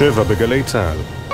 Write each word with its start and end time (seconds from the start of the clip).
שבע 0.00 0.22
בגלי 0.22 0.62
צה"ל 0.62 1.29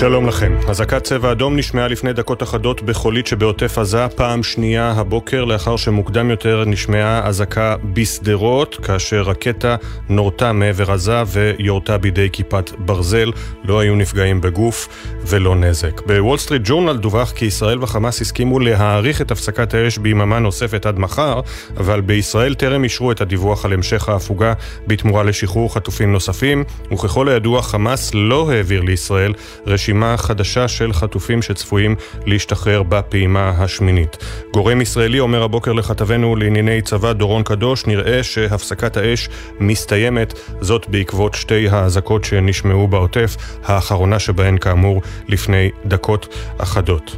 שלום 0.00 0.26
לכם. 0.26 0.56
אזעקת 0.68 1.04
צבע 1.04 1.32
אדום 1.32 1.56
נשמעה 1.56 1.88
לפני 1.88 2.12
דקות 2.12 2.42
אחדות 2.42 2.82
בחולית 2.82 3.26
שבעוטף 3.26 3.78
עזה, 3.78 4.08
פעם 4.08 4.42
שנייה 4.42 4.92
הבוקר 4.96 5.44
לאחר 5.44 5.76
שמוקדם 5.76 6.30
יותר 6.30 6.64
נשמעה 6.66 7.26
אזעקה 7.26 7.76
בשדרות, 7.92 8.76
כאשר 8.82 9.22
רקטה 9.22 9.76
נורתה 10.08 10.52
מעבר 10.52 10.92
עזה 10.92 11.22
ויורתה 11.26 11.98
בידי 11.98 12.28
כיפת 12.32 12.70
ברזל. 12.78 13.32
לא 13.64 13.80
היו 13.80 13.96
נפגעים 13.96 14.40
בגוף 14.40 14.88
ולא 15.26 15.56
נזק. 15.56 16.00
בוול 16.06 16.38
סטריט 16.38 16.62
ג'ורנל 16.64 16.96
דווח 16.96 17.30
כי 17.30 17.44
ישראל 17.44 17.82
וחמאס 17.82 18.20
הסכימו 18.20 18.58
להאריך 18.58 19.20
את 19.20 19.30
הפסקת 19.30 19.74
האש 19.74 19.98
ביממה 19.98 20.38
נוספת 20.38 20.86
עד 20.86 20.98
מחר, 20.98 21.40
אבל 21.76 22.00
בישראל 22.00 22.54
טרם 22.54 22.84
אישרו 22.84 23.12
את 23.12 23.20
הדיווח 23.20 23.64
על 23.64 23.72
המשך 23.72 24.08
ההפוגה 24.08 24.52
בתמורה 24.86 25.22
לשחרור 25.22 25.74
חטופים 25.74 26.12
נוספים, 26.12 26.64
וככל 26.92 27.28
הידוע 27.28 27.62
חמאס 27.62 28.10
לא 28.14 28.50
העביר 28.50 28.80
לישראל 28.80 29.32
רשימה 29.66 29.89
רשימה 29.90 30.16
חדשה 30.16 30.68
של 30.68 30.92
חטופים 30.92 31.42
שצפויים 31.42 31.94
להשתחרר 32.26 32.82
בפעימה 32.82 33.48
השמינית. 33.58 34.16
גורם 34.52 34.80
ישראלי 34.80 35.20
אומר 35.20 35.42
הבוקר 35.42 35.72
לכתבנו 35.72 36.36
לענייני 36.36 36.82
צבא 36.82 37.12
דורון 37.12 37.42
קדוש, 37.42 37.86
נראה 37.86 38.22
שהפסקת 38.22 38.96
האש 38.96 39.28
מסתיימת, 39.60 40.34
זאת 40.60 40.88
בעקבות 40.88 41.34
שתי 41.34 41.68
האזעקות 41.68 42.24
שנשמעו 42.24 42.88
בעוטף, 42.88 43.36
האחרונה 43.64 44.18
שבהן 44.18 44.58
כאמור 44.58 45.02
לפני 45.28 45.70
דקות 45.86 46.34
אחדות. 46.58 47.16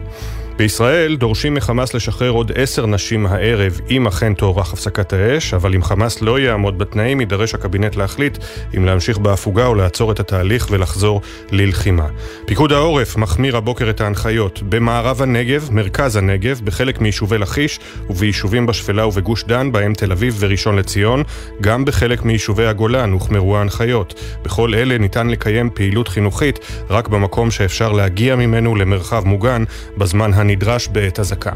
בישראל 0.56 1.16
דורשים 1.16 1.54
מחמאס 1.54 1.94
לשחרר 1.94 2.30
עוד 2.30 2.52
עשר 2.54 2.86
נשים 2.86 3.26
הערב, 3.26 3.80
אם 3.90 4.06
אכן 4.06 4.34
תוארך 4.34 4.72
הפסקת 4.72 5.12
האש, 5.12 5.54
אבל 5.54 5.74
אם 5.74 5.82
חמאס 5.82 6.22
לא 6.22 6.38
יעמוד 6.38 6.78
בתנאים, 6.78 7.20
יידרש 7.20 7.54
הקבינט 7.54 7.96
להחליט 7.96 8.38
אם 8.76 8.84
להמשיך 8.84 9.18
בהפוגה 9.18 9.66
או 9.66 9.74
לעצור 9.74 10.12
את 10.12 10.20
התהליך 10.20 10.66
ולחזור 10.70 11.20
ללחימה. 11.50 12.06
פיקוד 12.46 12.72
העורף 12.72 13.16
מחמיר 13.16 13.56
הבוקר 13.56 13.90
את 13.90 14.00
ההנחיות. 14.00 14.62
במערב 14.68 15.22
הנגב, 15.22 15.68
מרכז 15.72 16.16
הנגב, 16.16 16.60
בחלק 16.64 17.00
מיישובי 17.00 17.38
לכיש 17.38 17.80
וביישובים 18.10 18.66
בשפלה 18.66 19.06
ובגוש 19.06 19.44
דן, 19.44 19.72
בהם 19.72 19.94
תל 19.94 20.12
אביב 20.12 20.36
וראשון 20.40 20.76
לציון, 20.76 21.22
גם 21.60 21.84
בחלק 21.84 22.22
מיישובי 22.24 22.66
הגולן 22.66 23.12
הוחמרו 23.12 23.56
ההנחיות. 23.56 24.14
בכל 24.44 24.74
אלה 24.74 24.98
ניתן 24.98 25.26
לקיים 25.26 25.70
פעילות 25.74 26.08
חינוכית 26.08 26.58
רק 26.90 27.08
במקום 27.08 27.50
שאפשר 27.50 27.92
להגיע 27.92 28.36
ממנו 28.36 28.76
למרחב 28.76 29.24
מוגן 29.26 29.64
בזמן 29.96 30.32
הנדרש 30.42 30.88
בעת 30.88 31.20
אזעקה. 31.20 31.52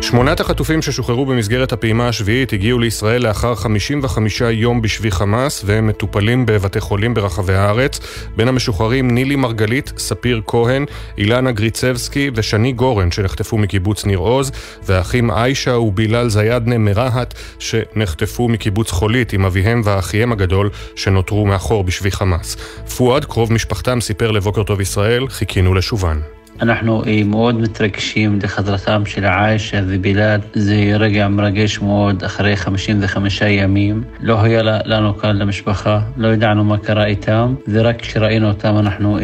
שמונת 0.00 0.40
החטופים 0.40 0.82
ששוחררו 0.82 1.26
במסגרת 1.26 1.72
הפעימה 1.72 2.08
השביעית 2.08 2.52
הגיעו 2.52 2.78
לישראל 2.78 3.26
לאחר 3.26 3.54
55 3.54 4.40
יום 4.40 4.82
בשבי 4.82 5.10
חמאס 5.10 5.62
והם 5.66 5.86
מטופלים 5.86 6.46
בבתי 6.46 6.80
חולים 6.80 7.14
ברחבי 7.14 7.54
הארץ. 7.54 8.00
בין 8.36 8.48
המשוחררים 8.48 9.10
נילי 9.10 9.36
מרגלית, 9.36 9.92
ספיר 9.96 10.42
כהן, 10.46 10.84
אילנה 11.18 11.52
גריצבסקי 11.52 12.30
ושני 12.34 12.72
גורן 12.72 13.10
שנחטפו 13.10 13.58
מקיבוץ 13.58 14.04
ניר 14.04 14.18
עוז 14.18 14.52
והאחים 14.82 15.30
עיישה 15.30 15.78
ובילאל 15.78 16.28
זיאדנה 16.28 16.78
מרהט 16.78 17.34
שנחטפו 17.58 18.48
מקיבוץ 18.48 18.90
חולית 18.90 19.32
עם 19.32 19.44
אביהם 19.44 19.80
ואחיהם 19.84 20.32
הגדול 20.32 20.70
שנותרו 20.96 21.46
מאחור 21.46 21.84
בשבי 21.84 22.10
חמאס. 22.10 22.56
פואד, 22.96 23.24
קרוב 23.24 23.52
משפחתם, 23.52 24.00
סיפר 24.00 24.30
לבוקר 24.30 24.62
טוב 24.62 24.80
ישראל, 24.80 25.28
חיכינו 25.28 25.74
לשובן. 25.74 26.37
אנחנו 26.62 27.02
מאוד 27.24 27.60
מתרגשים 27.60 28.38
לחזרתם 28.42 29.06
של 29.06 29.24
עאישה 29.24 29.80
ובלעד. 29.86 30.40
זה 30.54 30.74
רגע 30.98 31.28
מרגש 31.28 31.78
מאוד 31.78 32.24
אחרי 32.24 32.56
55 32.56 33.40
ימים. 33.40 34.02
לא 34.20 34.42
היה 34.42 34.62
לנו 34.62 35.14
קל 35.14 35.32
למשפחה, 35.32 36.00
לא 36.16 36.28
ידענו 36.28 36.64
מה 36.64 36.78
קרה 36.78 37.06
איתם, 37.06 37.54
ורק 37.68 38.00
כשראינו 38.00 38.48
אותם 38.48 38.78
אנחנו, 38.78 39.18
אה, 39.18 39.22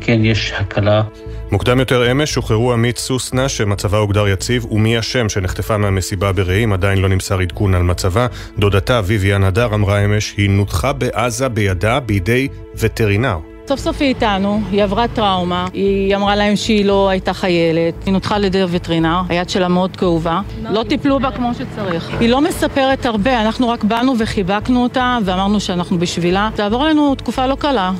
כן, 0.00 0.24
יש 0.24 0.52
הקלה. 0.58 1.02
מוקדם 1.52 1.78
יותר 1.78 2.12
אמש 2.12 2.32
שוחררו 2.32 2.72
עמית 2.72 2.98
סוסנה 2.98 3.48
שמצבה 3.48 3.98
הוגדר 3.98 4.28
יציב 4.28 4.72
ומי 4.72 4.98
אשם 4.98 5.28
שנחטפה 5.28 5.76
מהמסיבה 5.76 6.32
ברעים 6.32 6.72
עדיין 6.72 6.98
לא 6.98 7.08
נמסר 7.08 7.40
עדכון 7.40 7.74
על 7.74 7.82
מצבה. 7.82 8.26
דודתה 8.58 9.00
ויvian 9.08 9.44
הדר 9.44 9.74
אמרה 9.74 10.04
אמש 10.04 10.34
היא 10.36 10.50
נותחה 10.50 10.92
בעזה 10.92 11.48
בידה 11.48 12.00
בידי 12.00 12.48
וטרינר. 12.78 13.57
סוף 13.68 13.80
סוף 13.80 14.00
היא 14.00 14.08
איתנו, 14.08 14.60
היא 14.70 14.82
עברה 14.82 15.08
טראומה, 15.08 15.66
היא 15.72 16.16
אמרה 16.16 16.36
להם 16.36 16.56
שהיא 16.56 16.84
לא 16.84 17.08
הייתה 17.08 17.32
חיילת, 17.32 17.94
היא 18.06 18.12
נותחה 18.12 18.36
על 18.36 18.44
ידי 18.44 18.62
הווטרינר, 18.62 19.20
היד 19.28 19.48
שלה 19.48 19.68
מאוד 19.68 19.96
כאובה, 19.96 20.40
לא 20.70 20.84
טיפלו 20.88 21.20
בה 21.20 21.30
כמו 21.30 21.50
שצריך. 21.54 22.10
היא 22.20 22.28
לא 22.28 22.40
מספרת 22.40 23.06
הרבה, 23.06 23.40
אנחנו 23.40 23.68
רק 23.68 23.84
באנו 23.84 24.14
וחיבקנו 24.18 24.82
אותה 24.82 25.18
ואמרנו 25.24 25.60
שאנחנו 25.60 25.98
בשבילה. 25.98 26.50
תעבור 26.54 26.84
עלינו 26.84 27.14
תקופה 27.14 27.46
לא 27.46 27.54
קלה. 27.54 27.92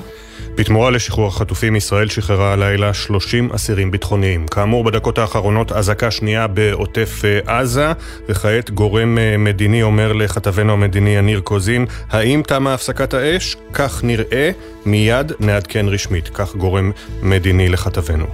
בתמורה 0.58 0.90
לשחרור 0.90 1.28
החטופים, 1.28 1.76
ישראל 1.76 2.08
שחררה 2.08 2.52
הלילה 2.52 2.94
30 2.94 3.50
אסירים 3.52 3.90
ביטחוניים. 3.90 4.46
כאמור, 4.46 4.84
בדקות 4.84 5.18
האחרונות 5.18 5.72
אזעקה 5.72 6.10
שנייה 6.10 6.46
בעוטף 6.46 7.22
אה, 7.24 7.58
עזה, 7.60 7.92
וכעת 8.28 8.70
גורם 8.70 9.18
אה, 9.18 9.36
מדיני 9.36 9.82
אומר 9.82 10.12
לכתבנו 10.12 10.72
המדיני 10.72 11.10
יניר 11.10 11.40
קוזין, 11.40 11.86
האם 12.10 12.42
תמה 12.46 12.74
הפסקת 12.74 13.14
האש? 13.14 13.56
כך 13.72 14.04
נראה, 14.04 14.50
מיד 14.86 15.32
נעדכן 15.40 15.86
רשמית. 15.88 16.28
כך 16.28 16.56
גורם 16.56 16.92
מדיני 17.22 17.68
לכתבנו. 17.68 18.26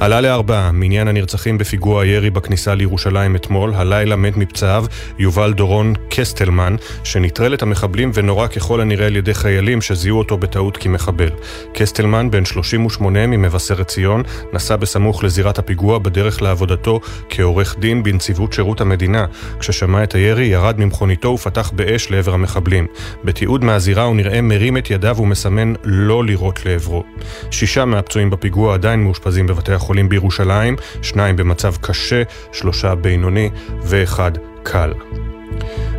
עלה 0.00 0.20
לארבעה 0.20 0.72
מניין 0.72 1.08
הנרצחים 1.08 1.58
בפיגוע 1.58 2.02
הירי 2.02 2.30
בכניסה 2.30 2.74
לירושלים 2.74 3.36
אתמול, 3.36 3.74
הלילה 3.74 4.16
מת 4.16 4.36
מפצעיו 4.36 4.84
יובל 5.18 5.52
דורון 5.52 5.94
קסטלמן, 6.10 6.76
שנטרל 7.04 7.54
את 7.54 7.62
המחבלים 7.62 8.10
ונורה 8.14 8.48
ככל 8.48 8.80
הנראה 8.80 9.06
על 9.06 9.16
ידי 9.16 9.34
חיילים 9.34 9.80
שזיהו 9.80 10.18
אותו 10.18 10.38
בטעות 10.38 10.76
כמחבל. 10.76 11.28
קסטלמן, 11.72 12.30
בן 12.30 12.44
38 12.44 13.26
ממבשרת 13.26 13.88
ציון, 13.88 14.22
נסע 14.52 14.76
בסמוך 14.76 15.24
לזירת 15.24 15.58
הפיגוע 15.58 15.98
בדרך 15.98 16.42
לעבודתו 16.42 17.00
כעורך 17.28 17.76
דין 17.78 18.02
בנציבות 18.02 18.52
שירות 18.52 18.80
המדינה. 18.80 19.26
כששמע 19.58 20.02
את 20.02 20.14
הירי, 20.14 20.44
ירד 20.44 20.80
ממכוניתו 20.80 21.28
ופתח 21.28 21.70
באש 21.74 22.10
לעבר 22.10 22.34
המחבלים. 22.34 22.86
בתיעוד 23.24 23.64
מהזירה 23.64 24.02
הוא 24.02 24.16
נראה 24.16 24.40
מרים 24.40 24.76
את 24.76 24.90
ידיו 24.90 25.16
ומסמן 25.18 25.72
לא 25.84 26.24
לירות 26.24 26.66
לעברו. 26.66 27.04
שישה 27.50 27.84
מהפצועים 27.84 28.30
בפיגוע 28.30 28.74
עדיין 28.74 29.04
מאושפזים 29.04 29.46
בבתי 29.46 29.72
החולים. 29.72 29.89
חולים 29.90 30.08
בירושלים, 30.08 30.76
שניים 31.02 31.36
במצב 31.36 31.74
קשה, 31.76 32.22
שלושה 32.52 32.94
בינוני 32.94 33.50
ואחד 33.82 34.32
קל. 34.62 34.92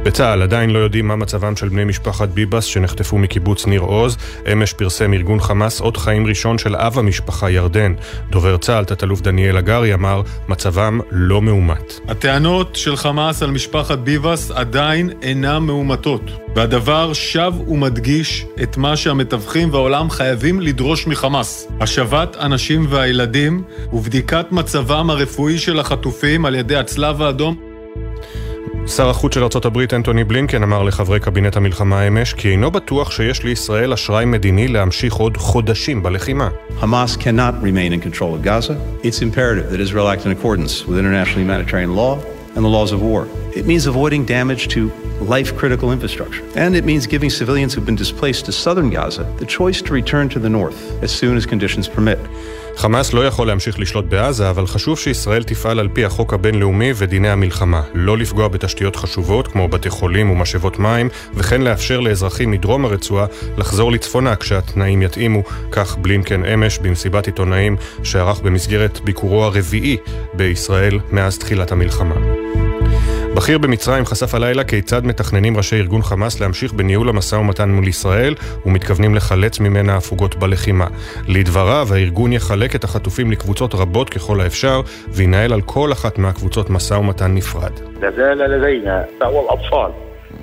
בצה"ל 0.04 0.42
עדיין 0.42 0.70
לא 0.70 0.80
יודעים 0.80 1.08
מה 1.08 1.16
מצבם 1.16 1.56
של 1.56 1.70
בני 1.70 1.84
משפחת 1.84 2.30
ביבס 2.30 2.64
שנחטפו 2.64 3.18
מקיבוץ 3.18 3.66
ניר 3.66 3.82
עוז. 3.82 4.18
אמש 4.54 4.74
פרסם 4.74 5.14
ארגון 5.14 5.40
חמאס 5.40 5.82
אות 5.82 5.98
חיים 5.98 6.28
ראשון 6.28 6.58
של 6.58 6.76
אב 6.76 7.00
המשפחה 7.00 7.50
ירדן. 7.50 7.94
דובר 8.30 8.58
צה"ל, 8.58 8.86
תת-אלוף 8.86 9.22
דניאל 9.22 9.58
הגרי, 9.58 9.94
אמר 9.94 10.22
מצבם 10.48 11.00
לא 11.12 11.42
מאומת. 11.42 12.00
הטענות 12.08 12.76
של 12.76 12.96
חמאס 12.96 13.44
על 13.44 13.52
משפחת 13.52 13.98
ביבס 13.98 14.52
עדיין 14.52 15.10
אינן 15.22 15.58
מאומתות. 15.58 16.32
והדבר 16.56 17.14
שב 17.14 17.54
ומדגיש 17.68 18.46
את 18.64 18.78
מה 18.78 18.96
שהמתווכים 18.96 19.74
והעולם 19.74 20.10
חייבים 20.10 20.62
לדרוש 20.62 21.08
מחמאס. 21.08 21.68
השבת 21.80 22.36
הנשים 22.40 22.86
והילדים 22.90 23.64
ובדיקת 23.94 24.46
מצבם 24.52 25.10
הרפואי 25.10 25.58
של 25.58 25.80
החטופים 25.80 26.46
על 26.46 26.56
ידי 26.56 26.76
הצלב 26.76 27.22
האדום 27.22 27.71
שר 28.88 29.10
החוץ 29.10 29.34
של 29.34 29.44
הברית 29.64 29.94
אנטוני 29.94 30.24
בלינקן 30.24 30.64
אמר 30.64 30.84
לחברי 30.84 31.20
קבינט 31.20 31.58
המלחמה 31.58 32.08
אמש 32.08 32.34
כי 32.34 32.50
אינו 32.50 32.72
בטוח 32.72 33.12
שיש 33.12 33.44
לישראל 33.44 33.94
אשראי 33.94 34.26
מדיני 34.26 34.68
להמשיך 34.68 35.14
עוד 35.14 35.38
חודשים 35.38 36.04
בלחימה. 36.04 36.50
Hamas 36.82 37.18
cannot 37.18 37.64
remain 37.64 37.94
in 37.94 38.02
control 38.02 38.34
of 38.34 38.44
Gaza. 38.44 38.74
It's 39.04 39.22
imperative 39.22 39.70
that 39.72 39.80
Israel 39.80 40.08
act 40.08 40.26
in 40.26 40.32
accordance 40.32 40.88
with 40.88 40.98
international 41.00 41.40
humanitarian 41.40 41.96
law 41.96 42.18
and 42.56 42.64
the 42.66 42.74
laws 42.78 42.92
of 42.92 43.02
war. 43.02 43.22
It 43.60 43.66
means 43.66 43.86
avoiding 43.86 44.24
damage 44.26 44.70
to 44.76 44.82
life 45.20 45.50
critical 45.58 45.92
infrastructure. 45.92 46.44
And 46.56 46.76
it 46.76 46.86
means 46.86 47.06
giving 47.06 47.30
civilians 47.30 47.74
who've 47.74 47.86
been 47.86 48.02
displaced 48.06 48.46
to 48.46 48.52
southern 48.52 48.90
Gaza 48.90 49.24
the 49.42 49.46
choice 49.46 49.82
to 49.82 49.94
return 49.94 50.30
to 50.30 50.40
the 50.40 50.50
north 50.50 50.80
as 51.04 51.12
soon 51.12 51.36
as 51.38 51.46
conditions 51.46 51.88
permit. 51.88 52.20
חמאס 52.78 53.14
לא 53.14 53.28
יכול 53.28 53.48
להמשיך 53.48 53.80
לשלוט 53.80 54.06
בעזה, 54.06 54.50
אבל 54.50 54.68
חשוב 54.68 55.00
שישראל 55.00 55.44
תפעל 55.44 55.80
על 55.80 55.88
פי 55.94 56.06
החוק 56.06 56.34
הבינלאומי 56.34 56.92
ודיני 56.96 57.30
המלחמה. 57.30 57.82
לא 57.94 58.18
לפגוע 58.18 58.48
בתשתיות 58.48 58.96
חשובות 58.96 59.48
כמו 59.48 59.68
בתי 59.68 59.90
חולים 59.90 60.30
ומשאבות 60.30 60.80
מים, 60.80 61.10
וכן 61.34 61.62
לאפשר 61.62 62.00
לאזרחים 62.00 62.52
מדרום 62.52 62.86
הרצועה 62.86 63.26
לחזור 63.58 63.92
לצפונה 63.92 64.36
כשהתנאים 64.36 65.02
יתאימו, 65.02 65.44
כך 65.72 65.98
בלינקן 65.98 66.46
אמש 66.46 66.80
במסיבת 66.80 67.26
עיתונאים 67.26 67.76
שערך 68.04 68.42
במסגרת 68.42 69.00
ביקורו 69.04 69.44
הרביעי 69.44 69.98
בישראל 70.34 71.00
מאז 71.12 71.38
תחילת 71.38 71.72
המלחמה. 71.72 72.16
בכיר 73.37 73.59
במצרים 73.59 74.05
חשף 74.05 74.35
הלילה 74.35 74.65
כיצד 74.65 75.07
מתכננים 75.07 75.57
ראשי 75.57 75.77
ארגון 75.77 76.03
חמאס 76.03 76.41
להמשיך 76.41 76.73
בניהול 76.73 77.09
המשא 77.09 77.37
ומתן 77.37 77.71
מול 77.71 77.89
ישראל 77.89 78.35
ומתכוונים 78.67 79.15
לחלץ 79.15 79.61
ממנה 79.61 79.97
הפוגות 79.97 80.35
בלחימה. 80.35 80.87
לדבריו, 81.29 81.89
הארגון 81.91 82.33
יחלק 82.33 82.75
את 82.75 82.85
החטופים 82.85 83.31
לקבוצות 83.31 83.75
רבות 83.75 84.11
ככל 84.11 84.41
האפשר 84.41 84.81
וינהל 85.09 85.53
על 85.53 85.61
כל 85.61 85.93
אחת 85.93 86.19
מהקבוצות 86.19 86.71
משא 86.71 86.95
ומתן 86.95 87.35
נפרד. 87.35 87.73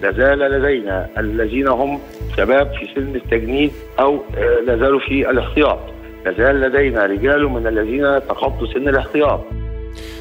لازال 0.02 0.40
لدينا 0.40 1.08
الذين 1.18 1.68
هم 1.68 2.00
شباب 2.38 2.72
في 2.80 2.88
سن 2.96 3.16
التجنيد 3.16 3.72
أو 4.00 4.24
لا 4.66 4.78
زالوا 4.78 5.00
في 5.00 5.30
الاحتياط 5.30 5.80
لازال 6.26 6.62
لدينا 6.62 7.06
رجال 7.06 7.50
من 7.50 7.68
الذين 7.68 8.28
تخطوا 8.30 8.68
سن 8.74 8.90
الاحتياط 8.90 9.46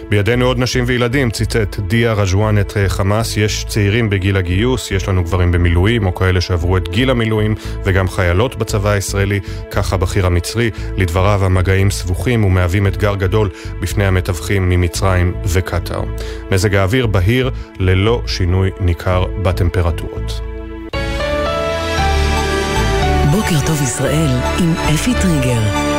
בידינו 0.09 0.45
עוד 0.45 0.59
נשים 0.59 0.83
וילדים, 0.87 1.31
ציטט 1.31 1.79
דיה 1.79 2.13
רג'ואן 2.13 2.59
את 2.59 2.77
חמאס. 2.87 3.37
יש 3.37 3.65
צעירים 3.67 4.09
בגיל 4.09 4.37
הגיוס, 4.37 4.91
יש 4.91 5.07
לנו 5.07 5.23
גברים 5.23 5.51
במילואים, 5.51 6.05
או 6.05 6.15
כאלה 6.15 6.41
שעברו 6.41 6.77
את 6.77 6.89
גיל 6.89 7.09
המילואים, 7.09 7.55
וגם 7.83 8.07
חיילות 8.07 8.55
בצבא 8.55 8.89
הישראלי, 8.89 9.39
כך 9.71 9.93
הבכיר 9.93 10.25
המצרי. 10.25 10.71
לדבריו 10.97 11.45
המגעים 11.45 11.91
סבוכים 11.91 12.45
ומהווים 12.45 12.87
אתגר 12.87 13.15
גדול 13.15 13.49
בפני 13.81 14.05
המתווכים 14.05 14.69
ממצרים 14.69 15.33
וקטאר. 15.45 16.03
מזג 16.51 16.75
האוויר 16.75 17.07
בהיר, 17.07 17.51
ללא 17.79 18.21
שינוי 18.27 18.69
ניכר 18.79 19.25
בטמפרטורות. 19.41 20.41
בוקר 23.31 23.65
טוב 23.65 23.81
ישראל 23.81 24.29
עם 24.59 24.73
אפי 24.73 25.13
טריגר 25.21 25.96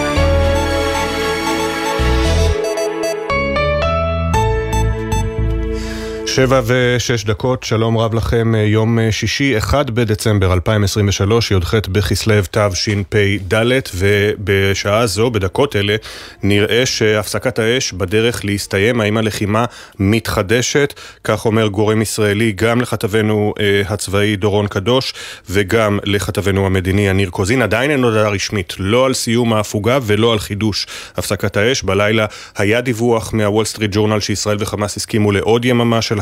שבע 6.39 6.61
ושש 6.67 7.25
דקות, 7.25 7.65
שלום 7.65 7.99
רב 7.99 8.15
לכם, 8.15 8.55
אה, 8.55 8.61
יום 8.61 8.99
אה, 8.99 9.13
שישי, 9.13 9.59
1 9.59 9.91
בדצמבר 9.91 10.53
2023, 10.53 11.51
י"ח 11.51 11.75
בכסלו 11.75 12.35
תשפ"ד, 12.51 13.65
ובשעה 13.95 15.07
זו, 15.07 15.31
בדקות 15.31 15.77
אלה, 15.77 15.97
נראה 16.43 16.87
שהפסקת 16.87 17.59
האש 17.59 17.93
בדרך 17.93 18.45
להסתיים, 18.45 19.01
האם 19.01 19.17
הלחימה 19.17 19.65
מתחדשת, 19.99 21.01
כך 21.25 21.47
אומר 21.47 21.67
גורם 21.67 22.03
ישראלי 22.03 22.53
גם 22.53 22.81
לכתבנו 22.81 23.55
אה, 23.61 23.83
הצבאי 23.89 24.37
דורון 24.37 24.67
קדוש, 24.67 25.15
וגם 25.51 25.99
לכתבנו 26.05 26.67
המדיני 26.67 27.09
יניר 27.09 27.31
קוזין. 27.31 27.63
עדיין 27.63 27.91
אין 27.91 28.05
הודעה 28.05 28.29
רשמית, 28.29 28.75
לא 28.79 29.07
על 29.07 29.15
סיום 29.15 29.53
ההפוגה 29.53 29.99
ולא 30.03 30.33
על 30.33 30.39
חידוש 30.39 30.87
הפסקת 31.17 31.57
האש. 31.57 31.83
בלילה 31.83 32.27
היה 32.57 32.81
דיווח 32.81 33.33
מהוול 33.33 33.65
סטריט 33.65 33.91
ג'ורנל 33.95 34.21
שישראל 34.21 34.57
וחמאס 34.61 34.97
הסכימו 34.97 35.33
לעוד 35.33 35.65
יממה 35.65 36.03
של 36.03 36.21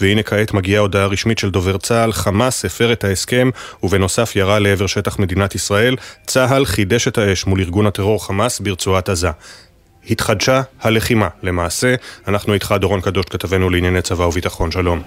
והנה 0.00 0.22
כעת 0.22 0.54
מגיעה 0.54 0.80
הודעה 0.80 1.06
רשמית 1.06 1.38
של 1.38 1.50
דובר 1.50 1.78
צה"ל, 1.78 2.12
חמאס 2.12 2.64
הפר 2.64 2.92
את 2.92 3.04
ההסכם 3.04 3.50
ובנוסף 3.82 4.36
ירה 4.36 4.58
לעבר 4.58 4.86
שטח 4.86 5.18
מדינת 5.18 5.54
ישראל. 5.54 5.96
צה"ל 6.26 6.64
חידש 6.66 7.08
את 7.08 7.18
האש 7.18 7.46
מול 7.46 7.60
ארגון 7.60 7.86
הטרור 7.86 8.26
חמאס 8.26 8.60
ברצועת 8.60 9.08
עזה. 9.08 9.30
התחדשה 10.10 10.62
הלחימה 10.80 11.28
למעשה. 11.42 11.94
אנחנו 12.28 12.54
איתך 12.54 12.74
דורון 12.80 13.00
קדוש, 13.00 13.24
כתבנו 13.30 13.70
לענייני 13.70 14.02
צבא 14.02 14.22
וביטחון, 14.22 14.70
שלום. 14.70 15.02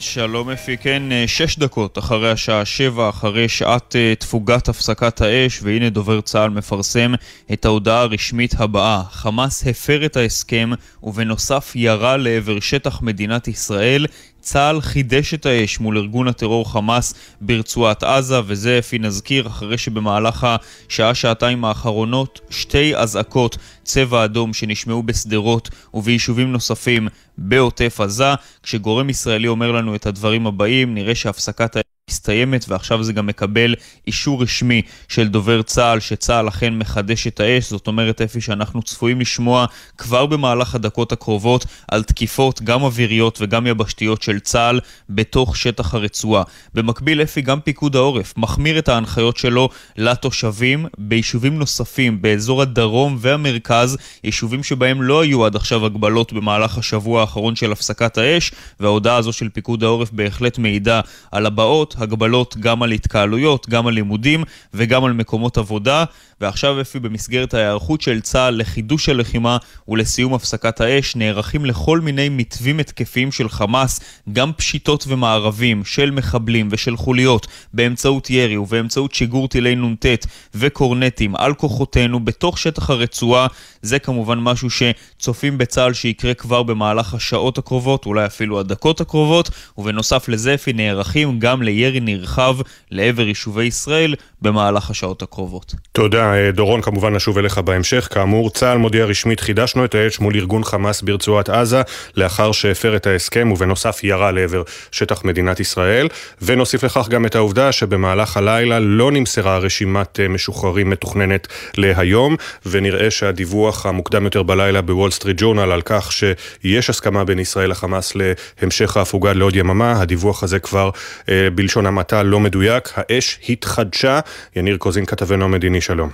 שלום 0.00 0.50
אפי, 0.50 0.76
כן, 0.76 1.12
אה, 1.12 1.24
שש 1.26 1.58
דקות 1.58 1.98
אחרי 1.98 2.30
השעה 2.30 2.64
שבע, 2.64 3.08
אחרי 3.08 3.48
שעת 3.48 3.96
אה, 3.96 4.14
תפוגת 4.18 4.68
הפסקת 4.68 5.20
האש, 5.20 5.60
והנה 5.62 5.90
דובר 5.90 6.20
צה"ל 6.20 6.50
מפרסם 6.50 7.12
את 7.52 7.64
ההודעה 7.64 8.00
הרשמית 8.00 8.54
הבאה: 8.58 9.02
חמאס 9.10 9.66
הפר 9.66 10.06
את 10.06 10.16
ההסכם 10.16 10.70
ובנוסף 11.02 11.72
ירה 11.74 12.16
לעבר 12.16 12.60
שטח 12.60 13.02
מדינת 13.02 13.48
ישראל 13.48 14.06
צה"ל 14.48 14.80
חידש 14.80 15.34
את 15.34 15.46
האש 15.46 15.80
מול 15.80 15.98
ארגון 15.98 16.28
הטרור 16.28 16.72
חמאס 16.72 17.14
ברצועת 17.40 18.02
עזה, 18.02 18.40
וזה 18.46 18.78
אפי 18.78 18.98
נזכיר 18.98 19.46
אחרי 19.46 19.78
שבמהלך 19.78 20.46
השעה-שעתיים 20.88 21.64
האחרונות 21.64 22.40
שתי 22.50 22.96
אזעקות 22.96 23.58
צבע 23.82 24.24
אדום 24.24 24.52
שנשמעו 24.52 25.02
בשדרות 25.02 25.70
וביישובים 25.94 26.52
נוספים 26.52 27.08
בעוטף 27.38 28.00
עזה. 28.00 28.34
כשגורם 28.62 29.10
ישראלי 29.10 29.48
אומר 29.48 29.72
לנו 29.72 29.94
את 29.94 30.06
הדברים 30.06 30.46
הבאים, 30.46 30.94
נראה 30.94 31.14
שהפסקת 31.14 31.76
האש 31.76 31.97
מסתיימת 32.08 32.64
ועכשיו 32.68 33.02
זה 33.02 33.12
גם 33.12 33.26
מקבל 33.26 33.74
אישור 34.06 34.42
רשמי 34.42 34.82
של 35.08 35.28
דובר 35.28 35.62
צה"ל 35.62 36.00
שצה"ל 36.00 36.48
אכן 36.48 36.78
מחדש 36.78 37.26
את 37.26 37.40
האש 37.40 37.70
זאת 37.70 37.86
אומרת 37.86 38.20
אפי 38.20 38.40
שאנחנו 38.40 38.82
צפויים 38.82 39.20
לשמוע 39.20 39.66
כבר 39.98 40.26
במהלך 40.26 40.74
הדקות 40.74 41.12
הקרובות 41.12 41.66
על 41.88 42.02
תקיפות 42.02 42.62
גם 42.62 42.82
אוויריות 42.82 43.38
וגם 43.40 43.66
יבשתיות 43.66 44.22
של 44.22 44.40
צה"ל 44.40 44.80
בתוך 45.10 45.56
שטח 45.56 45.94
הרצועה. 45.94 46.42
במקביל 46.74 47.22
אפי 47.22 47.40
גם 47.40 47.60
פיקוד 47.60 47.96
העורף 47.96 48.34
מחמיר 48.36 48.78
את 48.78 48.88
ההנחיות 48.88 49.36
שלו 49.36 49.68
לתושבים 49.96 50.86
ביישובים 50.98 51.58
נוספים 51.58 52.22
באזור 52.22 52.62
הדרום 52.62 53.16
והמרכז 53.20 53.96
יישובים 54.24 54.62
שבהם 54.62 55.02
לא 55.02 55.20
היו 55.22 55.44
עד 55.46 55.56
עכשיו 55.56 55.86
הגבלות 55.86 56.32
במהלך 56.32 56.78
השבוע 56.78 57.20
האחרון 57.20 57.56
של 57.56 57.72
הפסקת 57.72 58.18
האש 58.18 58.52
וההודעה 58.80 59.16
הזו 59.16 59.32
של 59.32 59.48
פיקוד 59.48 59.84
העורף 59.84 60.10
בהחלט 60.12 60.58
מעידה 60.58 61.00
על 61.32 61.46
הבאות 61.46 61.96
הגבלות 61.98 62.56
גם 62.60 62.82
על 62.82 62.90
התקהלויות, 62.90 63.68
גם 63.68 63.86
על 63.86 63.94
לימודים 63.94 64.44
וגם 64.74 65.04
על 65.04 65.12
מקומות 65.12 65.58
עבודה. 65.58 66.04
ועכשיו 66.40 66.80
אפי 66.80 66.98
במסגרת 66.98 67.54
ההיערכות 67.54 68.00
של 68.00 68.20
צה"ל 68.20 68.54
לחידוש 68.54 69.08
הלחימה 69.08 69.56
ולסיום 69.88 70.34
הפסקת 70.34 70.80
האש 70.80 71.16
נערכים 71.16 71.64
לכל 71.64 72.00
מיני 72.00 72.28
מתווים 72.28 72.80
התקפיים 72.80 73.32
של 73.32 73.48
חמאס, 73.48 74.00
גם 74.32 74.52
פשיטות 74.52 75.04
ומערבים 75.08 75.84
של 75.84 76.10
מחבלים 76.10 76.68
ושל 76.70 76.96
חוליות 76.96 77.46
באמצעות 77.72 78.30
ירי 78.30 78.56
ובאמצעות 78.56 79.14
שיגור 79.14 79.48
טילי 79.48 79.74
נ"ט 79.74 80.06
וקורנטים 80.54 81.36
על 81.36 81.54
כוחותינו 81.54 82.24
בתוך 82.24 82.58
שטח 82.58 82.90
הרצועה. 82.90 83.46
זה 83.82 83.98
כמובן 83.98 84.38
משהו 84.38 84.68
שצופים 84.70 85.58
בצה"ל 85.58 85.92
שיקרה 85.92 86.34
כבר 86.34 86.62
במהלך 86.62 87.14
השעות 87.14 87.58
הקרובות, 87.58 88.06
אולי 88.06 88.26
אפילו 88.26 88.60
הדקות 88.60 89.00
הקרובות, 89.00 89.50
ובנוסף 89.78 90.28
לזה 90.28 90.54
אפי 90.54 90.72
נערכים 90.72 91.38
גם 91.38 91.62
לירי 91.62 91.87
נרחב 92.00 92.56
לעבר 92.90 93.26
יישובי 93.26 93.64
ישראל 93.64 94.14
במהלך 94.42 94.90
השעות 94.90 95.22
הקרובות. 95.22 95.74
תודה. 95.92 96.34
אה, 96.34 96.50
דורון, 96.50 96.82
כמובן 96.82 97.14
נשוב 97.14 97.38
אליך 97.38 97.58
בהמשך. 97.58 98.08
כאמור, 98.10 98.50
צה"ל 98.50 98.78
מודיע 98.78 99.04
רשמית, 99.04 99.40
חידשנו 99.40 99.84
את 99.84 99.94
האש 99.94 100.20
מול 100.20 100.36
ארגון 100.36 100.64
חמאס 100.64 101.02
ברצועת 101.02 101.48
עזה, 101.48 101.82
לאחר 102.16 102.52
שהפר 102.52 102.96
את 102.96 103.06
ההסכם 103.06 103.50
ובנוסף 103.52 104.04
ירה 104.04 104.30
לעבר 104.30 104.62
שטח 104.92 105.24
מדינת 105.24 105.60
ישראל. 105.60 106.08
ונוסיף 106.42 106.84
לכך 106.84 107.08
גם 107.08 107.26
את 107.26 107.34
העובדה 107.34 107.72
שבמהלך 107.72 108.36
הלילה 108.36 108.78
לא 108.78 109.12
נמסרה 109.12 109.58
רשימת 109.58 110.20
אה, 110.20 110.28
משוחררים 110.28 110.90
מתוכננת 110.90 111.48
להיום, 111.76 112.36
ונראה 112.66 113.10
שהדיווח 113.10 113.86
המוקדם 113.86 114.24
יותר 114.24 114.42
בלילה 114.42 114.82
בוול 114.82 115.10
סטריט 115.10 115.36
ג'ורנל 115.40 115.72
על 115.72 115.82
כך 115.84 116.12
שיש 116.12 116.90
הסכמה 116.90 117.24
בין 117.24 117.38
ישראל 117.38 117.70
לחמאס 117.70 118.12
להמשך 118.60 118.96
ההפוגה 118.96 119.32
לעוד 119.32 119.56
יממה, 119.56 120.00
הדיווח 120.00 120.42
הזה 120.42 120.58
כבר 120.58 120.90
אה, 121.28 121.48
בלשון 121.78 121.86
המעטה 121.86 122.22
לא 122.22 122.40
מדויק. 122.40 122.84
האש 122.96 123.38
התחדשה. 123.48 124.20
יניר 124.56 124.76
קוזין 124.76 125.06
כתבנו 125.06 125.44
המדיני, 125.44 125.80
שלום. 125.80 126.08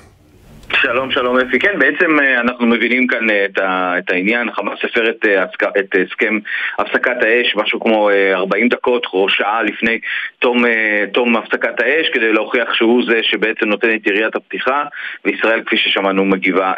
שלום, 0.82 1.10
שלום 1.10 1.38
אפי. 1.38 1.58
כן, 1.58 1.78
בעצם 1.78 2.20
אה, 2.20 2.40
אנחנו 2.40 2.66
מבינים 2.66 3.06
כאן 3.06 3.30
אה, 3.30 3.44
את, 3.44 3.58
ה, 3.58 3.94
את 3.98 4.10
העניין. 4.10 4.52
חמאס 4.52 4.78
הפר 4.84 5.10
את, 5.10 5.26
אה, 5.26 5.44
את 5.78 5.94
הסכם 6.02 6.38
הפסקת 6.78 7.22
האש, 7.22 7.56
משהו 7.56 7.80
כמו 7.80 8.10
40 8.34 8.68
דקות 8.68 9.06
או 9.12 9.28
שעה 9.28 9.62
לפני 9.62 9.98
תום, 10.44 10.64
תום 11.12 11.36
הפסקת 11.36 11.80
האש, 11.80 12.08
כדי 12.12 12.32
להוכיח 12.32 12.74
שהוא 12.74 13.02
זה 13.08 13.20
שבעצם 13.22 13.68
נותן 13.68 13.94
את 13.94 14.06
יריית 14.06 14.36
הפתיחה, 14.36 14.84
וישראל, 15.24 15.62
כפי 15.66 15.76
ששמענו, 15.76 16.24
מגיבה. 16.24 16.72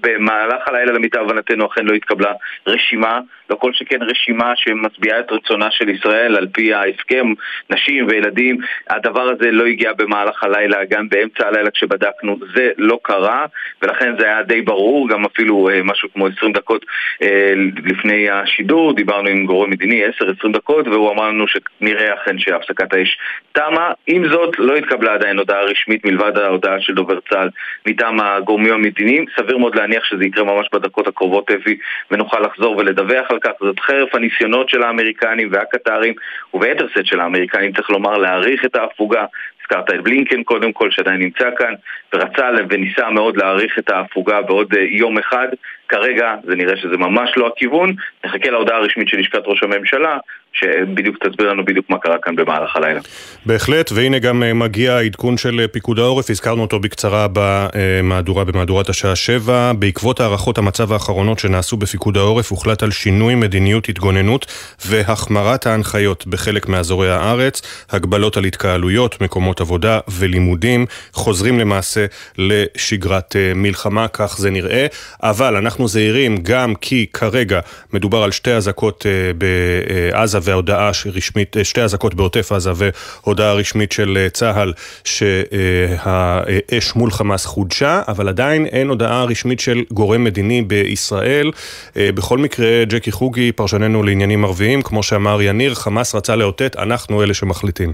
במהלך 0.00 0.68
הלילה, 0.68 0.92
למיטב 0.92 1.20
הבנתנו, 1.20 1.66
אכן 1.66 1.84
לא 1.84 1.94
התקבלה 1.94 2.32
רשימה, 2.66 3.20
לא 3.50 3.56
כל 3.56 3.72
שכן 3.72 4.02
רשימה 4.02 4.52
שמצביעה 4.56 5.20
את 5.20 5.32
רצונה 5.32 5.70
של 5.70 5.88
ישראל 5.88 6.36
על 6.36 6.46
פי 6.52 6.74
ההסכם, 6.74 7.32
נשים 7.70 8.06
וילדים. 8.08 8.58
הדבר 8.90 9.22
הזה 9.22 9.50
לא 9.50 9.66
הגיע 9.66 9.92
במהלך 9.92 10.44
הלילה, 10.44 10.84
גם 10.84 11.08
באמצע 11.08 11.48
הלילה 11.48 11.70
כשבדקנו, 11.70 12.38
זה 12.54 12.70
לא 12.78 12.98
קרה. 13.02 13.46
ולכן 13.82 14.14
זה 14.18 14.24
היה 14.24 14.42
די 14.42 14.60
ברור, 14.60 15.08
גם 15.08 15.24
אפילו 15.24 15.68
אה, 15.68 15.82
משהו 15.82 16.08
כמו 16.12 16.26
20 16.26 16.52
דקות 16.52 16.84
אה, 17.22 17.52
לפני 17.84 18.30
השידור, 18.30 18.92
דיברנו 18.92 19.28
עם 19.28 19.46
גורם 19.46 19.70
מדיני 19.70 20.06
10-20 20.06 20.52
דקות, 20.52 20.88
והוא 20.88 21.12
אמר 21.12 21.28
לנו 21.28 21.44
שנראה 21.48 22.14
אכן 22.14 22.38
שהפסקת 22.38 22.93
האש 22.94 23.18
תמה. 23.52 23.92
עם 24.06 24.28
זאת, 24.28 24.58
לא 24.58 24.76
התקבלה 24.76 25.14
עדיין 25.14 25.38
הודעה 25.38 25.62
רשמית 25.62 26.04
מלבד 26.04 26.38
ההודעה 26.38 26.80
של 26.80 26.94
דובר 26.94 27.18
צה"ל 27.30 27.48
מטעם 27.86 28.20
הגורמים 28.20 28.74
המדיניים. 28.74 29.24
סביר 29.36 29.58
מאוד 29.58 29.74
להניח 29.74 30.04
שזה 30.04 30.24
יקרה 30.24 30.44
ממש 30.44 30.66
בדקות 30.72 31.06
הקרובות, 31.06 31.50
אבי, 31.50 31.76
ונוכל 32.10 32.40
לחזור 32.40 32.76
ולדווח 32.76 33.30
על 33.30 33.38
כך. 33.38 33.50
זאת 33.60 33.80
חרף 33.80 34.14
הניסיונות 34.14 34.68
של 34.68 34.82
האמריקנים 34.82 35.48
והקטרים, 35.52 36.14
וביתר 36.54 36.86
שאת 36.94 37.06
של 37.06 37.20
האמריקנים, 37.20 37.72
צריך 37.72 37.90
לומר, 37.90 38.16
להעריך 38.16 38.64
את 38.64 38.76
ההפוגה 38.76 39.24
הזכרת 39.64 39.90
את 39.90 40.04
בלינקן 40.04 40.42
קודם 40.42 40.72
כל, 40.72 40.90
שעדיין 40.90 41.20
נמצא 41.20 41.50
כאן, 41.58 41.74
ורצה 42.14 42.48
וניסה 42.70 43.10
מאוד 43.10 43.36
להאריך 43.36 43.78
את 43.78 43.90
ההפוגה 43.90 44.42
בעוד 44.42 44.74
אה, 44.74 44.82
יום 44.82 45.18
אחד. 45.18 45.48
כרגע 45.88 46.34
זה 46.44 46.56
נראה 46.56 46.76
שזה 46.76 46.96
ממש 46.96 47.30
לא 47.36 47.46
הכיוון, 47.46 47.94
נחכה 48.24 48.50
להודעה 48.50 48.76
הרשמית 48.76 49.08
של 49.08 49.18
לשכת 49.18 49.42
ראש 49.46 49.62
הממשלה, 49.62 50.18
שבדיוק 50.54 51.16
תסביר 51.26 51.50
לנו 51.50 51.64
בדיוק 51.64 51.90
מה 51.90 51.98
קרה 51.98 52.16
כאן 52.22 52.36
במהלך 52.36 52.76
הלילה. 52.76 53.00
בהחלט, 53.46 53.92
והנה 53.92 54.18
גם 54.18 54.42
אה, 54.42 54.54
מגיע 54.54 54.92
העדכון 54.92 55.36
של 55.36 55.60
אה, 55.60 55.68
פיקוד 55.68 55.98
העורף, 55.98 56.30
הזכרנו 56.30 56.62
אותו 56.62 56.80
בקצרה 56.80 57.26
במהדורה, 57.32 58.44
במהדורת 58.44 58.88
השעה 58.88 59.16
7. 59.16 59.72
בעקבות 59.78 60.20
הערכות 60.20 60.58
המצב 60.58 60.92
האחרונות 60.92 61.38
שנעשו 61.38 61.76
בפיקוד 61.76 62.16
העורף, 62.16 62.50
הוחלט 62.50 62.82
על 62.82 62.90
שינוי 62.90 63.34
מדיניות 63.34 63.88
התגוננות 63.88 64.46
והחמרת 64.86 65.66
ההנחיות 65.66 66.26
בחלק 66.26 66.68
מאזורי 66.68 67.10
הארץ, 67.10 67.86
הגבלות 67.90 68.36
על 68.36 68.44
התקהלויות, 68.44 69.20
מקומות 69.20 69.60
עבודה 69.60 69.98
ולימודים, 70.18 70.86
חוזרים 71.12 71.58
למעשה 71.58 72.06
לשגרת 72.38 73.36
אה, 73.36 73.52
מלחמה, 73.54 74.08
כך 74.08 74.36
זה 74.38 74.50
נראה. 74.50 74.86
אבל 75.22 75.56
אנחנו 75.56 75.73
זהירים 75.86 76.36
גם 76.42 76.74
כי 76.74 77.06
כרגע 77.12 77.60
מדובר 77.92 78.22
על 78.22 78.30
שתי 78.30 78.52
אזעקות 78.52 79.06
בעזה 79.38 80.38
והודעה 80.42 80.90
רשמית, 81.06 81.56
שתי 81.62 81.80
אזעקות 81.80 82.14
בעוטף 82.14 82.52
עזה 82.52 82.72
והודעה 82.74 83.52
רשמית 83.52 83.92
של 83.92 84.26
צה"ל 84.32 84.72
שהאש 85.04 86.94
מול 86.96 87.10
חמאס 87.10 87.46
חודשה, 87.46 88.02
אבל 88.08 88.28
עדיין 88.28 88.66
אין 88.66 88.88
הודעה 88.88 89.24
רשמית 89.24 89.60
של 89.60 89.82
גורם 89.90 90.24
מדיני 90.24 90.62
בישראל. 90.62 91.50
בכל 91.96 92.38
מקרה, 92.38 92.84
ג'קי 92.84 93.12
חוגי, 93.12 93.52
פרשננו 93.52 94.02
לעניינים 94.02 94.44
ערביים, 94.44 94.82
כמו 94.82 95.02
שאמר 95.02 95.42
יניר, 95.42 95.74
חמאס 95.74 96.14
רצה 96.14 96.36
לאותת, 96.36 96.76
אנחנו 96.78 97.22
אלה 97.22 97.34
שמחליטים. 97.34 97.92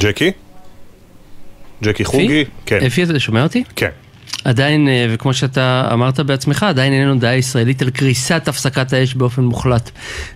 ג'קי? 0.00 0.32
ג'קי 1.82 2.04
חוגי? 2.04 2.44
כן. 2.66 2.78
אפי, 2.86 3.02
אתה 3.02 3.20
שומע 3.20 3.42
אותי? 3.42 3.64
כן. 3.76 3.90
עדיין, 4.44 4.88
אה, 4.88 5.06
וכמו 5.10 5.34
שאתה 5.34 5.88
אמרת 5.92 6.20
בעצמך, 6.20 6.62
עדיין 6.62 6.92
אין 6.92 7.08
לנו 7.08 7.18
דעה 7.18 7.36
ישראלית 7.36 7.82
על 7.82 7.90
קריסת 7.90 8.48
הפסקת 8.48 8.92
האש 8.92 9.14
באופן 9.14 9.42
מוחלט. 9.42 9.90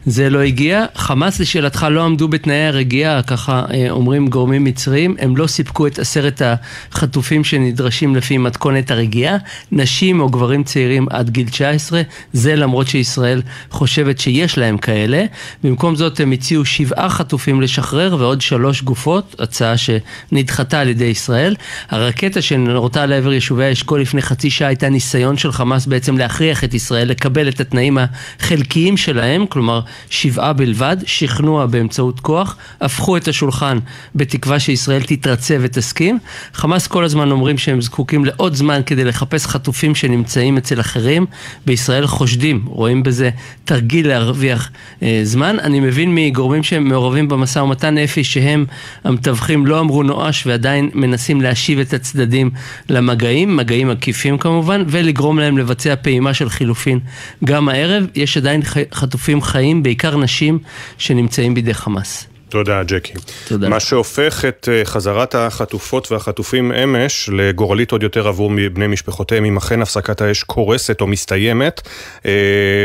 זה 0.06 0.30
לא 0.30 0.40
הגיע. 0.40 0.84
חמאס, 0.94 1.40
לשאלתך, 1.40 1.86
לא 1.90 2.04
עמדו 2.04 2.28
בתנאי 2.28 2.66
הרגיעה, 2.66 3.22
ככה 3.22 3.64
אה, 3.74 3.90
אומרים 3.90 4.28
גורמים 4.28 4.64
מצריים. 4.64 5.16
הם 5.18 5.36
לא 5.36 5.46
סיפקו 5.46 5.86
את 5.86 5.98
עשרת 5.98 6.42
החטופים 6.44 7.44
שנדרשים 7.44 8.16
לפי 8.16 8.38
מתכונת 8.38 8.90
הרגיעה. 8.90 9.36
נשים 9.72 10.20
או 10.20 10.28
גברים 10.28 10.64
צעירים 10.64 11.06
עד 11.10 11.30
גיל 11.30 11.48
19, 11.48 12.02
זה 12.32 12.56
למרות 12.56 12.88
שישראל 12.88 13.42
חושבת 13.70 14.18
שיש 14.18 14.58
להם 14.58 14.78
כאלה. 14.78 15.24
במקום 15.64 15.96
זאת 15.96 16.20
הם 16.20 16.32
הציעו 16.32 16.64
שבעה 16.64 17.08
חטופים 17.08 17.60
לשחרר 17.60 18.16
ועוד 18.18 18.40
שלוש 18.40 18.82
גופות, 18.82 19.36
הצעה 19.38 19.74
שנדחתה 19.76 20.80
על 20.80 20.88
ידי 20.88 21.04
ישראל. 21.04 21.56
הרקטה 21.90 22.42
שנורתה 22.42 23.06
לעבר 23.06 23.32
יישובי 23.32 23.64
האשכול 23.64 23.93
כה 23.94 24.00
לפני 24.00 24.22
חצי 24.22 24.50
שעה 24.50 24.68
הייתה 24.68 24.88
ניסיון 24.88 25.36
של 25.36 25.52
חמאס 25.52 25.86
בעצם 25.86 26.18
להכריח 26.18 26.64
את 26.64 26.74
ישראל 26.74 27.08
לקבל 27.08 27.48
את 27.48 27.60
התנאים 27.60 27.98
החלקיים 27.98 28.96
שלהם, 28.96 29.46
כלומר 29.46 29.80
שבעה 30.10 30.52
בלבד, 30.52 30.96
שכנוע 31.06 31.66
באמצעות 31.66 32.20
כוח, 32.20 32.56
הפכו 32.80 33.16
את 33.16 33.28
השולחן 33.28 33.78
בתקווה 34.14 34.60
שישראל 34.60 35.02
תתרצה 35.02 35.56
ותסכים. 35.60 36.18
חמאס 36.54 36.86
כל 36.86 37.04
הזמן 37.04 37.30
אומרים 37.30 37.58
שהם 37.58 37.80
זקוקים 37.80 38.24
לעוד 38.24 38.54
זמן 38.54 38.80
כדי 38.86 39.04
לחפש 39.04 39.46
חטופים 39.46 39.94
שנמצאים 39.94 40.56
אצל 40.56 40.80
אחרים. 40.80 41.26
בישראל 41.66 42.06
חושדים, 42.06 42.64
רואים 42.66 43.02
בזה 43.02 43.30
תרגיל 43.64 44.08
להרוויח 44.08 44.70
אה, 45.02 45.20
זמן. 45.22 45.56
אני 45.60 45.80
מבין 45.80 46.14
מגורמים 46.14 46.62
שהם 46.62 46.88
מעורבים 46.88 47.28
במשא 47.28 47.58
ומתן 47.58 47.98
אפי 47.98 48.24
שהם 48.24 48.64
המתווכים 49.04 49.66
לא 49.66 49.80
אמרו 49.80 50.02
נואש 50.02 50.46
ועדיין 50.46 50.90
מנסים 50.94 51.40
להשיב 51.40 51.78
את 51.78 51.94
הצדדים 51.94 52.50
למגעים, 52.88 53.56
מגעים 53.56 53.83
מגעים 53.84 53.98
עקיפים 53.98 54.38
כמובן, 54.38 54.84
ולגרום 54.88 55.38
להם 55.38 55.58
לבצע 55.58 55.96
פעימה 55.96 56.34
של 56.34 56.48
חילופין 56.48 57.00
גם 57.44 57.68
הערב. 57.68 58.06
יש 58.14 58.36
עדיין 58.36 58.62
חטופים 58.92 59.42
חיים, 59.42 59.82
בעיקר 59.82 60.16
נשים, 60.16 60.58
שנמצאים 60.98 61.54
בידי 61.54 61.74
חמאס. 61.74 62.33
תודה, 62.54 62.82
ג'קי. 62.82 63.12
תודה. 63.48 63.68
מה 63.68 63.80
שהופך 63.80 64.44
את 64.48 64.68
אה, 64.72 64.84
חזרת 64.84 65.34
החטופות 65.34 66.12
והחטופים 66.12 66.72
אמש 66.72 67.30
לגורלית 67.32 67.92
עוד 67.92 68.02
יותר 68.02 68.28
עבור 68.28 68.50
בני 68.72 68.86
משפחותיהם, 68.86 69.44
אם 69.44 69.56
אכן 69.56 69.82
הפסקת 69.82 70.20
האש 70.20 70.42
קורסת 70.42 71.00
או 71.00 71.06
מסתיימת, 71.06 71.80
אה, 72.26 72.30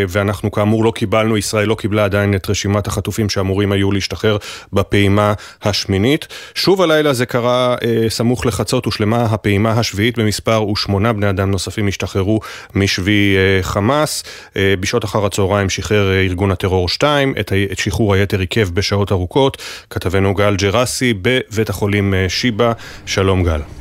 ואנחנו 0.07 0.51
כאמור 0.51 0.83
לא 0.83 0.91
קיבלנו, 0.95 1.37
ישראל 1.37 1.67
לא 1.67 1.75
קיבלה 1.75 2.05
עדיין 2.05 2.35
את 2.35 2.49
רשימת 2.49 2.87
החטופים 2.87 3.29
שאמורים 3.29 3.71
היו 3.71 3.91
להשתחרר 3.91 4.37
בפעימה 4.73 5.33
השמינית. 5.61 6.27
שוב 6.55 6.81
הלילה 6.81 7.13
זה 7.13 7.25
קרה 7.25 7.75
אה, 7.83 8.09
סמוך 8.09 8.45
לחצות, 8.45 8.85
הושלמה 8.85 9.21
הפעימה 9.21 9.71
השביעית 9.71 10.19
במספר 10.19 10.69
ושמונה 10.69 11.13
בני 11.13 11.29
אדם 11.29 11.51
נוספים 11.51 11.87
השתחררו 11.87 12.39
משבי 12.75 13.35
חמאס. 13.61 14.23
בשעות 14.79 15.05
אחר 15.05 15.25
הצהריים 15.25 15.69
שחרר 15.69 16.13
ארגון 16.13 16.51
הטרור 16.51 16.89
2, 16.89 17.33
את 17.39 17.51
שחרור 17.77 18.13
היתר 18.13 18.39
עיכב 18.39 18.69
בשעות 18.73 19.11
ארוכות. 19.11 19.58
כתבנו 19.89 20.33
גל 20.33 20.55
ג'רסי 20.55 21.13
בבית 21.21 21.69
החולים 21.69 22.13
אה, 22.13 22.29
שיבא. 22.29 22.71
שלום 23.05 23.43
גל. 23.43 23.78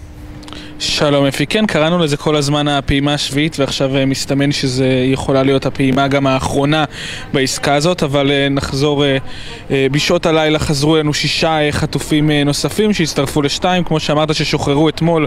שלום 0.80 1.24
אפי, 1.24 1.46
כן, 1.46 1.66
קראנו 1.66 1.98
לזה 1.98 2.16
כל 2.16 2.36
הזמן 2.36 2.68
הפעימה 2.68 3.14
השביעית 3.14 3.58
ועכשיו 3.58 3.96
אה, 3.96 4.06
מסתמן 4.06 4.52
שזה 4.52 4.86
יכולה 5.06 5.42
להיות 5.42 5.66
הפעימה 5.66 6.08
גם 6.08 6.26
האחרונה 6.26 6.84
בעסקה 7.32 7.74
הזאת, 7.74 8.02
אבל 8.02 8.30
אה, 8.30 8.48
נחזור, 8.48 9.04
אה, 9.04 9.18
בשעות 9.92 10.26
הלילה 10.26 10.58
חזרו 10.58 10.96
אלינו 10.96 11.14
שישה 11.14 11.58
חטופים 11.70 12.30
נוספים 12.30 12.92
שהצטרפו 12.92 13.42
לשתיים, 13.42 13.84
כמו 13.84 14.00
שאמרת 14.00 14.34
ששוחררו 14.34 14.88
אתמול 14.88 15.26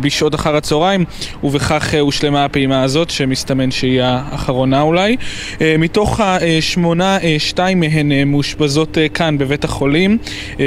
בשעות 0.00 0.34
אחר 0.34 0.56
הצהריים, 0.56 1.04
ובכך 1.44 1.94
הושלמה 2.00 2.44
הפעימה 2.44 2.82
הזאת, 2.82 3.10
שמסתמן 3.10 3.70
שהיא 3.70 4.02
האחרונה 4.02 4.80
אולי. 4.80 5.16
מתוך 5.78 6.20
השמונה, 6.20 7.18
שתיים 7.38 7.80
מהן 7.80 8.12
מאושפזות 8.26 8.98
כאן 9.14 9.38
בבית 9.38 9.64
החולים. 9.64 10.18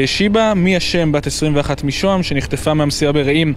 שיבא, 0.06 0.54
מי 0.56 0.76
השם, 0.76 1.12
בת 1.12 1.28
21 1.28 1.84
משוהם, 1.84 2.24
שנחטפה 2.24 2.74
מהמסירה 2.74 3.12
ברעים 3.12 3.54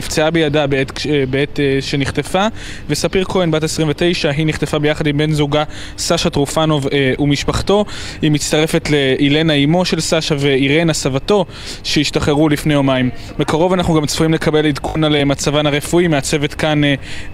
נפצעה 0.00 0.30
בידה 0.30 0.66
בעת, 0.66 0.92
בעת 1.30 1.60
אה, 1.60 1.78
שנחטפה, 1.80 2.46
וספיר 2.88 3.24
כהן, 3.24 3.50
בת 3.50 3.62
29, 3.62 4.30
היא 4.30 4.46
נחטפה 4.46 4.78
ביחד 4.78 5.06
עם 5.06 5.18
בן 5.18 5.32
זוגה 5.32 5.64
סשה 5.98 6.30
טרופנוב 6.30 6.86
אה, 6.86 7.12
ומשפחתו. 7.18 7.84
היא 8.22 8.30
מצטרפת 8.30 8.88
לאילנה 8.90 9.52
אמו 9.52 9.84
של 9.84 10.00
סשה 10.00 10.34
ואירנה 10.38 10.92
סבתו, 10.92 11.44
שהשתחררו 11.84 12.48
לפני 12.48 12.74
יומיים. 12.74 13.10
בקרוב 13.38 13.72
אנחנו 13.72 13.94
גם 13.94 14.06
צפויים 14.06 14.34
לקבל 14.34 14.66
עדכון 14.66 15.04
על 15.04 15.16
אה, 15.16 15.24
מצבן 15.24 15.66
הרפואי 15.66 16.08
מהצוות 16.08 16.54
כאן 16.54 16.80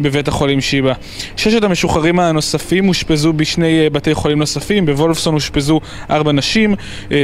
בבית 0.01 0.29
החולים 0.29 0.61
שיבא. 0.61 0.93
ששת 1.37 1.65
המשוחררים 1.65 2.19
הנוספים 2.19 2.89
אושפזו 2.89 3.33
בשני 3.33 3.91
בתי 3.91 4.15
חולים 4.15 4.39
נוספים, 4.39 4.87
בוולפסון 4.87 5.35
אושפזו 5.35 5.81
ארבע 6.11 6.33
נשים, 6.33 6.75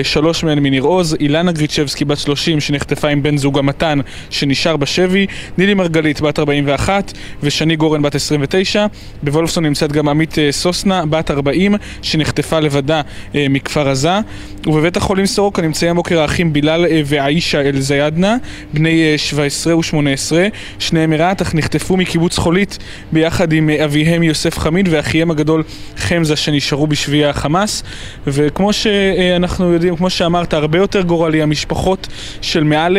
שלוש 0.03 0.45
מהן 0.45 0.59
מניר 0.59 0.83
עוז, 0.83 1.17
אילנה 1.21 1.53
גריצ'בסקי 1.53 2.05
בת 2.05 2.19
30 2.19 2.61
שנחטפה 2.61 3.09
עם 3.09 3.23
בן 3.23 3.37
זוגה 3.37 3.63
מתן 3.63 3.99
שנשאר 4.31 4.77
בשבי, 4.77 5.27
נילי 5.59 5.75
מרגלית 5.75 6.21
בת 6.21 6.39
41 6.39 7.13
ושני 7.43 7.77
גורן 7.77 8.03
בת 8.03 8.15
29. 8.15 8.87
בוולפסון 9.23 9.67
נמצאת 9.67 9.93
גם 9.93 10.09
עמית 10.09 10.39
אה, 10.39 10.53
סוסנה 10.53 11.07
בת 11.07 11.31
40 11.31 11.75
שנחטפה 12.03 12.61
לבדה 12.61 13.01
אה, 13.35 13.47
מכפר 13.51 13.89
עזה. 13.89 14.19
ובבית 14.67 14.97
החולים 14.97 15.27
סורוקה 15.27 15.63
נמצאים 15.63 15.91
הבוקר 15.91 16.21
האחים 16.21 16.53
בילאל 16.53 16.85
אה, 16.85 17.03
ועאישה 17.05 17.61
אל-זיאדנה, 17.61 18.37
בני 18.75 19.15
17 19.17 19.77
ו-18. 19.77 20.33
שניהם 20.79 21.11
מרהט 21.11 21.43
אך 21.43 21.55
נחטפו 21.55 21.97
מקיבוץ 21.97 22.39
חולית 22.39 22.79
ביחד 23.13 23.53
עם 23.53 23.71
אביהם 23.71 24.23
יוסף 24.23 24.59
חמיד 24.59 24.89
ואחיהם 24.91 25.31
הגדול 25.31 25.63
חמזה 25.97 26.37
שנשארו 26.37 26.87
בשבי 26.87 27.25
החמאס. 27.25 27.83
וכמו 28.27 28.73
שאנחנו 28.73 29.73
יודעים, 29.73 29.97
כמו 29.97 30.11
שאמרת, 30.11 30.55
הרבה 30.55 30.79
יותר 30.79 31.03
גורלי 31.03 31.43
המשפחות 31.43 32.09
של 32.41 32.65
מעל... 32.65 32.97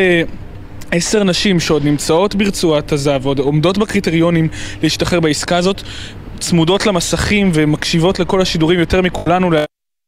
עשר 0.96 1.24
נשים 1.24 1.60
שעוד 1.60 1.86
נמצאות 1.86 2.36
ברצועת 2.36 2.94
עזה 2.94 3.18
ועוד 3.22 3.40
עומדות 3.40 3.78
בקריטריונים 3.78 4.48
להשתחרר 4.84 5.20
בעסקה 5.20 5.58
הזאת, 5.58 5.82
צמודות 6.40 6.86
למסכים 6.86 7.52
ומקשיבות 7.54 8.20
לכל 8.20 8.42
השידורים 8.42 8.80
יותר 8.80 9.02
מכולנו 9.02 9.52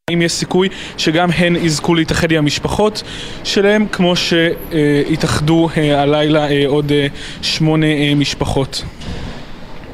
האם 0.10 0.22
יש 0.22 0.32
סיכוי 0.32 0.70
שגם 0.98 1.30
הן 1.32 1.56
יזכו 1.56 1.96
להתאחד 1.96 2.32
עם 2.32 2.38
המשפחות 2.38 3.04
שלהם 3.44 3.88
כמו 3.92 4.16
שהתאחדו 4.16 5.70
אה, 5.78 6.02
הלילה 6.02 6.50
אה, 6.50 6.64
עוד 6.68 6.92
אה, 6.92 7.08
שמונה 7.42 8.16
משפחות. 8.16 8.84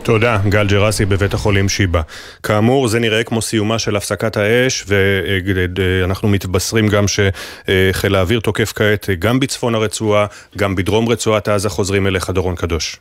תודה, 0.03 0.37
גל 0.49 0.67
ג'רסי 0.67 1.05
בבית 1.05 1.33
החולים 1.33 1.69
שיבא. 1.69 2.01
כאמור, 2.43 2.87
זה 2.87 2.99
נראה 2.99 3.23
כמו 3.23 3.41
סיומה 3.41 3.79
של 3.79 3.95
הפסקת 3.95 4.37
האש, 4.37 4.85
ואנחנו 4.87 6.27
מתבשרים 6.29 6.87
גם 6.87 7.05
שחיל 7.07 8.15
האוויר 8.15 8.39
תוקף 8.39 8.73
כעת 8.75 9.09
גם 9.19 9.39
בצפון 9.39 9.75
הרצועה, 9.75 10.25
גם 10.57 10.75
בדרום 10.75 11.09
רצועת 11.09 11.47
עזה 11.47 11.69
חוזרים 11.69 12.07
אליך, 12.07 12.29
דורון 12.29 12.55
קדוש. 12.55 12.99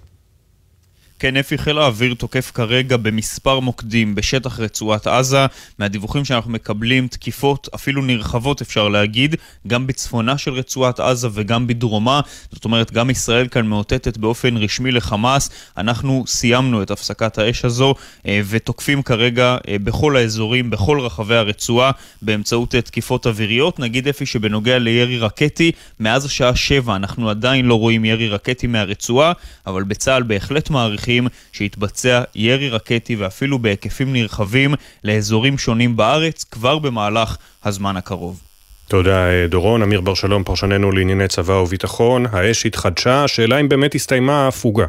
כן, 1.21 1.37
אפי 1.37 1.59
חיל 1.59 1.79
האוויר 1.79 2.15
תוקף 2.15 2.51
כרגע 2.55 2.97
במספר 2.97 3.61
מוקדים 3.61 4.15
בשטח 4.15 4.61
רצועת 4.61 5.07
עזה. 5.07 5.47
מהדיווחים 5.79 6.25
שאנחנו 6.25 6.51
מקבלים, 6.51 7.09
תקיפות 7.09 7.69
אפילו 7.75 8.03
נרחבות 8.03 8.61
אפשר 8.61 8.89
להגיד, 8.89 9.37
גם 9.67 9.87
בצפונה 9.87 10.39
של 10.39 10.53
רצועת 10.53 11.01
עזה 11.01 11.29
וגם 11.33 11.67
בדרומה. 11.67 12.21
זאת 12.53 12.65
אומרת, 12.65 12.93
גם 12.93 13.11
ישראל 13.11 13.49
כאן 13.49 13.67
מאותתת 13.67 14.19
באופן 14.19 14.57
רשמי 14.57 14.91
לחמאס. 14.93 15.51
אנחנו 15.77 16.25
סיימנו 16.27 16.83
את 16.83 16.91
הפסקת 16.91 17.39
האש 17.39 17.65
הזו 17.65 17.95
אה, 18.27 18.41
ותוקפים 18.49 19.03
כרגע 19.03 19.57
אה, 19.69 19.77
בכל 19.85 20.17
האזורים, 20.17 20.71
בכל 20.71 21.01
רחבי 21.01 21.37
הרצועה, 21.37 21.91
באמצעות 22.23 22.75
אה, 22.75 22.81
תקיפות 22.81 23.27
אוויריות. 23.27 23.79
נגיד 23.79 24.09
אפי 24.09 24.27
שבנוגע 24.27 24.79
לירי 24.79 25.19
רקטי, 25.19 25.73
מאז 26.01 26.25
השעה 26.25 26.57
7 26.57 26.97
אנחנו 26.97 27.31
עדיין 27.31 27.67
לא 27.67 27.75
רואים 27.75 28.05
ירי 28.05 28.29
רקטי 28.29 28.67
מהרצועה, 28.67 29.33
אבל 29.67 29.83
בצה"ל 29.83 30.23
בהחלט 30.23 30.71
מעריכים 30.71 31.10
שיתבצע 31.53 32.23
ירי 32.35 32.69
רקטי 32.69 33.17
ואפילו 33.17 33.59
בהיקפים 33.59 34.13
נרחבים 34.13 34.75
לאזורים 35.05 35.59
שונים 35.59 35.97
בארץ 35.97 36.45
כבר 36.45 36.79
במהלך 36.79 37.37
הזמן 37.65 37.97
הקרוב. 37.97 38.41
תודה 38.89 39.47
דורון, 39.49 39.83
אמיר 39.83 40.01
בר 40.01 40.15
שלום, 40.15 40.45
פרשננו 40.45 40.93
לענייני 40.93 41.29
צבא 41.29 41.53
וביטחון. 41.53 42.27
האש 42.33 42.67
התחדשה, 42.67 43.25
השאלה 43.25 43.61
אם 43.61 43.69
באמת 43.69 43.95
הסתיימה 43.95 44.45
ההפוגה. 44.45 44.87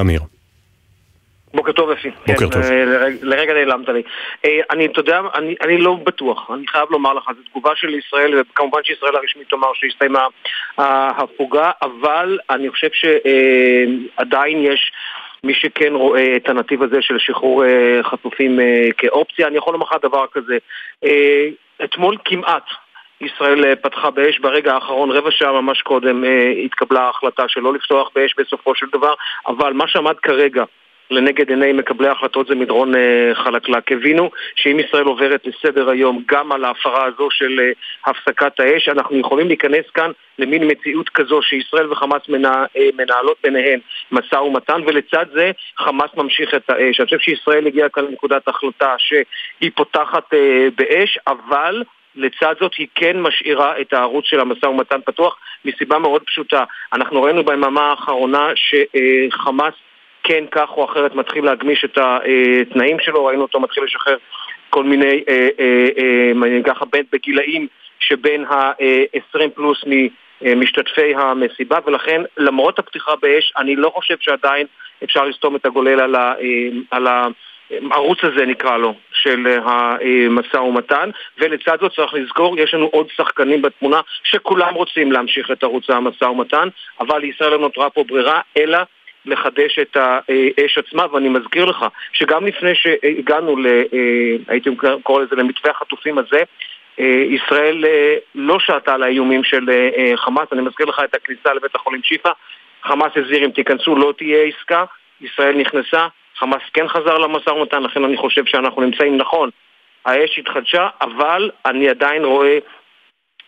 אמיר. 0.00 0.20
בוקר 1.54 1.72
טוב 1.72 1.90
אפי. 1.90 2.10
בוקר 2.10 2.38
כן, 2.38 2.50
טוב. 2.50 2.62
אה, 2.62 2.84
לרגע, 2.84 3.16
לרגע 3.22 3.54
נעלמת 3.54 3.88
לי. 3.88 4.02
אה, 4.44 4.60
אני, 4.70 4.86
אתה 4.86 5.00
יודע, 5.00 5.20
אני, 5.34 5.54
אני 5.60 5.78
לא 5.78 5.94
בטוח, 6.04 6.50
אני 6.50 6.66
חייב 6.66 6.88
לומר 6.90 7.14
לך, 7.14 7.30
זו 7.36 7.42
תגובה 7.50 7.70
של 7.74 7.94
ישראל, 7.94 8.40
וכמובן 8.40 8.80
שישראל 8.84 9.16
הרשמית 9.16 9.48
תאמר 9.48 9.72
שהסתיימה 9.74 10.26
ההפוגה, 10.78 11.70
אבל 11.82 12.38
אני 12.50 12.70
חושב 12.70 12.88
שעדיין 12.92 14.58
יש... 14.62 14.92
מי 15.44 15.54
שכן 15.54 15.94
רואה 15.94 16.36
את 16.36 16.48
הנתיב 16.48 16.82
הזה 16.82 17.02
של 17.02 17.18
שחרור 17.18 17.64
אה, 17.64 18.00
חטופים 18.02 18.60
אה, 18.60 18.88
כאופציה, 18.98 19.46
אני 19.46 19.56
יכול 19.56 19.72
לומר 19.72 19.86
לך 19.86 19.96
דבר 20.02 20.24
כזה. 20.32 20.58
אה, 21.04 21.48
אתמול 21.84 22.16
כמעט 22.24 22.64
ישראל 23.20 23.64
אה, 23.64 23.76
פתחה 23.76 24.10
באש 24.10 24.38
ברגע 24.38 24.74
האחרון, 24.74 25.10
רבע 25.10 25.30
שעה 25.30 25.52
ממש 25.52 25.82
קודם 25.82 26.24
אה, 26.24 26.52
התקבלה 26.64 27.00
ההחלטה 27.00 27.42
שלא 27.48 27.72
לפתוח 27.72 28.10
באש 28.14 28.34
בסופו 28.38 28.74
של 28.74 28.86
דבר, 28.92 29.14
אבל 29.46 29.72
מה 29.72 29.88
שעמד 29.88 30.16
כרגע 30.22 30.64
לנגד 31.10 31.50
עיני 31.50 31.72
מקבלי 31.72 32.08
ההחלטות 32.08 32.46
זה 32.46 32.54
מדרון 32.54 32.94
אה, 32.94 33.30
חלקלק. 33.34 33.92
הבינו 33.92 34.30
שאם 34.56 34.80
ישראל 34.80 35.04
עוברת 35.04 35.46
לסדר 35.46 35.90
היום 35.90 36.22
גם 36.26 36.52
על 36.52 36.64
ההפרה 36.64 37.04
הזו 37.04 37.28
של 37.30 37.60
אה, 37.60 37.70
הפסקת 38.10 38.60
האש, 38.60 38.88
אנחנו 38.88 39.18
יכולים 39.18 39.48
להיכנס 39.48 39.90
כאן 39.94 40.10
למין 40.38 40.70
מציאות 40.70 41.08
כזו 41.08 41.42
שישראל 41.42 41.92
וחמאס 41.92 42.22
אה, 42.30 42.88
מנהלות 42.96 43.36
ביניהן 43.42 43.80
משא 44.12 44.34
ומתן, 44.34 44.80
ולצד 44.86 45.26
זה 45.34 45.50
חמאס 45.78 46.10
ממשיך 46.16 46.54
את 46.54 46.70
האש. 46.70 47.00
אני 47.00 47.06
חושב 47.06 47.18
שישראל 47.18 47.66
הגיעה 47.66 47.88
כאן 47.88 48.04
לנקודת 48.04 48.48
החלטה 48.48 48.94
שהיא 48.98 49.70
פותחת 49.74 50.34
באש, 50.76 51.18
אבל... 51.26 51.82
לצד 52.16 52.54
זאת 52.60 52.74
היא 52.74 52.86
כן 52.94 53.20
משאירה 53.20 53.80
את 53.80 53.92
הערוץ 53.92 54.24
של 54.24 54.40
המשא 54.40 54.66
ומתן 54.66 55.00
פתוח 55.04 55.38
מסיבה 55.64 55.98
מאוד 55.98 56.22
פשוטה. 56.22 56.64
אנחנו 56.92 57.22
ראינו 57.22 57.44
ביממה 57.44 57.80
האחרונה 57.80 58.48
שחמאס 58.54 59.74
כן 60.22 60.44
כך 60.50 60.68
או 60.70 60.84
אחרת 60.84 61.14
מתחיל 61.14 61.44
להגמיש 61.44 61.84
את 61.84 61.98
התנאים 61.98 62.96
שלו, 63.00 63.24
ראינו 63.24 63.42
אותו 63.42 63.60
מתחיל 63.60 63.84
לשחרר 63.84 64.16
כל 64.70 64.84
מיני, 64.84 65.24
אה, 65.28 65.48
אה, 65.60 66.62
ככה, 66.64 66.84
בגילאים 67.12 67.66
שבין 67.98 68.44
ה-20 68.44 69.48
פלוס 69.54 69.84
ממשתתפי 70.42 71.14
המסיבה, 71.14 71.78
ולכן 71.86 72.22
למרות 72.36 72.78
הפתיחה 72.78 73.12
באש, 73.22 73.52
אני 73.56 73.76
לא 73.76 73.90
חושב 73.94 74.16
שעדיין 74.20 74.66
אפשר 75.04 75.24
לסתום 75.24 75.56
את 75.56 75.66
הגולל 75.66 76.00
על 76.00 76.14
ה... 76.14 76.34
על 76.90 77.06
ה 77.06 77.26
הערוץ 77.90 78.18
הזה 78.22 78.46
נקרא 78.46 78.76
לו, 78.76 78.94
של 79.12 79.58
המשא 79.64 80.56
ומתן, 80.56 81.10
ולצד 81.38 81.76
זאת 81.80 81.92
צריך 81.94 82.14
לזכור, 82.14 82.58
יש 82.58 82.74
לנו 82.74 82.86
עוד 82.86 83.06
שחקנים 83.16 83.62
בתמונה 83.62 84.00
שכולם 84.24 84.74
רוצים 84.74 85.12
להמשיך 85.12 85.50
את 85.50 85.62
ערוץ 85.62 85.90
המשא 85.90 86.24
ומתן, 86.24 86.68
אבל 87.00 87.18
לישראל 87.18 87.50
לא 87.50 87.58
נותרה 87.58 87.90
פה 87.90 88.04
ברירה, 88.04 88.40
אלא 88.56 88.78
לחדש 89.26 89.78
את 89.78 89.96
האש 89.96 90.78
עצמה, 90.78 91.06
ואני 91.12 91.28
מזכיר 91.28 91.64
לך 91.64 91.86
שגם 92.12 92.46
לפני 92.46 92.74
שהגענו, 92.74 93.56
ל, 93.56 93.66
הייתי 94.48 94.70
קורא 95.02 95.22
לזה 95.22 95.36
למתווה 95.36 95.70
החטופים 95.70 96.18
הזה, 96.18 96.42
ישראל 97.28 97.84
לא 98.34 98.58
שעתה 98.58 98.94
על 98.94 99.02
האיומים 99.02 99.44
של 99.44 99.70
חמאס, 100.16 100.48
אני 100.52 100.60
מזכיר 100.60 100.86
לך 100.86 101.00
את 101.04 101.14
הכניסה 101.14 101.54
לבית 101.54 101.74
החולים 101.74 102.02
שיפא, 102.02 102.30
חמאס 102.82 103.12
הזהיר 103.16 103.44
אם 103.44 103.50
תיכנסו 103.50 103.96
לא 103.96 104.14
תהיה 104.18 104.44
עסקה, 104.44 104.84
ישראל 105.20 105.56
נכנסה, 105.56 106.06
חמאס 106.36 106.62
כן 106.74 106.88
חזר 106.88 107.18
למשא 107.18 107.50
ומתן, 107.50 107.82
לכן 107.82 108.04
אני 108.04 108.16
חושב 108.16 108.44
שאנחנו 108.44 108.82
נמצאים 108.82 109.16
נכון. 109.16 109.50
האש 110.04 110.38
התחדשה, 110.38 110.88
אבל 111.00 111.50
אני 111.66 111.88
עדיין 111.88 112.24
רואה 112.24 112.58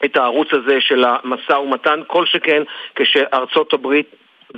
את 0.04 0.16
הערוץ 0.16 0.48
הזה 0.52 0.80
של 0.80 1.04
המשא 1.04 1.52
ומתן, 1.52 2.00
כל 2.06 2.26
שכן 2.26 2.62
כשארצות 2.94 3.72
הברית 3.72 4.06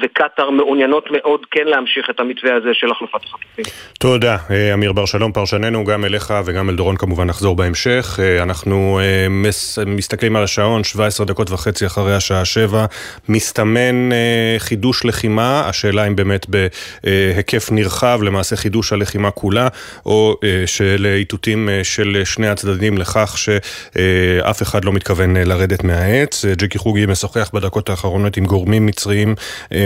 וקטאר 0.02 0.50
מעוניינות 0.50 1.04
מאוד 1.10 1.40
כן 1.50 1.66
להמשיך 1.66 2.10
את 2.10 2.20
המתווה 2.20 2.54
הזה 2.54 2.68
של 2.72 2.90
החלפת 2.90 3.24
החטופים. 3.24 3.64
תודה. 3.98 4.36
אמיר 4.74 4.92
בר 4.92 5.04
שלום, 5.06 5.32
פרשננו, 5.32 5.84
גם 5.84 6.04
אליך 6.04 6.34
וגם 6.44 6.70
אל 6.70 6.76
דורון 6.76 6.96
כמובן 6.96 7.26
נחזור 7.26 7.56
בהמשך. 7.56 8.18
אנחנו 8.42 9.00
מס, 9.30 9.78
מסתכלים 9.86 10.36
על 10.36 10.42
השעון, 10.42 10.84
17 10.84 11.26
דקות 11.26 11.50
וחצי 11.50 11.86
אחרי 11.86 12.14
השעה 12.14 12.44
7. 12.44 12.86
מסתמן 13.28 14.10
חידוש 14.58 15.04
לחימה, 15.04 15.62
השאלה 15.68 16.06
אם 16.06 16.16
באמת 16.16 16.46
בהיקף 16.48 17.68
נרחב, 17.72 18.20
למעשה 18.22 18.56
חידוש 18.56 18.92
הלחימה 18.92 19.30
כולה, 19.30 19.68
או 20.06 20.36
של 20.66 21.06
איתותים 21.16 21.68
של 21.82 22.22
שני 22.24 22.48
הצדדים 22.48 22.98
לכך 22.98 23.38
שאף 23.38 24.62
אחד 24.62 24.84
לא 24.84 24.92
מתכוון 24.92 25.36
לרדת 25.36 25.84
מהעץ. 25.84 26.44
ג'קי 26.44 26.78
חוגי 26.78 27.06
משוחח 27.06 27.50
בדקות 27.54 27.90
האחרונות 27.90 28.36
עם 28.36 28.44
גורמים 28.44 28.86
מצריים 28.86 29.34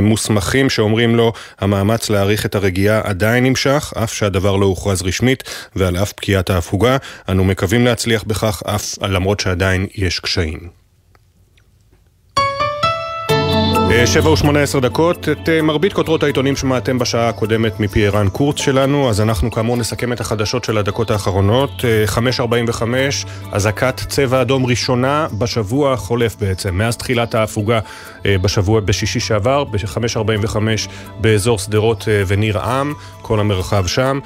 מוסמכים 0.04 0.70
שאומרים 0.70 1.16
לו 1.16 1.32
המאמץ 1.60 2.10
להאריך 2.10 2.46
את 2.46 2.54
הרגיעה 2.54 3.00
עדיין 3.04 3.44
נמשך, 3.44 3.92
אף 4.02 4.14
שהדבר 4.14 4.56
לא 4.56 4.66
הוכרז 4.66 5.02
רשמית 5.02 5.42
ועל 5.76 5.96
אף 5.96 6.12
פקיעת 6.12 6.50
ההפוגה. 6.50 6.96
אנו 7.28 7.44
מקווים 7.44 7.84
להצליח 7.84 8.22
בכך, 8.22 8.62
אף 8.66 8.98
למרות 9.02 9.40
שעדיין 9.40 9.86
יש 9.94 10.20
קשיים. 10.20 10.80
שבע 14.06 14.30
ושמונה 14.30 14.62
עשר 14.62 14.78
דקות, 14.78 15.28
את 15.28 15.48
מרבית 15.62 15.92
כותרות 15.92 16.22
העיתונים 16.22 16.56
שמעתם 16.56 16.98
בשעה 16.98 17.28
הקודמת 17.28 17.80
מפי 17.80 18.06
ערן 18.06 18.28
קורץ 18.28 18.58
שלנו, 18.58 19.10
אז 19.10 19.20
אנחנו 19.20 19.50
כאמור 19.50 19.76
נסכם 19.76 20.12
את 20.12 20.20
החדשות 20.20 20.64
של 20.64 20.78
הדקות 20.78 21.10
האחרונות. 21.10 21.70
5.45, 22.38 22.82
אזעקת 23.52 24.00
צבע 24.08 24.40
אדום 24.40 24.66
ראשונה 24.66 25.26
בשבוע 25.38 25.92
החולף 25.92 26.36
בעצם, 26.40 26.74
מאז 26.74 26.96
תחילת 26.96 27.34
ההפוגה 27.34 27.80
בשבוע, 28.24 28.80
בשישי 28.80 29.20
שעבר, 29.20 29.64
ב-5.45 29.64 30.56
באזור 31.20 31.58
שדרות 31.58 32.08
וניר 32.26 32.58
עם, 32.58 32.92
כל 33.22 33.40
המרחב 33.40 33.86
שם, 33.86 34.18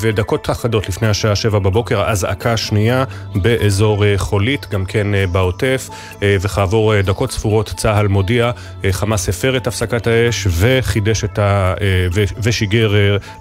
ודקות 0.00 0.50
אחדות 0.50 0.88
לפני 0.88 1.08
השעה 1.08 1.36
7 1.36 1.58
בבוקר, 1.58 2.10
אזעקה 2.10 2.56
שנייה 2.56 3.04
באזור 3.34 4.04
חולית, 4.16 4.66
גם 4.70 4.84
כן 4.84 5.06
בעוטף, 5.32 5.88
וכעבור 6.22 7.00
דקות 7.00 7.32
ספורות 7.32 7.72
צה"ל 7.76 8.08
מודיע 8.08 8.50
חמאס 8.90 9.28
הפר 9.28 9.56
את 9.56 9.66
הפסקת 9.66 10.06
האש 10.06 10.46
וחידש 10.50 11.24
את 11.24 11.38
ה... 11.38 11.74
ושיגר 12.42 12.92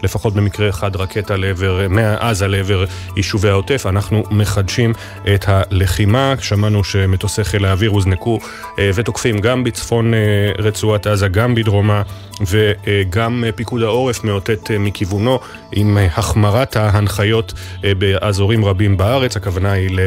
לפחות 0.03 0.33
במקרה 0.33 0.69
אחד 0.69 0.95
רקטה 0.95 1.35
לעבר, 1.35 1.87
מעזה 1.89 2.47
לעבר 2.47 2.85
יישובי 3.15 3.49
העוטף. 3.49 3.85
אנחנו 3.85 4.23
מחדשים 4.31 4.93
את 5.35 5.45
הלחימה. 5.47 6.33
שמענו 6.39 6.83
שמטוסי 6.83 7.43
חיל 7.43 7.65
האוויר 7.65 7.89
הוזנקו 7.89 8.39
ותוקפים 8.77 9.39
גם 9.39 9.63
בצפון 9.83 10.13
רצועת 10.59 11.07
עזה, 11.07 11.27
גם 11.27 11.55
בדרומה 11.55 12.01
וגם 12.41 13.43
פיקוד 13.55 13.81
העורף 13.83 14.23
מאותת 14.23 14.71
מכיוונו 14.79 15.39
עם 15.71 15.97
החמרת 16.15 16.75
ההנחיות 16.75 17.53
באזורים 17.81 18.65
רבים 18.65 18.97
בארץ. 18.97 19.37
הכוונה 19.37 19.71
היא 19.71 19.99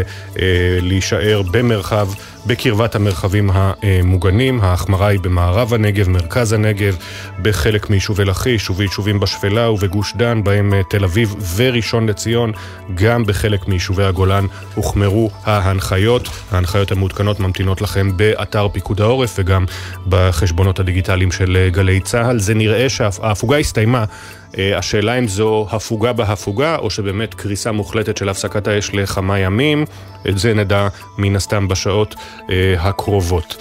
להישאר 0.83 1.43
במרחב, 1.51 2.09
בקרבת 2.47 2.95
המרחבים 2.95 3.51
המוגנים. 3.53 4.61
ההחמרה 4.61 5.07
היא 5.07 5.21
במערב 5.21 5.75
הנגב, 5.75 6.09
מרכז 6.09 6.53
הנגב, 6.53 6.97
בחלק 7.43 7.91
מיישובי 7.91 8.25
לכיש 8.25 8.71
וביישובים 8.71 9.21
בשפלה 9.21 9.71
ובגוש 9.71 10.13
דן, 10.17 10.45
בהם 10.45 10.73
תל 10.91 11.05
אביב 11.05 11.35
וראשון 11.57 12.09
לציון. 12.09 12.53
גם 12.95 13.27
בחלק 13.27 13.69
מיישובי 13.69 14.05
הגולן 14.05 14.47
הוחמרו 14.75 15.31
ההנחיות. 15.45 16.29
ההנחיות 16.53 16.93
המעודכנות 16.93 17.41
ממתינות 17.41 17.83
לכם 17.83 18.17
באתר 18.17 18.69
פיקוד 18.73 19.01
העורף 19.01 19.37
וגם 19.39 19.65
בחשבונות 20.09 20.81
הדיגיטליים 20.81 21.33
של 21.33 21.69
גלי 21.73 22.01
צה"ל. 22.01 22.39
זה 22.39 22.55
נראה 22.55 22.89
שההפוגה 22.89 23.59
הסתיימה. 23.59 24.05
השאלה 24.77 25.19
אם 25.19 25.29
זו 25.29 25.67
הפוגה 25.71 26.13
בהפוגה, 26.13 26.77
או 26.77 26.91
שבאמת 26.91 27.35
קריסה 27.35 27.73
מוחלטת 27.73 28.17
של 28.17 28.29
הפסקת 28.29 28.69
האש 28.69 28.91
לכמה 28.95 29.39
ימים, 29.39 29.85
את 30.29 30.39
זה 30.39 30.55
נדע 30.55 30.89
מן 31.19 31.37
הסתם 31.37 31.69
בשעות 31.69 32.15
הקרובות. 32.79 33.57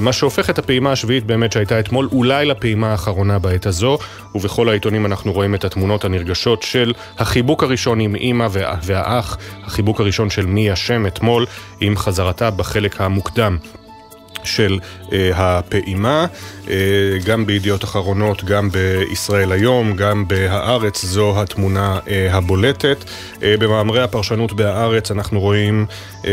מה 0.00 0.12
שהופך 0.12 0.50
את 0.50 0.58
הפעימה 0.58 0.92
השביעית 0.92 1.24
באמת 1.24 1.52
שהייתה 1.52 1.80
אתמול, 1.80 2.08
אולי 2.12 2.46
לפעימה 2.46 2.90
האחרונה 2.90 3.38
בעת 3.38 3.66
הזו, 3.66 3.98
ובכל 4.34 4.68
העיתונים 4.68 5.06
אנחנו 5.06 5.32
רואים 5.32 5.54
את 5.54 5.64
התמונות 5.64 6.04
הנרגשות 6.04 6.62
של 6.62 6.92
החיבוק 7.18 7.62
הראשון 7.62 8.00
עם 8.00 8.14
אימא 8.14 8.46
והאח, 8.82 9.38
החיבוק 9.64 10.00
הראשון 10.00 10.30
של 10.30 10.46
מי 10.46 10.70
השם 10.70 11.06
אתמול, 11.06 11.46
עם 11.80 11.96
חזרתה 11.96 12.50
בחלק 12.50 13.00
המוקדם 13.00 13.58
של 14.46 14.78
אה, 15.12 15.30
הפעימה, 15.34 16.26
גם 17.24 17.46
בידיעות 17.46 17.84
אחרונות, 17.84 18.44
גם 18.44 18.70
בישראל 18.70 19.52
היום, 19.52 19.96
גם 19.96 20.28
בהארץ, 20.28 21.04
זו 21.04 21.42
התמונה 21.42 21.98
אה, 22.08 22.28
הבולטת. 22.36 23.04
אה, 23.42 23.54
במאמרי 23.58 24.02
הפרשנות 24.02 24.52
בהארץ 24.52 25.10
אנחנו 25.10 25.40
רואים 25.40 25.86
אה, 26.26 26.32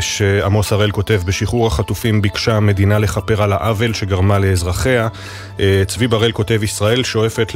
שעמוס 0.00 0.72
הראל 0.72 0.90
כותב, 0.90 1.20
בשחרור 1.26 1.66
החטופים 1.66 2.22
ביקשה 2.22 2.56
המדינה 2.56 2.98
לכפר 2.98 3.42
על 3.42 3.52
העוול 3.52 3.94
שגרמה 3.94 4.38
לאזרחיה. 4.38 5.08
אה, 5.60 5.82
צבי 5.86 6.06
בראל 6.06 6.32
כותב, 6.32 6.62
ישראל 6.62 7.04
שואפת 7.04 7.52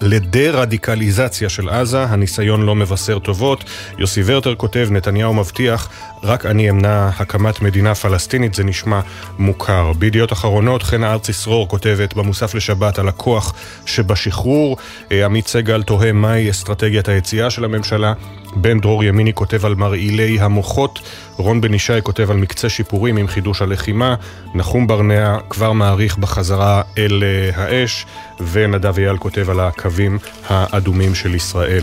לדה-רדיקליזציה 0.00 1.48
של 1.48 1.68
עזה, 1.68 2.04
הניסיון 2.04 2.62
לא 2.62 2.74
מבשר 2.74 3.18
טובות. 3.18 3.64
יוסי 3.98 4.22
ורטר 4.24 4.54
כותב, 4.54 4.88
נתניהו 4.90 5.34
מבטיח, 5.34 5.88
רק 6.22 6.46
אני 6.46 6.70
אמנע 6.70 7.08
הקמת 7.18 7.62
מדינה 7.62 7.94
פלסטינית, 7.94 8.54
זה 8.54 8.64
נשמע 8.64 9.00
מוכר. 9.38 9.92
בידיעות 9.98 10.32
אחרונות, 10.32 10.82
חנה 10.82 10.99
ארצי 11.04 11.32
סרור 11.32 11.68
כותבת 11.68 12.14
במוסף 12.14 12.54
לשבת 12.54 12.98
על 12.98 13.08
הכוח 13.08 13.54
שבשחרור. 13.86 14.76
אה, 15.12 15.24
עמית 15.24 15.46
סגל 15.46 15.82
תוהה 15.82 16.12
מהי 16.12 16.50
אסטרטגיית 16.50 17.08
היציאה 17.08 17.50
של 17.50 17.64
הממשלה. 17.64 18.12
בן 18.56 18.80
דרור 18.80 19.04
ימיני 19.04 19.34
כותב 19.34 19.66
על 19.66 19.74
מרעילי 19.74 20.40
המוחות, 20.40 21.00
רון 21.40 21.60
בן 21.60 21.74
ישי 21.74 21.92
כותב 22.02 22.30
על 22.30 22.36
מקצה 22.36 22.68
שיפורים 22.68 23.16
עם 23.16 23.28
חידוש 23.28 23.62
הלחימה, 23.62 24.14
נחום 24.54 24.86
ברנע 24.86 25.36
כבר 25.50 25.72
מעריך 25.72 26.18
בחזרה 26.18 26.82
אל 26.98 27.22
אה, 27.22 27.50
האש, 27.54 28.06
ונדב 28.52 28.98
אייל 28.98 29.16
כותב 29.16 29.50
על 29.50 29.60
הקווים 29.60 30.18
האדומים 30.48 31.14
של 31.14 31.34
ישראל. 31.34 31.82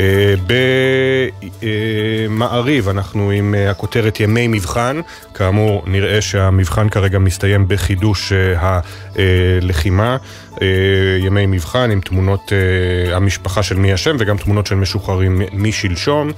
אה, 0.00 0.34
במעריב 2.28 2.88
אנחנו 2.88 3.30
עם 3.30 3.54
אה, 3.54 3.70
הכותרת 3.70 4.20
ימי 4.20 4.48
מבחן, 4.48 5.00
כאמור 5.34 5.82
נראה 5.86 6.20
שהמבחן 6.20 6.88
כרגע 6.88 7.18
מסתיים 7.18 7.68
בחידוש 7.68 8.32
הלחימה. 8.56 10.16
ימי 11.20 11.46
מבחן 11.46 11.90
עם 11.90 12.00
תמונות 12.00 12.52
המשפחה 13.12 13.62
של 13.62 13.76
מי 13.76 13.92
השם 13.92 14.16
וגם 14.18 14.36
תמונות 14.36 14.66
של 14.66 14.74
משוחררים 14.74 15.42
משלשום. 15.52 16.32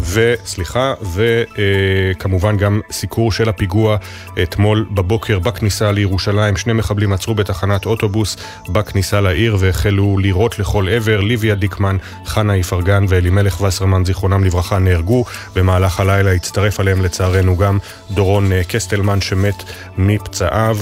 וסליחה, 0.00 0.94
וכמובן 1.14 2.56
גם 2.56 2.80
סיקור 2.90 3.32
של 3.32 3.48
הפיגוע 3.48 3.96
אתמול 4.42 4.86
בבוקר 4.90 5.38
בכניסה 5.38 5.92
לירושלים. 5.92 6.56
שני 6.56 6.72
מחבלים 6.72 7.12
עצרו 7.12 7.34
בתחנת 7.34 7.86
אוטובוס 7.86 8.36
בכניסה 8.68 9.20
לעיר 9.20 9.56
והחלו 9.60 10.18
לירות 10.18 10.58
לכל 10.58 10.88
עבר. 10.88 11.20
ליביה 11.20 11.54
דיקמן, 11.54 11.96
חנה 12.26 12.54
איפרגן 12.54 13.04
ואלימלך 13.08 13.60
וסרמן, 13.60 14.04
זיכרונם 14.04 14.44
לברכה, 14.44 14.78
נהרגו. 14.78 15.24
במהלך 15.56 16.00
הלילה 16.00 16.32
הצטרף 16.32 16.80
עליהם 16.80 17.02
לצערנו 17.02 17.56
גם 17.56 17.78
דורון 18.10 18.50
קסטלמן 18.68 19.20
שמת 19.20 19.64
מפצעיו. 19.98 20.76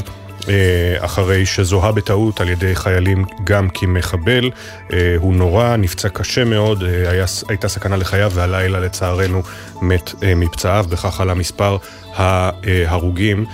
אה, 0.49 1.05
אחרי 1.05 1.47
שזוהה 1.47 1.93
בטעות 1.93 2.41
על 2.41 2.49
ידי 2.49 2.75
חיילים 2.75 3.25
גם 3.45 3.69
כמחבל. 3.75 4.51
אה, 4.93 5.15
הוא 5.17 5.35
נורא, 5.35 5.77
נפצע 5.77 6.09
קשה 6.09 6.45
מאוד, 6.45 6.83
אה, 6.83 7.11
היה, 7.11 7.25
הייתה 7.49 7.69
סכנה 7.69 7.97
לחייו 7.97 8.33
והלילה 8.35 8.81
לצערנו 8.81 9.43
מת 9.83 10.15
מפצעיו, 10.37 10.87
בכך 10.89 11.21
עלה 11.21 11.35
מספר 11.35 11.77
ההרוגים, 12.15 13.45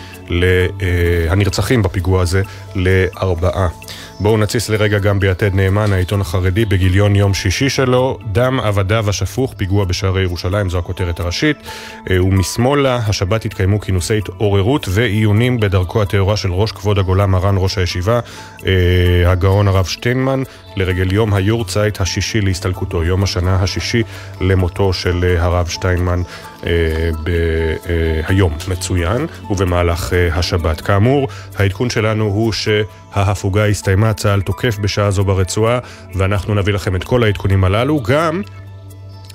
הנרצחים 1.29 1.83
בפיגוע 1.83 2.23
הזה 2.23 2.43
לארבעה. 2.75 3.69
בואו 4.21 4.37
נציץ 4.37 4.69
לרגע 4.69 4.99
גם 4.99 5.21
ביתד 5.21 5.55
נאמן, 5.55 5.93
העיתון 5.93 6.21
החרדי, 6.21 6.65
בגיליון 6.65 7.17
יום 7.17 7.35
שישי 7.35 7.69
שלו, 7.69 8.19
דם 8.33 8.61
עבדיו 8.61 9.09
השפוך, 9.09 9.55
פיגוע 9.57 9.85
בשערי 9.85 10.23
ירושלים, 10.23 10.71
זו 10.71 10.79
הכותרת 10.79 11.21
הראשית. 11.21 11.57
אה, 12.11 12.25
ומשמאלה, 12.25 12.97
השבת 12.97 13.45
התקיימו 13.45 13.81
כינוסי 13.81 14.19
התעוררות 14.19 14.87
ועיונים 14.89 15.61
בדרכו 15.61 16.03
הטהורה 16.03 16.37
של 16.37 16.53
ראש 16.53 16.73
כבוד 16.73 16.99
הגולה, 16.99 17.27
מרן 17.27 17.55
ראש 17.59 17.79
הישיבה, 17.79 18.21
אה, 18.67 18.73
הגאון 19.27 19.69
הרב 19.69 19.85
שטיינמן, 19.85 20.43
לרגל 20.77 21.13
יום 21.13 21.35
היורצייט 21.35 22.01
השישי 22.01 22.41
להסתלקותו, 22.41 23.05
יום 23.05 23.23
השנה 23.23 23.63
השישי 23.63 24.03
למותו 24.41 24.93
של 24.93 25.25
אה, 25.25 25.45
הרב 25.45 25.67
שטיינמן 25.69 26.23
היום 28.27 28.53
מצוין, 28.69 29.27
ובמהלך 29.51 30.13
אה, 30.13 30.35
השבת. 30.35 30.81
כאמור, 30.81 31.29
העדכון 31.57 31.91
שלנו 31.91 32.25
הוא 32.25 32.53
שההפוגה 32.53 33.67
הסתיימה, 33.67 34.13
צה"ל 34.13 34.41
תוקף 34.41 34.79
בשעה 34.79 35.11
זו 35.11 35.25
ברצועה, 35.25 35.79
ואנחנו 36.15 36.55
נביא 36.55 36.75
לכם 36.75 36.97
את 36.97 37.05
כל 37.05 37.23
העדכונים 37.23 37.65
הללו, 37.65 38.03
גם... 38.03 38.43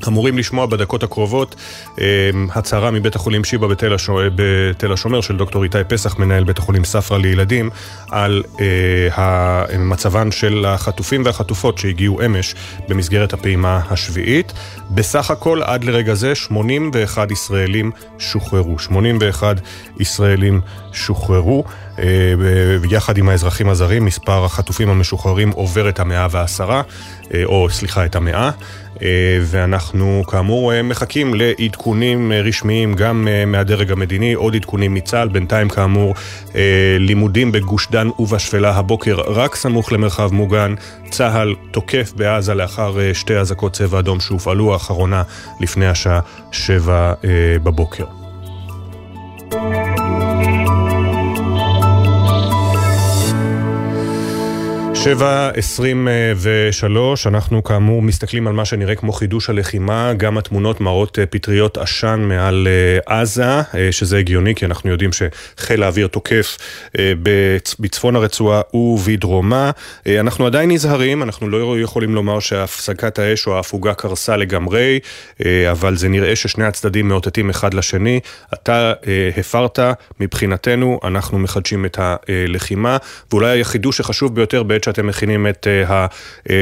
אמורים 0.08 0.38
לשמוע 0.38 0.66
בדקות 0.66 1.04
הקרובות 1.04 1.56
אה, 2.02 2.06
הצהרה 2.56 2.92
מבית 2.92 3.16
החולים 3.16 3.44
שיבא 3.44 3.68
בתל, 3.68 3.94
השומר, 3.94 4.30
בתל 4.36 4.94
השומר 4.94 5.22
של 5.22 5.38
דוקטור 5.38 5.63
איתי 5.63 5.78
פסח, 5.88 6.20
מנהל 6.20 6.44
בית 6.44 6.58
החולים 6.58 6.84
ספרא 6.84 7.18
לילדים, 7.18 7.70
על 8.12 8.44
אה, 9.18 9.78
מצבן 9.80 10.32
של 10.32 10.66
החטופים 10.68 11.26
והחטופות 11.26 11.78
שהגיעו 11.78 12.26
אמש 12.26 12.56
במסגרת 12.89 13.34
הפעימה 13.34 13.82
השביעית. 13.89 14.54
בסך 14.89 15.32
הכל 15.32 15.63
עד 15.63 15.84
לרגע 15.84 16.13
זה 16.13 16.36
81 16.36 17.32
ישראלים 17.32 17.92
שוחררו. 18.20 18.80
81 18.80 19.58
ישראלים 20.00 20.62
שוחררו. 20.94 21.63
אה, 21.99 22.06
יחד 22.89 23.17
עם 23.17 23.29
האזרחים 23.29 23.69
הזרים, 23.69 24.06
מספר 24.06 24.45
החטופים 24.45 24.89
המשוחררים 24.89 25.49
עובר 25.49 25.89
את 25.89 25.99
המאה 25.99 26.27
ועשרה, 26.32 26.82
או 27.45 27.67
סליחה, 27.69 28.06
את 28.06 28.15
המאה. 28.15 28.51
אה, 29.01 29.39
ואנחנו 29.41 30.23
כאמור 30.27 30.73
אה, 30.73 30.82
מחכים 30.82 31.34
לעדכונים 31.34 32.32
אה, 32.32 32.41
רשמיים 32.41 32.93
גם 32.93 33.27
מהדרג 33.47 33.91
המדיני, 33.91 34.34
עוד 34.34 34.56
עדכונים 34.56 34.93
מצה"ל, 34.93 35.27
בינתיים 35.27 35.69
כאמור 35.69 36.15
לימודים 36.99 37.51
בגוש 37.51 37.88
דן 37.91 38.08
ובשפלה 38.19 38.71
הבוקר 38.71 39.15
רק 39.27 39.56
סמוך 39.56 39.91
למרחב 39.91 40.34
מוגן, 40.34 40.75
צה"ל 41.10 41.56
תוקף 41.71 42.13
בעזה 42.15 42.53
לאחר 42.53 43.13
שתי 43.13 43.38
אזעקות 43.38 43.73
צבע 43.73 43.99
אדום 43.99 44.19
שהופעלו, 44.19 44.73
האחרונה 44.73 45.23
לפני 45.60 45.88
השעה 45.88 46.19
שבע 46.51 47.13
בבוקר. 47.63 48.06
7.23, 55.04 55.06
אנחנו 57.26 57.63
כאמור 57.63 58.02
מסתכלים 58.02 58.48
על 58.48 58.54
מה 58.54 58.66
שנראה 58.66 58.96
כמו 58.96 59.13
חידוש 59.13 59.50
הלחימה, 59.50 60.13
גם 60.13 60.38
התמונות 60.38 60.82
מראות 60.82 61.20
אה, 61.20 61.26
פטריות 61.26 61.78
עשן 61.78 62.26
מעל 62.28 62.68
אה, 62.68 63.20
עזה, 63.20 63.46
אה, 63.46 63.92
שזה 63.92 64.18
הגיוני 64.18 64.56
כי 64.56 64.66
אנחנו 64.66 64.89
יודעים 64.89 65.10
שחיל 65.13 65.84
האוויר 65.84 66.08
תוקף 66.08 66.58
בצפון 67.80 68.16
הרצועה 68.16 68.62
ובדרומה. 68.74 69.72
אנחנו 70.20 70.46
עדיין 70.46 70.72
נזהרים, 70.72 71.24
אנחנו 71.24 71.50
לא 71.50 71.80
יכולים 71.80 72.16
לומר 72.16 72.39
שהפסקת 72.39 73.20
האש 73.20 73.48
או 73.48 73.56
ההפוגה 73.56 73.94
קרסה 73.94 74.38
לגמרי, 74.38 75.00
אבל 75.72 75.96
זה 75.96 76.10
נראה 76.10 76.36
ששני 76.36 76.66
הצדדים 76.66 77.08
מאותתים 77.08 77.50
אחד 77.50 77.74
לשני. 77.74 78.20
אתה 78.54 78.94
הפרת, 79.38 79.80
מבחינתנו 80.20 81.00
אנחנו 81.04 81.39
מחדשים 81.39 81.86
את 81.86 82.00
הלחימה, 82.00 82.98
ואולי 83.32 83.62
החידוש 83.62 84.00
החשוב 84.00 84.36
ביותר 84.36 84.63
בעת 84.63 84.84
שאתם 84.93 85.08
מכינים 85.08 85.47
את 85.47 85.67
אה, 85.67 86.06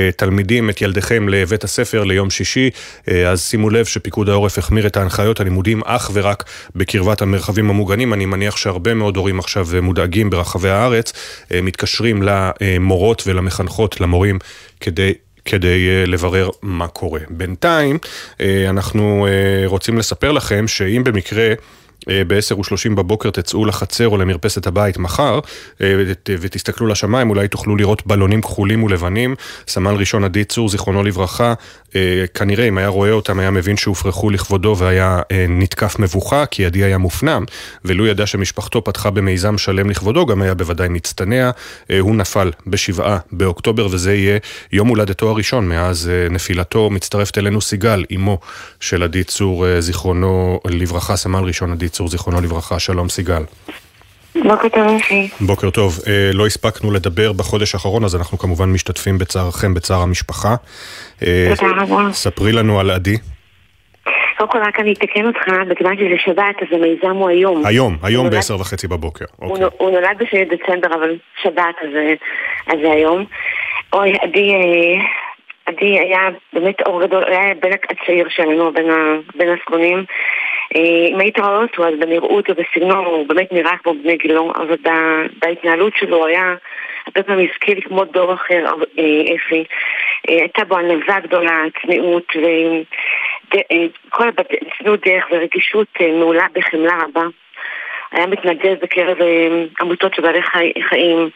התלמידים, 0.10 0.70
את 0.70 0.82
ילדיכם 0.82 1.30
לבית 1.30 1.64
הספר 1.64 2.04
ליום 2.04 2.30
שישי, 2.30 2.70
אה, 3.08 3.30
אז 3.30 3.44
שימו 3.44 3.70
לב 3.70 3.86
שפיקוד 3.86 4.30
העורף 4.30 4.58
החמיר 4.58 4.88
את 4.88 4.98
ההנחיות, 4.98 5.40
הלימודים 5.40 5.82
אך 5.86 6.12
ורק 6.14 6.44
בקרבת 6.76 7.22
המרחבים 7.22 7.70
המוגנים. 7.70 8.14
אני 8.14 8.26
מניח 8.26 8.58
שהרבה 8.58 8.94
מאוד 8.94 9.18
הורים 9.18 9.40
עכשיו 9.40 9.68
מודאגים 9.82 10.30
ברחבי 10.30 10.70
הארץ, 10.70 11.14
אה, 11.54 11.62
מתקשרים 11.62 12.24
למורות 12.24 13.24
ולמחנכות, 13.28 14.02
למורים, 14.02 14.40
כדי... 14.80 15.14
כדי 15.46 16.06
לברר 16.06 16.50
מה 16.62 16.88
קורה. 16.88 17.20
בינתיים, 17.30 17.98
אנחנו 18.70 19.28
רוצים 19.66 19.98
לספר 19.98 20.32
לכם 20.32 20.68
שאם 20.68 21.04
במקרה... 21.04 21.54
אה, 22.10 22.22
ב-10 22.28 22.56
ו-30 22.58 22.96
בבוקר 22.96 23.30
תצאו 23.30 23.66
לחצר 23.66 24.08
או 24.08 24.18
למרפסת 24.18 24.68
הבית 24.68 24.98
מחר 24.98 25.40
אה, 25.82 26.04
ותסתכלו 26.30 26.88
לשמיים, 26.88 27.30
אולי 27.30 27.48
תוכלו 27.48 27.76
לראות 27.76 28.08
בלונים 28.08 28.42
כחולים 28.42 28.84
ולבנים. 28.84 29.36
סמל 29.68 29.94
ראשון 29.94 30.24
עדי 30.24 30.44
צור, 30.44 30.70
זיכרונו 30.70 31.04
לברכה, 31.04 31.54
אה, 31.96 32.26
כנראה 32.34 32.68
אם 32.68 32.78
היה 32.78 32.88
רואה 32.88 33.12
אותם 33.12 33.40
היה 33.40 33.52
מבין 33.52 33.78
שהופרחו 33.78 34.30
לכבודו 34.30 34.76
והיה 34.78 35.22
נתקף 35.50 36.00
מבוכה, 36.00 36.46
כי 36.46 36.66
עדי 36.66 36.84
היה 36.84 36.98
מופנם, 36.98 37.46
ולו 37.86 38.08
ידע 38.08 38.26
שמשפחתו 38.26 38.84
פתחה 38.84 39.10
במיזם 39.10 39.58
שלם 39.58 39.90
לכבודו, 39.90 40.26
גם 40.26 40.42
היה 40.42 40.54
בוודאי 40.54 40.90
מצטנע. 40.90 41.52
הוא 42.00 42.16
נפל 42.16 42.52
בשבעה 42.68 43.18
באוקטובר 43.32 43.88
וזה 43.92 44.14
יהיה 44.14 44.40
יום 44.72 44.88
הולדתו 44.88 45.30
הראשון 45.30 45.70
מאז 45.70 46.12
נפילתו. 46.30 46.90
מצטרפת 46.90 47.38
אלינו 47.38 47.62
סיגל, 47.62 48.06
אמו 48.16 48.40
של 48.80 49.04
עדי 49.04 49.24
צור, 49.24 49.66
זיכרונו 49.80 50.60
לברכה, 50.68 51.16
סמל 51.16 51.44
ראשון 51.44 51.72
עדי 51.72 51.90
צור, 51.92 52.08
זיכרונו 52.08 52.42
לברכה. 52.42 52.80
שלום 52.80 53.10
סיגל. 53.10 53.42
בוקר 54.44 54.70
טוב, 54.70 54.88
אפי. 55.02 55.30
בוקר 55.42 55.70
טוב. 55.70 56.00
אה, 56.08 56.32
לא 56.34 56.46
הספקנו 56.46 56.92
לדבר 56.92 57.34
בחודש 57.34 57.74
האחרון, 57.76 58.04
אז 58.04 58.16
אנחנו 58.16 58.38
כמובן 58.38 58.70
משתתפים 58.70 59.18
בצערכם, 59.18 59.74
בצער 59.74 60.02
המשפחה. 60.02 60.56
אה, 61.24 61.52
תודה 61.60 61.72
רבה. 61.82 62.12
ספרי 62.14 62.52
לנו 62.52 62.80
על 62.80 62.90
עדי. 62.92 63.18
קודם 64.38 64.52
כל 64.52 64.58
רק 64.68 64.80
אני 64.80 64.94
אתקן 64.94 65.26
אותך, 65.26 65.40
מכיוון 65.72 65.96
שזה 65.98 66.16
שבת, 66.26 66.56
אז 66.62 66.68
המיזם 66.72 67.16
הוא 67.16 67.30
היום. 67.30 67.66
היום, 67.66 67.98
היום 68.04 68.24
נולד- 68.26 68.36
בעשר 68.36 68.56
וחצי 68.60 68.88
בבוקר. 68.88 69.26
הוא 69.36 69.50
אוקיי. 69.50 69.64
נו- 69.66 69.72
הוא 69.78 69.92
נולד 69.92 70.18
בשני 70.20 70.46
דצמבר, 70.46 70.96
אבל 70.96 71.10
שבת, 71.44 71.76
אז 71.82 71.90
אה, 71.96 72.14
אז 72.74 72.80
זה 72.84 72.92
היום. 72.92 73.26
אוי, 73.94 74.14
עדי, 74.22 74.54
עדי 75.66 76.00
היה 76.00 76.20
באמת 76.54 76.76
אור 76.86 77.04
גדול, 77.06 77.24
היה 77.28 77.52
הבן 77.52 77.70
הצעיר 77.90 78.28
שלנו, 78.30 78.72
בין 79.36 79.50
הזקונים. 79.50 80.06
אה, 80.76 81.08
אם 81.10 81.20
היית 81.20 81.40
רואה 81.40 81.58
אותו, 81.62 81.88
אז 81.88 81.94
בנראות 82.00 82.50
ובסגנון 82.50 83.06
הוא 83.06 83.28
באמת 83.28 83.52
נראה 83.52 83.78
כמו 83.84 83.94
בני 83.94 84.18
גילו, 84.18 84.52
אבל 84.56 84.76
בהתנהלות 85.42 85.94
שלו 85.98 86.26
היה 86.26 86.56
הרבה 87.08 87.24
פעמים 87.24 87.48
הזכיר 87.52 87.76
לי 87.76 87.82
כמו 87.82 88.06
דור 88.06 88.34
אחר, 88.34 88.66
אה, 89.00 89.36
אפי. 89.36 89.64
אה, 90.30 90.36
הייתה 90.36 90.64
בו 90.66 90.78
ענווה 90.78 91.20
גדולה, 91.20 91.58
צניעות, 91.82 92.34
וכל 93.48 94.30
צניעות 94.78 95.08
דרך 95.08 95.26
ורגישות 95.32 95.88
מעולה 96.02 96.46
בחמלה 96.54 96.94
רבה. 97.04 97.24
היה 98.12 98.28
מתנדב 98.28 98.76
בקרב 98.82 99.18
עמותות 99.82 100.14
של 100.14 100.22
בעלי 100.22 100.42
חי- 100.42 100.74
חיים, 100.90 101.30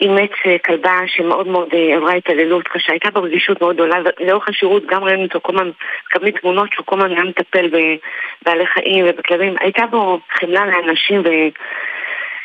אימץ 0.00 0.30
אה, 0.46 0.58
כלבה 0.58 1.00
שמאוד 1.06 1.46
מאוד 1.46 1.68
אה, 1.74 1.96
עברה 1.96 2.12
התעללות 2.12 2.68
קשה, 2.68 2.92
הייתה 2.92 3.10
בו 3.10 3.22
רגישות 3.22 3.60
מאוד 3.60 3.74
גדולה, 3.74 3.96
ולאורך 4.20 4.48
השירות 4.48 4.86
גם 4.86 5.04
ראינו 5.04 5.22
אותו 5.22 5.40
כל 5.42 5.52
הזמן, 5.54 5.70
מקבלים 6.06 6.32
תמונות 6.32 6.68
שהוא 6.72 6.86
כל 6.86 6.96
הזמן 6.96 7.10
היה 7.10 7.24
מטפל 7.24 7.68
בבעלי 7.68 8.66
חיים 8.66 9.04
ובכלבים, 9.08 9.54
הייתה 9.60 9.86
בו 9.86 10.20
חמלה 10.38 10.66
לאנשים 10.66 11.20
ו- 11.20 11.48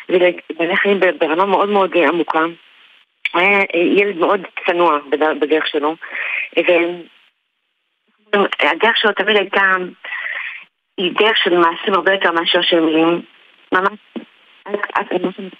ולבעלי 0.08 0.76
חיים 0.76 1.00
ברמה 1.18 1.44
מאוד 1.44 1.68
מאוד 1.68 1.96
אה, 1.96 2.08
עמוקה. 2.08 2.44
הוא 3.32 3.40
היה 3.40 3.60
ילד 3.74 4.16
מאוד 4.16 4.40
צנוע 4.66 4.98
בד- 5.10 5.40
בדרך 5.40 5.66
שלו, 5.66 5.94
והדרך 8.32 8.96
שלו 8.96 9.12
תמיד 9.12 9.36
הייתה, 9.36 9.62
היא 10.98 11.12
דרך 11.18 11.36
של 11.36 11.58
מעשים 11.58 11.94
הרבה 11.94 12.12
יותר 12.12 12.32
מאשר 12.32 12.62
של 12.62 12.80
מילים. 12.80 13.22
ממש, 13.72 13.98
את 15.00 15.06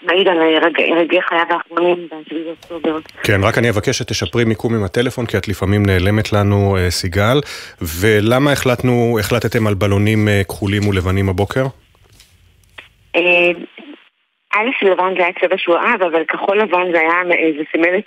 מעיד 0.01 0.27
על 0.27 0.37
רגע- 0.37 0.83
רגעי 0.95 1.21
חייו 1.21 1.45
האחרונים 1.49 2.07
ב-7 2.11 2.35
באוקטובר. 2.45 2.99
כן, 3.23 3.43
רק 3.43 3.57
אני 3.57 3.69
אבקש 3.69 3.97
שתשפרי 3.97 4.45
מיקום 4.45 4.75
עם 4.75 4.83
הטלפון, 4.83 5.25
כי 5.25 5.37
את 5.37 5.47
לפעמים 5.47 5.85
נעלמת 5.85 6.33
לנו, 6.33 6.77
אה, 6.77 6.89
סיגל. 6.91 7.37
ולמה 8.01 8.51
החלטנו, 8.51 9.17
החלטתם 9.19 9.67
על 9.67 9.73
בלונים 9.73 10.27
אה, 10.27 10.41
כחולים 10.43 10.87
ולבנים 10.87 11.29
הבוקר? 11.29 11.63
אה, 13.15 13.51
א', 14.53 14.85
לבן 14.85 15.13
זה 15.17 15.23
היה 15.23 15.33
צבע 15.41 15.55
שהוא 15.57 15.75
אהב, 15.75 16.03
אבל 16.03 16.23
כחול 16.27 16.59
לבן 16.61 16.91
זה 16.91 16.99
היה, 16.99 17.21
זה 17.57 17.63
סימל 17.71 17.97
את, 17.97 18.05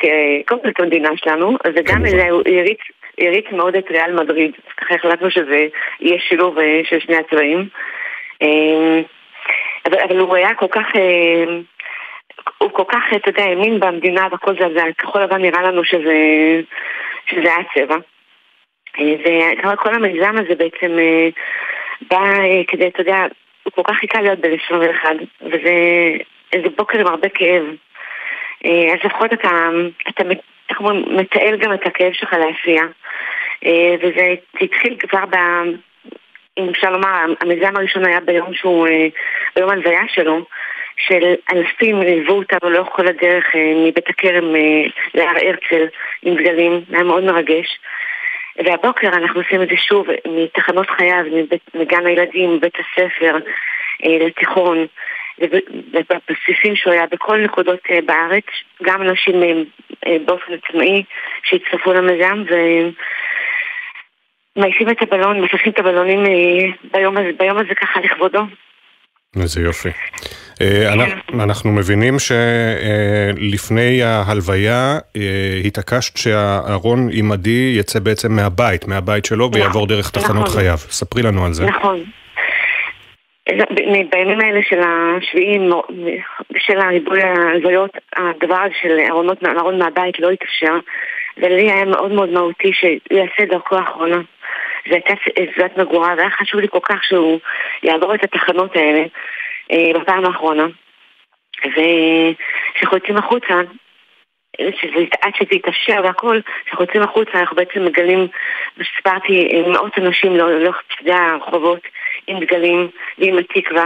קודם 0.49 0.62
כל 0.62 0.69
את 0.69 0.81
המדינה 0.81 1.09
שלנו, 1.17 1.57
וגם 1.75 2.09
זה 2.09 2.23
הריץ, 2.25 2.81
הריץ 3.21 3.45
מאוד 3.53 3.77
את 3.77 3.85
ריאל 3.91 4.12
מדריד, 4.23 4.51
אז 4.57 4.73
ככה 4.77 4.95
החלטנו 4.95 5.31
שזה 5.31 5.67
יהיה 6.01 6.19
שילוב 6.29 6.57
של 6.85 7.01
שני 7.01 7.17
הצבעים. 7.17 7.69
אבל, 9.87 9.99
אבל 10.01 10.18
הוא 10.18 10.37
היה 10.37 10.55
כל 10.55 10.68
כך, 10.71 10.97
אה, 10.97 11.45
הוא 12.59 12.71
כל 12.71 12.85
כך, 12.88 13.03
אתה 13.16 13.29
יודע, 13.29 13.42
האמין 13.42 13.81
במדינה 13.81 14.29
והכל 14.31 14.55
זה, 14.59 14.64
זה 14.75 14.83
כחול 14.99 15.23
לבן 15.23 15.42
נראה 15.42 15.62
לנו 15.62 15.85
שזה, 15.85 16.16
שזה 17.27 17.55
היה 17.55 17.64
צבע. 17.75 17.97
אה, 18.99 19.73
וכל 19.73 19.95
המיזם 19.95 20.35
הזה 20.38 20.55
בעצם 20.55 20.99
אה, 20.99 21.29
בא 22.11 22.40
אה, 22.40 22.62
כדי, 22.68 22.87
אתה 22.87 23.01
יודע, 23.01 23.27
הוא 23.62 23.73
כל 23.73 23.83
כך 23.85 23.97
חיכה 23.97 24.23
להיות 24.23 24.38
בן 24.38 24.51
21, 24.64 25.11
וזה 25.40 25.73
איזה 26.53 26.68
בוקר 26.77 26.99
עם 26.99 27.07
הרבה 27.07 27.29
כאב. 27.29 27.62
אז 28.64 28.99
לפחות 29.05 29.33
אתה, 29.33 29.49
אתה 30.09 30.23
איך 30.71 30.81
אומרים, 30.81 31.05
מתעל 31.16 31.57
גם 31.57 31.73
את 31.75 31.87
הכאב 31.87 32.12
שלך 32.12 32.33
לעשייה. 32.33 32.85
וזה 34.01 34.12
זה 34.16 34.35
התחיל 34.61 34.97
כבר 34.99 35.27
ב... 35.27 35.37
אם 36.59 36.69
אפשר 36.69 36.91
לומר, 36.91 37.09
המיזם 37.41 37.77
הראשון 37.77 38.05
היה 38.05 38.21
ביום 38.21 38.55
שהוא, 38.55 38.87
אה, 38.87 39.07
ביום 39.57 39.71
ההלוויה 39.71 40.03
שלו, 40.09 40.45
של 40.97 41.35
אלפים 41.53 42.03
ליוו 42.03 42.35
אותנו 42.35 42.71
לאורך 42.71 42.88
כל 42.93 43.07
הדרך 43.07 43.45
אה, 43.55 43.73
מבית 43.87 44.09
הכרם 44.09 44.57
אה, 44.57 44.85
להר 45.15 45.37
הרצל 45.37 45.87
עם 46.23 46.35
דגלים, 46.35 46.81
היה 46.93 47.03
מאוד 47.03 47.25
מרגש. 47.25 47.79
והבוקר 48.65 49.09
אנחנו 49.09 49.41
עושים 49.41 49.62
את 49.62 49.69
זה 49.69 49.77
שוב 49.77 50.07
מתחנות 50.27 50.91
חייו, 50.91 51.25
מבית, 51.33 51.62
מגן 51.75 52.07
הילדים, 52.07 52.55
מבית 52.55 52.75
הספר, 52.75 53.37
לתיכון, 54.07 54.87
וב- 55.38 55.69
ובבסיסים 55.93 56.77
שהוא 56.77 56.93
היה 56.93 57.07
בכל 57.07 57.38
נקודות 57.38 57.81
בארץ, 58.07 58.45
גם 58.83 59.03
אנשים 59.03 59.43
באופן 60.25 60.53
עצמאי 60.53 61.03
שהצטרפו 61.43 61.93
למיזם 61.93 62.45
ומעיפים 64.57 64.91
את 64.91 65.03
הבלון, 65.03 65.41
מפתחים 65.41 65.73
את 65.73 65.79
הבלונים 65.79 66.27
אה, 66.27 66.31
ביום 66.95 67.17
הזה, 67.17 67.31
ביום 67.38 67.59
הזה 67.59 67.75
ככה 67.75 68.01
לכבודו. 68.01 68.41
איזה 69.43 69.61
יופי. 69.61 69.88
אה, 70.61 70.93
אנחנו- 70.93 71.43
אנחנו 71.43 71.73
מבינים 71.73 72.15
שלפני 72.19 74.03
ההלוויה 74.03 74.99
אה, 75.17 75.61
התעקשת 75.65 76.17
שהארון 76.17 77.09
עם 77.12 77.33
עדי 77.33 77.75
יצא 77.79 78.01
בעצם 78.01 78.33
מהבית, 78.33 78.88
מהבית 78.88 79.25
שלו, 79.25 79.51
ויעבור 79.53 79.87
דרך 79.87 80.11
תחנות 80.11 80.47
נכון. 80.47 80.61
חייו. 80.61 80.77
ספרי 80.77 81.23
לנו 81.23 81.47
על 81.47 81.53
זה. 81.53 81.67
נכון. 81.67 82.05
ב- 83.49 84.11
בימים 84.11 84.41
האלה 84.41 84.61
של 84.69 84.81
השביעים, 84.83 85.71
של 86.59 86.79
הריבוי 86.81 87.23
ההלוויות, 87.23 87.91
הדבר 88.17 88.57
הזה 88.57 88.75
של 88.83 88.99
ארון 89.59 89.79
מהבית 89.79 90.19
לא 90.21 90.31
התאפשר, 90.31 90.75
ולי 91.37 91.73
היה 91.73 91.85
מאוד 91.85 92.12
מאוד 92.12 92.29
מהותי 92.29 92.71
שהוא 92.73 93.19
יעשה 93.19 93.43
את 93.43 93.49
דרכו 93.49 93.77
האחרונה. 93.77 94.21
זו 94.88 94.95
הייתה 94.95 95.14
סביבת 95.55 95.77
מגורה, 95.77 96.14
והיה 96.16 96.31
חשוב 96.31 96.61
לי 96.61 96.68
כל 96.68 96.79
כך 96.83 97.05
שהוא 97.05 97.38
יעבור 97.83 98.14
את 98.14 98.25
התחנות 98.25 98.77
האלה 98.77 99.05
אה, 99.73 100.01
בפעם 100.01 100.25
האחרונה. 100.25 100.66
וכשאנחנו 101.66 102.97
יוצאים 102.97 103.16
החוצה, 103.16 103.55
שזה, 104.61 105.05
עד 105.23 105.33
שזה 105.35 105.55
יתאפשר 105.55 106.01
והכל, 106.05 106.40
כשאנחנו 106.64 106.85
יוצאים 106.85 107.03
החוצה 107.03 107.40
אנחנו 107.40 107.57
בעצם 107.57 107.85
מגלים, 107.85 108.29
סיפרתי, 108.97 109.49
אה, 109.53 109.68
מאות 109.73 109.99
אנשים 109.99 110.37
לא- 110.37 110.61
לאורך 110.61 110.83
צדי 110.99 111.12
הרחובות 111.12 111.81
עם 112.27 112.40
דגלים 112.40 112.88
ועם 113.18 113.38
התקווה. 113.38 113.85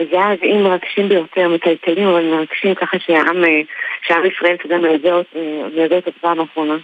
וזה 0.00 0.16
היה 0.16 0.30
רגעים 0.30 0.62
מרגשים 0.64 1.08
ביותר, 1.08 1.48
מטלטלים, 1.48 2.08
אבל 2.08 2.24
מרגשים 2.24 2.74
ככה 2.74 2.98
שהעם, 2.98 3.44
אה, 3.44 3.60
שעם 4.02 4.26
ישראל, 4.26 4.54
אתה 4.54 4.66
יודע, 4.66 4.76
מלווה 4.78 5.12
אות- 5.12 5.36
אה, 5.36 5.68
מלווה 5.76 5.96
אותו 5.96 6.10
בפעם 6.18 6.40
האחרונה. 6.40 6.76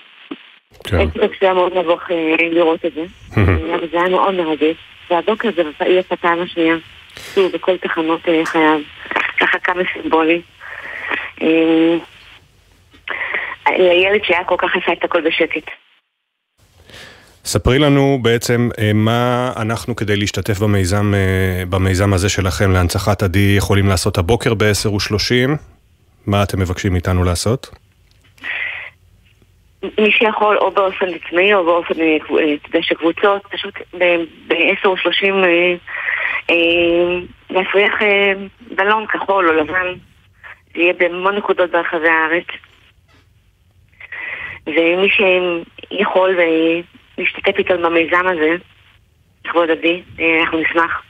כן. 0.84 1.10
ספק 1.10 1.30
שהיה 1.38 1.54
מאוד 1.54 1.76
נבוך 1.76 2.10
אה, 2.10 2.37
לראות 2.50 2.84
את 2.84 2.92
זה, 2.94 3.04
זה 3.92 4.00
היה 4.00 4.08
מאוד 4.08 4.34
מרגש. 4.34 4.76
והבוקר 5.10 5.48
זה 5.56 5.62
יהיה 5.80 6.00
את 6.00 6.12
הפעם 6.12 6.42
השנייה, 6.42 6.74
שוב, 7.34 7.52
בכל 7.52 7.76
תחנות 7.76 8.28
אה, 8.28 8.44
חייו, 8.44 8.78
ככה 9.40 9.58
כמה 9.58 9.82
סימבולי. 9.92 10.40
אה, 11.42 11.96
לילד 13.78 14.20
שהיה 14.24 14.44
כל 14.44 14.56
כך 14.58 14.70
עשה 14.76 14.92
את 14.92 15.04
הכל 15.04 15.20
בשקט. 15.20 15.70
ספרי 17.44 17.78
לנו 17.78 18.18
בעצם 18.22 18.68
אה, 18.78 18.92
מה 18.94 19.52
אנחנו 19.56 19.96
כדי 19.96 20.16
להשתתף 20.16 20.58
במיזם, 20.58 21.12
במיזם 21.68 22.14
הזה 22.14 22.28
שלכם 22.28 22.70
להנצחת 22.70 23.22
עדי 23.22 23.54
יכולים 23.56 23.88
לעשות 23.88 24.18
הבוקר 24.18 24.54
ב-10:30. 24.54 25.50
מה 26.26 26.42
אתם 26.42 26.60
מבקשים 26.60 26.92
מאיתנו 26.92 27.24
לעשות? 27.24 27.84
מי 29.99 30.11
שיכול 30.11 30.59
או 30.59 30.70
באופן 30.70 31.07
עצמאי 31.14 31.55
או 31.55 31.64
באופן, 31.64 32.01
אה, 32.01 32.07
אה, 32.07 32.16
אתה 32.55 32.68
יודע, 32.68 32.83
של 32.83 32.94
קבוצות, 32.94 33.42
פשוט 33.51 33.75
ב-10 34.49 34.87
או 34.87 34.97
30 34.97 35.35
להפריח 37.51 38.03
אה, 38.03 38.33
בלון 38.77 39.07
כחול 39.07 39.49
או 39.49 39.55
לבן. 39.55 39.94
זה 40.75 40.81
יהיה 40.81 40.92
בהמון 40.92 41.37
נקודות 41.37 41.70
ברחבי 41.70 42.09
הארץ. 42.09 42.47
ומי 44.66 45.09
שיכול 45.11 46.38
להשתתף 47.18 47.59
איתנו 47.59 47.90
במיזם 47.90 48.27
הזה, 48.27 48.57
לכבוד 49.44 49.70
עדי, 49.70 50.03
אנחנו 50.40 50.59
נשמח. 50.59 51.03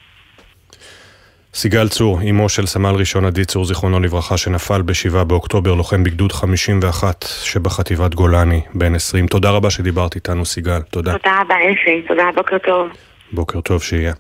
סיגל 1.55 1.89
צור, 1.89 2.21
אמו 2.31 2.49
של 2.49 2.67
סמל 2.67 2.95
ראשון 2.95 3.25
עדי 3.25 3.45
צור, 3.45 3.65
זיכרונו 3.65 4.01
לברכה, 4.01 4.37
שנפל 4.37 4.83
ב-7 4.83 5.25
באוקטובר, 5.25 5.75
לוחם 5.75 6.05
בגדוד 6.05 6.33
51 6.33 7.25
שבחטיבת 7.43 8.15
גולני, 8.15 8.61
בן 8.75 8.95
20. 8.95 9.27
תודה 9.27 9.51
רבה 9.51 9.71
שדיברת 9.71 10.15
איתנו, 10.15 10.45
סיגל. 10.45 10.83
תודה. 10.91 11.13
תודה 11.13 11.41
רבה, 11.41 11.55
אפי. 11.55 12.03
תודה, 12.09 12.25
בוקר 12.35 12.59
טוב. 12.59 12.89
בוקר 13.33 13.61
טוב 13.61 13.83
שיהיה. 13.83 14.13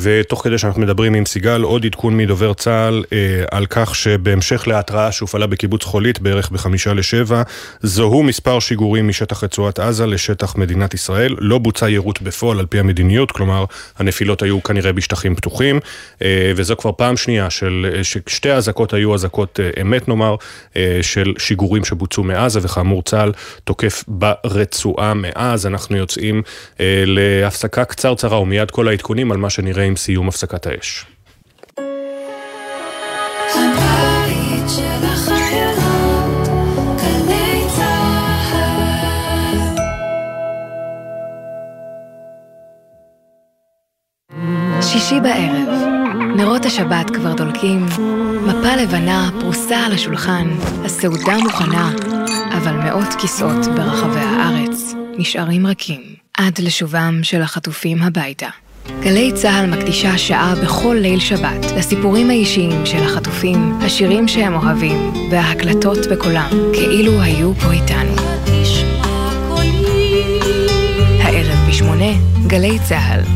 ותוך 0.00 0.44
כדי 0.44 0.58
שאנחנו 0.58 0.82
מדברים 0.82 1.14
עם 1.14 1.26
סיגל, 1.26 1.62
עוד 1.62 1.86
עדכון 1.86 2.16
מדובר 2.16 2.54
צה"ל 2.54 3.04
על 3.50 3.66
כך 3.66 3.94
שבהמשך 3.94 4.68
להתראה 4.68 5.12
שהופעלה 5.12 5.46
בקיבוץ 5.46 5.84
חולית 5.84 6.20
בערך 6.20 6.50
בחמישה 6.50 6.94
לשבע, 6.94 7.42
זוהו 7.82 8.22
מספר 8.22 8.60
שיגורים 8.60 9.08
משטח 9.08 9.44
רצועת 9.44 9.78
עזה 9.78 10.06
לשטח 10.06 10.56
מדינת 10.56 10.94
ישראל. 10.94 11.34
לא 11.38 11.58
בוצע 11.58 11.88
יירוט 11.88 12.20
בפועל 12.22 12.58
על 12.58 12.66
פי 12.66 12.78
המדיניות, 12.78 13.32
כלומר 13.32 13.64
הנפילות 13.98 14.42
היו 14.42 14.62
כנראה 14.62 14.92
בשטחים 14.92 15.34
פתוחים, 15.34 15.80
וזו 16.56 16.76
כבר 16.76 16.92
פעם 16.92 17.16
שנייה 17.16 17.50
של, 17.50 18.00
ששתי 18.02 18.50
האזעקות 18.50 18.92
היו 18.94 19.14
אזעקות 19.14 19.60
אמת 19.80 20.08
נאמר, 20.08 20.36
של 21.02 21.32
שיגורים 21.38 21.84
שבוצעו 21.84 22.24
מעזה, 22.24 22.60
וכאמור 22.62 23.02
צה"ל 23.02 23.32
תוקף 23.64 24.04
ברצועה 24.08 25.14
מאז. 25.14 25.66
אנחנו 25.66 25.96
יוצאים 25.96 26.42
להפסקה 27.06 27.84
קצרצרה 27.84 28.40
ומיד 28.40 28.70
כל 28.70 28.88
העדכונים 28.88 29.32
על 29.32 29.38
מה 29.38 29.50
שנראה 29.56 29.84
עם 29.84 29.96
סיום 29.96 30.28
הפסקת 30.28 30.66
האש. 30.66 31.06
שישי 44.82 45.20
בערב, 45.22 45.68
נרות 46.36 46.64
השבת 46.64 47.10
כבר 47.14 47.34
דולקים, 47.34 47.86
מפה 48.46 48.76
לבנה 48.82 49.30
פרוסה 49.40 49.78
על 49.78 49.92
השולחן, 49.92 50.48
הסעודה 50.84 51.36
מוכנה, 51.42 51.90
אבל 52.56 52.72
מאות 52.72 53.14
כיסאות 53.20 53.66
ברחבי 53.76 54.20
הארץ 54.20 54.94
נשארים 55.18 55.66
רכים 55.66 56.02
עד 56.38 56.58
לשובם 56.58 57.20
של 57.22 57.42
החטופים 57.42 58.02
הביתה. 58.02 58.48
גלי 59.00 59.32
צה"ל 59.32 59.66
מקדישה 59.66 60.18
שעה 60.18 60.54
בכל 60.62 60.96
ליל 61.00 61.20
שבת 61.20 61.72
לסיפורים 61.76 62.30
האישיים 62.30 62.86
של 62.86 63.02
החטופים, 63.02 63.78
השירים 63.80 64.28
שהם 64.28 64.54
אוהבים 64.54 65.12
וההקלטות 65.30 65.98
בקולם, 66.12 66.50
כאילו 66.72 67.20
היו 67.20 67.54
פה 67.54 67.72
איתנו. 67.72 68.14
הערב 71.22 71.68
בשמונה, 71.68 72.12
גלי 72.46 72.78
צה"ל. 72.88 73.35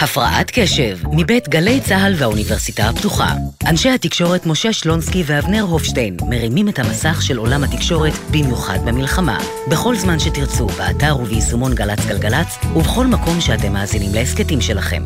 הפרעת 0.00 0.50
קשב, 0.50 0.98
מבית 1.12 1.48
גלי 1.48 1.80
צה"ל 1.80 2.14
והאוניברסיטה 2.16 2.88
הפתוחה. 2.88 3.32
אנשי 3.66 3.90
התקשורת 3.90 4.46
משה 4.46 4.72
שלונסקי 4.72 5.22
ואבנר 5.26 5.62
הופשטיין 5.62 6.16
מרימים 6.28 6.68
את 6.68 6.78
המסך 6.78 7.22
של 7.22 7.36
עולם 7.36 7.64
התקשורת, 7.64 8.12
במיוחד 8.30 8.78
במלחמה. 8.84 9.38
בכל 9.70 9.96
זמן 9.96 10.18
שתרצו, 10.18 10.66
באתר 10.66 11.16
וביישומון 11.20 11.74
גל"צ 11.74 12.06
גלגלצ, 12.06 12.58
ובכל 12.76 13.06
מקום 13.06 13.40
שאתם 13.40 13.72
מאזינים 13.72 14.14
להסכתים 14.14 14.60
שלכם. 14.60 15.02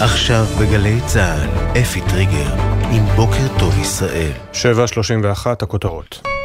עכשיו 0.00 0.46
בגלי 0.60 1.00
צה"ל, 1.06 1.78
אפי 1.80 2.00
טריגר, 2.08 2.54
עם 2.90 3.06
בוקר 3.16 3.58
טוב 3.58 3.78
ישראל. 3.78 4.32
7.31 4.52 5.46
הכותרות. 5.62 6.37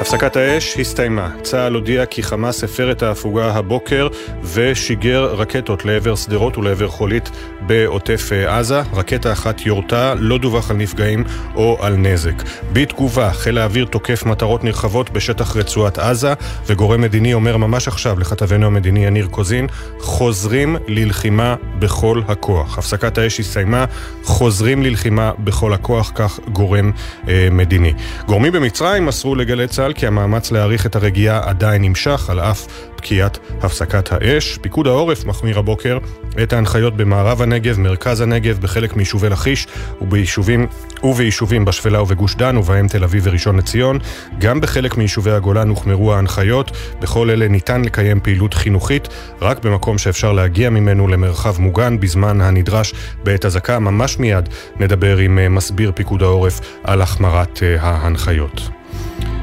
הפסקת 0.00 0.36
האש 0.36 0.76
הסתיימה. 0.78 1.30
צה"ל 1.42 1.74
הודיע 1.74 2.06
כי 2.06 2.22
חמאס 2.22 2.64
הפר 2.64 2.92
את 2.92 3.02
ההפוגה 3.02 3.50
הבוקר 3.50 4.08
ושיגר 4.42 5.24
רקטות 5.24 5.84
לעבר 5.84 6.14
שדרות 6.14 6.58
ולעבר 6.58 6.88
חולית 6.88 7.30
בעוטף 7.60 8.30
עזה. 8.46 8.80
רקטה 8.92 9.32
אחת 9.32 9.66
יורתה, 9.66 10.14
לא 10.18 10.38
דווח 10.38 10.70
על 10.70 10.76
נפגעים 10.76 11.24
או 11.54 11.78
על 11.80 11.96
נזק. 11.96 12.42
בתגובה, 12.72 13.32
חיל 13.32 13.58
האוויר 13.58 13.84
תוקף 13.84 14.26
מטרות 14.26 14.64
נרחבות 14.64 15.10
בשטח 15.10 15.56
רצועת 15.56 15.98
עזה, 15.98 16.32
וגורם 16.66 17.00
מדיני 17.00 17.34
אומר 17.34 17.56
ממש 17.56 17.88
עכשיו 17.88 18.18
לכתבנו 18.18 18.66
המדיני 18.66 19.06
יניר 19.06 19.26
קוזין, 19.26 19.66
חוזרים 19.98 20.76
ללחימה 20.88 21.54
בכל 21.78 22.22
הכוח. 22.28 22.78
הפסקת 22.78 23.18
האש 23.18 23.40
הסתיימה, 23.40 23.84
חוזרים 24.22 24.82
ללחימה 24.82 25.32
בכל 25.38 25.72
הכוח, 25.72 26.12
כך 26.14 26.40
גורם 26.52 26.92
אה, 27.28 27.48
מדיני. 27.50 27.92
גורמים 28.26 28.52
במצרים 28.52 29.06
מסרו 29.06 29.34
לגלי 29.34 29.68
צה"ל 29.68 29.89
כי 29.92 30.06
המאמץ 30.06 30.50
להאריך 30.50 30.86
את 30.86 30.96
הרגיעה 30.96 31.40
עדיין 31.48 31.82
נמשך, 31.82 32.30
על 32.30 32.40
אף 32.40 32.66
פקיעת 33.00 33.38
הפסקת 33.62 34.12
האש. 34.12 34.58
פיקוד 34.62 34.86
העורף 34.86 35.24
מחמיר 35.24 35.58
הבוקר 35.58 35.98
את 36.42 36.52
ההנחיות 36.52 36.96
במערב 36.96 37.42
הנגב, 37.42 37.78
מרכז 37.78 38.20
הנגב, 38.20 38.58
בחלק 38.60 38.96
מיישובי 38.96 39.28
לכיש 39.28 39.66
וביישובים, 40.00 40.66
וביישובים 41.02 41.64
בשפלה 41.64 42.02
ובגוש 42.02 42.34
דן, 42.34 42.56
ובהם 42.56 42.88
תל 42.88 43.04
אביב 43.04 43.22
וראשון 43.26 43.56
לציון. 43.56 43.98
גם 44.38 44.60
בחלק 44.60 44.96
מיישובי 44.96 45.30
הגולן 45.30 45.68
הוחמרו 45.68 46.14
ההנחיות. 46.14 46.70
בכל 47.00 47.30
אלה 47.30 47.48
ניתן 47.48 47.82
לקיים 47.84 48.20
פעילות 48.20 48.54
חינוכית, 48.54 49.08
רק 49.40 49.64
במקום 49.64 49.98
שאפשר 49.98 50.32
להגיע 50.32 50.70
ממנו 50.70 51.08
למרחב 51.08 51.60
מוגן 51.60 52.00
בזמן 52.00 52.40
הנדרש 52.40 52.94
בעת 53.24 53.44
אזעקה. 53.44 53.78
ממש 53.78 54.18
מיד 54.18 54.48
נדבר 54.80 55.16
עם 55.16 55.54
מסביר 55.54 55.92
פיקוד 55.94 56.22
העורף 56.22 56.60
על 56.84 57.02
החמרת 57.02 57.60
ההנחיות. 57.80 58.79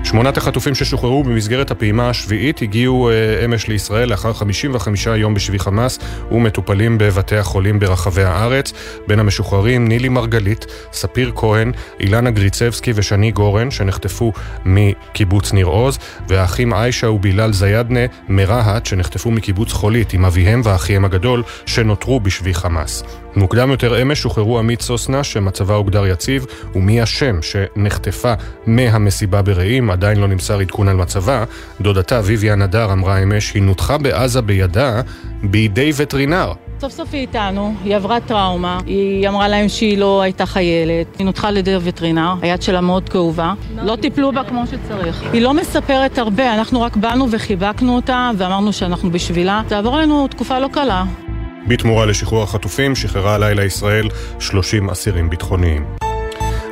שמונת 0.08 0.38
החטופים 0.38 0.76
ששוחררו 0.76 1.24
במסגרת 1.24 1.72
הפעימה 1.72 2.10
השביעית 2.10 2.62
הגיעו 2.62 3.10
אה, 3.10 3.46
אמש 3.46 3.68
לישראל 3.68 4.10
לאחר 4.10 4.34
55 4.34 5.08
יום 5.08 5.34
בשבי 5.34 5.60
חמאס 5.60 6.00
ומטופלים 6.32 6.98
בבתי 6.98 7.38
החולים 7.38 7.80
ברחבי 7.80 8.24
הארץ. 8.24 8.74
בין 9.08 9.20
המשוחררים 9.20 9.88
נילי 9.88 10.10
מרגלית, 10.10 10.66
ספיר 10.94 11.32
כהן, 11.36 11.72
אילנה 12.00 12.32
גריצבסקי 12.32 12.92
ושני 12.96 13.32
גורן 13.32 13.72
שנחטפו 13.72 14.34
מקיבוץ 14.66 15.54
ניר 15.54 15.66
עוז, 15.66 16.00
והאחים 16.28 16.74
עיישה 16.74 17.10
ובילאל 17.10 17.54
זיידנה 17.54 18.06
מרהט 18.30 18.86
שנחטפו 18.86 19.32
מקיבוץ 19.32 19.72
חולית 19.72 20.14
עם 20.14 20.26
אביהם 20.26 20.62
ואחיהם 20.64 21.06
הגדול 21.06 21.44
שנותרו 21.66 22.20
בשבי 22.20 22.54
חמאס. 22.54 23.04
מוקדם 23.38 23.72
יותר 23.72 24.02
אמש 24.02 24.22
שוחררו 24.22 24.60
עמית 24.60 24.82
סוסנה 24.82 25.24
שמצבה 25.24 25.76
הוגדר 25.76 26.08
יציב 26.08 26.46
ומי 26.76 27.02
השם 27.02 27.40
שנחטפה 27.42 28.34
מהמסיבה 28.66 29.42
ברעים, 29.42 29.90
עדיין 29.90 30.20
לא 30.20 30.28
נמסר 30.28 30.60
עדכון 30.60 30.88
על 30.88 30.96
מצבה. 30.96 31.44
דודתה 31.82 32.22
ויויאן 32.24 32.62
הדר 32.62 32.92
אמרה 32.92 33.24
אמש 33.24 33.54
היא 33.54 33.64
נותחה 33.64 33.98
בעזה 33.98 34.42
בידה 34.42 35.02
בידי 35.44 35.92
וטרינר. 35.98 36.52
סוף 36.82 36.92
סוף 36.92 37.10
היא 37.12 37.22
איתנו, 37.22 37.74
היא 37.84 37.96
עברה 37.96 38.20
טראומה, 38.20 38.80
היא 38.86 39.30
אמרה 39.30 39.48
להם 39.48 39.70
שהיא 39.70 39.98
לא 39.98 40.22
הייתה 40.22 40.46
חיילת, 40.46 41.08
היא 41.20 41.26
נותחה 41.26 41.48
על 41.48 41.58
ידי 41.58 41.76
וטרינר, 41.82 42.34
היד 42.42 42.62
שלה 42.62 42.82
מאוד 42.82 43.10
כאובה, 43.10 43.54
לא 43.84 43.96
טיפלו 43.96 44.32
בה 44.32 44.44
כמו 44.44 44.64
שצריך. 44.68 45.24
היא 45.34 45.42
לא 45.42 45.54
מספרת 45.54 46.18
הרבה, 46.18 46.54
אנחנו 46.54 46.82
רק 46.82 46.96
באנו 46.96 47.28
וחיבקנו 47.32 47.96
אותה 47.96 48.32
ואמרנו 48.38 48.74
שאנחנו 48.74 49.12
בשבילה. 49.12 49.62
זה 49.70 49.78
עבור 49.78 49.98
לנו 49.98 50.28
תקופה 50.28 50.60
לא 50.60 50.68
קלה. 50.72 51.04
בתמורה 51.68 52.06
לשחרור 52.06 52.44
החטופים, 52.44 52.96
שחררה 52.96 53.36
הלילה 53.36 53.64
ישראל 53.64 54.10
30 54.40 54.90
אסירים 54.90 55.30
ביטחוניים. 55.30 56.07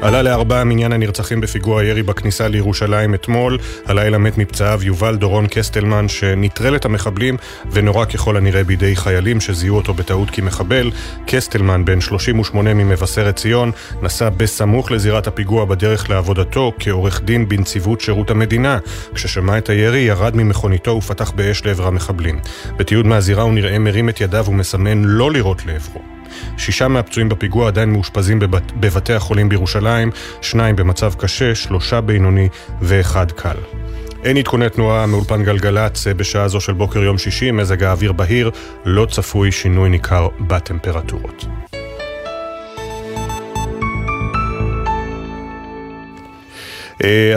עלה 0.06 0.22
לארבעה 0.22 0.64
מניין 0.64 0.92
הנרצחים 0.92 1.42
בפיגוע 1.42 1.82
הירי 1.82 2.04
בכניסה 2.04 2.48
לירושלים 2.48 3.14
אתמול. 3.14 3.58
הלילה 3.86 4.18
מת 4.18 4.38
מפצעיו 4.38 4.80
יובל 4.84 5.16
דורון 5.16 5.48
קסטלמן 5.48 6.08
שנטרל 6.08 6.76
את 6.76 6.86
המחבלים 6.86 7.38
ונורה 7.72 8.06
ככל 8.06 8.38
הנראה 8.38 8.64
בידי 8.64 8.96
חיילים 8.96 9.42
שזיהו 9.42 9.76
אותו 9.76 9.94
בטעות 9.94 10.30
כמחבל. 10.30 10.92
קסטלמן, 11.28 11.86
בן 11.86 12.02
38 12.02 12.74
ממבשרת 12.74 13.36
ציון, 13.36 13.72
נסע 14.02 14.30
בסמוך 14.30 14.92
לזירת 14.92 15.28
הפיגוע 15.28 15.66
בדרך 15.66 16.10
לעבודתו 16.10 16.72
כעורך 16.80 17.22
דין 17.22 17.50
בנציבות 17.50 18.02
שירות 18.02 18.32
המדינה. 18.32 18.78
כששמע 19.16 19.58
את 19.58 19.70
הירי 19.70 20.00
ירד 20.00 20.36
ממכוניתו 20.36 20.92
ופתח 20.92 21.32
באש 21.32 21.66
לעבר 21.66 21.88
המחבלים. 21.88 22.40
בתיעוד 22.78 23.06
מהזירה 23.06 23.44
הוא 23.44 23.54
נראה 23.54 23.80
מרים 23.80 24.10
את 24.10 24.22
ידיו 24.22 24.46
ומסמן 24.48 25.04
לא 25.04 25.32
לירות 25.32 25.66
לעברו. 25.66 26.15
שישה 26.58 26.88
מהפצועים 26.88 27.30
בפיגוע 27.30 27.68
עדיין 27.68 27.90
מאושפזים 27.90 28.40
בבת, 28.40 28.72
בבתי 28.72 29.14
החולים 29.14 29.50
בירושלים, 29.50 30.12
שניים 30.42 30.76
במצב 30.76 31.14
קשה, 31.14 31.56
שלושה 31.56 32.02
בינוני 32.02 32.50
ואחד 32.82 33.32
קל. 33.32 33.58
אין 34.24 34.38
עדכוני 34.38 34.70
תנועה 34.70 35.06
מאולפן 35.06 35.44
גלגלצ 35.44 36.08
בשעה 36.08 36.48
זו 36.48 36.60
של 36.60 36.74
בוקר 36.74 37.04
יום 37.04 37.18
שישי, 37.18 37.52
מזג 37.52 37.84
האוויר 37.84 38.12
בהיר, 38.12 38.52
לא 38.86 39.06
צפוי 39.06 39.52
שינוי 39.52 39.90
ניכר 39.90 40.28
בטמפרטורות. 40.40 41.46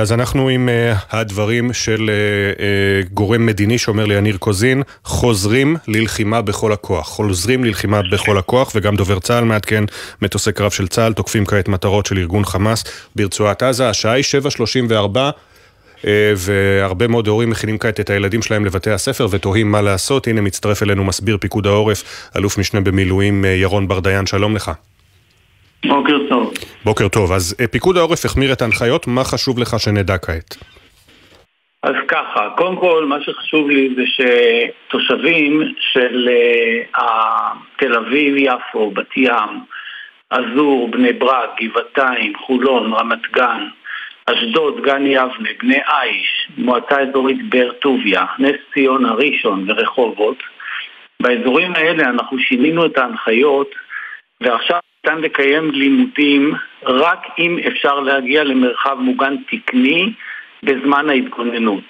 אז 0.01 0.13
אנחנו 0.13 0.49
עם 0.49 0.69
הדברים 1.11 1.73
של 1.73 2.11
גורם 3.13 3.47
מדיני 3.47 3.79
שאומר 3.79 4.07
ליניר 4.07 4.37
קוזין, 4.37 4.83
חוזרים 5.05 5.77
ללחימה 5.89 6.43
בכל 6.43 6.73
הכוח. 6.73 7.07
חוזרים 7.07 7.65
ללחימה 7.65 8.01
בכל 8.13 8.39
הכוח, 8.39 8.73
וגם 8.75 8.97
דובר 8.97 9.19
צה"ל 9.19 9.45
מעדכן, 9.45 9.85
מטוסי 10.23 10.53
קרב 10.53 10.71
של 10.71 10.89
צה"ל 10.89 11.13
תוקפים 11.13 11.47
כעת 11.47 11.69
מטרות 11.69 12.07
של 12.07 12.19
ארגון 12.19 12.45
חמאס 12.45 12.85
ברצועת 13.17 13.63
עזה. 13.63 13.89
השעה 13.89 14.13
היא 14.13 14.25
7.34. 16.05 16.09
והרבה 16.37 17.09
מאוד 17.09 17.29
הורים 17.29 17.51
מכינים 17.51 17.79
כעת 17.79 18.01
את 18.01 18.11
הילדים 18.11 18.43
שלהם 18.43 18.65
לבתי 18.65 18.91
הספר 18.91 19.27
ותוהים 19.31 19.73
מה 19.73 19.83
לעשות. 19.83 20.27
הנה 20.27 20.41
מצטרף 20.41 20.83
אלינו 20.83 21.05
מסביר 21.05 21.39
פיקוד 21.41 21.67
העורף, 21.67 22.31
אלוף 22.37 22.59
משנה 22.59 22.81
במילואים 22.81 23.45
ירון 23.45 23.89
ברדיין, 23.89 24.27
שלום 24.27 24.57
לך. 24.57 24.71
בוקר 25.87 26.19
טוב. 26.29 26.55
בוקר 26.85 27.09
טוב. 27.09 27.33
אז 27.33 27.57
פיקוד 27.71 27.97
העורף 27.97 28.25
החמיר 28.25 28.53
את 28.53 28.63
ההנחיות, 28.63 29.07
מה 29.07 29.25
חשוב 29.25 29.59
לך 29.59 29.81
שנדע 29.81 30.19
כעת? 30.19 30.57
אז 31.83 31.95
ככה, 32.09 32.49
קודם 32.57 32.77
כל 32.77 33.05
מה 33.05 33.17
שחשוב 33.21 33.71
לי 33.71 33.95
זה 33.97 34.03
שתושבים 34.07 35.63
של 35.93 36.29
uh, 36.97 37.03
תל 37.79 37.95
אביב-יפו, 37.95 38.91
בת 38.91 39.17
ים, 39.17 39.61
עזור, 40.31 40.91
בני 40.91 41.13
ברק, 41.13 41.51
גבעתיים, 41.63 42.33
חולון, 42.47 42.93
רמת 42.93 43.33
גן, 43.33 43.67
אשדוד, 44.27 44.81
גן 44.83 45.07
יבנה, 45.07 45.49
בני 45.63 45.79
עיש, 45.87 46.49
מועצה 46.59 47.01
אזורית 47.01 47.49
באר 47.49 47.73
טוביה, 47.73 48.25
נס 48.39 48.57
ציונה, 48.75 49.13
ראשון 49.13 49.65
ורחובות 49.71 50.39
באזורים 51.23 51.75
האלה 51.75 52.05
אנחנו 52.05 52.39
שינינו 52.39 52.87
את 52.87 52.99
ההנחיות 52.99 53.71
ועכשיו 54.41 54.79
ניתן 55.05 55.21
לקיים 55.21 55.71
לימודים 55.71 56.55
רק 56.83 57.27
אם 57.39 57.59
אפשר 57.67 58.01
להגיע 58.01 58.45
למרחב 58.45 58.97
מוגן 59.01 59.35
תקני 59.51 60.13
בזמן 60.63 61.11
ההתגוננות. 61.11 61.85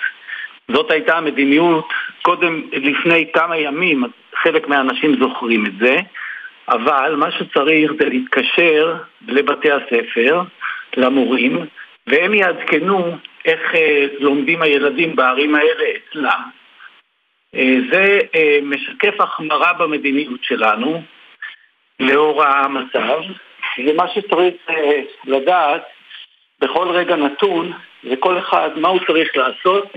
זאת 0.72 0.90
הייתה 0.90 1.16
המדיניות 1.16 1.88
קודם, 2.22 2.62
לפני 2.72 3.32
כמה 3.32 3.56
ימים, 3.56 4.04
חלק 4.42 4.68
מהאנשים 4.68 5.16
זוכרים 5.20 5.66
את 5.66 5.72
זה, 5.80 5.96
אבל 6.68 7.14
מה 7.16 7.30
שצריך 7.30 7.92
זה 8.00 8.08
להתקשר 8.08 8.96
לבתי 9.28 9.68
הספר, 9.70 10.42
למורים, 10.96 11.58
והם 12.06 12.34
יעדכנו 12.34 13.16
איך 13.44 13.74
אה, 13.74 14.06
לומדים 14.20 14.62
הילדים 14.62 15.16
בערים 15.16 15.54
האלה 15.54 15.84
אצלם. 15.96 16.42
אה, 17.54 17.76
זה 17.92 18.18
אה, 18.34 18.58
משקף 18.62 19.20
החמרה 19.20 19.72
במדיניות 19.72 20.44
שלנו 20.44 21.02
לאור 22.00 22.44
המצב, 22.44 23.20
ומה 23.78 24.08
שצריך 24.08 24.54
אה, 24.70 25.00
לדעת 25.24 25.82
בכל 26.60 26.88
רגע 26.90 27.16
נתון 27.16 27.72
זה 28.02 28.16
כל 28.16 28.38
אחד 28.38 28.70
מה 28.76 28.88
הוא 28.88 29.00
צריך 29.06 29.36
לעשות 29.36 29.92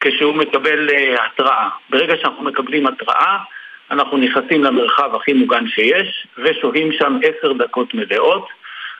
כשהוא 0.00 0.34
מקבל 0.34 0.88
uh, 0.88 1.22
התראה. 1.22 1.68
ברגע 1.90 2.16
שאנחנו 2.16 2.44
מקבלים 2.44 2.86
התראה, 2.86 3.38
אנחנו 3.90 4.16
נכנסים 4.16 4.64
למרחב 4.64 5.14
הכי 5.14 5.32
מוגן 5.32 5.68
שיש 5.68 6.26
ושוהים 6.38 6.92
שם 6.92 7.18
עשר 7.22 7.52
דקות 7.52 7.94
מלאות. 7.94 8.48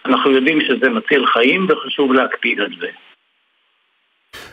אנחנו 0.04 0.30
יודעים 0.30 0.60
שזה 0.60 0.90
מציל 0.90 1.26
חיים 1.26 1.66
וחשוב 1.68 2.12
להקפיד 2.12 2.60
על 2.60 2.70
זה. 2.80 2.88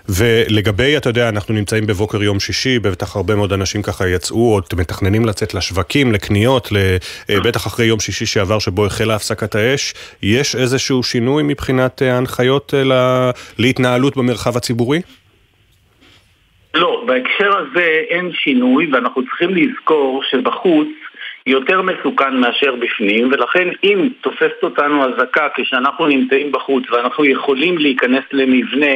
ולגבי, 0.10 0.98
אתה 0.98 1.10
יודע, 1.10 1.30
אנחנו 1.30 1.54
נמצאים 1.54 1.88
בבוקר 1.88 2.24
יום 2.24 2.40
שישי, 2.40 2.80
בטח 2.80 3.16
הרבה 3.16 3.36
מאוד 3.36 3.54
אנשים 3.54 3.82
ככה 3.82 4.08
יצאו, 4.08 4.56
או 4.56 4.60
מתכננים 4.78 5.26
לצאת 5.26 5.54
לשווקים, 5.54 6.12
לקניות, 6.12 6.70
אה, 7.30 7.40
בטח 7.46 7.68
אחרי 7.68 7.86
יום 7.86 8.00
שישי 8.00 8.26
שעבר 8.26 8.60
שבו 8.60 8.86
החלה 8.86 9.16
הפסקת 9.16 9.56
האש, 9.56 9.94
יש 10.24 10.56
איזשהו 10.56 11.04
שינוי 11.04 11.44
מבחינת 11.44 12.02
אה, 12.02 12.16
ההנחיות 12.16 12.74
אה, 12.74 13.32
להתנהלות 13.60 14.18
במרחב 14.18 14.58
הציבורי? 14.58 15.02
לא, 16.74 17.04
בהקשר 17.08 17.58
הזה 17.58 18.02
אין 18.10 18.32
שינוי, 18.34 18.88
ואנחנו 18.94 19.22
צריכים 19.26 19.50
לזכור 19.56 20.24
שבחוץ 20.30 20.88
יותר 21.46 21.82
מסוכן 21.82 22.36
מאשר 22.38 22.76
בפנים, 22.76 23.32
ולכן 23.32 23.68
אם 23.84 24.10
תופסת 24.22 24.64
אותנו 24.64 25.06
אזעקה 25.06 25.48
כשאנחנו 25.56 26.08
נמצאים 26.08 26.52
בחוץ 26.52 26.84
ואנחנו 26.92 27.26
יכולים 27.26 27.78
להיכנס 27.78 28.24
למבנה 28.32 28.96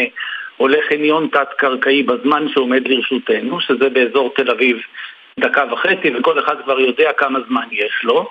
או 0.62 0.68
לחניון 0.68 1.28
תת-קרקעי 1.32 2.04
בזמן 2.04 2.46
שעומד 2.54 2.88
לרשותנו, 2.88 3.62
שזה 3.62 3.90
באזור 3.90 4.34
תל 4.36 4.52
אביב 4.52 4.78
דקה 5.40 5.64
וחצי, 5.72 6.12
וכל 6.16 6.40
אחד 6.40 6.56
כבר 6.64 6.80
יודע 6.80 7.12
כמה 7.18 7.40
זמן 7.48 7.68
יש 7.72 8.02
לו. 8.04 8.30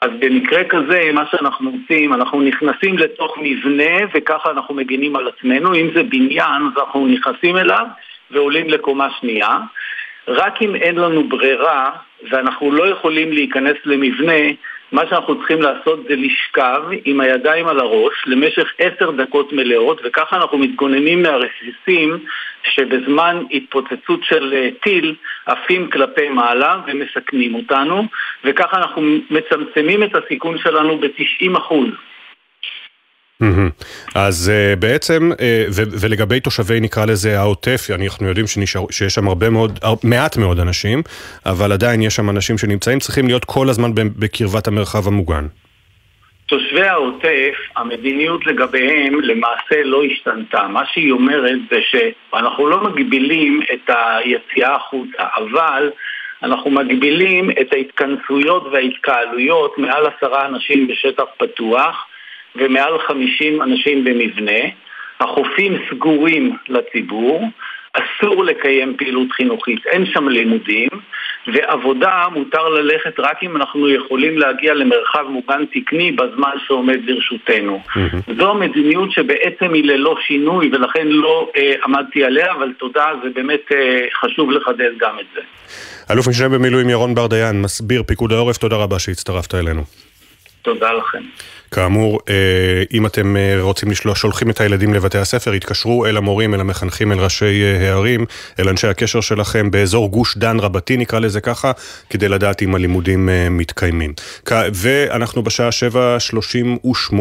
אז 0.00 0.10
במקרה 0.18 0.64
כזה, 0.64 1.10
מה 1.12 1.24
שאנחנו 1.30 1.70
עושים, 1.70 2.12
אנחנו 2.12 2.40
נכנסים 2.40 2.98
לתוך 2.98 3.38
מבנה 3.42 4.06
וככה 4.14 4.50
אנחנו 4.50 4.74
מגינים 4.74 5.16
על 5.16 5.28
עצמנו. 5.28 5.74
אם 5.74 5.88
זה 5.94 6.02
בניין, 6.02 6.62
אז 6.66 6.78
אנחנו 6.78 7.06
נכנסים 7.06 7.56
אליו 7.56 7.86
ועולים 8.30 8.70
לקומה 8.70 9.08
שנייה. 9.20 9.58
רק 10.28 10.62
אם 10.62 10.74
אין 10.74 10.96
לנו 10.96 11.28
ברירה 11.28 11.90
ואנחנו 12.30 12.72
לא 12.72 12.88
יכולים 12.88 13.32
להיכנס 13.32 13.76
למבנה, 13.84 14.42
מה 14.92 15.02
שאנחנו 15.08 15.38
צריכים 15.38 15.62
לעשות 15.62 16.00
זה 16.08 16.16
לשכב 16.16 16.82
עם 17.04 17.20
הידיים 17.20 17.66
על 17.68 17.80
הראש 17.80 18.14
למשך 18.26 18.72
עשר 18.78 19.10
דקות 19.10 19.52
מלאות, 19.52 20.00
וככה 20.04 20.36
אנחנו 20.36 20.58
מתגוננים 20.58 21.22
מהרסיסים 21.22 22.18
שבזמן 22.64 23.42
התפוצצות 23.50 24.20
של 24.24 24.52
אה, 24.52 24.68
טיל 24.82 25.14
עפים 25.46 25.90
כלפי 25.90 26.28
מעלה 26.28 26.80
ומסכנים 26.86 27.54
אותנו, 27.54 28.06
וככה 28.44 28.76
אנחנו 28.76 29.02
מצמצמים 29.30 30.02
את 30.02 30.16
הסיכון 30.16 30.58
שלנו 30.58 30.98
ב-90 30.98 31.58
אחוז. 31.58 31.88
אז 34.14 34.52
uh, 34.52 34.76
בעצם, 34.76 35.30
ו- 35.72 36.00
ולגבי 36.00 36.40
תושבי 36.40 36.80
נקרא 36.80 37.04
לזה 37.04 37.38
העוטף, 37.38 37.86
אנחנו 37.90 38.28
יודעים 38.28 38.46
שנשאר, 38.46 38.84
שיש 38.90 39.14
שם 39.14 39.28
הרבה 39.28 39.50
מאוד, 39.50 39.78
מעט 40.04 40.36
מאוד 40.36 40.60
אנשים, 40.60 41.02
אבל 41.46 41.72
עדיין 41.72 42.02
יש 42.02 42.14
שם 42.14 42.30
אנשים 42.30 42.58
שנמצאים, 42.58 42.98
צריכים 42.98 43.26
להיות 43.26 43.44
כל 43.44 43.68
הזמן 43.68 43.90
בקרבת 43.94 44.68
המרחב 44.68 45.06
המוגן. 45.06 45.46
תושבי 46.46 46.82
העוטף, 46.82 47.54
המדיניות 47.76 48.46
לגביהם 48.46 49.20
למעשה 49.20 49.82
לא 49.84 50.02
השתנתה. 50.04 50.68
מה 50.68 50.82
שהיא 50.92 51.12
אומרת 51.12 51.58
זה 51.70 51.80
שאנחנו 51.82 52.68
לא 52.68 52.84
מגבילים 52.84 53.60
את 53.72 53.90
היציאה 53.90 54.74
החוצה, 54.74 55.22
אבל 55.36 55.90
אנחנו 56.42 56.70
מגבילים 56.70 57.50
את 57.50 57.72
ההתכנסויות 57.72 58.66
וההתקהלויות 58.72 59.78
מעל 59.78 60.06
עשרה 60.06 60.46
אנשים 60.46 60.88
בשטח 60.88 61.24
פתוח. 61.38 62.06
ומעל 62.56 62.98
50 62.98 63.62
אנשים 63.62 64.04
במבנה, 64.04 64.60
החופים 65.20 65.76
סגורים 65.90 66.56
לציבור, 66.68 67.48
אסור 67.92 68.44
לקיים 68.44 68.96
פעילות 68.96 69.32
חינוכית, 69.32 69.86
אין 69.86 70.06
שם 70.06 70.28
לימודים, 70.28 70.88
ועבודה 71.46 72.26
מותר 72.32 72.68
ללכת 72.68 73.20
רק 73.20 73.42
אם 73.42 73.56
אנחנו 73.56 73.88
יכולים 73.90 74.38
להגיע 74.38 74.74
למרחב 74.74 75.24
מוגן 75.28 75.64
תקני 75.72 76.12
בזמן 76.12 76.50
שעומד 76.66 76.98
לרשותנו. 77.04 77.80
Mm-hmm. 77.86 78.34
זו 78.38 78.54
מדיניות 78.54 79.12
שבעצם 79.12 79.72
היא 79.74 79.84
ללא 79.84 80.16
שינוי 80.26 80.70
ולכן 80.72 81.06
לא 81.08 81.50
אה, 81.56 81.74
עמדתי 81.84 82.24
עליה, 82.24 82.52
אבל 82.52 82.72
תודה, 82.78 83.06
זה 83.22 83.28
באמת 83.34 83.72
אה, 83.72 84.06
חשוב 84.20 84.50
לחדד 84.50 84.90
גם 84.98 85.18
את 85.20 85.26
זה. 85.34 85.40
אלוף 86.10 86.28
משנה 86.28 86.48
במילואים 86.48 86.88
ירון 86.90 87.14
בר 87.14 87.26
דיין, 87.26 87.62
מסביר 87.62 88.02
פיקוד 88.02 88.32
העורף, 88.32 88.56
תודה 88.56 88.76
רבה 88.76 88.98
שהצטרפת 88.98 89.54
אלינו. 89.54 89.82
תודה 90.62 90.92
לכם. 90.92 91.22
כאמור, 91.72 92.20
אה, 92.28 92.34
אם 92.92 93.06
אתם 93.06 93.36
אה, 93.36 93.56
רוצים 93.60 93.90
לשלוח, 93.90 94.16
שולחים 94.16 94.50
את 94.50 94.60
הילדים 94.60 94.94
לבתי 94.94 95.18
הספר, 95.18 95.52
התקשרו 95.52 96.06
אל 96.06 96.16
המורים, 96.16 96.54
אל 96.54 96.60
המחנכים, 96.60 97.12
אל 97.12 97.18
ראשי 97.18 97.62
אה, 97.62 97.88
הערים, 97.88 98.26
אל 98.58 98.68
אנשי 98.68 98.86
הקשר 98.86 99.20
שלכם 99.20 99.70
באזור 99.70 100.10
גוש 100.10 100.36
דן 100.36 100.60
רבתי, 100.60 100.96
נקרא 100.96 101.18
לזה 101.18 101.40
ככה, 101.40 101.72
כדי 102.10 102.28
לדעת 102.28 102.62
אם 102.62 102.74
הלימודים 102.74 103.28
מתקיימים. 103.50 104.12
ואנחנו 104.74 105.42
בשעה 105.42 105.68
7.38 105.68 107.14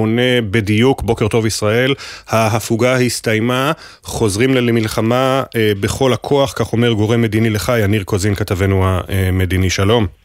בדיוק, 0.50 1.02
בוקר 1.02 1.28
טוב 1.28 1.46
ישראל, 1.46 1.94
ההפוגה 2.28 2.98
הסתיימה, 2.98 3.72
חוזרים 4.04 4.54
למלחמה 4.54 5.44
בכל 5.80 6.14
הכוח, 6.14 6.54
כך 6.56 6.74
אומר 6.74 6.92
גורם 6.92 7.22
מדיני 7.22 7.50
לך, 7.50 7.72
יניר 7.80 8.04
קוזין, 8.04 8.36
כתבנו 8.36 8.86
המדיני, 9.08 9.70
שלום. 9.70 10.21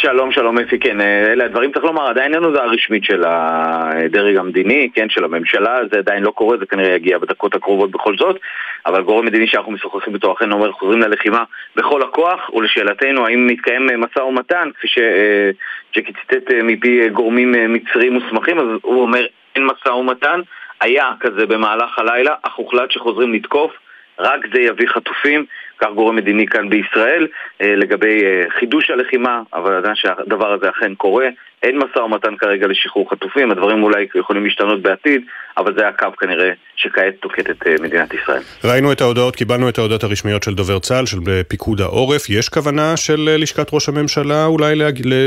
שלום, 0.00 0.32
שלום 0.32 0.58
אפי, 0.58 0.78
כן, 0.78 1.00
אה, 1.00 1.32
אלה 1.32 1.44
הדברים 1.44 1.72
צריך 1.72 1.84
לומר, 1.84 2.08
עדיין 2.08 2.34
אין 2.34 2.44
הודעה 2.44 2.66
רשמית 2.66 3.04
של 3.04 3.22
הדרג 3.26 4.36
המדיני, 4.36 4.90
כן, 4.94 5.08
של 5.08 5.24
הממשלה, 5.24 5.78
זה 5.92 5.98
עדיין 5.98 6.22
לא 6.22 6.30
קורה, 6.30 6.56
זה 6.58 6.66
כנראה 6.66 6.94
יגיע 6.94 7.18
בדקות 7.18 7.54
הקרובות 7.54 7.90
בכל 7.90 8.16
זאת, 8.16 8.40
אבל 8.86 9.02
גורם 9.02 9.26
מדיני 9.26 9.46
שאנחנו 9.46 9.72
משוחחים 9.72 10.14
איתו 10.14 10.32
אכן 10.32 10.52
אומר, 10.52 10.72
חוזרים 10.72 11.00
ללחימה 11.00 11.44
בכל 11.76 12.02
הכוח, 12.02 12.50
ולשאלתנו 12.54 13.26
האם 13.26 13.46
מתקיים 13.46 13.86
משא 14.00 14.20
ומתן, 14.20 14.68
כפי 14.78 14.88
שג'קי 14.88 16.12
ציטט 16.12 16.52
אה, 16.52 16.62
מפי 16.62 17.08
גורמים 17.08 17.54
אה, 17.54 17.68
מצריים 17.68 18.12
מוסמכים, 18.12 18.58
אז 18.58 18.66
הוא 18.82 19.02
אומר, 19.02 19.26
אין 19.56 19.66
משא 19.66 19.88
ומתן, 19.88 20.40
היה 20.80 21.10
כזה 21.20 21.46
במהלך 21.46 21.98
הלילה, 21.98 22.34
אך 22.42 22.54
הוחלט 22.54 22.90
שחוזרים 22.90 23.34
לתקוף, 23.34 23.72
רק 24.18 24.40
זה 24.54 24.60
יביא 24.60 24.88
חטופים. 24.88 25.46
כך 25.80 25.88
גורם 25.94 26.16
מדיני 26.16 26.46
כאן 26.46 26.68
בישראל, 26.70 27.26
אה, 27.60 27.76
לגבי 27.76 28.24
אה, 28.24 28.42
חידוש 28.58 28.90
הלחימה, 28.90 29.40
אבל 29.54 29.74
עדיין 29.76 29.94
שהדבר 29.94 30.52
הזה 30.52 30.70
אכן 30.70 30.94
קורה. 30.94 31.28
אין 31.62 31.78
משא 31.78 31.98
ומתן 31.98 32.36
כרגע 32.36 32.66
לשחרור 32.66 33.10
חטופים, 33.10 33.50
הדברים 33.50 33.82
אולי 33.82 34.06
יכולים 34.14 34.44
להשתנות 34.44 34.82
בעתיד, 34.82 35.20
אבל 35.58 35.74
זה 35.78 35.88
הקו 35.88 36.06
כנראה 36.18 36.50
שכעת 36.76 37.14
תוקט 37.20 37.50
את 37.50 37.66
אה, 37.66 37.74
מדינת 37.80 38.14
ישראל. 38.14 38.42
ראינו 38.64 38.92
את 38.92 39.00
ההודעות, 39.00 39.36
קיבלנו 39.36 39.68
את 39.68 39.78
ההודעות 39.78 40.04
הרשמיות 40.04 40.42
של 40.42 40.54
דובר 40.54 40.78
צה"ל, 40.78 41.06
של 41.06 41.18
פיקוד 41.48 41.80
העורף. 41.80 42.30
יש 42.30 42.48
כוונה 42.48 42.96
של 42.96 43.28
לשכת 43.38 43.68
ראש 43.72 43.88
הממשלה 43.88 44.46
אולי 44.46 44.74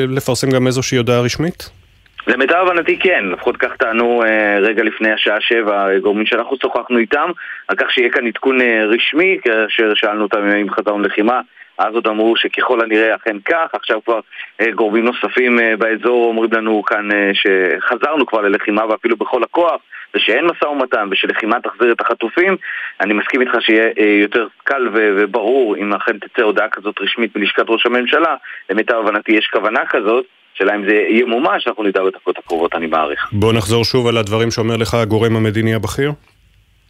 לפרסם 0.08 0.50
גם 0.50 0.68
איזושהי 0.68 0.98
הודעה 0.98 1.22
רשמית? 1.22 1.70
למיטב 2.28 2.56
הבנתי 2.56 3.00
כן, 3.00 3.26
לפחות 3.26 3.58
כך 3.58 3.76
טענו 3.76 4.24
אה, 4.24 4.60
רגע 4.62 4.84
לפני 4.84 5.12
השעה 5.12 5.42
שבע 5.42 6.00
גורמים 6.00 6.26
שאנחנו 6.26 6.58
שוחחנו 6.62 6.98
איתם 6.98 7.32
על 7.68 7.76
כך 7.76 7.92
שיהיה 7.92 8.10
כאן 8.10 8.28
עדכון 8.28 8.62
אה, 8.62 8.86
רשמי, 8.86 9.38
כאשר 9.44 9.94
שאלנו 9.96 10.24
אותם 10.24 10.48
אם 10.48 10.70
חזרנו 10.70 11.00
לחימה 11.04 11.42
אז 11.78 11.94
עוד 11.94 12.08
אמרו 12.08 12.38
שככל 12.38 12.82
הנראה 12.82 13.16
אכן 13.16 13.38
כך, 13.46 13.70
עכשיו 13.74 14.04
כבר 14.04 14.20
אה, 14.62 14.72
גורמים 14.72 15.06
נוספים 15.06 15.60
באזור 15.78 16.26
אומרים 16.26 16.54
לנו 16.54 16.84
כאן 16.84 17.10
שחזרנו 17.34 18.26
כבר 18.26 18.42
ללחימה 18.42 18.86
ואפילו 18.90 19.18
בכל 19.18 19.44
הכוח 19.44 19.82
ושאין 20.14 20.46
משא 20.46 20.66
ומתן 20.66 21.08
ושלחימה 21.12 21.62
תחזיר 21.62 21.92
את 21.92 22.02
החטופים 22.02 22.58
אני 23.02 23.14
מסכים 23.14 23.42
איתך 23.42 23.52
שיהיה 23.60 23.92
יותר 24.22 24.48
קל 24.64 24.90
וברור 24.94 25.76
אם 25.76 25.94
אכן 25.94 26.18
תצא 26.20 26.42
הודעה 26.42 26.70
כזאת 26.70 27.02
רשמית 27.02 27.36
מלשכת 27.36 27.66
ראש 27.68 27.86
הממשלה 27.86 28.36
למיטב 28.70 28.96
הבנתי 28.96 29.32
יש 29.32 29.48
כוונה 29.54 29.86
כזאת 29.86 30.26
השאלה 30.60 30.76
אם 30.76 30.90
זה 30.90 30.94
יהיה 30.94 31.26
מומש, 31.26 31.68
אנחנו 31.68 31.84
נדע 31.84 32.04
בדקות 32.04 32.38
הקרובות, 32.38 32.76
אני 32.76 32.88
מעריך. 32.88 33.30
בוא 33.32 33.54
נחזור 33.54 33.86
שוב 33.86 34.08
על 34.08 34.18
הדברים 34.18 34.52
שאומר 34.52 34.78
לך 34.78 34.94
הגורם 34.94 35.36
המדיני 35.36 35.74
הבכיר. 35.74 36.12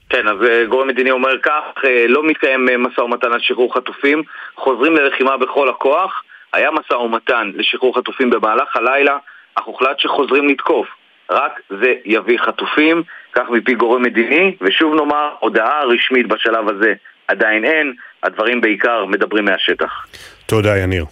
כן, 0.10 0.28
אז 0.28 0.38
אה, 0.50 0.66
גורם 0.66 0.88
מדיני 0.88 1.12
אומר 1.12 1.40
כך, 1.44 1.64
אה, 1.86 2.06
לא 2.08 2.24
מתקיים 2.24 2.70
אה, 2.70 2.78
משא 2.78 3.02
ומתן 3.02 3.32
על 3.32 3.40
שחרור 3.40 3.76
חטופים, 3.76 4.24
חוזרים 4.56 4.96
ללחימה 4.96 5.38
בכל 5.38 5.70
הכוח, 5.70 6.24
היה 6.54 6.72
משא 6.72 6.94
ומתן 6.94 7.52
לשחרור 7.56 7.98
חטופים 7.98 8.30
במהלך 8.30 8.76
הלילה, 8.76 9.18
אך 9.56 9.64
הוחלט 9.64 10.00
שחוזרים 10.00 10.50
לתקוף. 10.50 10.88
רק 11.30 11.60
זה 11.70 11.94
יביא 12.06 12.38
חטופים, 12.38 13.04
כך 13.34 13.50
מפי 13.50 13.74
גורם 13.74 14.04
מדיני, 14.04 14.56
ושוב 14.62 14.96
נאמר, 14.96 15.30
הודעה 15.40 15.84
רשמית 15.84 16.28
בשלב 16.28 16.70
הזה 16.70 16.94
עדיין 17.28 17.66
אין, 17.66 17.94
הדברים 18.24 18.62
בעיקר 18.62 19.06
מדברים 19.06 19.46
מהשטח. 19.46 20.06
תודה, 20.46 20.78
יניר. 20.78 21.06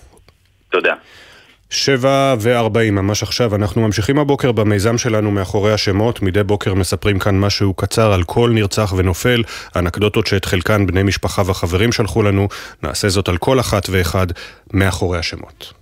תודה. 0.70 0.94
שבע 1.70 2.36
וארבעים, 2.40 2.96
ממש 2.96 3.24
עכשיו. 3.24 3.56
אנחנו 3.56 3.82
ממשיכים 3.82 4.20
הבוקר 4.20 4.52
במיזם 4.52 4.98
שלנו 4.98 5.32
מאחורי 5.32 5.74
השמות. 5.74 6.22
מדי 6.22 6.44
בוקר 6.44 6.74
מספרים 6.74 7.20
כאן 7.20 7.40
משהו 7.40 7.74
קצר 7.74 8.14
על 8.14 8.24
כל 8.24 8.52
נרצח 8.54 8.94
ונופל, 8.98 9.44
אנקדוטות 9.76 10.28
שאת 10.28 10.46
חלקן 10.46 10.88
בני 10.88 11.04
משפחה 11.04 11.42
וחברים 11.46 11.92
שלחו 11.92 12.24
לנו. 12.24 12.48
נעשה 12.84 13.10
זאת 13.10 13.30
על 13.30 13.38
כל 13.38 13.60
אחת 13.60 13.90
ואחד 13.90 14.28
מאחורי 14.74 15.20
השמות. 15.20 15.74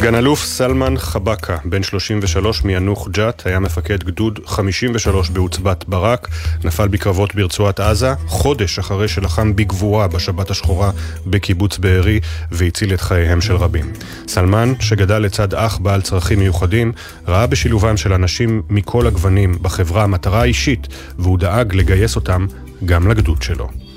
סגן 0.00 0.14
אלוף 0.14 0.44
סלמן 0.44 0.98
חבקה, 0.98 1.56
בן 1.64 1.82
33 1.82 2.64
מיאנוח 2.64 3.08
ג'ת, 3.08 3.42
היה 3.46 3.58
מפקד 3.58 4.04
גדוד 4.04 4.38
53 4.46 5.30
בעוצבת 5.30 5.84
ברק, 5.88 6.28
נפל 6.64 6.88
בקרבות 6.88 7.34
ברצועת 7.34 7.80
עזה, 7.80 8.14
חודש 8.26 8.78
אחרי 8.78 9.08
שלחם 9.08 9.56
בגבורה 9.56 10.08
בשבת 10.08 10.50
השחורה 10.50 10.90
בקיבוץ 11.26 11.78
בארי 11.78 12.20
והציל 12.50 12.94
את 12.94 13.00
חייהם 13.00 13.40
של 13.40 13.56
רבים. 13.56 13.92
סלמן, 14.28 14.72
שגדל 14.80 15.18
לצד 15.18 15.54
אח 15.54 15.78
בעל 15.78 16.02
צרכים 16.02 16.38
מיוחדים, 16.38 16.92
ראה 17.28 17.46
בשילובם 17.46 17.96
של 17.96 18.12
אנשים 18.12 18.62
מכל 18.70 19.06
הגוונים 19.06 19.58
בחברה 19.62 20.06
מטרה 20.06 20.44
אישית, 20.44 20.88
והוא 21.18 21.38
דאג 21.38 21.74
לגייס 21.74 22.16
אותם 22.16 22.46
גם 22.84 23.08
לגדוד 23.08 23.42
שלו. 23.42 23.89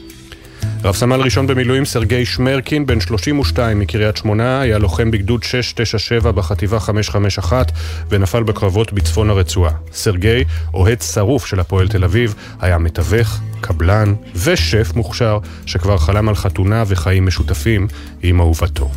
רב 0.83 0.95
סמל 0.95 1.21
ראשון 1.21 1.47
במילואים 1.47 1.85
סרגי 1.85 2.25
שמרקין, 2.25 2.85
בן 2.85 2.99
32 2.99 3.79
מקריית 3.79 4.17
שמונה, 4.17 4.61
היה 4.61 4.77
לוחם 4.77 5.11
בגדוד 5.11 5.43
697 5.43 6.31
בחטיבה 6.31 6.79
551 6.79 7.71
ונפל 8.09 8.43
בקרבות 8.43 8.93
בצפון 8.93 9.29
הרצועה. 9.29 9.71
סרגי, 9.93 10.43
אוהד 10.73 11.01
שרוף 11.01 11.45
של 11.45 11.59
הפועל 11.59 11.87
תל 11.87 12.03
אביב, 12.03 12.35
היה 12.61 12.77
מתווך, 12.77 13.39
קבלן 13.61 14.13
ושף 14.35 14.91
מוכשר 14.95 15.39
שכבר 15.65 15.97
חלם 15.97 16.29
על 16.29 16.35
חתונה 16.35 16.83
וחיים 16.87 17.25
משותפים 17.25 17.87
עם 18.23 18.39
אהובתו. 18.39 18.91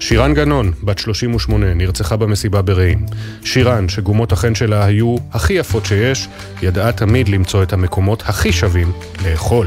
שירן 0.00 0.34
גנון, 0.34 0.72
בת 0.82 0.98
38, 0.98 1.74
נרצחה 1.74 2.16
במסיבה 2.16 2.62
ברעים. 2.62 3.06
שירן, 3.44 3.88
שגומות 3.88 4.32
החן 4.32 4.54
שלה 4.54 4.84
היו 4.84 5.16
הכי 5.32 5.52
יפות 5.52 5.86
שיש, 5.86 6.28
ידעה 6.62 6.92
תמיד 6.92 7.28
למצוא 7.28 7.62
את 7.62 7.72
המקומות 7.72 8.22
הכי 8.26 8.52
שווים 8.52 8.92
לאכול. 9.24 9.66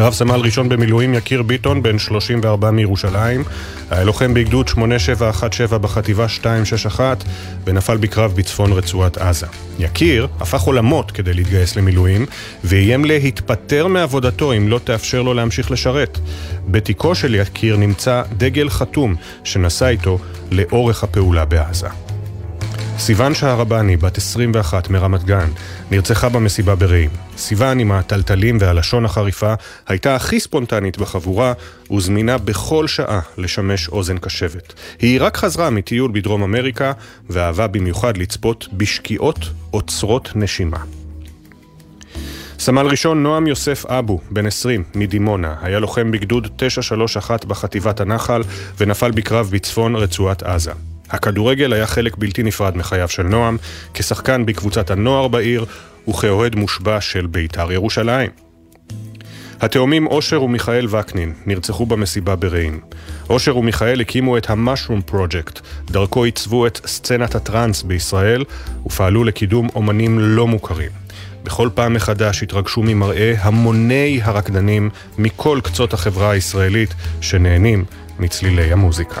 רב 0.00 0.12
סמל 0.12 0.40
ראשון 0.40 0.68
במילואים 0.68 1.14
יקיר 1.14 1.42
ביטון, 1.42 1.82
בן 1.82 1.98
34 1.98 2.70
מירושלים, 2.70 3.44
היה 3.90 4.04
לוחם 4.04 4.34
בגדוד 4.34 4.68
8717 4.68 5.78
בחטיבה 5.78 6.26
261 6.36 7.24
ונפל 7.64 7.96
בקרב 7.96 8.32
בצפון 8.36 8.72
רצועת 8.72 9.18
עזה. 9.18 9.46
יקיר 9.78 10.28
הפך 10.40 10.60
עולמות 10.60 11.10
כדי 11.10 11.34
להתגייס 11.34 11.76
למילואים 11.76 12.26
ואיים 12.64 13.04
להתפטר 13.04 13.86
מעבודתו 13.86 14.52
אם 14.52 14.68
לא 14.68 14.80
תאפשר 14.84 15.22
לו 15.22 15.34
להמשיך 15.34 15.70
לשרת. 15.70 16.18
בתיקו 16.68 17.14
של 17.14 17.34
יקיר 17.34 17.76
נמצא 17.76 18.22
דגל 18.36 18.68
חתום 18.68 19.14
שנשא 19.44 19.86
איתו 19.88 20.18
לאורך 20.50 21.04
הפעולה 21.04 21.44
בעזה. 21.44 22.07
סיוון 22.98 23.34
שהרבני, 23.34 23.96
בת 23.96 24.18
21 24.18 24.90
מרמת 24.90 25.24
גן, 25.24 25.48
נרצחה 25.90 26.28
במסיבה 26.28 26.74
ברעים. 26.74 27.10
סיוון 27.36 27.78
עם 27.78 27.92
הטלטלים 27.92 28.58
והלשון 28.60 29.04
החריפה 29.04 29.54
הייתה 29.86 30.16
הכי 30.16 30.40
ספונטנית 30.40 30.98
בחבורה 30.98 31.52
וזמינה 31.96 32.38
בכל 32.38 32.86
שעה 32.86 33.20
לשמש 33.38 33.88
אוזן 33.88 34.18
קשבת. 34.18 34.74
היא 34.98 35.22
רק 35.22 35.36
חזרה 35.36 35.70
מטיול 35.70 36.10
בדרום 36.14 36.42
אמריקה 36.42 36.92
ואהבה 37.30 37.66
במיוחד 37.66 38.16
לצפות 38.16 38.68
בשקיעות 38.72 39.38
עוצרות 39.70 40.32
נשימה. 40.34 40.78
סמל 42.58 42.86
ראשון 42.86 43.22
נועם 43.22 43.46
יוסף 43.46 43.86
אבו, 43.86 44.20
בן 44.30 44.46
20, 44.46 44.84
מדימונה, 44.94 45.54
היה 45.62 45.78
לוחם 45.78 46.10
בגדוד 46.10 46.48
931 46.56 47.44
בחטיבת 47.44 48.00
הנחל 48.00 48.42
ונפל 48.78 49.10
בקרב 49.10 49.50
בצפון 49.52 49.96
רצועת 49.96 50.42
עזה. 50.42 50.72
הכדורגל 51.10 51.72
היה 51.72 51.86
חלק 51.86 52.16
בלתי 52.16 52.42
נפרד 52.42 52.76
מחייו 52.76 53.08
של 53.08 53.22
נועם, 53.22 53.56
כשחקן 53.94 54.46
בקבוצת 54.46 54.90
הנוער 54.90 55.28
בעיר 55.28 55.64
וכאוהד 56.08 56.56
מושבע 56.56 57.00
של 57.00 57.26
בית"ר 57.26 57.72
ירושלים. 57.72 58.30
התאומים 59.60 60.06
אושר 60.06 60.42
ומיכאל 60.42 60.86
וקנין 60.90 61.32
נרצחו 61.46 61.86
במסיבה 61.86 62.36
ברעים. 62.36 62.80
אושר 63.30 63.56
ומיכאל 63.56 64.00
הקימו 64.00 64.36
את 64.36 64.50
ה-Mushroom 64.50 65.12
Project, 65.12 65.60
דרכו 65.84 66.24
עיצבו 66.24 66.66
את 66.66 66.80
סצנת 66.86 67.34
הטראנס 67.34 67.82
בישראל 67.82 68.44
ופעלו 68.86 69.24
לקידום 69.24 69.68
אומנים 69.74 70.18
לא 70.18 70.46
מוכרים. 70.46 70.90
בכל 71.44 71.68
פעם 71.74 71.94
מחדש 71.94 72.42
התרגשו 72.42 72.82
ממראה 72.82 73.34
המוני 73.38 74.20
הרקדנים 74.22 74.90
מכל 75.18 75.60
קצות 75.64 75.94
החברה 75.94 76.30
הישראלית 76.30 76.94
שנהנים 77.20 77.84
מצלילי 78.18 78.72
המוזיקה. 78.72 79.20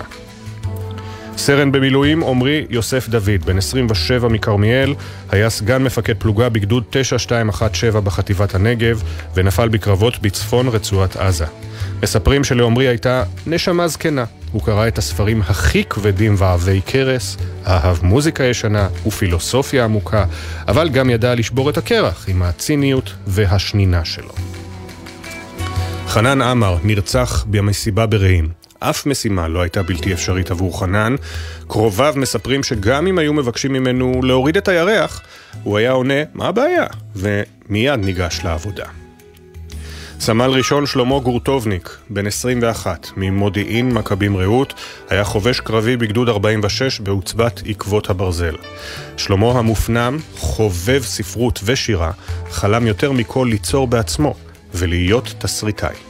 סרן 1.38 1.72
במילואים 1.72 2.24
עמרי 2.24 2.66
יוסף 2.70 3.08
דוד, 3.08 3.44
בן 3.44 3.58
27 3.58 4.28
מכרמיאל, 4.28 4.94
היה 5.30 5.50
סגן 5.50 5.82
מפקד 5.82 6.16
פלוגה 6.18 6.48
בגדוד 6.48 6.84
9217 6.90 8.00
בחטיבת 8.00 8.54
הנגב 8.54 9.02
ונפל 9.34 9.68
בקרבות 9.68 10.22
בצפון 10.22 10.68
רצועת 10.68 11.16
עזה. 11.16 11.44
מספרים 12.02 12.44
שלעמרי 12.44 12.88
הייתה 12.88 13.22
נשמה 13.46 13.88
זקנה. 13.88 14.24
הוא 14.52 14.62
קרא 14.62 14.88
את 14.88 14.98
הספרים 14.98 15.42
הכי 15.42 15.84
כבדים 15.84 16.34
ועבי 16.38 16.80
כרס, 16.86 17.36
אהב 17.66 17.96
מוזיקה 18.02 18.44
ישנה 18.44 18.88
ופילוסופיה 19.06 19.84
עמוקה, 19.84 20.24
אבל 20.68 20.88
גם 20.88 21.10
ידע 21.10 21.34
לשבור 21.34 21.70
את 21.70 21.78
הקרח 21.78 22.28
עם 22.28 22.42
הציניות 22.42 23.14
והשנינה 23.26 24.04
שלו. 24.04 24.32
חנן 26.06 26.42
עמר 26.42 26.76
נרצח 26.84 27.44
במסיבה 27.50 28.06
ברעים. 28.06 28.57
אף 28.80 29.06
משימה 29.06 29.48
לא 29.48 29.62
הייתה 29.62 29.82
בלתי 29.82 30.12
אפשרית 30.12 30.50
עבור 30.50 30.80
חנן. 30.80 31.16
קרוביו 31.68 32.14
מספרים 32.16 32.62
שגם 32.62 33.06
אם 33.06 33.18
היו 33.18 33.32
מבקשים 33.32 33.72
ממנו 33.72 34.20
להוריד 34.22 34.56
את 34.56 34.68
הירח, 34.68 35.22
הוא 35.62 35.78
היה 35.78 35.90
עונה, 35.90 36.22
מה 36.34 36.48
הבעיה? 36.48 36.86
ומיד 37.16 38.00
ניגש 38.00 38.40
לעבודה. 38.44 38.84
סמל 40.20 40.50
ראשון 40.50 40.86
שלמה 40.86 41.18
גורטובניק, 41.18 41.98
בן 42.10 42.26
21, 42.26 43.06
ממודיעין 43.16 43.92
מכבים 43.92 44.36
רעות, 44.36 44.74
היה 45.08 45.24
חובש 45.24 45.60
קרבי 45.60 45.96
בגדוד 45.96 46.28
46 46.28 47.00
בעוצבת 47.00 47.62
עקבות 47.66 48.10
הברזל. 48.10 48.54
שלמה 49.16 49.50
המופנם, 49.50 50.18
חובב 50.36 51.02
ספרות 51.02 51.60
ושירה, 51.64 52.10
חלם 52.50 52.86
יותר 52.86 53.12
מכל 53.12 53.48
ליצור 53.50 53.86
בעצמו 53.86 54.34
ולהיות 54.74 55.34
תסריטאי. 55.38 56.07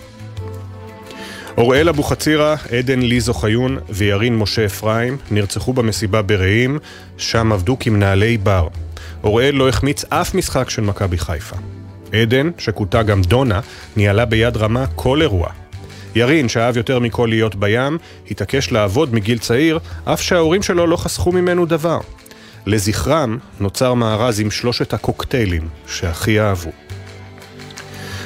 אוראל 1.59 1.89
אבוחצירא, 1.89 2.57
עדן 2.79 3.01
ליזו 3.01 3.35
חיון 3.35 3.79
וירין 3.89 4.37
משה 4.37 4.67
אפרים 4.67 5.17
נרצחו 5.31 5.73
במסיבה 5.73 6.23
ברעים, 6.23 6.79
שם 7.17 7.53
עבדו 7.53 7.77
כמנהלי 7.81 8.39
בר. 8.39 8.69
אוראל 9.25 9.55
לא 9.55 9.69
החמיץ 9.69 10.05
אף 10.09 10.35
משחק 10.35 10.71
של 10.71 10.83
מכבי 10.83 11.19
חיפה. 11.19 11.57
עדן, 12.13 12.51
שכותה 12.59 13.03
גם 13.03 13.23
דונה, 13.23 13.61
ניהלה 13.97 14.25
ביד 14.25 14.57
רמה 14.57 14.85
כל 14.95 15.23
אירוע. 15.23 15.49
ירין, 16.15 16.49
שאהב 16.49 16.77
יותר 16.77 16.99
מכל 16.99 17.27
להיות 17.31 17.55
בים, 17.55 17.99
התעקש 18.31 18.73
לעבוד 18.73 19.15
מגיל 19.15 19.39
צעיר, 19.39 19.79
אף 20.05 20.23
שההורים 20.23 20.63
שלו 20.63 20.87
לא 20.87 20.97
חסכו 20.97 21.33
ממנו 21.33 21.67
דבר. 21.67 21.99
לזכרם 22.67 23.39
נוצר 23.61 23.95
מארז 23.95 24.41
עם 24.41 24.51
שלושת 24.51 24.95
הקוקטיילים 24.95 25.69
שהכי 25.87 26.41
אהבו. 26.41 26.71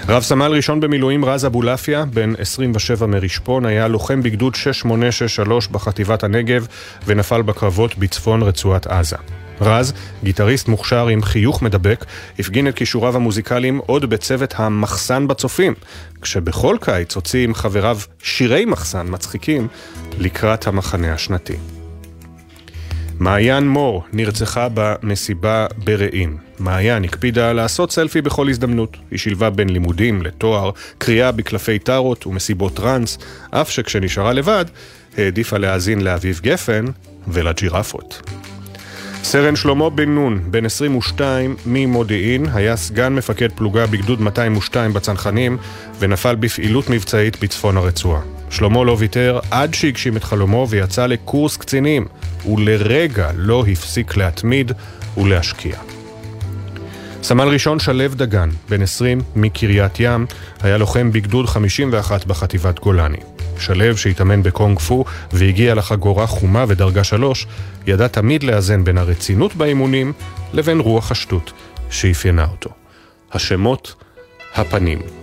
רב 0.09 0.23
סמל 0.23 0.53
ראשון 0.53 0.81
במילואים 0.81 1.25
רז 1.25 1.47
אבולעפיה, 1.47 2.05
בן 2.05 2.33
27 2.39 3.07
מרשפון, 3.07 3.67
היה 3.67 3.89
לוחם 3.89 4.23
בגדוד 4.23 4.55
6863 4.55 5.69
בחטיבת 5.69 6.25
הנגב 6.25 6.67
ונפל 7.07 7.43
בקרבות 7.43 7.99
בצפון 7.99 8.43
רצועת 8.43 8.87
עזה. 8.87 9.17
רז, 9.61 9.93
גיטריסט 10.25 10.69
מוכשר 10.69 11.07
עם 11.07 11.23
חיוך 11.23 11.63
מדבק, 11.63 12.05
הפגין 12.39 12.69
את 12.69 12.75
כישוריו 12.75 13.17
המוזיקליים 13.17 13.81
עוד 13.87 14.11
בצוות 14.11 14.55
המחסן 14.57 15.29
בצופים, 15.29 15.75
כשבכל 16.23 16.77
קיץ 16.81 17.15
הוציא 17.15 17.45
עם 17.45 17.55
חבריו 17.55 17.99
שירי 18.23 18.65
מחסן 18.65 19.07
מצחיקים 19.11 19.69
לקראת 20.19 20.67
המחנה 20.67 21.13
השנתי. 21.13 21.82
מעיין 23.23 23.69
מור 23.69 24.05
נרצחה 24.13 24.69
במסיבה 24.75 25.67
ברעים. 25.85 26.37
מעיין 26.59 27.05
הקפידה 27.05 27.53
לעשות 27.53 27.93
סלפי 27.93 28.23
בכל 28.23 28.49
הזדמנות. 28.49 28.97
היא 29.11 29.19
שילבה 29.19 29.51
בין 29.51 29.69
לימודים 29.69 30.23
לתואר, 30.23 30.71
קריאה 30.99 31.33
בקלפי 31.33 31.79
טארות 31.79 32.27
ומסיבות 32.27 32.75
טראנס, 32.75 33.19
אף 33.51 33.71
שכשנשארה 33.71 34.33
לבד, 34.33 34.65
העדיפה 35.19 35.59
להאזין 35.59 36.01
לאביב 36.01 36.41
גפן 36.43 36.85
ולג'ירפות. 37.29 38.31
סרן 39.23 39.57
שלמה 39.57 39.91
בן 39.91 40.15
נון, 40.15 40.43
בן 40.51 40.67
22 40.67 41.57
ממודיעין, 41.67 42.47
היה 42.55 42.77
סגן 42.77 43.15
מפקד 43.15 43.53
פלוגה 43.53 43.87
בגדוד 43.87 44.21
202 44.21 44.93
בצנחנים 44.93 45.59
ונפל 45.99 46.35
בפעילות 46.35 46.91
מבצעית 46.91 47.45
בצפון 47.45 47.77
הרצועה. 47.77 48.42
שלמה 48.53 48.85
לא 48.85 48.97
ויתר 48.99 49.41
עד 49.51 49.75
שהגשים 49.75 50.17
את 50.17 50.25
חלומו 50.25 50.67
ויצא 50.71 51.07
לקורס 51.07 51.57
קצינים, 51.57 52.07
ולרגע 52.53 53.31
לא 53.37 53.65
הפסיק 53.73 54.17
להתמיד 54.17 54.73
ולהשקיע. 55.17 55.77
סמל 57.23 57.49
ראשון 57.49 57.79
שלו 57.79 58.09
דגן, 58.09 58.51
בן 58.69 58.83
20 58.83 59.21
מקריית 59.37 60.01
ים, 60.01 60.27
היה 60.63 60.79
לוחם 60.79 61.13
בגדוד 61.13 61.47
51 61.47 62.27
בחטיבת 62.27 62.79
גולני. 62.79 63.19
שלו, 63.59 63.97
שהתאמן 63.97 64.43
בקונג 64.43 64.79
פו 64.79 65.05
והגיע 65.33 65.75
לחגורה 65.75 66.27
חומה 66.27 66.65
ודרגה 66.69 67.05
שלוש, 67.05 67.47
ידע 67.87 68.09
תמיד 68.09 68.43
לאזן 68.43 68.85
בין 68.85 68.99
הרצינות 68.99 69.57
באימונים 69.57 70.13
לבין 70.53 70.81
רוח 70.81 71.11
השטות 71.11 71.53
שאפיינה 71.91 72.45
אותו. 72.45 72.71
השמות, 73.33 73.95
הפנים. 74.55 75.22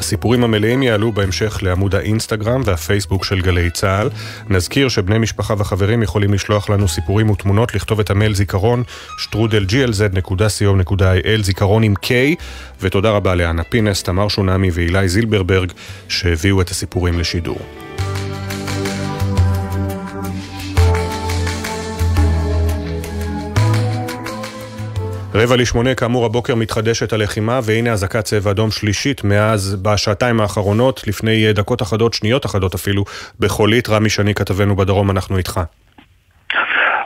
הסיפורים 0.00 0.44
המלאים 0.44 0.82
יעלו 0.82 1.12
בהמשך 1.12 1.58
לעמוד 1.62 1.94
האינסטגרם 1.94 2.62
והפייסבוק 2.64 3.24
של 3.24 3.40
גלי 3.40 3.70
צה"ל. 3.70 4.08
נזכיר 4.48 4.88
שבני 4.88 5.18
משפחה 5.18 5.54
וחברים 5.58 6.02
יכולים 6.02 6.34
לשלוח 6.34 6.70
לנו 6.70 6.88
סיפורים 6.88 7.30
ותמונות, 7.30 7.74
לכתוב 7.74 8.00
את 8.00 8.10
המייל 8.10 8.34
זיכרון 8.34 8.82
שטרודל 9.18 9.66
glz.co.il, 9.68 11.42
זיכרון 11.42 11.82
עם 11.82 11.94
K, 12.04 12.08
ותודה 12.80 13.10
רבה 13.10 13.34
לאנה 13.34 13.64
פינס, 13.64 14.02
תמר 14.02 14.28
שונמי 14.28 14.70
ואילי 14.72 15.08
זילברברג 15.08 15.72
שהביאו 16.08 16.60
את 16.60 16.68
הסיפורים 16.68 17.18
לשידור. 17.18 17.89
רבע 25.34 25.56
לשמונה, 25.56 25.94
כאמור, 25.94 26.26
הבוקר 26.26 26.54
מתחדשת 26.54 27.12
הלחימה, 27.12 27.60
והנה 27.62 27.92
אזעקת 27.92 28.24
צבע 28.24 28.50
אדום 28.50 28.70
שלישית 28.70 29.24
מאז 29.24 29.82
בשעתיים 29.82 30.40
האחרונות, 30.40 31.02
לפני 31.08 31.52
דקות 31.52 31.82
אחדות, 31.82 32.14
שניות 32.14 32.46
אחדות 32.46 32.74
אפילו, 32.74 33.04
בחולית. 33.40 33.88
רמי 33.88 34.08
שני, 34.08 34.34
כתבנו 34.34 34.76
בדרום, 34.76 35.10
אנחנו 35.10 35.38
איתך. 35.38 35.60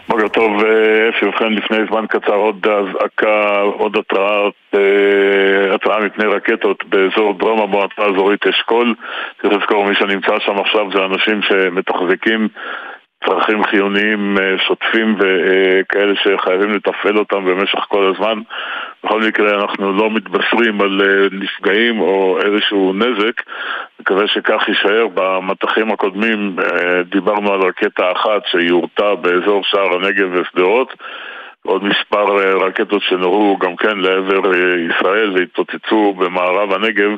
בוקר 0.08 0.28
טוב, 0.28 0.64
אה, 0.64 1.08
אפי, 1.08 1.26
ובכן 1.26 1.52
לפני 1.52 1.78
זמן 1.90 2.06
קצר 2.06 2.34
עוד 2.34 2.66
אזעקה, 2.66 3.60
עוד 3.60 3.96
התראה, 3.96 4.48
אה, 4.74 5.74
התראה 5.74 6.00
מפני 6.00 6.24
רקטות 6.26 6.84
באזור 6.88 7.38
דרום 7.38 7.60
המועצה 7.60 8.02
האזורית 8.02 8.46
אשכול. 8.46 8.94
צריך 9.42 9.54
לזכור, 9.54 9.86
מי 9.86 9.94
שנמצא 9.94 10.38
שם 10.46 10.58
עכשיו 10.60 10.86
זה 10.94 11.04
אנשים 11.04 11.40
שמתחזקים 11.42 12.48
צרכים 13.26 13.64
חיוניים 13.64 14.36
אה, 14.38 14.58
שוטפים 14.66 15.16
וכאלה 15.18 16.12
שחייבים 16.16 16.72
לתפעל 16.72 17.18
אותם 17.18 17.44
במשך 17.44 17.78
כל 17.78 18.12
הזמן. 18.14 18.40
בכל 19.04 19.20
מקרה 19.20 19.62
אנחנו 19.62 19.92
לא 19.92 20.10
מתבשרים 20.10 20.80
על 20.80 21.00
אה, 21.02 21.26
נפגעים 21.32 22.00
או 22.00 22.38
איזשהו 22.44 22.92
נזק, 22.92 23.42
מקווה 24.00 24.26
שכך 24.26 24.68
יישאר. 24.68 25.06
במטחים 25.14 25.92
הקודמים 25.92 26.56
אה, 26.58 27.02
דיברנו 27.02 27.52
על 27.52 27.60
רקטה 27.60 28.12
אחת 28.12 28.42
שיורתה 28.46 29.14
באזור 29.14 29.64
שער 29.64 29.94
הנגב 29.94 30.28
ושדרות. 30.32 30.94
עוד 31.66 31.84
מספר 31.84 32.24
רקטות 32.66 33.02
שנורו 33.02 33.56
גם 33.56 33.76
כן 33.76 33.98
לעבר 33.98 34.52
ישראל 34.90 35.32
והתפוצצו 35.34 36.12
במערב 36.12 36.72
הנגב 36.72 37.10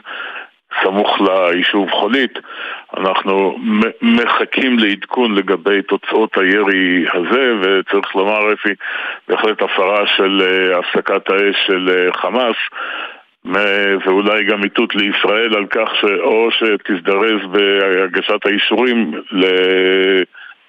סמוך 0.83 1.21
ליישוב 1.21 1.91
חולית. 1.91 2.39
אנחנו 2.97 3.59
מחכים 4.03 4.79
לעדכון 4.79 5.35
לגבי 5.35 5.83
תוצאות 5.83 6.39
הירי 6.39 7.05
הזה, 7.13 7.53
וצריך 7.61 8.17
לומר, 8.17 8.53
אפי, 8.53 8.75
בהחלט 9.29 9.63
הפרה 9.63 10.07
של 10.17 10.43
אה, 10.43 10.79
הפסקת 10.79 11.31
האש 11.31 11.57
של 11.67 11.91
אה, 11.91 12.13
חמאס. 12.13 12.57
ואולי 14.05 14.45
גם 14.45 14.65
איתות 14.65 14.95
לישראל 14.95 15.55
על 15.57 15.67
כך 15.67 15.91
שאו 16.01 16.49
שתזדרז 16.51 17.41
בהגשת 17.51 18.47
האישורים 18.47 19.13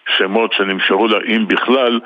לשמות 0.09 0.53
שנמסרו 0.53 1.07
לה, 1.07 1.17
אם 1.27 1.47
בכלל, 1.47 1.99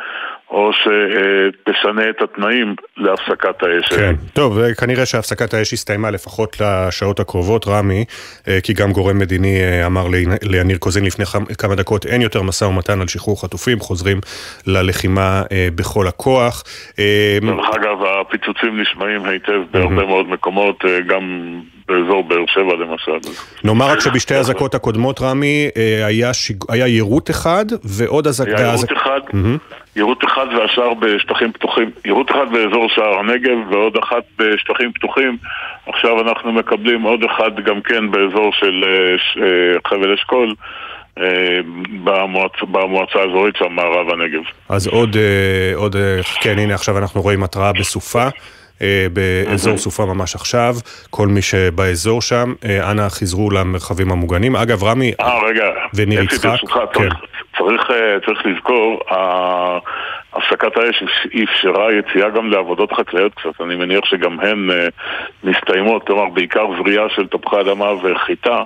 או 0.51 0.71
שתשנה 0.73 2.09
את 2.09 2.21
התנאים 2.21 2.75
להפסקת 2.97 3.63
האש. 3.63 3.93
כן, 3.93 4.15
טוב, 4.33 4.71
כנראה 4.73 5.05
שהפסקת 5.05 5.53
האש 5.53 5.73
הסתיימה 5.73 6.11
לפחות 6.11 6.57
לשעות 6.61 7.19
הקרובות, 7.19 7.67
רמי, 7.67 8.05
אה, 8.47 8.59
כי 8.63 8.73
גם 8.73 8.91
גורם 8.91 9.17
מדיני 9.19 9.61
אה, 9.61 9.85
אמר 9.85 10.07
ליניר 10.43 10.77
קוזין 10.77 11.05
לפני 11.05 11.25
כמה 11.57 11.75
דקות, 11.75 12.05
אין 12.05 12.21
יותר 12.21 12.41
משא 12.41 12.65
ומתן 12.65 13.01
על 13.01 13.07
שחרור 13.07 13.41
חטופים, 13.41 13.79
חוזרים 13.79 14.19
ללחימה 14.67 15.41
אה, 15.51 15.67
בכל 15.75 16.07
הכוח. 16.07 16.63
דרך 17.41 17.69
אגב, 17.75 17.97
הפיצוצים 18.21 18.81
נשמעים 18.81 19.25
היטב 19.25 19.61
בהרבה 19.71 20.05
מאוד 20.05 20.29
מקומות, 20.29 20.83
גם 21.07 21.55
באזור 21.87 22.23
באר 22.23 22.45
שבע 22.47 22.75
למשל. 22.75 23.29
נאמר 23.63 23.91
רק 23.91 23.99
שבשתי 23.99 24.35
האזעקות 24.35 24.75
הקודמות, 24.75 25.21
רמי, 25.21 25.69
היה, 26.05 26.33
שיג... 26.33 26.63
היה 26.69 26.87
יירוט 26.87 27.29
אחד 27.29 27.65
ועוד 27.83 28.27
אזעקה... 28.27 28.57
היה 28.57 28.67
יירוט 28.67 28.91
אחד. 28.91 29.19
יירוט 29.95 30.25
אחד 30.25 30.45
והשאר 30.57 30.93
בשטחים 30.93 31.51
פתוחים, 31.51 31.91
יירוט 32.05 32.31
אחד 32.31 32.45
באזור 32.51 32.89
שער 32.89 33.19
הנגב 33.19 33.57
ועוד 33.71 33.97
אחת 33.97 34.23
בשטחים 34.37 34.91
פתוחים 34.91 35.37
עכשיו 35.85 36.21
אנחנו 36.21 36.51
מקבלים 36.51 37.01
עוד 37.01 37.23
אחד 37.23 37.59
גם 37.65 37.81
כן 37.81 38.11
באזור 38.11 38.51
של 38.53 38.83
אה, 38.83 39.43
אה, 39.43 39.79
חבל 39.87 40.13
אשכול 40.13 40.55
אה, 41.17 41.25
במועצ... 42.03 42.51
במועצה 42.61 43.19
האזורית 43.19 43.55
של 43.55 43.67
מערב 43.67 44.09
הנגב. 44.09 44.41
אז 44.69 44.87
עוד, 44.87 45.15
עוד, 45.75 45.95
כן 46.41 46.59
הנה 46.59 46.73
עכשיו 46.73 46.97
אנחנו 46.97 47.21
רואים 47.21 47.43
התראה 47.43 47.73
בסופה 47.73 48.27
באזור 49.13 49.77
סופה 49.77 50.05
ממש 50.05 50.35
עכשיו. 50.35 50.75
כל 51.09 51.27
מי 51.27 51.41
שבאזור 51.41 52.21
שם, 52.21 52.53
אנא 52.91 53.09
חזרו 53.09 53.49
למרחבים 53.51 54.11
המוגנים. 54.11 54.55
אגב, 54.55 54.83
רמי 54.83 55.11
וניר 55.93 56.23
יצחק. 56.23 56.57
צריך, 57.57 57.91
אה, 57.91 58.19
צריך 58.25 58.45
לזכור, 58.45 58.99
הפסקת 60.33 60.77
האש 60.77 61.03
אפשרה 61.43 61.93
יציאה 61.93 62.29
גם 62.29 62.49
לעבודות 62.49 62.91
חקלאיות 62.93 63.33
קצת, 63.33 63.61
אני 63.61 63.75
מניח 63.75 64.05
שגם 64.05 64.39
הן 64.39 64.71
אה, 64.71 64.87
מסתיימות, 65.43 66.07
כלומר 66.07 66.29
בעיקר 66.29 66.65
זריעה 66.77 67.09
של 67.09 67.27
תפוחי 67.27 67.61
אדמה 67.61 67.91
וחיטה. 68.03 68.63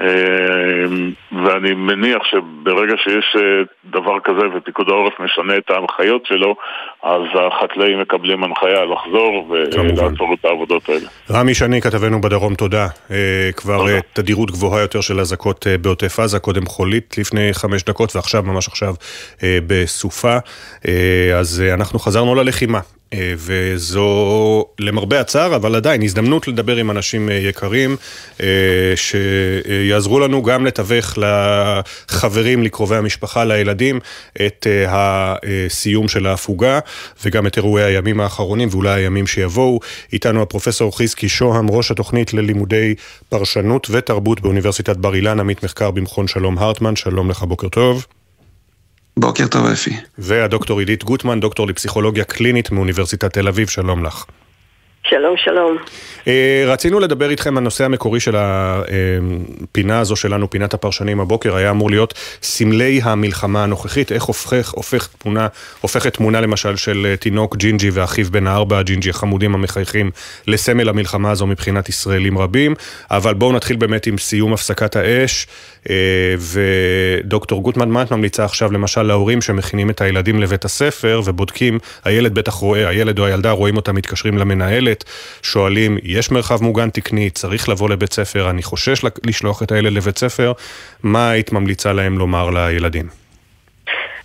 אמ, 0.00 1.12
ואני 1.44 1.74
מניח 1.74 2.22
שברגע 2.30 2.94
שיש 3.04 3.36
אה, 3.36 3.40
דבר 3.84 4.20
כזה 4.24 4.56
ופיקוד 4.56 4.88
העורף 4.88 5.12
משנה 5.20 5.56
את 5.56 5.70
ההנחיות 5.70 6.26
שלו, 6.26 6.56
אז 7.02 7.22
החקלאים 7.34 8.00
מקבלים 8.00 8.44
הנחיה 8.44 8.84
לחזור 8.84 9.46
ולעצור 9.50 10.34
את 10.34 10.44
העבודות 10.44 10.88
האלה. 10.88 11.08
רמי 11.30 11.54
שני, 11.54 11.80
כתבנו 11.80 12.20
בדרום, 12.20 12.54
תודה. 12.54 12.86
אה, 13.10 13.50
כבר 13.56 13.78
תודה. 13.78 13.94
אה, 13.94 14.00
תדירות 14.12 14.50
גבוהה 14.50 14.80
יותר 14.80 15.00
של 15.00 15.20
אזעקות 15.20 15.66
בעוטף 15.82 16.20
עזה, 16.20 16.38
קודם 16.38 16.66
חולית 16.66 17.14
לפני 17.18 17.48
חמש 17.52 17.84
דקות 17.84 18.16
ועכשיו, 18.16 18.42
ממש 18.42 18.68
עכשיו, 18.68 18.94
בסופה. 19.66 20.36
אז 21.38 21.62
אנחנו 21.74 21.98
חזרנו 21.98 22.34
ללחימה. 22.34 22.80
אה, 23.12 23.32
וזו 23.36 24.64
למרבה 24.78 25.20
הצער, 25.20 25.56
אבל 25.56 25.74
עדיין 25.74 26.02
הזדמנות 26.02 26.48
לדבר 26.48 26.76
עם 26.76 26.90
אנשים 26.90 27.30
אה, 27.30 27.34
יקרים 27.34 27.96
אה, 28.42 28.46
שיעזרו 28.96 30.20
לנו 30.20 30.42
גם 30.42 30.66
לתווך 30.66 31.18
לחברים, 31.18 32.62
לקרובי 32.62 32.96
המשפחה, 32.96 33.44
לילדים, 33.44 34.00
את 34.46 34.66
הסיום 34.88 36.08
של 36.08 36.26
ההפוגה 36.26 36.78
וגם 37.24 37.46
את 37.46 37.56
אירועי 37.56 37.84
הימים 37.84 38.20
האחרונים 38.20 38.68
ואולי 38.72 38.90
הימים 38.90 39.26
שיבואו. 39.26 39.80
איתנו 40.12 40.42
הפרופסור 40.42 40.98
חזקי 40.98 41.28
שוהם, 41.28 41.70
ראש 41.70 41.90
התוכנית 41.90 42.34
ללימודי 42.34 42.94
פרשנות 43.28 43.86
ותרבות 43.90 44.40
באוניברסיטת 44.40 44.96
בר 44.96 45.14
אילן, 45.14 45.40
עמית 45.40 45.64
מחקר 45.64 45.90
במכון 45.90 46.28
שלום 46.28 46.58
הרטמן, 46.58 46.96
שלום 46.96 47.30
לך, 47.30 47.42
בוקר 47.42 47.68
טוב. 47.68 48.17
בוקר 49.20 49.46
טוב 49.46 49.66
אפי. 49.66 49.96
והדוקטור 50.18 50.78
עידית 50.78 51.04
גוטמן, 51.04 51.40
דוקטור 51.40 51.66
לפסיכולוגיה 51.66 52.24
קלינית 52.24 52.70
מאוניברסיטת 52.70 53.32
תל 53.32 53.48
אביב, 53.48 53.68
שלום 53.68 54.04
לך. 54.04 54.24
שלום, 55.10 55.36
שלום. 55.36 55.76
אה, 56.26 56.64
רצינו 56.66 57.00
לדבר 57.00 57.30
איתכם, 57.30 57.56
הנושא 57.56 57.84
המקורי 57.84 58.20
של 58.20 58.36
הפינה 58.38 60.00
הזו 60.00 60.16
שלנו, 60.16 60.50
פינת 60.50 60.74
הפרשנים 60.74 61.20
הבוקר, 61.20 61.56
היה 61.56 61.70
אמור 61.70 61.90
להיות 61.90 62.14
סמלי 62.42 63.00
המלחמה 63.02 63.62
הנוכחית, 63.64 64.12
איך 64.12 64.22
הופך, 64.22 64.70
הופך 64.70 65.08
תמונה, 65.18 65.46
הופכת 65.80 66.14
תמונה 66.14 66.40
למשל 66.40 66.76
של 66.76 67.14
תינוק 67.20 67.56
ג'ינג'י 67.56 67.90
ואחיו 67.90 68.26
בן 68.30 68.46
הארבע, 68.46 68.78
הג'ינג'י 68.78 69.10
החמודים 69.10 69.54
המחייכים, 69.54 70.10
לסמל 70.46 70.88
המלחמה 70.88 71.30
הזו 71.30 71.46
מבחינת 71.46 71.88
ישראלים 71.88 72.38
רבים. 72.38 72.74
אבל 73.10 73.34
בואו 73.34 73.52
נתחיל 73.52 73.76
באמת 73.76 74.06
עם 74.06 74.18
סיום 74.18 74.52
הפסקת 74.52 74.96
האש, 74.96 75.46
אה, 75.46 75.77
ודוקטור 76.52 77.62
גוטמן, 77.62 77.88
מה 77.88 78.02
את 78.02 78.10
ממליצה 78.12 78.44
עכשיו 78.44 78.72
למשל 78.72 79.02
להורים 79.02 79.40
שמכינים 79.40 79.90
את 79.90 80.00
הילדים 80.00 80.40
לבית 80.40 80.64
הספר 80.64 81.20
ובודקים, 81.24 81.78
הילד 82.04 82.34
בטח 82.34 82.52
רואה, 82.52 82.88
הילד 82.88 83.18
או 83.18 83.24
הילדה 83.24 83.50
רואים 83.50 83.76
אותם 83.76 83.94
מתקשרים 83.94 84.38
למנהלת, 84.38 85.04
שואלים, 85.42 85.98
יש 86.02 86.30
מרחב 86.30 86.62
מוגן 86.62 86.90
תקני, 86.90 87.30
צריך 87.30 87.68
לבוא 87.68 87.90
לבית 87.90 88.12
ספר, 88.12 88.50
אני 88.50 88.62
חושש 88.62 89.04
לשלוח 89.26 89.62
את 89.62 89.72
הילד 89.72 89.92
לבית 89.92 90.18
ספר, 90.18 90.52
מה 91.02 91.30
היית 91.30 91.52
ממליצה 91.52 91.92
להם 91.92 92.18
לומר 92.18 92.50
לילדים? 92.50 93.06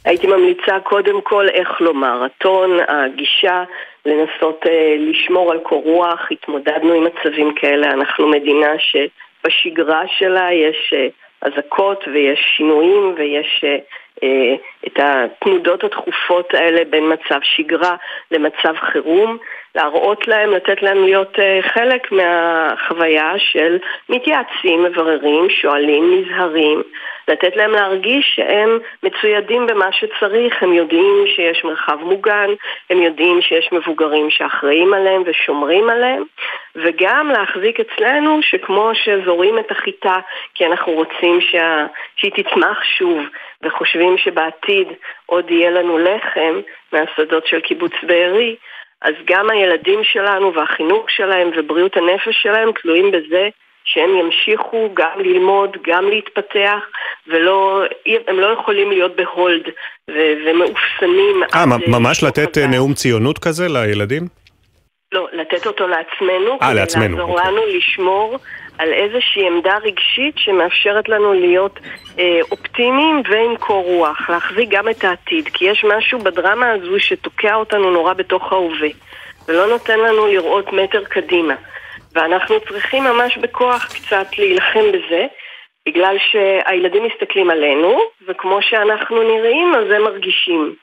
הייתי 0.05 0.28
ממליצה 0.28 0.80
קודם 0.84 1.22
כל 1.22 1.47
איך 1.49 1.82
לומר, 1.82 2.24
הטון, 2.24 2.78
הגישה, 2.88 3.64
לנסות 4.05 4.66
אה, 4.66 4.95
לשמור 4.99 5.51
על 5.51 5.59
קור 5.59 5.84
רוח, 5.84 6.28
התמודדנו 6.32 6.93
עם 6.93 7.03
מצבים 7.03 7.53
כאלה, 7.55 7.91
אנחנו 7.91 8.28
מדינה 8.28 8.72
שבשגרה 8.80 10.01
שלה 10.18 10.53
יש 10.53 10.93
אה, 10.95 11.07
אזעקות 11.44 12.04
ויש 12.14 12.39
שינויים 12.58 13.14
ויש 13.18 13.64
אה, 13.64 13.78
אה, 14.24 14.56
את 14.88 15.00
התנודות 15.00 15.84
התכופות 15.84 16.54
האלה 16.54 16.82
בין 16.89 17.04
מצב 17.14 17.39
שגרה 17.44 17.96
למצב 18.32 18.76
חירום, 18.91 19.38
להראות 19.76 20.28
להם, 20.28 20.52
לתת 20.52 20.82
להם 20.82 21.04
להיות 21.04 21.40
אה, 21.40 21.60
חלק 21.62 22.12
מהחוויה 22.12 23.34
של 23.38 23.78
מתייעצים, 24.10 24.84
מבררים, 24.84 25.50
שואלים, 25.50 26.14
נזהרים, 26.14 26.84
לתת 27.28 27.56
להם 27.56 27.72
להרגיש 27.72 28.34
שהם 28.36 28.80
מצוידים 29.04 29.68
במה 29.68 29.92
שצריך, 29.92 30.64
הם 30.64 30.74
יודעים 30.74 31.24
שיש 31.36 31.64
מרחב 31.64 31.98
מוגן, 32.02 32.50
הם 32.90 33.02
יודעים 33.02 33.42
שיש 33.42 33.70
מבוגרים 33.72 34.30
שאחראים 34.30 34.94
עליהם 34.94 35.24
ושומרים 35.26 35.90
עליהם, 35.90 36.24
וגם 36.76 37.32
להחזיק 37.32 37.80
אצלנו 37.80 38.40
שכמו 38.42 38.92
שזורים 38.94 39.60
את 39.60 39.72
החיטה 39.72 40.18
כי 40.56 40.66
אנחנו 40.66 40.94
רוצים 40.94 41.42
שה... 41.42 41.86
שהיא 42.16 42.32
תצמח 42.32 42.84
שוב 42.84 43.20
וחושבים 43.64 44.18
שבעתיד 44.18 44.88
עוד 45.26 45.52
יהיה 45.52 45.72
לנו 45.72 45.98
לחם 45.98 46.62
מהשדות 46.92 47.48
של 47.48 47.62
קיבוץ 47.62 47.94
בארי, 48.04 48.56
אז 49.04 49.14
גם 49.26 49.49
הילדים 49.49 49.99
שלנו 50.04 50.54
והחינוך 50.54 51.10
שלהם 51.10 51.49
ובריאות 51.58 51.97
הנפש 51.97 52.41
שלהם 52.41 52.70
תלויים 52.82 53.12
בזה 53.12 53.49
שהם 53.86 54.10
ימשיכו 54.16 54.89
גם 54.93 55.20
ללמוד, 55.20 55.78
גם 55.88 56.10
להתפתח, 56.10 56.80
והם 57.28 58.39
לא 58.39 58.54
יכולים 58.60 58.89
להיות 58.89 59.16
בהולד 59.16 59.62
ומאופסנים. 60.45 61.43
אה, 61.56 61.66
ממש 61.88 62.24
לתת 62.24 62.58
אה, 62.58 62.68
נאום 62.68 62.93
ציונות 62.93 63.39
כזה 63.39 63.68
לילדים? 63.70 64.24
לא, 65.12 65.28
לתת 65.34 65.66
אותו 65.68 65.88
לעצמנו. 65.88 66.58
אה, 66.62 66.74
לעצמנו. 66.74 67.06
כדי 67.06 67.18
לעזור 67.18 67.39
אוקיי. 67.39 67.51
לנו 67.51 67.62
לשמור 67.78 68.38
על 68.84 68.94
איזושהי 68.94 69.48
עמדה 69.48 69.78
רגשית 69.78 70.38
שמאפשרת 70.38 71.10
לנו 71.10 71.34
להיות 71.34 71.80
אה, 72.20 72.40
אופטימיים 72.52 73.22
ועם 73.30 73.58
קור 73.58 73.84
רוח, 73.84 74.30
להחזיק 74.30 74.70
גם 74.70 74.90
את 74.90 75.04
העתיד, 75.04 75.48
כי 75.54 75.66
יש 75.66 75.84
משהו 75.84 76.20
בדרמה 76.20 76.72
הזו 76.72 77.00
שתוקע 77.00 77.56
אותנו 77.56 77.92
נורא 77.92 78.14
בתוך 78.14 78.54
ההווה, 78.54 78.90
ולא 79.48 79.68
נותן 79.68 80.00
לנו 80.00 80.28
לראות 80.28 80.74
מטר 80.74 81.04
קדימה. 81.04 81.54
ואנחנו 82.16 82.56
צריכים 82.60 83.04
ממש 83.04 83.38
בכוח 83.38 83.94
קצת 83.94 84.28
להילחם 84.38 84.92
בזה, 84.94 85.26
בגלל 85.88 86.18
שהילדים 86.32 87.04
מסתכלים 87.04 87.50
עלינו, 87.50 88.00
וכמו 88.28 88.62
שאנחנו 88.62 89.24
נראים, 89.24 89.76
אז 89.76 89.92
הם 89.92 90.04
מרגישים. 90.04 90.76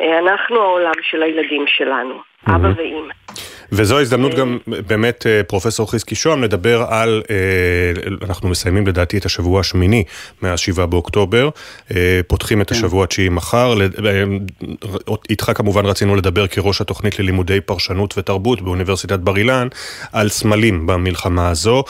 אה, 0.00 0.18
אנחנו 0.18 0.60
העולם 0.60 0.92
של 1.02 1.22
הילדים 1.22 1.64
שלנו, 1.66 2.14
אבא 2.48 2.68
ואימא. 2.76 3.12
וזו 3.76 4.00
הזדמנות 4.00 4.34
גם 4.34 4.58
באמת, 4.86 5.26
אה, 5.26 5.42
פרופסור 5.42 5.90
חזקי 5.90 6.14
שוהם, 6.14 6.42
לדבר 6.42 6.84
על, 6.88 7.22
אה, 7.30 7.36
אנחנו 8.26 8.48
מסיימים 8.48 8.86
לדעתי 8.86 9.18
את 9.18 9.24
השבוע 9.24 9.60
השמיני 9.60 10.04
מאז 10.42 10.58
7 10.58 10.86
באוקטובר, 10.86 11.48
אה, 11.90 12.20
פותחים 12.26 12.60
את 12.60 12.68
כן. 12.68 12.74
השבוע 12.74 13.04
התשיעי 13.04 13.28
מחר, 13.28 13.74
איתך 15.30 15.52
כמובן 15.54 15.86
רצינו 15.86 16.16
לדבר 16.16 16.46
כראש 16.46 16.80
התוכנית 16.80 17.18
ללימודי 17.18 17.60
פרשנות 17.60 18.14
ותרבות 18.18 18.62
באוניברסיטת 18.62 19.18
בר 19.18 19.36
אילן, 19.36 19.68
על 20.12 20.28
סמלים 20.28 20.86
במלחמה 20.86 21.48
הזו. 21.48 21.84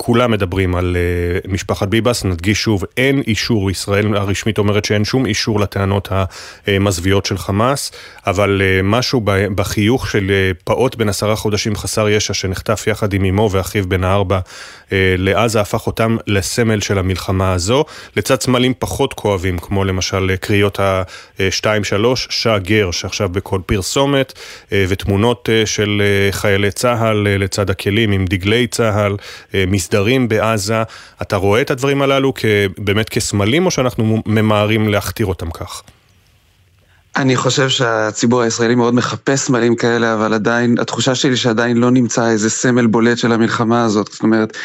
כולם 0.00 0.30
מדברים 0.30 0.74
על 0.74 0.96
uh, 1.44 1.52
משפחת 1.52 1.88
ביבס, 1.88 2.24
נדגיש 2.24 2.62
שוב, 2.62 2.84
אין 2.96 3.22
אישור, 3.26 3.70
ישראל 3.70 4.16
הרשמית 4.16 4.58
אומרת 4.58 4.84
שאין 4.84 5.04
שום 5.04 5.26
אישור 5.26 5.60
לטענות 5.60 6.08
המזוויעות 6.66 7.26
של 7.26 7.38
חמאס, 7.38 7.92
אבל 8.26 8.62
uh, 8.62 8.82
משהו 8.82 9.20
בחיוך 9.54 10.10
של 10.10 10.30
uh, 10.30 10.62
פעוט 10.64 10.94
בן 10.94 11.08
עשרה 11.08 11.36
חודשים 11.36 11.76
חסר 11.76 12.08
ישע 12.08 12.34
שנחטף 12.34 12.84
יחד 12.86 13.12
עם 13.12 13.24
אמו 13.24 13.48
ואחיו 13.52 13.88
בן 13.88 14.04
הארבע 14.04 14.38
uh, 14.38 14.90
לעזה, 15.18 15.60
הפך 15.60 15.86
אותם 15.86 16.16
לסמל 16.26 16.80
של 16.80 16.98
המלחמה 16.98 17.52
הזו, 17.52 17.84
לצד 18.16 18.40
סמלים 18.40 18.72
פחות 18.78 19.14
כואבים, 19.14 19.58
כמו 19.58 19.84
למשל 19.84 20.36
קריאות 20.40 20.80
ה-2-3, 20.80 22.04
שע 22.16 22.58
גר, 22.58 22.90
שעכשיו 22.90 23.28
בכל 23.28 23.60
פרסומת, 23.66 24.32
uh, 24.32 24.72
ותמונות 24.88 25.48
uh, 25.48 25.66
של 25.66 26.02
uh, 26.30 26.34
חיילי 26.34 26.70
צה"ל 26.70 27.26
uh, 27.26 27.42
לצד 27.42 27.70
הכלים 27.70 28.12
עם 28.12 28.24
דגלי 28.24 28.66
צה"ל, 28.66 29.16
uh, 29.50 29.54
מסדרים 29.88 30.28
בעזה, 30.28 30.82
אתה 31.22 31.36
רואה 31.36 31.60
את 31.60 31.70
הדברים 31.70 32.02
הללו 32.02 32.32
באמת 32.78 33.08
כסמלים, 33.08 33.66
או 33.66 33.70
שאנחנו 33.70 34.22
ממהרים 34.26 34.88
להכתיר 34.88 35.26
אותם 35.26 35.50
כך? 35.50 35.82
אני 37.16 37.36
חושב 37.36 37.68
שהציבור 37.68 38.42
הישראלי 38.42 38.74
מאוד 38.74 38.94
מחפש 38.94 39.40
סמלים 39.40 39.76
כאלה, 39.76 40.14
אבל 40.14 40.34
עדיין, 40.34 40.76
התחושה 40.78 41.14
שלי 41.14 41.36
שעדיין 41.36 41.76
לא 41.76 41.90
נמצא 41.90 42.28
איזה 42.28 42.50
סמל 42.50 42.86
בולט 42.86 43.18
של 43.18 43.32
המלחמה 43.32 43.84
הזאת. 43.84 44.08
זאת 44.12 44.22
אומרת, 44.22 44.56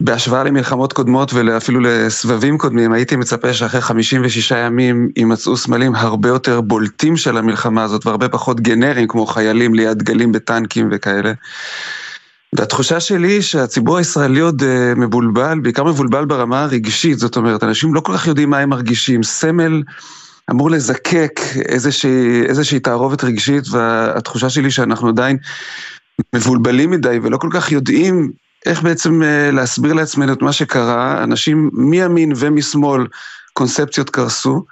בהשוואה 0.00 0.44
למלחמות 0.44 0.92
קודמות 0.92 1.32
ואפילו 1.32 1.80
לסבבים 1.80 2.58
קודמים, 2.58 2.92
הייתי 2.92 3.16
מצפה 3.16 3.54
שאחרי 3.54 3.80
56 3.80 4.50
ימים 4.50 5.08
יימצאו 5.16 5.56
סמלים 5.56 5.94
הרבה 5.94 6.28
יותר 6.28 6.60
בולטים 6.60 7.16
של 7.16 7.36
המלחמה 7.36 7.82
הזאת 7.84 8.06
והרבה 8.06 8.28
פחות 8.28 8.60
גנריים, 8.60 9.08
כמו 9.08 9.26
חיילים 9.26 9.74
ליד 9.74 9.98
דגלים 9.98 10.32
בטנקים 10.32 10.88
וכאלה. 10.90 11.32
והתחושה 12.54 13.00
שלי 13.00 13.32
היא 13.32 13.40
שהציבור 13.40 13.98
הישראלי 13.98 14.40
עוד 14.40 14.62
uh, 14.62 14.98
מבולבל, 14.98 15.58
בעיקר 15.62 15.84
מבולבל 15.84 16.24
ברמה 16.24 16.62
הרגשית, 16.62 17.18
זאת 17.18 17.36
אומרת, 17.36 17.64
אנשים 17.64 17.94
לא 17.94 18.00
כל 18.00 18.12
כך 18.16 18.26
יודעים 18.26 18.50
מה 18.50 18.58
הם 18.58 18.68
מרגישים. 18.68 19.22
סמל 19.22 19.82
אמור 20.50 20.70
לזקק 20.70 21.40
איזושהי, 21.68 22.42
איזושהי 22.46 22.80
תערובת 22.80 23.24
רגשית, 23.24 23.64
והתחושה 23.70 24.50
שלי 24.50 24.70
שאנחנו 24.70 25.08
עדיין 25.08 25.36
מבולבלים 26.34 26.90
מדי 26.90 27.18
ולא 27.22 27.36
כל 27.36 27.48
כך 27.52 27.72
יודעים 27.72 28.30
איך 28.66 28.82
בעצם 28.82 29.22
uh, 29.22 29.54
להסביר 29.54 29.92
לעצמנו 29.92 30.32
את 30.32 30.42
מה 30.42 30.52
שקרה. 30.52 31.24
אנשים 31.24 31.70
מימין 31.72 32.32
ומשמאל, 32.36 33.06
קונספציות 33.52 34.10
קרסו, 34.10 34.64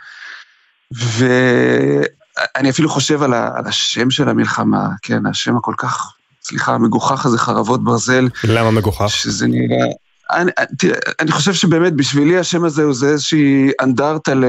ואני 0.90 2.70
אפילו 2.70 2.88
חושב 2.88 3.22
על, 3.22 3.34
ה, 3.34 3.50
על 3.54 3.66
השם 3.66 4.10
של 4.10 4.28
המלחמה, 4.28 4.88
כן, 5.02 5.26
השם 5.26 5.56
הכל 5.56 5.74
כך 5.78 6.14
סליחה, 6.46 6.74
המגוחך 6.74 7.26
הזה, 7.26 7.38
חרבות 7.38 7.84
ברזל. 7.84 8.28
למה 8.44 8.70
מגוחך? 8.70 9.10
שזה 9.10 9.46
נראה... 9.46 9.86
אני, 10.30 10.50
תראה, 10.78 10.98
אני 11.20 11.32
חושב 11.32 11.52
שבאמת 11.52 11.92
בשבילי 11.92 12.38
השם 12.38 12.64
הזה 12.64 12.82
הוא 12.82 12.94
זה 12.94 13.08
איזושהי 13.08 13.70
אנדרטה 13.80 14.34
ל, 14.34 14.44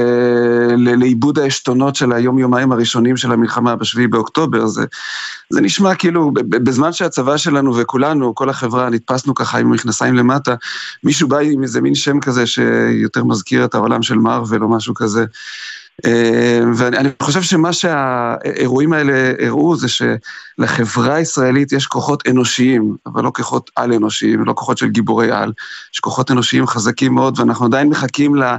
ל, 0.78 0.96
לאיבוד 0.96 1.39
העשתונות 1.39 1.96
של 1.96 2.12
היום-יומיים 2.12 2.72
הראשונים 2.72 3.18
של 3.18 3.32
המלחמה 3.32 3.76
בשביעי 3.76 4.08
באוקטובר. 4.08 4.68
זה, 4.68 4.86
זה 5.50 5.62
נשמע 5.62 5.96
כאילו, 5.96 6.32
בזמן 6.50 6.93
שהצבא 6.93 7.38
שלנו 7.38 7.78
וכולנו, 7.78 8.36
כל 8.36 8.50
החברה, 8.50 8.89
נתפסנו 8.89 9.36
ככה 9.36 9.58
עם 9.58 9.72
מכנסיים 9.72 10.16
למטה, 10.16 10.56
מישהו 11.04 11.28
בא 11.28 11.38
עם 11.38 11.64
איזה 11.64 11.82
מין 11.82 11.96
שם 11.96 12.20
כזה 12.20 12.48
שיותר 12.48 13.24
מזכיר 13.24 13.66
את 13.66 13.76
העולם 13.76 14.02
של 14.02 14.16
מארוול 14.16 14.64
או 14.64 14.70
משהו 14.70 14.93
כזה. 14.93 15.26
אה, 16.06 16.60
ואני 16.76 17.10
חושב 17.22 17.41
שמה 17.41 17.74
שהאירועים 17.74 18.93
האלה 18.93 19.34
הראו 19.46 19.76
זה 19.76 19.88
שלחברה 19.88 21.16
הישראלית 21.16 21.72
יש 21.72 21.88
כוחות 21.88 22.28
אנושיים, 22.28 22.96
אבל 23.06 23.24
לא 23.24 23.32
כוחות 23.36 23.72
על-אנושיים, 23.76 24.46
לא 24.46 24.54
כוחות 24.54 24.78
של 24.78 24.89
גיבורי 24.89 25.32
על, 25.32 25.54
יש 25.93 26.00
כוחות 26.00 26.32
אנושיים 26.32 26.68
חזקים 26.68 27.14
מאוד, 27.14 27.39
ואנחנו 27.39 27.66
עדיין 27.66 27.89
מחכים 27.89 28.36
ל... 28.36 28.56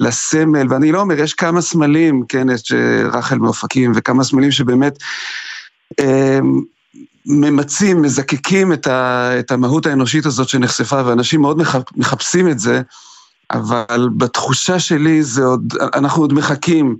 לסמל, 0.00 0.66
ואני 0.70 0.92
לא 0.92 1.00
אומר, 1.00 1.20
יש 1.20 1.34
כמה 1.34 1.60
סמלים, 1.60 2.24
כן, 2.28 2.50
יש 2.50 2.72
רחל 3.12 3.38
מאופקים, 3.38 3.92
וכמה 3.94 4.24
סמלים 4.24 4.50
שבאמת 4.50 4.98
אה, 6.00 6.38
ממצים, 7.26 8.02
מזקקים 8.02 8.72
את, 8.72 8.86
ה, 8.86 9.30
את 9.38 9.50
המהות 9.50 9.86
האנושית 9.86 10.26
הזאת 10.26 10.48
שנחשפה, 10.48 11.02
ואנשים 11.06 11.40
מאוד 11.40 11.62
מחפשים 11.96 12.48
את 12.48 12.58
זה. 12.58 12.82
אבל 13.50 14.08
בתחושה 14.16 14.78
שלי 14.78 15.22
זה 15.22 15.44
עוד, 15.44 15.74
אנחנו 15.94 16.22
עוד 16.22 16.32
מחכים 16.32 16.96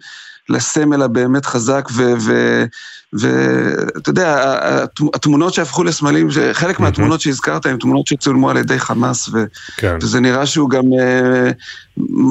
לסמל 0.48 1.02
הבאמת 1.02 1.46
חזק, 1.46 1.88
ואתה 3.12 4.10
יודע, 4.10 4.58
התמונות 5.14 5.54
שהפכו 5.54 5.84
לסמלים, 5.84 6.28
חלק 6.52 6.80
מהתמונות 6.80 7.20
שהזכרת 7.20 7.66
הן 7.66 7.76
תמונות 7.76 8.06
שצולמו 8.06 8.50
על 8.50 8.56
ידי 8.56 8.78
חמאס, 8.78 9.28
ו, 9.28 9.44
כן. 9.76 9.96
וזה 10.02 10.20
נראה 10.20 10.46
שהוא 10.46 10.70
גם 10.70 10.82
uh, 10.82 11.52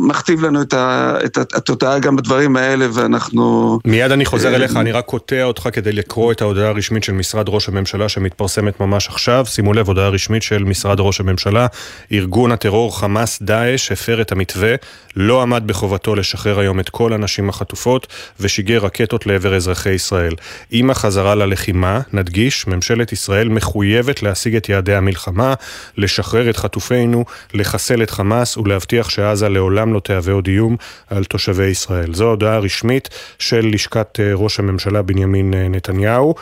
מכתיב 0.08 0.46
לנו 0.46 0.62
את, 0.62 0.74
ה, 0.74 1.18
את 1.26 1.38
התודעה 1.38 2.00
גם 2.00 2.16
בדברים 2.16 2.58
האלה, 2.58 2.88
ואנחנו... 2.94 3.80
מיד 3.86 4.12
אני 4.12 4.26
חוזר 4.26 4.56
אליך, 4.56 4.76
אני 4.76 4.92
רק 4.92 5.06
קוטע 5.06 5.44
אותך 5.44 5.70
כדי 5.74 5.92
לקרוא 5.92 6.32
את 6.32 6.42
ההודעה 6.42 6.68
הרשמית 6.68 7.04
של 7.04 7.14
משרד 7.14 7.50
ראש 7.50 7.70
הממשלה 7.70 8.10
שמתפרסמת 8.10 8.80
ממש 8.80 9.08
עכשיו. 9.08 9.46
שימו 9.46 9.74
לב, 9.74 9.88
הודעה 9.88 10.10
רשמית 10.10 10.44
של 10.44 10.64
משרד 10.64 11.00
ראש 11.00 11.20
הממשלה. 11.20 11.68
ארגון 12.12 12.52
הטרור 12.52 13.00
חמאס 13.00 13.42
דאעש 13.42 13.92
הפר 13.92 14.22
את 14.22 14.32
המתווה, 14.32 14.76
לא 15.16 15.42
עמד 15.42 15.64
בחובתו 15.66 16.16
לשחרר 16.16 16.60
היום 16.60 16.80
את 16.80 16.90
כל 16.90 17.14
הנשים 17.14 17.50
החטופות 17.50 18.08
ושיגר 18.40 18.78
רקטות 18.78 19.26
לעבר 19.26 19.56
אזרחי 19.56 19.90
ישראל. 19.90 20.34
עם 20.72 20.90
החזרה 20.90 21.36
ללחימה, 21.36 22.02
נדגיש, 22.14 22.68
ממשלת 22.68 23.12
ישראל 23.12 23.50
מחויבת 23.50 24.24
להשיג 24.24 24.56
את 24.56 24.70
יעדי 24.70 24.96
המלחמה, 24.96 25.54
לשחרר 25.98 26.50
את 26.50 26.58
חטופינו, 26.58 27.26
לחסל 27.54 28.04
את 28.04 28.10
חמאס 28.10 28.58
ולהבטיח 28.58 29.10
שעזה 29.10 29.50
לעולם 29.50 29.94
לא 29.94 30.00
תהווה 30.00 30.34
עוד 30.34 30.48
איום 30.48 30.76
על 31.08 31.26
תושבי 31.26 31.68
ישראל. 31.68 32.14
זו 32.14 32.30
הודעה 32.30 32.60
רשמית 32.60 33.10
של 33.40 33.70
לשכת 33.74 34.20
אה, 34.20 34.32
ראש 34.34 34.60
הממשלה 34.60 35.02
בנימין 35.02 35.54
אה, 35.54 35.68
נתניהו. 35.68 36.36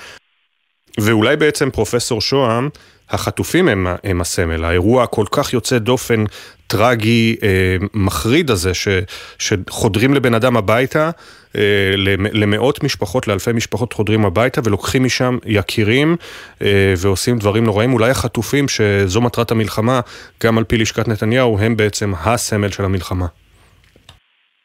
ואולי 0.99 1.35
בעצם 1.35 1.69
פרופסור 1.71 2.21
שוהם, 2.21 2.69
החטופים 3.09 3.67
הם, 3.67 3.87
הם 4.03 4.21
הסמל, 4.21 4.63
האירוע 4.63 5.03
הכל 5.03 5.25
כך 5.31 5.53
יוצא 5.53 5.77
דופן, 5.77 6.23
טרגי, 6.67 7.35
אה, 7.43 7.49
מחריד 7.93 8.51
הזה, 8.51 8.73
ש, 8.73 8.87
שחודרים 9.39 10.13
לבן 10.13 10.33
אדם 10.33 10.57
הביתה, 10.57 11.09
אה, 11.57 11.61
למאות 12.15 12.83
משפחות, 12.83 13.27
לאלפי 13.27 13.51
משפחות 13.51 13.93
חודרים 13.93 14.25
הביתה 14.25 14.61
ולוקחים 14.63 15.03
משם 15.03 15.37
יקירים 15.45 16.15
אה, 16.61 16.93
ועושים 16.97 17.39
דברים 17.39 17.63
נוראים. 17.63 17.93
אולי 17.93 18.09
החטופים, 18.09 18.67
שזו 18.67 19.21
מטרת 19.21 19.51
המלחמה, 19.51 19.99
גם 20.43 20.57
על 20.57 20.63
פי 20.63 20.77
לשכת 20.77 21.07
נתניהו, 21.07 21.59
הם 21.59 21.77
בעצם 21.77 22.13
הסמל 22.23 22.71
של 22.71 22.85
המלחמה. 22.85 23.25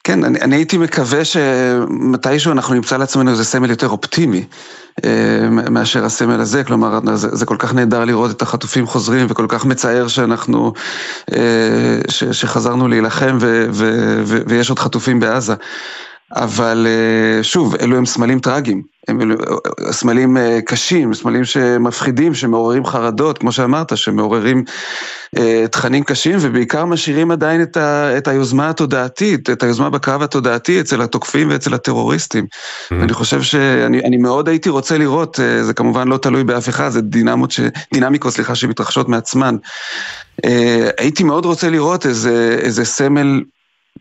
כן, 0.05 0.25
אני, 0.25 0.41
אני 0.41 0.57
הייתי 0.57 0.79
מקווה 0.79 1.25
שמתישהו 1.25 2.53
אנחנו 2.53 2.75
נמצא 2.75 2.97
לעצמנו 2.97 3.31
איזה 3.31 3.45
סמל 3.45 3.71
יותר 3.71 3.89
אופטימי 3.89 4.45
אה, 5.05 5.51
מאשר 5.51 6.05
הסמל 6.05 6.41
הזה, 6.41 6.65
כלומר 6.65 7.01
זה, 7.15 7.29
זה 7.37 7.47
כל 7.47 7.57
כך 7.59 7.75
נהדר 7.75 8.05
לראות 8.05 8.31
את 8.31 8.43
החטופים 8.43 8.87
חוזרים 8.87 9.27
וכל 9.31 9.47
כך 9.49 9.65
מצער 9.65 10.09
שאנחנו, 10.09 10.73
אה, 11.33 12.01
ש, 12.09 12.25
שחזרנו 12.25 12.89
להילחם 12.89 13.39
ו, 13.41 13.67
ו, 13.73 14.21
ו, 14.25 14.39
ויש 14.47 14.71
עוד 14.71 14.79
חטופים 14.79 15.21
בעזה. 15.21 15.55
אבל 16.37 16.87
אה, 16.87 17.43
שוב, 17.43 17.75
אלו 17.75 17.97
הם 17.97 18.07
סמלים 18.07 18.41
טרגיים, 18.41 18.83
הם 19.09 19.21
אלו, 19.21 19.35
סמלים 19.91 20.37
אה, 20.37 20.59
קשים, 20.67 21.15
סמלים 21.15 21.45
שמפחידים, 21.45 22.35
שמעוררים 22.35 22.87
חרדות, 22.87 23.39
כמו 23.39 23.53
שאמרת, 23.53 23.97
שמעוררים 23.97 24.65
אה, 25.39 25.65
תכנים 25.71 26.05
קשים, 26.05 26.37
ובעיקר 26.41 26.85
משאירים 26.85 27.31
עדיין 27.31 27.63
את, 27.63 27.77
ה, 27.77 28.19
את 28.19 28.29
היוזמה 28.29 28.71
התודעתית, 28.71 29.51
את 29.51 29.63
היוזמה 29.63 29.91
בקרב 29.91 30.23
התודעתי 30.23 30.81
אצל 30.81 31.03
התוקפים 31.03 31.51
ואצל 31.51 31.75
הטרוריסטים. 31.75 32.45
Mm-hmm. 32.45 32.95
אני 32.95 33.13
חושב 33.13 33.43
שאני 33.43 34.17
מאוד 34.17 34.49
הייתי 34.49 34.69
רוצה 34.69 34.99
לראות, 34.99 35.41
זה 35.63 35.75
כמובן 35.75 36.09
לא 36.09 36.17
תלוי 36.17 36.45
באף 36.45 36.69
אחד, 36.69 36.89
זה 36.89 37.01
דינמות 37.01 37.51
ש, 37.51 37.61
דינמיקות, 37.95 38.33
סליחה, 38.33 38.55
שמתרחשות 38.55 39.09
מעצמן. 39.09 39.57
הייתי 40.99 41.25
מאוד 41.25 41.45
רוצה 41.45 41.71
לראות 41.71 42.07
איזה, 42.07 42.59
איזה 42.63 42.85
סמל 42.85 43.41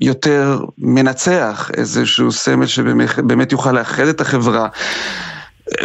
יותר 0.01 0.59
מנצח, 0.77 1.71
איזשהו 1.77 2.31
סמל 2.31 2.65
שבאמת 2.65 3.51
יוכל 3.51 3.71
לאחד 3.71 4.07
את 4.07 4.21
החברה. 4.21 4.67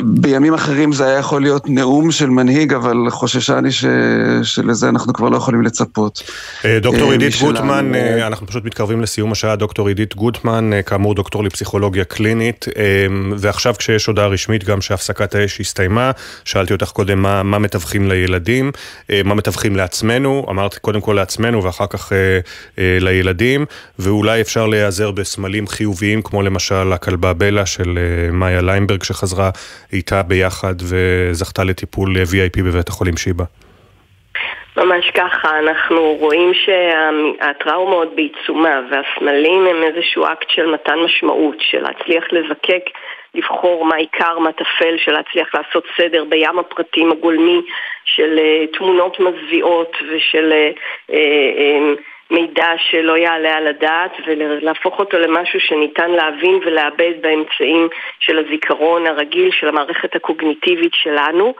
בימים 0.02 0.54
אחרים 0.54 0.92
זה 0.92 1.06
היה 1.06 1.18
יכול 1.18 1.42
להיות 1.42 1.68
נאום 1.68 2.10
של 2.10 2.30
מנהיג, 2.30 2.72
אבל 2.72 3.10
חוששני 3.10 3.72
ש... 3.72 3.84
שלזה 4.42 4.88
אנחנו 4.88 5.12
כבר 5.12 5.28
לא 5.28 5.36
יכולים 5.36 5.62
לצפות. 5.62 6.22
אה, 6.64 6.78
דוקטור 6.80 7.06
אה, 7.08 7.12
עידית 7.12 7.40
גוטמן, 7.40 7.94
אה, 7.94 8.26
אנחנו 8.26 8.46
פשוט 8.46 8.64
מתקרבים 8.64 9.00
לסיום 9.00 9.32
השעה, 9.32 9.56
דוקטור 9.56 9.88
עידית 9.88 10.16
גוטמן, 10.16 10.70
כאמור 10.86 11.14
דוקטור 11.14 11.44
לפסיכולוגיה 11.44 12.04
קלינית, 12.04 12.66
ועכשיו 13.38 13.74
כשיש 13.78 14.06
הודעה 14.06 14.26
רשמית 14.26 14.64
גם 14.64 14.80
שהפסקת 14.80 15.34
האש 15.34 15.60
הסתיימה, 15.60 16.10
שאלתי 16.44 16.72
אותך 16.72 16.90
קודם 16.90 17.22
מה, 17.22 17.42
מה 17.42 17.58
מתווכים 17.58 18.08
לילדים, 18.08 18.72
מה 19.24 19.34
מתווכים 19.34 19.76
לעצמנו, 19.76 20.46
אמרת 20.50 20.78
קודם 20.78 21.00
כל 21.00 21.12
לעצמנו 21.12 21.64
ואחר 21.64 21.86
כך 21.86 22.12
לילדים, 22.78 23.66
ואולי 23.98 24.40
אפשר 24.40 24.66
להיעזר 24.66 25.10
בסמלים 25.10 25.66
חיוביים, 25.66 26.22
כמו 26.22 26.42
למשל 26.42 26.92
הכלבה 26.92 27.32
בלה 27.32 27.66
של 27.66 27.98
מאיה 28.32 28.62
ליינברג 28.62 29.02
שחזרה 29.02 29.50
איתה 29.92 30.22
ביחד 30.22 30.74
וזכתה 30.90 31.64
לטיפול 31.64 32.16
VIP 32.16 32.62
בבית 32.62 32.88
החולים 32.88 33.16
שיבא. 33.16 33.44
ממש 34.76 35.10
ככה, 35.10 35.58
אנחנו 35.58 36.16
רואים 36.20 36.52
שהטראומה 36.54 37.94
עוד 37.94 38.16
בעיצומה 38.16 38.80
והסמלים 38.90 39.66
הם 39.66 39.82
איזשהו 39.82 40.24
אקט 40.24 40.50
של 40.50 40.66
מתן 40.66 40.98
משמעות, 41.04 41.56
של 41.60 41.82
להצליח 41.82 42.24
לזקק, 42.32 42.82
לבחור 43.34 43.84
מה 43.84 43.96
עיקר, 43.96 44.38
מה 44.38 44.52
טפל, 44.52 44.96
של 44.98 45.12
להצליח 45.12 45.48
לעשות 45.54 45.84
סדר 45.96 46.24
בים 46.24 46.58
הפרטים 46.58 47.12
הגולמי 47.12 47.60
של 48.04 48.38
uh, 48.38 48.78
תמונות 48.78 49.20
מזוויעות 49.20 49.96
ושל 50.10 50.52
uh, 50.52 50.78
uh, 51.10 51.14
uh, 51.14 52.00
מידע 52.30 52.68
שלא 52.76 53.16
יעלה 53.16 53.56
על 53.56 53.66
הדעת 53.66 54.12
ולהפוך 54.26 54.98
אותו 54.98 55.18
למשהו 55.18 55.60
שניתן 55.60 56.10
להבין 56.10 56.60
ולעבד 56.64 57.12
באמצעים 57.20 57.88
של 58.18 58.38
הזיכרון 58.38 59.06
הרגיל 59.06 59.50
של 59.50 59.68
המערכת 59.68 60.16
הקוגניטיבית 60.16 60.92
שלנו. 60.94 61.54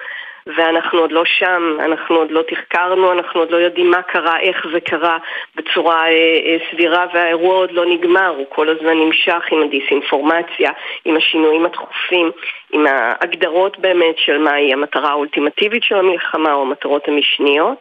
ואנחנו 0.47 0.99
עוד 0.99 1.13
לא 1.13 1.25
שם, 1.25 1.77
אנחנו 1.81 2.17
עוד 2.17 2.31
לא 2.31 2.43
תחקרנו, 2.49 3.13
אנחנו 3.13 3.41
עוד 3.41 3.51
לא 3.51 3.57
יודעים 3.57 3.91
מה 3.91 4.03
קרה, 4.03 4.41
איך 4.41 4.67
זה 4.73 4.81
קרה 4.81 5.19
בצורה 5.57 6.05
אה, 6.05 6.11
אה, 6.11 6.57
סבירה 6.71 7.07
והאירוע 7.15 7.57
עוד 7.57 7.73
לא 7.73 7.87
נגמר, 7.87 8.35
הוא 8.37 8.47
כל 8.49 8.69
הזמן 8.69 8.99
נמשך 8.99 9.43
עם 9.51 9.63
הדיסאינפורמציה, 9.63 10.71
עם 11.05 11.17
השינויים 11.17 11.67
התכופים, 11.67 12.31
עם 12.73 12.87
ההגדרות 12.87 13.79
באמת 13.79 14.19
של 14.19 14.39
מהי 14.39 14.73
המטרה 14.73 15.11
האולטימטיבית 15.11 15.83
של 15.83 15.97
המלחמה 15.97 16.53
או 16.53 16.63
המטרות 16.63 17.09
המשניות 17.09 17.79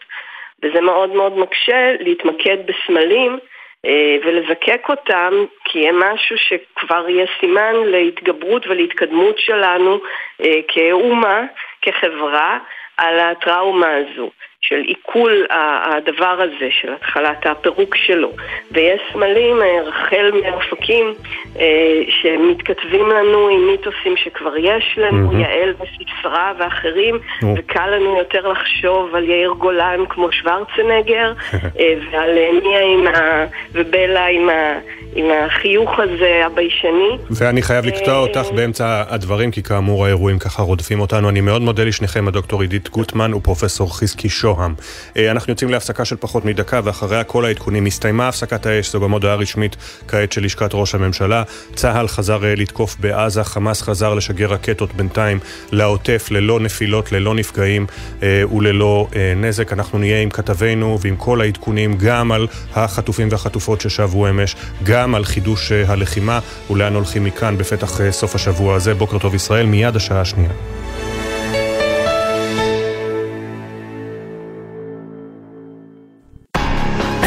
וזה 0.64 0.82
מאוד 0.82 1.09
מאוד 1.16 1.38
מקשה 1.38 1.91
להתמקד 1.99 2.57
בסמלים 2.66 3.39
אה, 3.86 4.18
ולזקק 4.26 4.89
אותם, 4.89 5.34
כי 5.66 5.89
הם 5.89 5.99
משהו 5.99 6.36
שכבר 6.38 7.09
יהיה 7.09 7.26
סימן 7.39 7.76
להתגברות 7.86 8.68
ולהתקדמות 8.68 9.39
שלנו 9.39 9.99
אה, 10.43 10.59
כאומה, 10.68 11.41
כחברה, 11.82 12.59
על 12.97 13.20
הטראומה 13.20 13.95
הזו. 13.95 14.30
של 14.68 14.82
עיכול 14.82 15.45
הדבר 15.49 16.41
הזה, 16.41 16.68
של 16.72 16.93
התחלת 16.93 17.45
הפירוק 17.45 17.95
שלו. 17.95 18.32
ויש 18.72 19.01
סמלים, 19.14 19.61
אה, 19.61 19.82
רחל 19.84 20.32
מאופקים, 20.43 21.14
אה, 21.59 22.01
שמתכתבים 22.09 23.09
לנו 23.09 23.47
עם 23.47 23.68
מיתוסים 23.68 24.18
שכבר 24.18 24.57
יש 24.57 24.97
לנו, 24.97 25.32
mm-hmm. 25.32 25.36
יעל 25.36 25.74
וספרה 25.74 26.53
ואחרים, 26.57 27.16
mm-hmm. 27.16 27.45
וקל 27.57 27.88
לנו 27.88 28.18
יותר 28.18 28.47
לחשוב 28.51 29.16
על 29.16 29.30
יאיר 29.30 29.53
גולן 29.57 29.99
כמו 30.09 30.32
שוורצנגר, 30.32 31.34
אה, 31.80 31.93
ועל 32.11 32.32
מיה 32.64 32.84
עם 32.84 33.07
ה... 33.07 33.45
ובלה 33.74 34.26
עם 34.26 34.49
ה... 34.49 34.80
עם 35.16 35.26
החיוך 35.45 35.91
הזה 35.99 36.41
הביישני. 36.45 37.18
ואני 37.30 37.61
חייב 37.61 37.86
לקטוע 37.86 38.18
אותך 38.18 38.45
באמצע 38.55 39.03
הדברים, 39.07 39.51
כי 39.51 39.64
כאמור 39.64 40.05
האירועים 40.05 40.39
ככה 40.39 40.61
רודפים 40.64 40.99
אותנו. 40.99 41.30
אני 41.30 41.41
מאוד 41.41 41.61
מודה 41.61 41.84
לשניכם, 41.84 42.28
הדוקטור 42.28 42.61
עידית 42.61 42.89
גוטמן 42.89 43.34
ופרופסור 43.34 43.99
חזקי 43.99 44.30
שוהם. 44.30 44.74
אה, 45.18 45.32
אנחנו 45.32 45.51
יוצאים 45.51 45.70
להפסקה 45.70 46.05
של 46.05 46.16
פחות 46.16 46.45
מדקה, 46.45 46.80
ואחריה 46.84 47.24
כל 47.24 47.45
העדכונים. 47.45 47.86
הסתיימה 47.86 48.28
הפסקת 48.28 48.66
האש, 48.66 48.91
זו 48.91 49.01
גם 49.01 49.11
הודעה 49.11 49.36
רשמית 49.36 49.76
כעת 50.07 50.32
של 50.32 50.43
לשכת 50.43 50.70
ראש 50.74 50.95
הממשלה. 50.95 51.43
צה"ל 51.76 52.07
חזר 52.07 52.45
אה, 52.45 52.55
לתקוף 52.55 52.95
בעזה, 52.99 53.43
חמאס 53.43 53.82
חזר 53.82 54.14
לשגר 54.14 54.47
רקטות 54.47 54.93
בינתיים 54.93 55.39
לעוטף, 55.72 56.28
ללא 56.32 56.59
נפילות, 56.59 57.11
ללא 57.11 57.36
נפגעים 57.36 57.86
אה, 58.24 58.43
וללא 58.55 59.07
נזק. 59.36 59.74
אנחנו 59.74 59.99
נהיה 59.99 60.22
עם 60.22 60.30
כתבינו 60.30 60.97
ועם 61.01 61.16
כל 61.16 61.41
העדכונים, 61.41 61.95
גם 61.97 62.32
על 62.32 62.47
החטופים 62.76 63.28
והחטופות 63.32 63.82
ששבו 63.82 64.30
אמש, 64.30 64.55
גם 64.84 65.03
על 65.16 65.26
חידוש 65.26 65.72
הלחימה 65.72 66.39
ולאן 66.72 66.93
הולכים 66.95 67.24
מכאן 67.24 67.58
בפתח 67.58 67.99
סוף 68.12 68.36
השבוע 68.36 68.76
הזה. 68.76 68.93
בוקר 68.93 69.18
טוב 69.18 69.36
ישראל, 69.36 69.66
מיד 69.66 69.95
השעה 69.95 70.22
השנייה. 70.22 70.51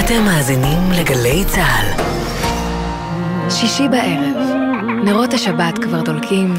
אתם 0.06 0.24
מאזינים 0.24 0.92
לגלי 1.00 1.44
צה"ל. 1.44 2.02
שישי 3.50 3.88
בערב, 3.88 4.36
נרות 5.04 5.34
השבת 5.34 5.78
כבר 5.78 6.02
דולקים, 6.02 6.54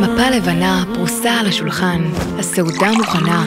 מפה 0.00 0.30
לבנה 0.36 0.84
פרוסה 0.94 1.30
על 1.30 1.46
השולחן, 1.46 2.02
הסעודה 2.38 2.92
מוכנה, 2.92 3.44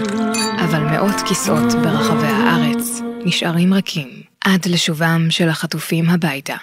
אבל 0.63 0.79
מאות 0.79 1.15
כיסאות 1.27 1.73
ברחבי 1.73 2.27
הארץ 2.27 3.01
נשארים 3.25 3.73
רכים 3.73 4.09
עד 4.45 4.65
לשובם 4.65 5.27
של 5.29 5.49
החטופים 5.49 6.09
הביתה. 6.09 6.55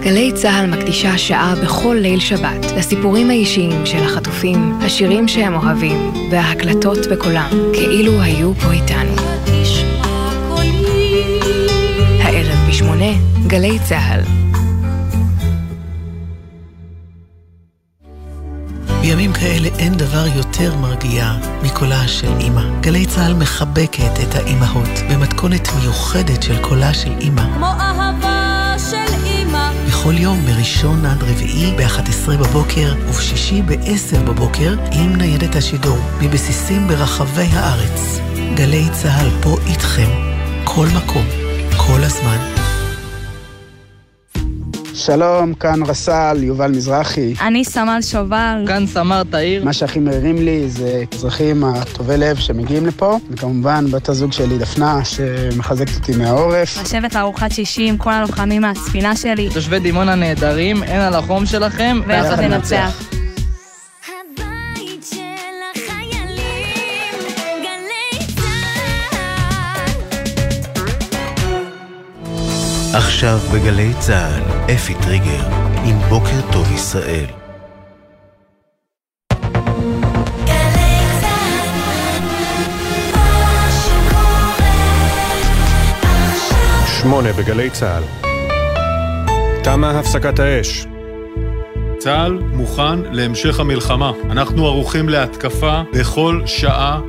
גלי 0.00 0.32
צה"ל 0.32 0.66
מקדישה 0.66 1.18
שעה 1.18 1.54
בכל 1.62 1.96
ליל 2.00 2.20
שבת 2.20 2.66
לסיפורים 2.76 3.30
האישיים 3.30 3.86
של 3.86 4.02
החטופים, 4.02 4.78
השירים 4.82 5.28
שהם 5.28 5.54
אוהבים, 5.54 6.12
וההקלטות 6.30 6.98
בקולם, 7.10 7.50
כאילו 7.72 8.20
היו 8.22 8.54
פה 8.54 8.72
איתנו. 8.72 9.14
הערב 12.22 12.68
בשמונה, 12.68 13.12
גלי 13.46 13.78
צה"ל. 13.78 14.20
בימים 19.00 19.32
כאלה 19.32 19.68
אין 19.78 19.94
דבר 19.94 20.24
יותר 20.36 20.76
מרגיע 20.76 21.32
מקולה 21.62 22.08
של 22.08 22.32
אימא. 22.40 22.62
גלי 22.80 23.06
צה"ל 23.06 23.34
מחבקת 23.34 24.20
את 24.22 24.34
האימהות 24.34 24.88
במתכונת 25.10 25.68
מיוחדת 25.80 26.42
של 26.42 26.58
קולה 26.62 26.94
של 26.94 27.12
אימא. 27.20 27.42
כמו 27.54 27.66
אהבה 27.66 28.74
של 28.90 28.96
אימא. 28.96 29.27
בכל 30.08 30.18
יום 30.18 30.44
מראשון 30.46 31.06
עד 31.06 31.22
רביעי 31.22 31.72
ב-11 31.76 32.36
בבוקר 32.40 32.94
ובשישי 33.08 33.62
ב-10 33.62 34.20
בבוקר 34.26 34.74
עם 34.92 35.16
ניידת 35.16 35.56
השידור 35.56 35.98
מבסיסים 36.22 36.88
ברחבי 36.88 37.48
הארץ. 37.52 38.20
גלי 38.54 38.88
צה"ל 38.92 39.30
פה 39.42 39.56
איתכם, 39.66 40.10
כל 40.64 40.86
מקום, 40.96 41.24
כל 41.76 42.04
הזמן. 42.04 42.57
שלום, 44.98 45.54
כאן 45.54 45.82
רס"ל, 45.82 46.38
יובל 46.42 46.70
מזרחי. 46.70 47.34
אני 47.40 47.64
סמל 47.64 47.98
שובל. 48.02 48.64
כאן 48.66 48.86
סמר 48.86 49.22
תאיר. 49.30 49.64
מה 49.64 49.72
שהכי 49.72 49.98
מרים 49.98 50.36
לי 50.36 50.68
זה 50.68 51.04
אזרחים 51.14 51.64
הטובי 51.64 52.16
לב 52.16 52.36
שמגיעים 52.36 52.86
לפה, 52.86 53.18
וכמובן 53.30 53.86
בת 53.90 54.08
הזוג 54.08 54.32
שלי 54.32 54.58
דפנה, 54.58 55.04
שמחזקת 55.04 55.94
אותי 55.94 56.16
מהעורף. 56.16 56.82
לשבת 56.82 57.14
לארוחת 57.14 57.52
שישי 57.52 57.88
עם 57.88 57.96
כל 57.96 58.12
הלוחמים 58.12 58.62
מהספינה 58.62 59.16
שלי. 59.16 59.48
תושבי 59.54 59.78
דימונה 59.78 60.14
נהדרים, 60.14 60.82
אין 60.82 61.00
על 61.00 61.14
החום 61.14 61.46
שלכם, 61.46 62.00
ויחד 62.06 62.40
ננצח. 62.40 63.17
עכשיו 72.98 73.38
בגלי 73.54 73.92
צה"ל, 73.98 74.72
אפי 74.74 74.94
טריגר, 74.94 75.42
עם 75.84 75.98
בוקר 76.08 76.52
טוב 76.52 76.72
ישראל. 76.72 77.26
שמונה 87.00 87.32
בגלי 87.32 87.70
צה"ל. 87.70 88.02
תמה 89.64 89.90
הפסקת 89.90 90.38
האש. 90.38 90.86
צה"ל 91.98 92.32
מוכן 92.32 93.00
להמשך 93.12 93.60
המלחמה. 93.60 94.12
אנחנו 94.30 94.66
ערוכים 94.66 95.08
להתקפה 95.08 95.82
בכל 95.92 96.42
שעה 96.46 97.00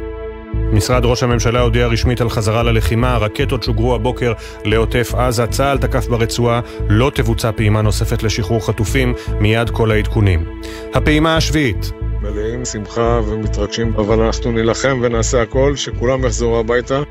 משרד 0.74 1.06
ראש 1.06 1.24
הממשלה 1.24 1.62
הודיע 1.62 1.88
רשמית 1.88 2.22
על 2.22 2.30
חזרה 2.30 2.64
ללחימה, 2.64 3.16
הרקטות 3.16 3.64
שוגרו 3.64 3.96
הבוקר 3.96 4.34
לעוטף 4.66 5.16
עזה, 5.16 5.48
צה"ל 5.48 5.78
תקף 5.78 6.08
ברצועה, 6.08 6.60
לא 6.90 7.12
תבוצע 7.16 7.52
פעימה 7.52 7.82
נוספת 7.82 8.24
לשחרור 8.24 8.66
חטופים, 8.66 9.14
מיד 9.40 9.70
כל 9.70 9.92
העדכונים. 9.92 10.46
הפעימה 10.94 11.38
השביעית. 11.38 11.92
מלאים 12.22 12.66
שמחה 12.66 13.20
ומתרגשים, 13.28 13.94
אבל 13.94 14.20
אנחנו 14.20 14.52
נילחם 14.52 15.00
ונעשה 15.04 15.42
הכל 15.42 15.76
שכולם 15.76 16.26
יחזרו 16.26 16.60
הביתה. 16.60 17.02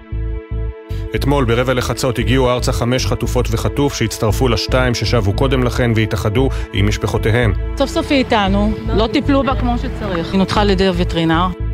אתמול 1.15 1.45
ברבע 1.45 1.75
לחצות 1.75 2.19
הגיעו 2.19 2.51
ארצה 2.51 2.73
חמש 2.73 3.07
חטופות 3.07 3.49
וחטוף 3.51 3.95
שהצטרפו 3.95 4.49
לשתיים 4.49 4.95
ששבו 4.95 5.33
קודם 5.33 5.63
לכן 5.63 5.91
והתאחדו 5.95 6.49
עם 6.73 6.89
משפחותיהם. 6.89 7.53
סוף 7.79 7.91
סוף 7.91 8.07
היא 8.11 8.19
איתנו, 8.19 8.73
לא 8.97 9.07
טיפלו 9.13 9.43
בה 9.43 9.55
כמו 9.61 9.79
שצריך. 9.79 10.33
היא 10.33 10.39
נותחה 10.39 10.61
על 10.61 10.71
ידי 10.71 10.87
הווטרינר. 10.87 11.68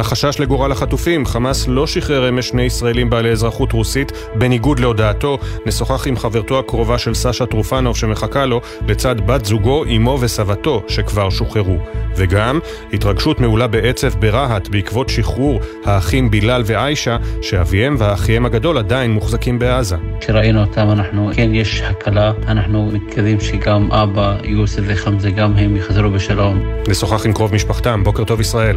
החשש 0.00 0.40
לגורל 0.40 0.72
החטופים, 0.72 1.26
חמאס 1.26 1.68
לא 1.68 1.86
שחרר 1.86 2.28
אמש 2.28 2.48
שני 2.48 2.62
ישראלים 2.62 3.10
בעלי 3.10 3.30
אזרחות 3.30 3.72
רוסית, 3.72 4.12
בניגוד 4.34 4.80
להודעתו. 4.80 5.38
נשוחח 5.66 6.06
עם 6.06 6.16
חברתו 6.16 6.58
הקרובה 6.58 6.98
של 6.98 7.14
סשה 7.14 7.46
טרופנוב 7.46 7.96
שמחכה 7.96 8.46
לו, 8.46 8.60
לצד 8.88 9.20
בת 9.26 9.44
זוגו, 9.44 9.84
אמו 9.96 10.18
וסבתו, 10.20 10.82
שכבר 10.88 11.30
שוחררו. 11.30 11.76
וגם, 12.16 12.58
התרגשות 12.92 13.40
מעולה 13.40 13.66
בעצב 13.66 14.20
ברהט 14.20 14.68
בעקבות 14.68 15.08
שחרור 15.08 15.60
האחים 15.84 16.30
בילאל 16.30 16.62
ועיישה, 16.66 17.16
שאביהם 17.42 17.96
ואחיהם 17.98 18.46
הגדול 18.46 18.78
עדיין 18.78 19.10
מוחזקים 19.10 19.58
בעזה. 19.58 19.96
כשראינו 20.20 20.60
אותם 20.60 20.90
אנחנו, 20.90 21.30
כן 21.34 21.54
יש 21.54 21.82
הקלה, 21.82 22.32
אנחנו 22.46 22.90
מקווים 22.92 23.40
שגם 23.40 23.92
אבא, 23.92 24.36
יוסף 24.44 24.82
וחמזה, 24.86 25.30
גם 25.30 25.56
הם 25.56 25.76
יחזרו 25.76 26.10
בשלום. 26.10 26.60
נשוחח 26.88 27.26
עם 27.26 27.32
קרוב 27.32 27.54
משפחתם, 27.54 28.04
בוקר 28.04 28.24
טוב 28.24 28.40
ישראל. 28.40 28.76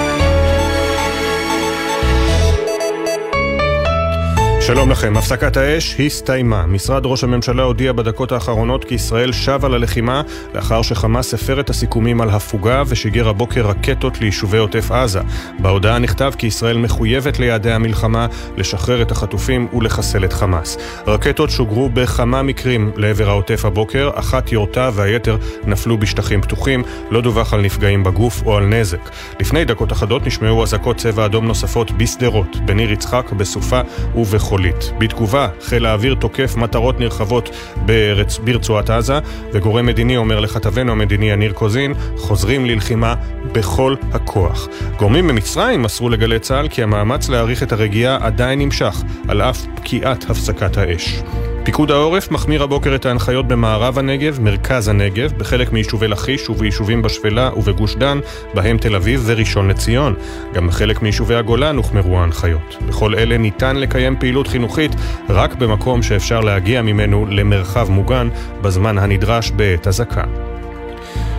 שלום 4.67 4.91
לכם, 4.91 5.17
הפסקת 5.17 5.57
האש 5.57 5.99
הסתיימה. 5.99 6.65
משרד 6.65 7.05
ראש 7.05 7.23
הממשלה 7.23 7.63
הודיע 7.63 7.91
בדקות 7.91 8.31
האחרונות 8.31 8.85
כי 8.85 8.95
ישראל 8.95 9.31
שבה 9.31 9.69
ללחימה 9.69 10.21
לאחר 10.53 10.81
שחמאס 10.81 11.33
הפר 11.33 11.59
את 11.59 11.69
הסיכומים 11.69 12.21
על 12.21 12.29
הפוגה 12.29 12.83
ושיגר 12.87 13.29
הבוקר 13.29 13.67
רקטות 13.67 14.21
ליישובי 14.21 14.57
עוטף 14.57 14.91
עזה. 14.91 15.19
בהודעה 15.59 15.99
נכתב 15.99 16.31
כי 16.37 16.47
ישראל 16.47 16.77
מחויבת 16.77 17.39
ליעדי 17.39 17.71
המלחמה 17.71 18.27
לשחרר 18.57 19.01
את 19.01 19.11
החטופים 19.11 19.67
ולחסל 19.73 20.25
את 20.25 20.33
חמאס. 20.33 20.77
רקטות 21.07 21.49
שוגרו 21.49 21.89
בכמה 21.89 22.41
מקרים 22.41 22.91
לעבר 22.95 23.29
העוטף 23.29 23.65
הבוקר, 23.65 24.09
אחת 24.15 24.51
יורתה 24.51 24.89
והיתר 24.93 25.37
נפלו 25.63 25.97
בשטחים 25.97 26.41
פתוחים, 26.41 26.83
לא 27.11 27.21
דווח 27.21 27.53
על 27.53 27.61
נפגעים 27.61 28.03
בגוף 28.03 28.41
או 28.45 28.57
על 28.57 28.65
נזק. 28.65 29.09
לפני 29.39 29.65
דקות 29.65 29.91
אחדות 29.91 30.27
נשמעו 30.27 30.63
אזעקות 30.63 30.97
צבע 30.97 31.25
אדום 31.25 31.47
נוספות 31.47 31.91
בשדרות, 31.91 32.57
בניר 32.65 32.91
יצחק, 32.91 33.31
בסופה 33.31 33.81
ובחול. 34.15 34.50
חולית. 34.51 34.91
בתגובה, 34.97 35.47
חיל 35.61 35.85
האוויר 35.85 36.15
תוקף 36.15 36.55
מטרות 36.57 36.99
נרחבות 36.99 37.49
ברצ... 37.85 38.37
ברצועת 38.37 38.89
עזה, 38.89 39.19
וגורם 39.53 39.85
מדיני 39.85 40.17
אומר 40.17 40.39
לכתבנו 40.39 40.91
המדיני 40.91 41.31
יניר 41.31 41.51
קוזין, 41.51 41.93
חוזרים 42.17 42.65
ללחימה 42.65 43.15
בכל 43.51 43.95
הכוח. 44.13 44.67
גורמים 44.97 45.27
במצרים 45.27 45.81
מסרו 45.81 46.09
לגלי 46.09 46.39
צה"ל 46.39 46.67
כי 46.67 46.83
המאמץ 46.83 47.29
להאריך 47.29 47.63
את 47.63 47.71
הרגיעה 47.71 48.17
עדיין 48.21 48.59
נמשך, 48.59 49.03
על 49.27 49.41
אף 49.41 49.65
פקיעת 49.75 50.29
הפסקת 50.29 50.77
האש. 50.77 51.21
פיקוד 51.63 51.91
העורף 51.91 52.31
מחמיר 52.31 52.63
הבוקר 52.63 52.95
את 52.95 53.05
ההנחיות 53.05 53.47
במערב 53.47 53.99
הנגב, 53.99 54.39
מרכז 54.41 54.87
הנגב, 54.87 55.31
בחלק 55.37 55.71
מיישובי 55.71 56.07
לכיש 56.07 56.49
וביישובים 56.49 57.01
בשפלה 57.01 57.49
ובגוש 57.57 57.95
דן, 57.95 58.19
בהם 58.53 58.77
תל 58.77 58.95
אביב 58.95 59.23
וראשון 59.25 59.67
לציון. 59.67 60.15
גם 60.53 60.67
בחלק 60.67 61.01
מיישובי 61.01 61.35
הגולן 61.35 61.75
הוחמרו 61.75 62.19
ההנחיות. 62.19 62.77
בכל 62.87 63.15
אלה 63.15 63.37
ניתן 63.37 63.75
לקיים 63.75 64.15
פעילות 64.19 64.40
חינוכית 64.47 64.91
רק 65.29 65.55
במקום 65.55 66.03
שאפשר 66.03 66.39
להגיע 66.39 66.81
ממנו 66.81 67.25
למרחב 67.25 67.89
מוגן 67.89 68.29
בזמן 68.61 68.97
הנדרש 68.97 69.51
בעת 69.51 69.87
אזעקה. 69.87 70.50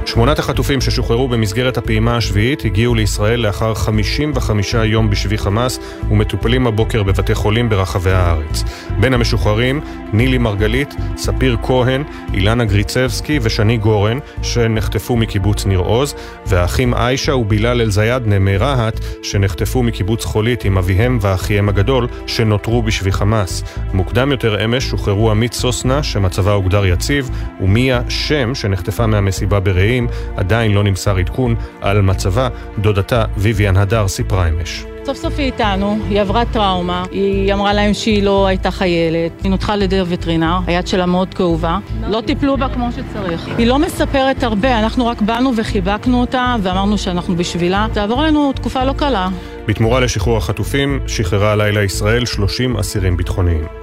שמונת 0.07 0.39
החטופים 0.39 0.81
ששוחררו 0.81 1.29
במסגרת 1.29 1.79
הפעימה 1.79 2.17
השביעית 2.17 2.65
הגיעו 2.65 2.95
לישראל 2.95 3.41
לאחר 3.41 3.75
55 3.75 4.75
יום 4.75 5.11
בשבי 5.11 5.39
חמאס 5.39 5.79
ומטופלים 6.11 6.67
הבוקר 6.67 7.03
בבתי 7.03 7.35
חולים 7.35 7.69
ברחבי 7.69 8.11
הארץ. 8.11 8.65
בין 9.01 9.15
המשוחררים, 9.15 9.81
נילי 10.13 10.39
מרגלית, 10.39 10.95
ספיר 11.17 11.57
כהן, 11.63 12.05
אילנה 12.35 12.65
גריצבסקי 12.65 13.39
ושני 13.43 13.77
גורן, 13.77 14.19
שנחטפו 14.43 15.17
מקיבוץ 15.17 15.67
ניר 15.67 15.79
עוז, 15.79 16.15
והאחים 16.47 16.95
עיישה 16.95 17.35
ובילאל 17.35 17.81
אל-זיאדנה 17.81 18.39
מרהט, 18.39 19.01
שנחטפו 19.23 19.83
מקיבוץ 19.83 20.25
חולית 20.25 20.65
עם 20.65 20.79
אביהם 20.79 21.19
ואחיהם 21.21 21.69
הגדול, 21.69 22.07
שנותרו 22.27 22.83
בשבי 22.83 23.13
חמאס. 23.13 23.63
מוקדם 23.93 24.31
יותר 24.31 24.65
אמש 24.65 24.85
שוחררו 24.85 25.31
עמית 25.31 25.53
סוסנה, 25.53 26.03
שמצבה 26.03 26.53
הוגדר 26.53 26.87
יציב, 26.87 27.31
ומיה 27.61 28.01
שם, 28.09 28.55
שנחטפה 28.55 29.07
מהמסיבה 29.07 29.61
ברעים. 29.61 29.92
עדיין 30.37 30.73
לא 30.73 30.85
נמסר 30.85 31.17
עדכון 31.17 31.55
על 31.81 32.01
מצבה, 32.01 32.49
דודתה 32.79 33.25
ויvian 33.39 33.79
הדר 33.79 34.09
סיפרה 34.09 34.49
אמש. 34.49 34.85
סוף 35.05 35.17
סוף 35.17 35.35
היא 35.39 35.47
איתנו, 35.47 35.99
היא 36.09 36.21
עברה 36.21 36.45
טראומה, 36.45 37.05
היא 37.11 37.55
אמרה 37.55 37.73
להם 37.73 37.95
שהיא 37.95 38.23
לא 38.23 38.47
הייתה 38.47 38.71
חיילת, 38.71 39.43
היא 39.43 39.51
נותחה 39.51 39.73
על 39.73 39.83
ידי 39.83 39.99
הווטרינר, 39.99 40.59
היד 40.67 40.87
שלה 40.87 41.07
מאוד 41.07 41.35
כאובה, 41.35 41.79
לא 42.09 42.21
טיפלו 42.21 42.57
בה 42.57 42.69
כמו 42.69 42.89
שצריך. 42.93 43.49
היא 43.59 43.67
לא 43.67 43.79
מספרת 43.79 44.43
הרבה, 44.43 44.79
אנחנו 44.79 45.07
רק 45.07 45.23
באנו 45.23 45.53
וחיבקנו 45.57 46.21
אותה 46.21 46.57
ואמרנו 46.63 46.99
שאנחנו 46.99 47.37
בשבילה. 47.37 47.87
תעבור 47.93 48.23
לנו 48.23 48.53
תקופה 48.53 48.85
לא 48.85 48.93
קלה. 48.93 49.29
בתמורה 49.67 50.01
לשחרור 50.01 50.37
החטופים, 50.37 51.01
שחררה 51.07 51.53
הלילה 51.53 51.83
ישראל 51.83 52.25
30 52.25 52.77
אסירים 52.77 53.17
ביטחוניים. 53.17 53.82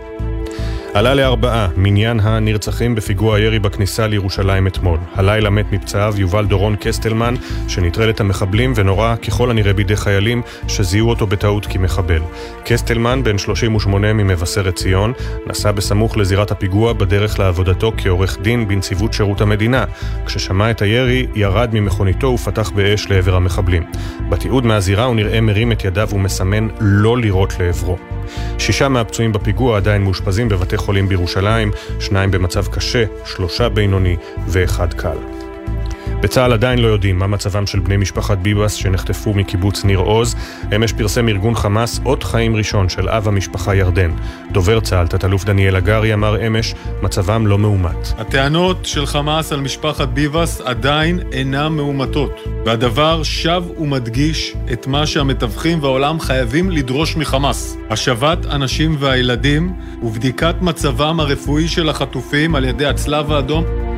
עלה 0.93 1.13
לארבעה 1.13 1.67
מניין 1.77 2.19
הנרצחים 2.19 2.95
בפיגוע 2.95 3.37
הירי 3.37 3.59
בכניסה 3.59 4.07
לירושלים 4.07 4.67
אתמול. 4.67 4.99
הלילה 5.15 5.49
מת 5.49 5.71
מפצעיו 5.71 6.13
יובל 6.17 6.45
דורון 6.45 6.75
קסטלמן, 6.79 7.35
שנטרל 7.67 8.09
את 8.09 8.19
המחבלים 8.19 8.73
ונורה 8.75 9.17
ככל 9.17 9.51
הנראה 9.51 9.73
בידי 9.73 9.95
חיילים 9.95 10.41
שזיהו 10.67 11.09
אותו 11.09 11.27
בטעות 11.27 11.65
כמחבל. 11.65 12.21
קסטלמן, 12.65 13.23
בן 13.23 13.37
38 13.37 14.13
ממבשרת 14.13 14.75
ציון, 14.75 15.13
נסע 15.47 15.71
בסמוך 15.71 16.17
לזירת 16.17 16.51
הפיגוע 16.51 16.93
בדרך 16.93 17.39
לעבודתו 17.39 17.91
כעורך 17.97 18.37
דין 18.41 18.67
בנציבות 18.67 19.13
שירות 19.13 19.41
המדינה. 19.41 19.85
כששמע 20.25 20.71
את 20.71 20.81
הירי, 20.81 21.27
ירד 21.35 21.69
ממכוניתו 21.73 22.27
ופתח 22.27 22.69
באש 22.69 23.09
לעבר 23.09 23.35
המחבלים. 23.35 23.83
בתיעוד 24.29 24.65
מהזירה 24.65 25.03
הוא 25.03 25.15
נראה 25.15 25.41
מרים 25.41 25.71
את 25.71 25.85
ידיו 25.85 26.09
ומסמן 26.13 26.67
לא 26.79 27.17
לירות 27.17 27.53
לעברו. 27.59 28.18
שישה 28.57 28.89
מהפצועים 28.89 29.33
בפיגוע 29.33 29.77
עדיין 29.77 30.03
מאושפזים 30.03 30.49
בבתי 30.49 30.77
חולים 30.77 31.07
בירושלים, 31.07 31.71
שניים 31.99 32.31
במצב 32.31 32.67
קשה, 32.67 33.03
שלושה 33.25 33.69
בינוני 33.69 34.15
ואחד 34.47 34.93
קל. 34.93 35.48
בצה"ל 36.21 36.53
עדיין 36.53 36.79
לא 36.79 36.87
יודעים 36.87 37.19
מה 37.19 37.27
מצבם 37.27 37.67
של 37.67 37.79
בני 37.79 37.97
משפחת 37.97 38.37
ביבס 38.37 38.73
שנחטפו 38.73 39.33
מקיבוץ 39.33 39.85
ניר 39.85 39.99
עוז. 39.99 40.35
אמש 40.75 40.93
פרסם 40.93 41.29
ארגון 41.29 41.55
חמאס 41.55 41.99
אות 42.05 42.23
חיים 42.23 42.55
ראשון 42.55 42.89
של 42.89 43.09
אב 43.09 43.27
המשפחה 43.27 43.75
ירדן. 43.75 44.11
דובר 44.51 44.79
צה"ל, 44.79 45.07
תת-אלוף 45.07 45.45
דניאל 45.45 45.75
הגרי, 45.75 46.13
אמר 46.13 46.47
אמש, 46.47 46.75
מצבם 47.01 47.47
לא 47.47 47.57
מאומת. 47.57 48.13
הטענות 48.17 48.85
של 48.85 49.05
חמאס 49.05 49.51
על 49.51 49.61
משפחת 49.61 50.07
ביבס 50.07 50.61
עדיין 50.61 51.19
אינן 51.31 51.67
מאומתות, 51.67 52.31
והדבר 52.65 53.23
שב 53.23 53.63
ומדגיש 53.77 54.53
את 54.73 54.87
מה 54.87 55.05
שהמתווכים 55.05 55.83
והעולם 55.83 56.19
חייבים 56.19 56.71
לדרוש 56.71 57.15
מחמאס: 57.15 57.77
השבת 57.89 58.37
הנשים 58.49 58.95
והילדים 58.99 59.73
ובדיקת 60.03 60.55
מצבם 60.61 61.19
הרפואי 61.19 61.67
של 61.67 61.89
החטופים 61.89 62.55
על 62.55 62.65
ידי 62.65 62.85
הצלב 62.85 63.31
האדום. 63.31 63.88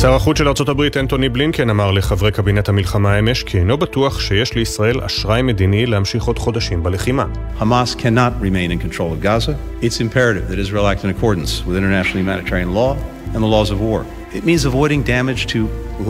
שר 0.00 0.14
החוץ 0.14 0.38
של 0.38 0.48
ארצות 0.48 0.68
הברית 0.68 0.96
אנטוני 0.96 1.28
בלינקן 1.28 1.70
אמר 1.70 1.90
לחברי 1.90 2.32
קבינט 2.32 2.68
המלחמה 2.68 3.18
אמש 3.18 3.42
כי 3.42 3.58
אינו 3.58 3.78
בטוח 3.78 4.20
שיש 4.20 4.54
לישראל 4.54 5.00
אשראי 5.00 5.42
מדיני 5.42 5.86
להמשיך 5.86 6.24
עוד 6.24 6.38
חודשים 6.38 6.82
בלחימה. 6.82 7.24
Hamas 7.60 7.94
cannot 7.98 8.42
remain 8.42 8.70
in 8.70 8.78
control 8.78 9.12
of 9.12 9.24
Gaza. 9.24 9.54
It's 9.82 10.00
imperative 10.00 10.48
that 10.50 10.58
Israel 10.58 10.86
act 10.86 11.04
in 11.04 11.10
accordance 11.10 11.66
with 11.66 11.76
international 11.76 12.18
humanitarian 12.22 12.74
law 12.74 12.96
and 13.34 13.42
the 13.42 13.50
laws 13.56 13.70
of 13.70 13.80
war. 13.80 14.00
It 14.38 14.44
means 14.44 14.62
avoiding 14.72 15.00
damage 15.16 15.42
to 15.54 15.60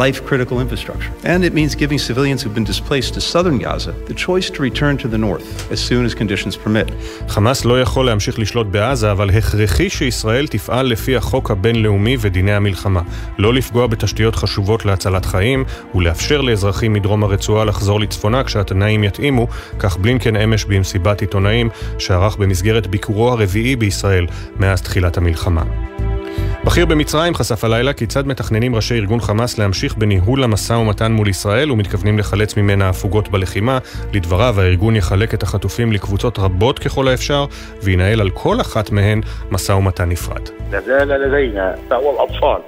life 0.05 0.18
critical 0.31 0.57
infrastructure. 0.64 1.12
And 1.33 1.41
it 1.49 1.53
means 1.59 1.72
giving 1.83 1.99
civilians 2.09 2.43
who've 2.43 2.57
been 2.61 2.70
displaced 2.74 3.11
to 3.14 3.20
southern 3.20 3.59
Gaza 3.59 3.93
the 4.11 4.14
choice 4.27 4.49
to 4.55 4.59
return 4.68 4.95
to 5.03 5.09
the 5.14 5.20
north 5.27 5.47
as 5.74 5.81
soon 5.89 6.05
as 6.05 6.12
conditions 6.14 6.57
permit. 6.57 6.89
חמאס 7.29 7.64
לא 7.64 7.81
יכול 7.81 8.07
להמשיך 8.07 8.39
לשלוט 8.39 8.66
בעזה, 8.66 9.12
אבל 9.12 9.31
הכרחי 9.31 9.91
שישראל 9.91 10.47
תפעל 10.47 10.87
לפי 10.87 11.16
החוק 11.16 11.51
הבינלאומי 11.51 12.16
ודיני 12.20 12.53
המלחמה. 12.53 13.03
לא 13.39 13.55
לפגוע 13.55 13.87
בתשתיות 13.87 14.37
חשובות 14.37 14.85
להצלת 14.85 15.24
חיים, 15.24 15.64
ולאפשר 15.95 16.41
לאזרחים 16.41 16.93
מדרום 16.93 17.24
הרצועה 17.24 17.64
לחזור 17.64 18.01
לצפונה 18.01 18.45
כשהתנאים 18.45 19.05
יתאימו, 19.05 19.47
כך 19.79 19.97
בלינקן 19.97 20.37
אמש 20.37 20.64
במסיבת 20.64 21.20
עיתונאים 21.20 21.68
שערך 21.99 22.37
במסגרת 22.37 22.87
ביקורו 22.87 23.31
הרביעי 23.31 23.77
בישראל 23.77 24.27
מאז 24.57 24.83
תחילת 24.83 25.16
המלחמה. 25.16 25.62
בכיר 26.66 26.86
במצרים 26.86 27.34
חשף 27.34 27.64
הלילה 27.64 27.93
כיצד 27.93 28.28
מתכננים 28.28 28.76
ראשי 28.76 28.95
ארגון 28.95 29.20
חמאס 29.20 29.60
להמשיך 29.60 29.95
בניהול 29.95 30.43
המשא 30.43 30.74
ומתן 30.74 31.12
מול 31.12 31.28
ישראל 31.28 31.72
ומתכוונים 31.72 32.20
לחלץ 32.20 32.58
ממנה 32.58 32.89
הפוגות 32.89 33.30
בלחימה. 33.30 33.80
לדבריו, 34.14 34.56
הארגון 34.60 34.95
יחלק 34.95 35.34
את 35.34 35.43
החטופים 35.43 35.91
לקבוצות 35.91 36.39
רבות 36.39 36.80
ככל 36.80 37.08
האפשר 37.08 37.45
וינהל 37.84 38.22
על 38.22 38.30
כל 38.30 38.62
אחת 38.62 38.91
מהן 38.91 39.22
משא 39.52 39.72
ומתן 39.72 40.10
נפרד. 40.10 40.41
لازال 40.72 41.08
لدينا 41.08 41.76
والأطفال 41.91 42.62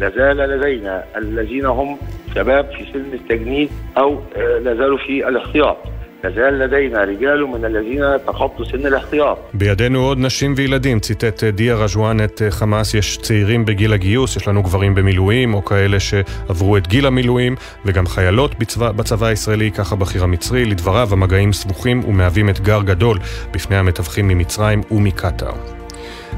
لازال 0.00 0.36
لدينا 0.36 1.04
الذين 1.16 1.66
هم 1.66 1.98
شباب 2.34 2.66
في 2.70 2.84
سن 2.92 3.12
التجنيد 3.12 3.68
أو 3.98 4.20
آه، 4.36 4.58
لا 4.58 4.74
زالوا 4.74 4.98
في 4.98 5.28
الاحتياط 5.28 5.76
لازال 6.24 6.58
لدينا 6.58 7.04
رجال 7.04 7.46
من 7.46 7.64
الذين 7.64 8.02
تخطوا 8.26 8.64
سن 8.64 8.86
الاحتياط 8.86 9.38
בידינו 9.54 10.04
עוד 10.04 10.18
נשים 10.18 10.54
וילדים, 10.56 11.00
ציטט 11.00 11.44
דיה 11.44 11.74
רג'ואן 11.74 12.24
את 12.24 12.42
אה, 12.42 12.50
חמאס, 12.50 12.94
יש 12.94 13.18
צעירים 13.18 13.64
בגיל 13.64 13.92
הגיוס, 13.92 14.36
יש 14.36 14.48
לנו 14.48 14.62
גברים 14.62 14.94
במילואים, 14.94 15.54
או 15.54 15.64
כאלה 15.64 16.00
שעברו 16.00 16.76
את 16.76 16.88
גיל 16.88 17.06
המילואים, 17.06 17.56
וגם 17.84 18.06
חיילות 18.06 18.58
בצבא, 18.58 18.92
בצבא 18.92 19.26
הישראלי, 19.26 19.70
ככה 19.70 19.96
בכיר 19.96 20.22
המצרי. 20.22 20.64
לדבריו, 20.64 21.08
המגעים 21.12 21.52
סבוכים 21.52 22.04
ומהווים 22.04 22.48
אתגר 22.48 22.82
גדול 22.82 23.18
בפני 23.52 23.76
המתווכים 23.76 24.28
ממצרים 24.28 24.80
ומקטאר. 24.90 25.52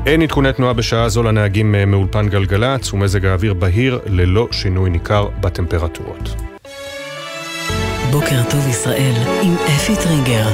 אין 0.07 0.23
עדכוני 0.23 0.53
תנועה 0.53 0.73
בשעה 0.73 1.09
זו 1.09 1.23
לנהגים 1.23 1.75
אה, 1.75 1.85
מאולפן 1.87 2.29
גלגלצ, 2.29 2.93
ומזג 2.93 3.27
האוויר 3.27 3.55
בהיר 3.55 3.99
ללא 4.07 4.49
שינוי 4.51 4.91
ניכר 4.91 5.29
בטמפרטורות. 5.41 6.49
בוקר 8.14 8.50
טוב 8.52 8.68
ישראל 8.68 9.14
עם 9.42 9.56
אפי 9.56 9.96
טריגר. 9.96 10.48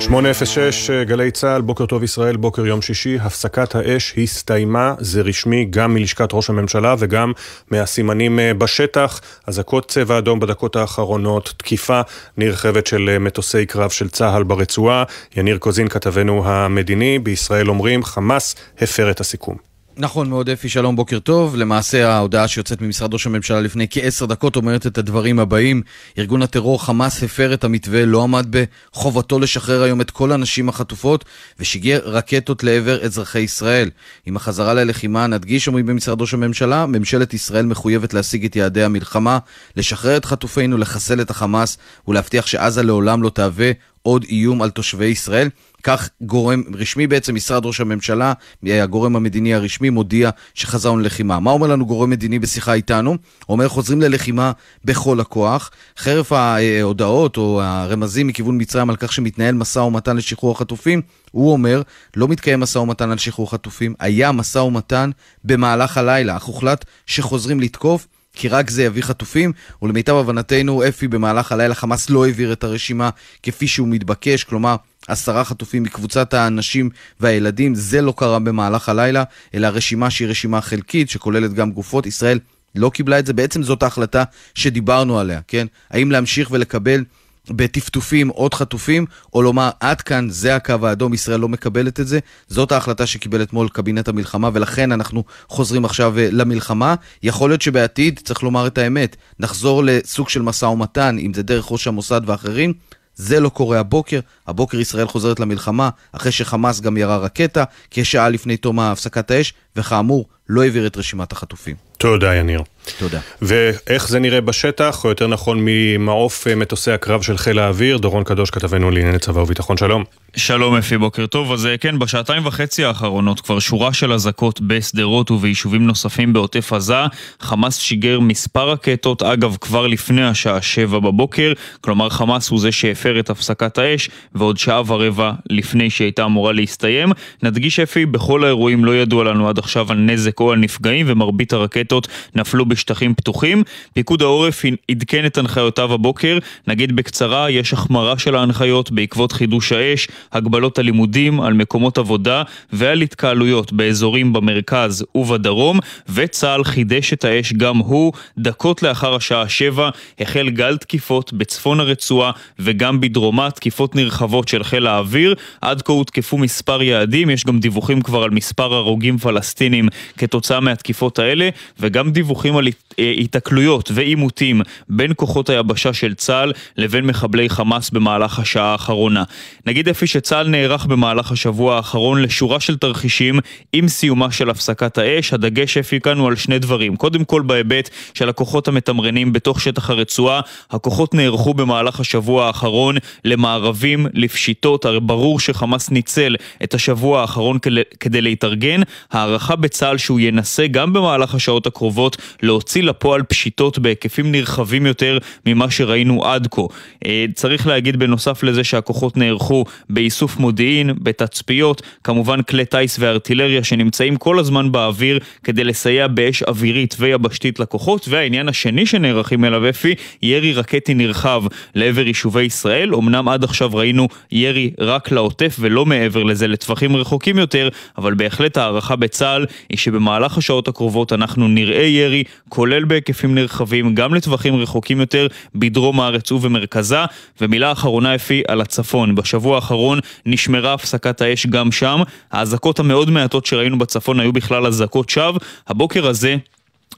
806 0.00 0.90
גלי 0.90 1.30
צה"ל, 1.30 1.62
בוקר 1.62 1.86
טוב 1.86 2.02
ישראל, 2.02 2.36
בוקר 2.36 2.66
יום 2.66 2.82
שישי, 2.82 3.18
הפסקת 3.20 3.74
האש 3.74 4.14
הסתיימה, 4.18 4.94
זה 4.98 5.20
רשמי 5.20 5.64
גם 5.70 5.94
מלשכת 5.94 6.28
ראש 6.32 6.50
הממשלה 6.50 6.94
וגם 6.98 7.32
מהסימנים 7.70 8.38
אה, 8.38 8.54
בשטח, 8.54 9.20
אזעקות 9.46 9.88
צבע 9.88 10.18
אדום 10.18 10.40
בדקות 10.40 10.76
האחרונות, 10.76 11.54
תקיפה 11.56 12.00
נרחבת 12.36 12.86
של 12.86 13.08
אה, 13.12 13.18
מטוסי 13.18 13.66
קרב 13.66 13.90
של 13.90 14.08
צה"ל 14.08 14.42
ברצועה, 14.42 15.04
יניר 15.36 15.58
קוזין 15.58 15.88
כתבנו 15.88 16.48
המדיני, 16.48 17.18
בישראל 17.18 17.68
אומרים 17.68 18.04
חמאס 18.04 18.54
הפר 18.80 19.10
את 19.10 19.20
הסיכום. 19.20 19.77
נכון 20.00 20.28
מאוד 20.28 20.50
אפי, 20.50 20.68
שלום, 20.68 20.96
בוקר 20.96 21.18
טוב. 21.18 21.56
למעשה 21.56 22.08
ההודעה 22.08 22.48
שיוצאת 22.48 22.80
ממשרד 22.80 23.12
ראש 23.12 23.26
הממשלה 23.26 23.60
לפני 23.60 23.86
כעשר 23.90 24.26
דקות 24.26 24.56
אומרת 24.56 24.86
את 24.86 24.98
הדברים 24.98 25.38
הבאים. 25.38 25.82
ארגון 26.18 26.42
הטרור 26.42 26.84
חמאס 26.84 27.22
הפר 27.22 27.54
את 27.54 27.64
המתווה, 27.64 28.04
לא 28.06 28.22
עמד 28.22 28.46
בחובתו 28.50 29.38
לשחרר 29.38 29.82
היום 29.82 30.00
את 30.00 30.10
כל 30.10 30.32
הנשים 30.32 30.68
החטופות 30.68 31.24
ושיגר 31.58 32.00
רקטות 32.04 32.64
לעבר 32.64 33.04
אזרחי 33.04 33.38
ישראל. 33.38 33.90
עם 34.26 34.36
החזרה 34.36 34.74
ללחימה, 34.74 35.26
נדגיש, 35.26 35.66
אומרים 35.66 35.86
במשרד 35.86 36.20
ראש 36.20 36.34
הממשלה, 36.34 36.86
ממשלת 36.86 37.34
ישראל 37.34 37.66
מחויבת 37.66 38.14
להשיג 38.14 38.44
את 38.44 38.56
יעדי 38.56 38.82
המלחמה, 38.82 39.38
לשחרר 39.76 40.16
את 40.16 40.24
חטופינו, 40.24 40.78
לחסל 40.78 41.20
את 41.20 41.30
החמאס 41.30 41.78
ולהבטיח 42.08 42.46
שעזה 42.46 42.82
לעולם 42.82 43.22
לא 43.22 43.30
תהווה 43.30 43.72
עוד 44.02 44.24
איום 44.28 44.62
על 44.62 44.70
תושבי 44.70 45.06
ישראל. 45.06 45.48
כך 45.82 46.08
גורם 46.20 46.62
רשמי 46.74 47.06
בעצם, 47.06 47.34
משרד 47.34 47.66
ראש 47.66 47.80
הממשלה, 47.80 48.32
הגורם 48.64 49.16
המדיני 49.16 49.54
הרשמי, 49.54 49.90
מודיע 49.90 50.30
שחזרנו 50.54 50.98
ללחימה. 50.98 51.40
מה 51.40 51.50
אומר 51.50 51.66
לנו 51.66 51.86
גורם 51.86 52.10
מדיני 52.10 52.38
בשיחה 52.38 52.74
איתנו? 52.74 53.10
הוא 53.10 53.18
אומר 53.48 53.68
חוזרים 53.68 54.00
ללחימה 54.00 54.52
בכל 54.84 55.20
הכוח. 55.20 55.70
חרף 55.98 56.32
ההודעות 56.32 57.36
או 57.36 57.62
הרמזים 57.62 58.26
מכיוון 58.26 58.60
מצרים 58.60 58.90
על 58.90 58.96
כך 58.96 59.12
שמתנהל 59.12 59.54
משא 59.54 59.78
ומתן 59.78 60.16
לשחרור 60.16 60.52
החטופים, 60.52 61.02
הוא 61.30 61.52
אומר, 61.52 61.82
לא 62.16 62.28
מתקיים 62.28 62.60
משא 62.60 62.78
ומתן 62.78 63.10
על 63.10 63.18
שחרור 63.18 63.50
חטופים, 63.50 63.94
היה 64.00 64.32
משא 64.32 64.58
ומתן 64.58 65.10
במהלך 65.44 65.98
הלילה, 65.98 66.36
אך 66.36 66.44
הוחלט 66.44 66.84
שחוזרים 67.06 67.60
לתקוף. 67.60 68.06
כי 68.38 68.48
רק 68.48 68.70
זה 68.70 68.82
יביא 68.82 69.02
חטופים, 69.02 69.52
ולמיטב 69.82 70.14
הבנתנו, 70.14 70.88
אפי 70.88 71.08
במהלך 71.08 71.52
הלילה 71.52 71.74
חמאס 71.74 72.10
לא 72.10 72.26
העביר 72.26 72.52
את 72.52 72.64
הרשימה 72.64 73.10
כפי 73.42 73.66
שהוא 73.66 73.88
מתבקש, 73.88 74.44
כלומר, 74.44 74.76
עשרה 75.08 75.44
חטופים 75.44 75.82
מקבוצת 75.82 76.34
האנשים 76.34 76.90
והילדים, 77.20 77.74
זה 77.74 78.02
לא 78.02 78.14
קרה 78.16 78.38
במהלך 78.38 78.88
הלילה, 78.88 79.24
אלא 79.54 79.66
רשימה 79.66 80.10
שהיא 80.10 80.28
רשימה 80.28 80.60
חלקית, 80.60 81.10
שכוללת 81.10 81.52
גם 81.52 81.72
גופות. 81.72 82.06
ישראל 82.06 82.38
לא 82.74 82.90
קיבלה 82.94 83.18
את 83.18 83.26
זה, 83.26 83.32
בעצם 83.32 83.62
זאת 83.62 83.82
ההחלטה 83.82 84.24
שדיברנו 84.54 85.20
עליה, 85.20 85.40
כן? 85.48 85.66
האם 85.90 86.10
להמשיך 86.10 86.50
ולקבל 86.50 87.04
בטפטופים 87.50 88.28
עוד 88.28 88.54
חטופים, 88.54 89.06
או 89.34 89.42
לומר 89.42 89.70
עד 89.80 90.00
כאן 90.00 90.30
זה 90.30 90.56
הקו 90.56 90.74
האדום, 90.82 91.14
ישראל 91.14 91.40
לא 91.40 91.48
מקבלת 91.48 92.00
את 92.00 92.06
זה. 92.06 92.18
זאת 92.48 92.72
ההחלטה 92.72 93.06
שקיבל 93.06 93.42
אתמול 93.42 93.68
קבינט 93.68 94.08
המלחמה, 94.08 94.50
ולכן 94.52 94.92
אנחנו 94.92 95.24
חוזרים 95.48 95.84
עכשיו 95.84 96.18
אה, 96.18 96.28
למלחמה. 96.32 96.94
יכול 97.22 97.50
להיות 97.50 97.62
שבעתיד, 97.62 98.20
צריך 98.24 98.42
לומר 98.42 98.66
את 98.66 98.78
האמת, 98.78 99.16
נחזור 99.40 99.84
לסוג 99.84 100.28
של 100.28 100.42
משא 100.42 100.64
ומתן, 100.64 101.16
אם 101.18 101.34
זה 101.34 101.42
דרך 101.42 101.72
ראש 101.72 101.86
המוסד 101.86 102.20
ואחרים. 102.26 102.72
זה 103.18 103.40
לא 103.40 103.48
קורה 103.48 103.80
הבוקר, 103.80 104.20
הבוקר 104.46 104.80
ישראל 104.80 105.06
חוזרת 105.06 105.40
למלחמה, 105.40 105.90
אחרי 106.12 106.32
שחמאס 106.32 106.80
גם 106.80 106.96
ירה 106.96 107.16
רקטה, 107.16 107.64
כשעה 107.90 108.28
לפני 108.28 108.56
תום 108.56 108.80
הפסקת 108.80 109.30
האש, 109.30 109.54
וכאמור, 109.76 110.26
לא 110.48 110.62
העביר 110.62 110.86
את 110.86 110.96
רשימת 110.96 111.32
החטופים. 111.32 111.76
תודה, 111.98 112.34
יניר. 112.34 112.62
תודה. 112.98 113.20
ואיך 113.42 114.08
זה 114.08 114.18
נראה 114.18 114.40
בשטח, 114.40 115.04
או 115.04 115.08
יותר 115.08 115.26
נכון 115.26 115.58
ממעוף 115.60 116.46
אה, 116.46 116.54
מטוסי 116.54 116.90
הקרב 116.90 117.22
של 117.22 117.36
חיל 117.36 117.58
האוויר, 117.58 117.98
דורון 117.98 118.24
קדוש 118.24 118.50
כתבנו 118.50 118.90
לענייני 118.90 119.18
צבא 119.18 119.40
וביטחון, 119.40 119.76
שלום. 119.76 120.04
שלום 120.36 120.74
אפי, 120.74 120.98
בוקר 120.98 121.26
טוב. 121.26 121.52
אז 121.52 121.66
אה, 121.66 121.76
כן, 121.76 121.98
בשעתיים 121.98 122.46
וחצי 122.46 122.84
האחרונות 122.84 123.40
כבר 123.40 123.58
שורה 123.58 123.92
של 123.92 124.12
אזעקות 124.12 124.60
בשדרות 124.60 125.30
וביישובים 125.30 125.86
נוספים 125.86 126.32
בעוטף 126.32 126.72
עזה. 126.72 126.94
חמאס 127.40 127.78
שיגר 127.78 128.20
מספר 128.20 128.70
רקטות, 128.70 129.22
אגב, 129.22 129.56
כבר 129.60 129.86
לפני 129.86 130.24
השעה 130.24 130.62
שבע 130.62 130.98
בבוקר, 130.98 131.52
כלומר 131.80 132.08
חמאס 132.08 132.48
הוא 132.48 132.60
זה 132.60 132.72
שהפר 132.72 133.20
את 133.20 133.30
הפסקת 133.30 133.78
האש, 133.78 134.10
ועוד 134.34 134.58
שעה 134.58 134.82
ורבע 134.86 135.32
לפני 135.50 135.90
שהיא 135.90 136.06
הייתה 136.06 136.24
אמורה 136.24 136.52
להסתיים. 136.52 137.08
נדגיש 137.42 137.80
אפי, 137.80 138.06
בכל 138.06 138.44
האירועים 138.44 138.84
לא 138.84 138.96
ידוע 138.96 139.24
לנו 139.24 139.48
עד 139.48 139.58
עכשיו 139.58 139.92
על 139.92 139.98
נזק 139.98 140.40
או 140.40 140.52
על 140.52 140.58
נפגעים, 140.58 141.06
ומרבית 141.08 141.52
הרקטות 141.52 142.08
נפלו 142.34 142.64
בשטחים 142.78 143.14
פתוחים. 143.14 143.62
פיקוד 143.94 144.22
העורף 144.22 144.62
עדכן 144.90 145.26
את 145.26 145.38
הנחיותיו 145.38 145.92
הבוקר, 145.92 146.38
נגיד 146.66 146.96
בקצרה, 146.96 147.50
יש 147.50 147.72
החמרה 147.72 148.18
של 148.18 148.34
ההנחיות 148.34 148.90
בעקבות 148.90 149.32
חידוש 149.32 149.72
האש, 149.72 150.08
הגבלות 150.32 150.78
הלימודים, 150.78 151.40
על 151.40 151.52
מקומות 151.52 151.98
עבודה 151.98 152.42
ועל 152.72 153.00
התקהלויות 153.00 153.72
באזורים 153.72 154.32
במרכז 154.32 155.04
ובדרום, 155.14 155.78
וצה"ל 156.08 156.64
חידש 156.64 157.12
את 157.12 157.24
האש 157.24 157.52
גם 157.52 157.76
הוא. 157.78 158.12
דקות 158.38 158.82
לאחר 158.82 159.14
השעה 159.14 159.48
7 159.48 159.90
החל 160.20 160.50
גל 160.50 160.76
תקיפות 160.76 161.32
בצפון 161.32 161.80
הרצועה 161.80 162.30
וגם 162.58 163.00
בדרומה, 163.00 163.50
תקיפות 163.50 163.94
נרחבות 163.94 164.48
של 164.48 164.64
חיל 164.64 164.86
האוויר. 164.86 165.34
עד 165.60 165.82
כה 165.82 165.92
הותקפו 165.92 166.38
מספר 166.38 166.82
יעדים, 166.82 167.30
יש 167.30 167.44
גם 167.44 167.60
דיווחים 167.60 168.00
כבר 168.00 168.22
על 168.22 168.30
מספר 168.30 168.74
הרוגים 168.74 169.18
פלסטינים 169.18 169.88
כתוצאה 170.18 170.60
מהתקיפות 170.60 171.18
האלה, 171.18 171.48
וגם 171.80 172.10
דיווחים 172.10 172.56
על 172.56 172.67
היתקלויות 172.98 173.90
ועימותים 173.94 174.60
בין 174.88 175.12
כוחות 175.16 175.50
היבשה 175.50 175.92
של 175.92 176.14
צה"ל 176.14 176.52
לבין 176.76 177.06
מחבלי 177.06 177.48
חמאס 177.48 177.90
במהלך 177.90 178.38
השעה 178.38 178.72
האחרונה. 178.72 179.22
נגיד 179.66 179.88
אפי 179.88 180.06
שצה"ל 180.06 180.48
נערך 180.48 180.86
במהלך 180.86 181.32
השבוע 181.32 181.76
האחרון 181.76 182.22
לשורה 182.22 182.60
של 182.60 182.76
תרחישים 182.76 183.38
עם 183.72 183.88
סיומה 183.88 184.30
של 184.30 184.50
הפסקת 184.50 184.98
האש. 184.98 185.32
הדגש 185.32 185.76
אפי 185.76 186.00
כאן 186.00 186.18
הוא 186.18 186.28
על 186.28 186.36
שני 186.36 186.58
דברים. 186.58 186.96
קודם 186.96 187.24
כל 187.24 187.42
בהיבט 187.42 187.90
של 188.14 188.28
הכוחות 188.28 188.68
המתמרנים 188.68 189.32
בתוך 189.32 189.60
שטח 189.60 189.90
הרצועה, 189.90 190.40
הכוחות 190.70 191.14
נערכו 191.14 191.54
במהלך 191.54 192.00
השבוע 192.00 192.46
האחרון 192.46 192.96
למערבים, 193.24 194.06
לפשיטות, 194.14 194.84
הרי 194.84 195.00
ברור 195.00 195.40
שחמאס 195.40 195.90
ניצל 195.90 196.36
את 196.64 196.74
השבוע 196.74 197.20
האחרון 197.20 197.58
כדי 198.00 198.20
להתארגן. 198.20 198.80
הערכה 199.10 199.56
בצה"ל 199.56 199.96
שהוא 199.98 200.20
ינסה 200.20 200.66
גם 200.66 200.92
במהלך 200.92 201.34
השעות 201.34 201.66
הקרובות 201.66 202.16
להוציא 202.42 202.57
לפועל 202.82 203.22
פשיטות 203.22 203.78
בהיקפים 203.78 204.32
נרחבים 204.32 204.86
יותר 204.86 205.18
ממה 205.46 205.70
שראינו 205.70 206.24
עד 206.24 206.48
כה. 206.50 206.62
אה, 207.06 207.24
צריך 207.34 207.66
להגיד 207.66 207.96
בנוסף 207.96 208.42
לזה 208.42 208.64
שהכוחות 208.64 209.16
נערכו 209.16 209.64
באיסוף 209.90 210.36
מודיעין, 210.36 210.90
בתצפיות, 211.02 211.82
כמובן 212.04 212.42
כלי 212.42 212.64
טיס 212.64 212.96
וארטילריה 213.00 213.64
שנמצאים 213.64 214.16
כל 214.16 214.38
הזמן 214.38 214.72
באוויר 214.72 215.18
כדי 215.44 215.64
לסייע 215.64 216.06
באש 216.06 216.42
אווירית 216.42 216.96
ויבשתית 216.98 217.60
לכוחות, 217.60 218.08
והעניין 218.08 218.48
השני 218.48 218.86
שנערכים 218.86 219.44
אליו 219.44 219.68
אפי, 219.68 219.94
ירי 220.22 220.52
רקטי 220.52 220.94
נרחב 220.94 221.42
לעבר 221.74 222.06
יישובי 222.06 222.42
ישראל. 222.42 222.94
אמנם 222.94 223.28
עד 223.28 223.44
עכשיו 223.44 223.70
ראינו 223.74 224.08
ירי 224.32 224.70
רק 224.78 225.10
לעוטף 225.10 225.56
ולא 225.60 225.86
מעבר 225.86 226.22
לזה 226.22 226.48
לטווחים 226.48 226.96
רחוקים 226.96 227.38
יותר, 227.38 227.68
אבל 227.98 228.14
בהחלט 228.14 228.56
הערכה 228.56 228.96
בצה"ל 228.96 229.46
היא 229.68 229.78
שבמהלך 229.78 230.38
השעות 230.38 230.68
הקרובות 230.68 231.12
אנחנו 231.12 231.48
נראה 231.48 231.82
ירי, 231.82 232.24
כולל 232.48 232.84
בהיקפים 232.84 233.34
נרחבים, 233.34 233.94
גם 233.94 234.14
לטווחים 234.14 234.56
רחוקים 234.56 235.00
יותר, 235.00 235.26
בדרום 235.54 236.00
הארץ 236.00 236.32
ובמרכזה. 236.32 237.04
ומילה 237.40 237.72
אחרונה 237.72 238.14
אפי 238.14 238.42
על 238.48 238.60
הצפון. 238.60 239.14
בשבוע 239.14 239.54
האחרון 239.56 239.98
נשמרה 240.26 240.74
הפסקת 240.74 241.20
האש 241.20 241.46
גם 241.46 241.72
שם. 241.72 242.00
האזעקות 242.30 242.78
המאוד 242.78 243.10
מעטות 243.10 243.46
שראינו 243.46 243.78
בצפון 243.78 244.20
היו 244.20 244.32
בכלל 244.32 244.66
אזעקות 244.66 245.08
שווא. 245.08 245.38
הבוקר 245.68 246.06
הזה 246.06 246.36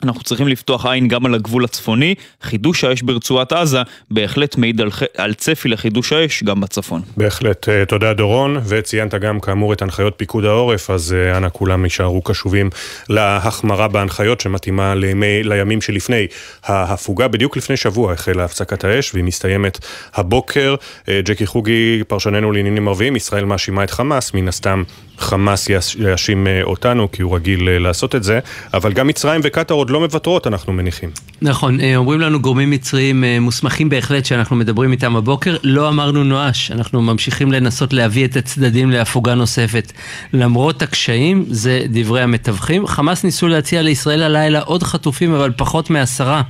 אנחנו 0.02 0.22
צריכים 0.22 0.48
לפתוח 0.48 0.86
עין 0.86 1.08
גם 1.08 1.26
על 1.26 1.34
הגבול 1.34 1.64
הצפוני. 1.64 2.14
חידוש 2.42 2.84
האש 2.84 3.02
ברצועת 3.02 3.52
עזה 3.52 3.82
בהחלט 4.10 4.56
מעיד 4.56 4.80
על, 4.80 4.90
על 5.16 5.34
צפי 5.34 5.68
לחידוש 5.68 6.12
האש 6.12 6.42
גם 6.42 6.60
בצפון. 6.60 7.02
בהחלט. 7.16 7.68
אה, 7.68 7.84
תודה 7.84 8.12
דורון, 8.12 8.56
וציינת 8.64 9.14
גם 9.14 9.40
כאמור 9.40 9.72
את 9.72 9.82
הנחיות 9.82 10.14
פיקוד 10.16 10.44
העורף, 10.44 10.90
אז 10.90 11.12
אה, 11.12 11.36
אנא 11.36 11.48
כולם 11.52 11.84
יישארו 11.84 12.22
קשובים 12.22 12.70
להחמרה 13.08 13.88
בהנחיות 13.88 14.40
שמתאימה 14.40 14.94
לימי, 14.94 15.42
לימים 15.42 15.80
שלפני 15.80 16.26
ההפוגה. 16.64 17.28
בדיוק 17.28 17.56
לפני 17.56 17.76
שבוע 17.76 18.12
החלה 18.12 18.44
הפסקת 18.44 18.84
האש, 18.84 19.14
והיא 19.14 19.24
מסתיימת 19.24 19.78
הבוקר. 20.14 20.74
אה, 21.08 21.20
ג'קי 21.24 21.46
חוגי, 21.46 22.02
פרשננו 22.08 22.52
לעניינים 22.52 22.88
ערביים, 22.88 23.16
ישראל 23.16 23.44
מאשימה 23.44 23.84
את 23.84 23.90
חמאס, 23.90 24.34
מן 24.34 24.48
הסתם 24.48 24.82
חמאס 25.20 25.68
יאשים 25.98 26.46
אותנו, 26.62 27.10
כי 27.12 27.22
הוא 27.22 27.36
רגיל 27.36 27.70
לעשות 27.78 28.14
את 28.14 28.22
זה, 28.22 28.38
אבל 28.74 28.92
גם 28.92 29.06
מצרים 29.06 29.40
וקטאר 29.44 29.76
עוד 29.76 29.90
לא 29.90 30.00
מוותרות, 30.00 30.46
אנחנו 30.46 30.72
מניחים. 30.72 31.10
נכון, 31.42 31.80
אה, 31.80 31.96
אומרים 31.96 32.20
לנו 32.20 32.40
גורמים 32.40 32.70
מצריים 32.70 33.24
אה, 33.24 33.40
מוסמכים 33.40 33.88
בהחלט 33.88 34.24
שאנחנו 34.24 34.56
מדברים 34.56 34.92
איתם 34.92 35.16
הבוקר, 35.16 35.56
לא 35.62 35.88
אמרנו 35.88 36.24
נואש, 36.24 36.70
אנחנו 36.70 37.02
ממשיכים 37.02 37.52
לנסות 37.52 37.92
להביא 37.92 38.24
את 38.24 38.36
הצדדים 38.36 38.90
להפוגה 38.90 39.34
נוספת. 39.34 39.92
למרות 40.32 40.82
הקשיים, 40.82 41.44
זה 41.48 41.82
דברי 41.88 42.22
המתווכים. 42.22 42.86
חמאס 42.86 43.24
ניסו 43.24 43.48
להציע 43.48 43.82
לישראל 43.82 44.22
הלילה 44.22 44.60
עוד 44.60 44.82
חטופים, 44.82 45.34
אבל 45.34 45.52
פחות 45.56 45.90
מעשרה. 45.90 46.42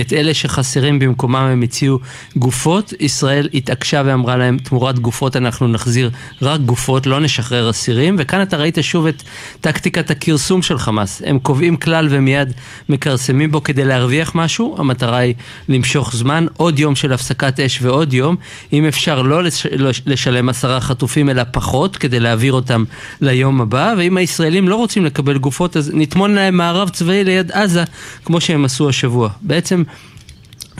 את 0.00 0.12
אלה 0.12 0.34
שחסרים 0.34 0.98
במקומם 0.98 1.36
הם 1.36 1.62
הציעו 1.62 1.98
גופות. 2.36 2.92
ישראל 3.00 3.48
התעקשה 3.54 4.02
ואמרה 4.04 4.36
להם, 4.36 4.58
תמורת 4.58 4.98
גופות 4.98 5.36
אנחנו 5.36 5.68
נחזיר 5.68 6.10
רק 6.42 6.60
גופות, 6.60 7.06
לא 7.06 7.20
נשחרר 7.20 7.70
אסירים. 7.70 8.09
וכאן 8.18 8.42
אתה 8.42 8.56
ראית 8.56 8.78
שוב 8.80 9.06
את 9.06 9.22
טקטיקת 9.60 10.10
הכרסום 10.10 10.62
של 10.62 10.78
חמאס. 10.78 11.22
הם 11.26 11.38
קובעים 11.38 11.76
כלל 11.76 12.08
ומיד 12.10 12.52
מכרסמים 12.88 13.50
בו 13.50 13.62
כדי 13.62 13.84
להרוויח 13.84 14.34
משהו, 14.34 14.74
המטרה 14.78 15.16
היא 15.16 15.34
למשוך 15.68 16.16
זמן, 16.16 16.46
עוד 16.56 16.78
יום 16.78 16.96
של 16.96 17.12
הפסקת 17.12 17.60
אש 17.60 17.78
ועוד 17.82 18.12
יום, 18.12 18.36
אם 18.72 18.84
אפשר 18.86 19.22
לא 19.22 19.40
לא 19.76 19.90
לשלם 20.06 20.48
עשרה 20.48 20.80
חטופים 20.80 21.30
אלא 21.30 21.42
פחות, 21.52 21.96
כדי 21.96 22.20
להעביר 22.20 22.52
אותם 22.52 22.84
ליום 23.20 23.60
הבא, 23.60 23.94
ואם 23.98 24.16
הישראלים 24.16 24.68
לא 24.68 24.76
רוצים 24.76 25.04
לקבל 25.04 25.38
גופות 25.38 25.76
אז 25.76 25.90
נטמון 25.94 26.34
להם 26.34 26.56
מערב 26.56 26.88
צבאי 26.88 27.24
ליד 27.24 27.52
עזה, 27.52 27.84
כמו 28.24 28.40
שהם 28.40 28.64
עשו 28.64 28.88
השבוע. 28.88 29.28
בעצם 29.42 29.82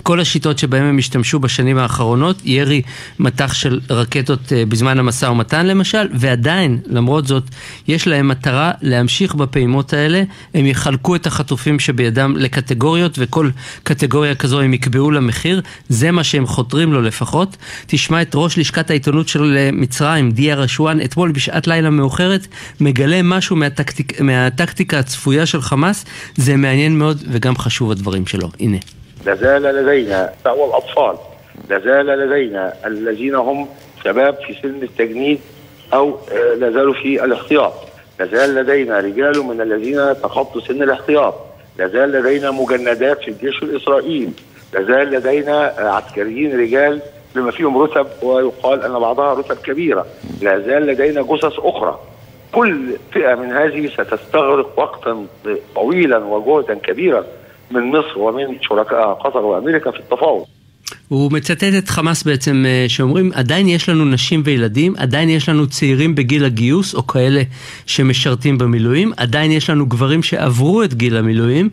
כל 0.02 0.20
השיטות 0.20 0.58
שבהם 0.58 0.84
הם 0.84 0.98
השתמשו 0.98 1.40
בשנים 1.40 1.78
האחרונות, 1.78 2.42
ירי 2.44 2.82
מטח 3.18 3.54
של 3.54 3.80
רקטות 3.90 4.52
אה, 4.52 4.66
בזמן 4.66 4.98
המשא 4.98 5.26
ומתן 5.26 5.66
למשל, 5.66 6.08
ועדיין, 6.14 6.78
למרות 6.86 7.26
זאת, 7.26 7.44
יש 7.88 8.06
להם 8.06 8.28
מטרה 8.28 8.72
להמשיך 8.82 9.34
בפעימות 9.34 9.92
האלה, 9.92 10.22
הם 10.54 10.66
יחלקו 10.66 11.16
את 11.16 11.26
החטופים 11.26 11.78
שבידם 11.78 12.34
לקטגוריות, 12.36 13.16
וכל 13.18 13.50
קטגוריה 13.82 14.34
כזו 14.34 14.60
הם 14.60 14.74
יקבעו 14.74 15.10
למחיר, 15.10 15.60
זה 15.88 16.10
מה 16.10 16.24
שהם 16.24 16.46
חותרים 16.46 16.92
לו 16.92 17.02
לפחות. 17.02 17.56
תשמע 17.86 18.22
את 18.22 18.30
ראש 18.34 18.58
לשכת 18.58 18.90
העיתונות 18.90 19.28
של 19.28 19.68
מצרים, 19.72 20.30
דיה 20.30 20.54
רשואן, 20.54 21.00
אתמול 21.00 21.32
בשעת 21.32 21.66
לילה 21.66 21.90
מאוחרת, 21.90 22.46
מגלה 22.80 23.22
משהו 23.22 23.56
מהטקטיק, 23.56 24.20
מהטקטיקה 24.20 24.98
הצפויה 24.98 25.46
של 25.46 25.62
חמאס, 25.62 26.04
זה 26.36 26.56
מעניין 26.56 26.98
מאוד 26.98 27.22
וגם 27.30 27.56
חשוב 27.56 27.90
הדברים 27.90 28.26
שלו. 28.26 28.50
הנה. 28.60 28.78
لازال 29.26 29.62
لدينا 29.62 30.32
والأطفال 30.47 31.16
لازال 31.68 32.06
لدينا 32.06 32.74
الذين 32.86 33.34
هم 33.34 33.68
شباب 34.05 34.34
في 34.34 34.55
سن 34.62 34.82
التجنيد 34.82 35.40
أو 35.94 36.18
لا 36.56 36.70
زالوا 36.70 36.94
في 36.94 37.24
الاحتياط 37.24 37.72
لازال 38.20 38.55
لدينا 38.55 39.01
رجال 39.01 39.38
من 39.38 39.60
الذين 39.60 40.22
تخطوا 40.22 40.60
سن 40.60 40.82
الاحتياط 40.82 41.34
لازال 41.78 42.12
لدينا 42.12 42.51
مجندات 42.51 43.18
في 43.20 43.28
الجيش 43.28 43.62
الإسرائيلي. 43.62 44.30
لازال 44.72 45.10
لدينا 45.10 45.74
عسكريين 45.78 46.60
رجال 46.60 47.01
بما 47.34 47.51
فيهم 47.51 47.78
رتب 47.78 48.06
ويقال 48.22 48.84
أن 48.84 48.98
بعضها 48.98 49.34
رتب 49.34 49.56
كبيرة. 49.56 50.06
لا 50.42 50.59
زال 50.59 50.86
لدينا 50.86 51.22
جثث 51.22 51.59
أخرى. 51.59 52.01
كل 52.52 52.97
فئة 53.12 53.34
من 53.34 53.52
هذه 53.52 53.86
ستستغرق 53.86 54.78
وقتا 54.78 55.26
طويلا 55.74 56.18
وجهدا 56.18 56.74
كبيرا. 56.74 57.24
من 57.70 57.90
مصر 57.90 58.18
ومن 58.18 58.62
شركاء 58.62 59.12
قطر 59.12 59.44
وأمريكا 59.44 59.90
في 59.90 59.98
التفاوض. 59.98 60.47
הוא 61.10 61.32
מצטט 61.32 61.64
את 61.78 61.88
חמאס 61.88 62.22
בעצם, 62.22 62.64
אה, 62.68 62.84
שאומרים, 62.88 63.30
עדיין 63.34 63.68
יש 63.68 63.88
לנו 63.88 64.04
נשים 64.04 64.42
וילדים, 64.44 64.94
עדיין 64.96 65.28
יש 65.28 65.48
לנו 65.48 65.66
צעירים 65.66 66.14
בגיל 66.14 66.44
הגיוס, 66.44 66.94
או 66.94 67.06
כאלה 67.06 67.42
שמשרתים 67.86 68.58
במילואים, 68.58 69.12
עדיין 69.16 69.52
יש 69.52 69.70
לנו 69.70 69.86
גברים 69.86 70.22
שעברו 70.22 70.82
את 70.82 70.94
גיל 70.94 71.16
המילואים, 71.16 71.68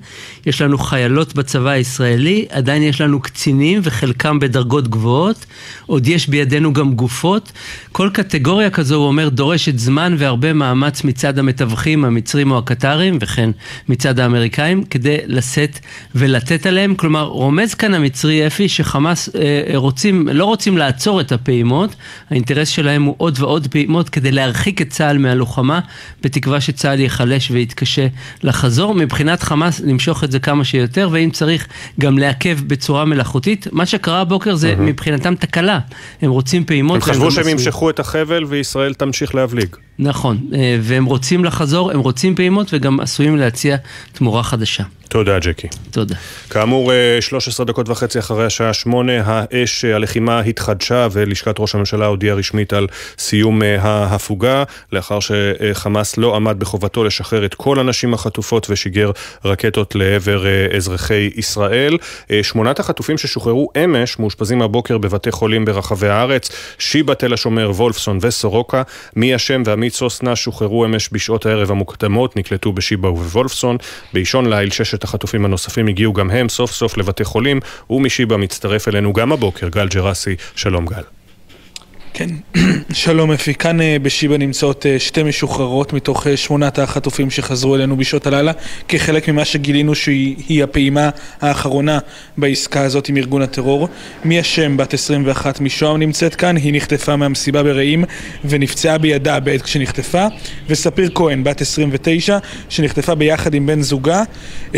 יש 0.46 0.62
לנו 0.62 0.78
חיילות 0.78 1.36
בצבא 1.36 1.70
הישראלי, 1.70 2.46
עדיין 2.50 2.84
יש 2.84 3.02
לנו 3.02 3.20
קצינים 3.20 3.80
וחלקם 3.84 4.40
בדרגות 4.40 4.88
גבוהות, 4.88 5.46
עוד 5.86 6.08
יש 6.08 6.28
בידינו 6.28 6.74
גם 6.74 6.94
גופות. 6.94 7.52
כל 7.92 8.10
קטגוריה 8.14 8.70
כזו, 8.70 8.96
הוא 8.96 9.08
אומר, 9.08 9.30
דורשת 9.30 9.80
זמן 9.80 10.16
והרבה 10.18 10.54
מאמץ 10.54 11.04
מצד 11.04 11.40
המתווכים, 11.40 12.06
המצרים 12.06 12.52
או 12.52 12.58
הקטרים, 12.58 13.18
וכן 13.22 13.50
מצד 13.90 14.20
האמריקאים, 14.20 14.84
כדי 14.84 15.18
לשאת 15.26 15.80
ולתת 16.16 16.66
עליהם. 16.66 16.96
כלומר, 16.96 17.24
רומז 17.24 17.74
כאן 17.74 17.94
המצרי 17.94 18.48
אפי 18.48 18.70
שחמאס 18.70 19.27
רוצים, 19.76 20.28
לא 20.28 20.46
רוצים 20.46 20.78
לעצור 20.78 21.22
את 21.22 21.32
הפעימות, 21.32 21.96
האינטרס 22.30 22.68
שלהם 22.68 23.04
הוא 23.04 23.16
עוד 23.18 23.38
ועוד 23.40 23.68
פעימות 23.68 24.10
כדי 24.10 24.32
להרחיק 24.32 24.82
את 24.82 24.90
צה"ל 24.90 25.18
מהלוחמה, 25.18 25.80
בתקווה 26.22 26.62
שצה"ל 26.62 27.00
ייחלש 27.00 27.52
ויתקשה 27.52 28.08
לחזור. 28.44 28.96
מבחינת 28.96 29.44
חמאס, 29.44 29.80
למשוך 29.80 30.24
את 30.24 30.32
זה 30.32 30.40
כמה 30.40 30.64
שיותר, 30.64 31.10
ואם 31.12 31.30
צריך 31.30 31.68
גם 32.00 32.18
לעכב 32.18 32.58
בצורה 32.68 33.06
מלאכותית. 33.06 33.68
מה 33.72 33.86
שקרה 33.86 34.22
הבוקר 34.22 34.56
זה 34.56 34.74
mm-hmm. 34.74 34.82
מבחינתם 34.82 35.36
תקלה. 35.36 35.80
הם 36.22 36.32
רוצים 36.32 36.66
פעימות. 36.66 36.96
הם 36.96 37.02
חשבו 37.02 37.32
שהם 37.32 37.48
ימשכו 37.48 37.90
את 37.90 38.00
החבל 38.00 38.44
וישראל 38.44 38.94
תמשיך 38.94 39.36
להבליג. 39.36 39.76
נכון, 40.00 40.38
אה, 40.54 40.78
והם 40.82 41.06
רוצים 41.06 41.46
לחזור, 41.46 41.92
הם 41.92 42.00
רוצים 42.00 42.36
פעימות 42.36 42.74
וגם 42.74 43.00
עשויים 43.00 43.38
להציע 43.38 43.78
תמורה 44.14 44.44
חדשה. 44.44 44.84
תודה, 45.10 45.40
ג'קי. 45.40 45.68
תודה. 45.92 46.16
כאמור, 46.50 46.92
13 47.20 47.64
אה, 47.64 47.68
דקות 47.68 47.90
וחצי 47.90 48.20
אחרי 48.20 48.46
השעה 48.46 48.74
שמונה, 48.74 49.14
האש, 49.26 49.86
אה, 49.86 49.96
הלחימה 49.96 50.40
התחדשה 50.40 51.08
ולשכת 51.12 51.56
ראש 51.60 51.76
הממשלה 51.76 52.06
הודיעה 52.06 52.36
רשמית 52.36 52.74
על 52.74 52.88
סיום 53.18 53.62
ההפוגה, 53.80 54.64
לאחר 54.92 55.20
שחמאס 55.20 56.18
לא 56.18 56.36
עמד 56.36 56.60
בחובתו 56.60 57.04
לשחרר 57.04 57.46
את 57.46 57.54
כל 57.56 57.80
הנשים 57.80 58.14
החטופות 58.14 58.68
ושיגר 58.70 59.12
רקטות 59.46 59.96
לעבר 59.96 60.46
אזרחי 60.76 61.30
ישראל. 61.36 61.98
שמונת 62.42 62.80
החטופים 62.80 63.18
ששוחררו 63.18 63.70
אמש 63.84 64.20
מאושפזים 64.20 64.62
הבוקר 64.62 64.98
בבתי 64.98 65.32
חולים 65.32 65.66
ברחבי 65.66 66.08
הארץ, 66.08 66.50
שיבא, 66.80 67.14
תל 67.14 67.34
השומר, 67.34 67.72
וולפסון 67.72 68.18
וסורוקה. 68.22 68.84
מי 69.16 69.34
השם 69.34 69.64
ועמי 69.66 69.88
עמית 69.88 69.96
סוסנה 69.96 70.36
שוחררו 70.36 70.86
אמש 70.86 71.10
בשעות 71.12 71.46
הערב 71.46 71.72
המוקדמות, 71.72 72.36
נקלטו 72.38 72.72
בשיבא 72.72 73.08
ובוולפסון. 73.08 73.78
באישון 74.14 74.54
ליל 74.54 74.70
ששת 74.98 75.04
החטופים 75.04 75.46
הנוספים 75.46 75.88
הגיעו 75.88 76.14
גם 76.14 76.32
הם 76.32 76.50
סוף 76.50 76.72
סוף 76.72 76.98
לבתי 76.98 77.24
חולים, 77.24 77.60
ומשיבא 77.90 78.38
מצטרף 78.38 78.88
אלינו 78.88 79.14
גם 79.14 79.32
הבוקר 79.32 79.70
גל 79.70 79.88
ג'רסי. 79.88 80.36
שלום 80.56 80.86
גל. 80.86 81.17
כן, 82.18 82.30
שלום 82.94 83.32
אפי. 83.32 83.54
כאן 83.54 83.82
אה, 83.82 83.98
בשיבא 84.02 84.38
נמצאות 84.38 84.86
אה, 84.86 85.00
שתי 85.00 85.24
משוחררות 85.24 85.94
מתוך 85.94 86.28
אה, 86.28 86.38
שמונת 86.38 86.80
החטופים 86.80 87.30
שחזרו 87.30 87.76
אלינו 87.76 87.98
בשעות 87.98 88.28
הלילה, 88.28 88.52
כחלק 88.88 89.30
ממה 89.30 89.46
שגילינו 89.46 89.96
שהיא 89.96 90.64
הפעימה 90.64 91.10
האחרונה 91.42 92.00
בעסקה 92.38 92.82
הזאת 92.82 93.10
עם 93.10 93.18
ארגון 93.18 93.42
הטרור. 93.42 93.88
מי 94.26 94.40
השם, 94.40 94.78
בת 94.78 94.94
21 94.94 95.62
משוהם 95.62 96.00
נמצאת 96.00 96.36
כאן, 96.36 96.56
היא 96.56 96.74
נחטפה 96.74 97.16
מהמסיבה 97.16 97.64
ברעים 97.64 98.04
ונפצעה 98.46 98.98
בידה 98.98 99.40
בעת 99.40 99.62
כשנחטפה. 99.62 100.28
וספיר 100.70 101.10
כהן, 101.16 101.44
בת 101.44 101.62
29, 101.62 102.38
שנחטפה 102.70 103.16
ביחד 103.16 103.54
עם 103.54 103.66
בן 103.66 103.82
זוגה, 103.82 104.24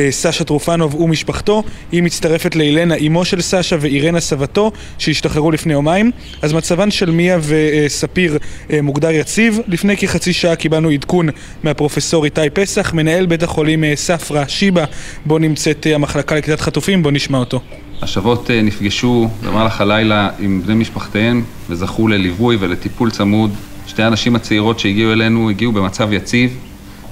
סשה 0.09 0.43
טרופנוב 0.43 0.95
ומשפחתו. 0.95 1.63
היא 1.91 2.03
מצטרפת 2.03 2.55
לאילנה, 2.55 2.95
אמו 3.07 3.25
של 3.25 3.41
סשה, 3.41 3.75
ואירנה 3.79 4.19
סבתו, 4.19 4.71
שהשתחררו 4.97 5.51
לפני 5.51 5.73
יומיים. 5.73 6.11
אז 6.41 6.53
מצבן 6.53 6.91
של 6.91 7.11
מי 7.11 7.28
נרמיה 7.37 7.85
וספיר 7.85 8.37
אה, 8.71 8.81
מוגדר 8.81 9.11
יציב. 9.11 9.59
לפני 9.67 9.97
כחצי 9.97 10.33
שעה 10.33 10.55
קיבלנו 10.55 10.89
עדכון 10.89 11.29
מהפרופסור 11.63 12.25
איתי 12.25 12.41
פסח, 12.53 12.93
מנהל 12.93 13.25
בית 13.25 13.43
החולים 13.43 13.83
אה, 13.83 13.93
ספרא 13.95 14.47
שיבא, 14.47 14.85
בו 15.25 15.39
נמצאת 15.39 15.87
אה, 15.87 15.95
המחלקה 15.95 16.35
לקליטת 16.35 16.61
חטופים, 16.61 17.03
בוא 17.03 17.11
נשמע 17.11 17.37
אותו. 17.37 17.61
השבות 18.01 18.49
נפגשו 18.63 19.29
במהלך 19.43 19.81
הלילה 19.81 20.29
עם 20.39 20.61
בני 20.65 20.75
משפחותיהם 20.75 21.43
וזכו 21.69 22.07
לליווי 22.07 22.57
ולטיפול 22.59 23.11
צמוד. 23.11 23.51
שתי 23.87 24.03
הנשים 24.03 24.35
הצעירות 24.35 24.79
שהגיעו 24.79 25.13
אלינו 25.13 25.49
הגיעו 25.49 25.71
במצב 25.71 26.13
יציב 26.13 26.57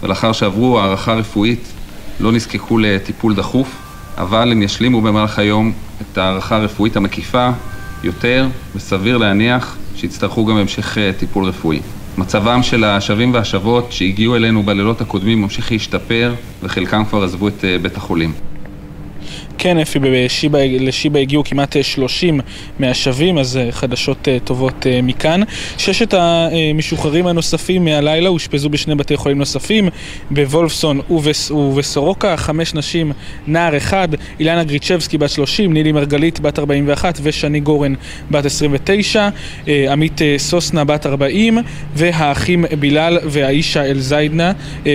ולאחר 0.03 0.31
שעברו 0.31 0.79
הערכה 0.79 1.13
רפואית 1.13 1.59
לא 2.19 2.31
נזקקו 2.31 2.77
לטיפול 2.77 3.35
דחוף, 3.35 3.75
אבל 4.17 4.51
הם 4.51 4.61
ישלימו 4.61 5.01
במהלך 5.01 5.39
היום 5.39 5.73
את 6.01 6.17
הערכה 6.17 6.55
הרפואית 6.55 6.95
המקיפה 6.95 7.49
יותר, 8.03 8.47
וסביר 8.75 9.17
להניח 9.17 9.77
שיצטרכו 9.97 10.45
גם 10.45 10.57
המשך 10.57 10.97
אה, 10.97 11.11
טיפול 11.19 11.45
רפואי. 11.45 11.79
מצבם 12.17 12.63
של 12.63 12.83
השבים 12.83 13.33
והשבות 13.33 13.91
שהגיעו 13.91 14.35
אלינו 14.35 14.63
בלילות 14.63 15.01
הקודמים 15.01 15.41
ממשיך 15.41 15.71
להשתפר 15.71 16.33
וחלקם 16.63 17.05
כבר 17.05 17.23
עזבו 17.23 17.47
את 17.47 17.65
אה, 17.65 17.77
בית 17.81 17.97
החולים. 17.97 18.33
כן, 19.57 19.77
אפי, 19.77 19.99
בשיבה, 19.99 20.59
לשיבה 20.79 21.19
הגיעו 21.19 21.43
כמעט 21.43 21.75
30 21.81 22.39
אה, 22.39 22.45
מהשבים, 22.79 23.37
אז 23.37 23.57
אה, 23.57 23.71
חדשות 23.71 24.27
אה, 24.27 24.37
טובות 24.43 24.85
מכאן. 25.03 25.41
ששת 25.77 26.13
המשוחררים 26.13 27.27
הנוספים 27.27 27.85
מהלילה 27.85 28.29
אושפזו 28.29 28.69
בשני 28.69 28.95
בתי 28.95 29.17
חולים 29.17 29.37
נוספים, 29.37 29.89
בוולפסון 30.31 31.01
ובס, 31.09 31.51
ובסורוקה. 31.51 32.37
חמש 32.37 32.73
נשים, 32.73 33.11
נער 33.47 33.77
אחד, 33.77 34.07
אילנה 34.39 34.63
גריצ'בסקי 34.63 35.17
בת 35.17 35.29
30, 35.29 35.73
נילי 35.73 35.91
מרגלית 35.91 36.39
בת 36.39 36.59
41 36.59 37.19
ושני 37.23 37.59
גורן 37.59 37.93
בת 38.31 38.45
29, 38.45 39.29
עמית 39.67 40.21
סוסנה 40.37 40.83
בת 40.83 41.05
40, 41.05 41.57
והאחים 41.95 42.65
בילאל 42.79 43.17
והאישה 43.23 43.85
אל-זיידנה, 43.85 44.51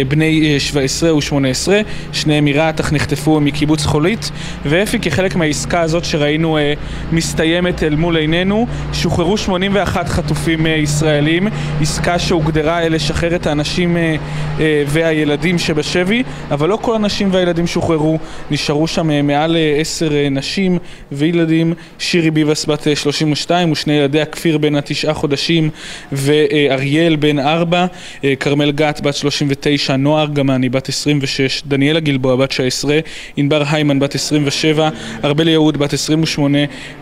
בני 0.09 0.61
17 0.61 1.15
ו-18, 1.15 1.69
שניהם 2.13 2.45
מרהט 2.45 2.81
אך 2.81 2.93
נחטפו 2.93 3.41
מקיבוץ 3.41 3.85
חולית. 3.85 4.31
ואפי 4.65 4.99
כחלק 4.99 5.37
מהעסקה 5.37 5.81
הזאת 5.81 6.05
שראינו 6.05 6.59
אה, 6.59 6.73
מסתיימת 7.13 7.83
אל 7.83 7.95
מול 7.95 8.17
עינינו, 8.17 8.67
שוחררו 8.93 9.37
81 9.39 10.09
חטופים 10.09 10.67
אה, 10.67 10.71
ישראלים, 10.71 11.49
עסקה 11.81 12.19
שהוגדרה 12.19 12.89
לשחרר 12.89 13.35
את 13.35 13.47
האנשים 13.47 13.97
אה, 13.97 14.17
אה, 14.61 14.83
והילדים 14.87 15.59
שבשבי, 15.59 16.23
אבל 16.51 16.69
לא 16.69 16.79
כל 16.83 16.95
הנשים 16.95 17.29
והילדים 17.33 17.67
שוחררו, 17.67 18.19
נשארו 18.51 18.87
שם 18.87 19.11
אה, 19.11 19.23
מעל 19.23 19.57
אה, 19.57 19.77
עשר 19.81 20.15
אה, 20.15 20.29
נשים 20.31 20.79
וילדים, 21.13 21.75
שירי 21.99 22.31
ביבס 22.31 22.67
בת 22.67 22.89
אה, 22.89 22.97
32 22.97 23.73
ושני 23.73 23.93
ילדיה 23.93 24.25
כפיר 24.25 24.59
בן 24.59 24.75
התשעה 24.75 25.15
חודשים 25.15 25.71
ואריאל 26.13 27.17
בן 27.17 27.39
ארבע, 27.39 27.87
אה, 28.25 28.35
כרמל 28.41 28.73
גת 28.73 29.01
בת 29.01 29.15
39, 29.15 29.97
נועה 29.97 30.23
ארגמני 30.23 30.69
בת 30.69 30.89
26, 30.89 31.63
דניאלה 31.67 32.01
גלבוע 32.01 32.37
בת 32.37 32.49
19, 32.49 32.99
ענבר 33.37 33.63
היימן 33.71 33.99
בת 33.99 34.15
20 34.15 34.42
27, 34.47 34.89
ארבל 35.25 35.49
יהוד 35.49 35.77
בת 35.77 35.93
28, 35.93 36.59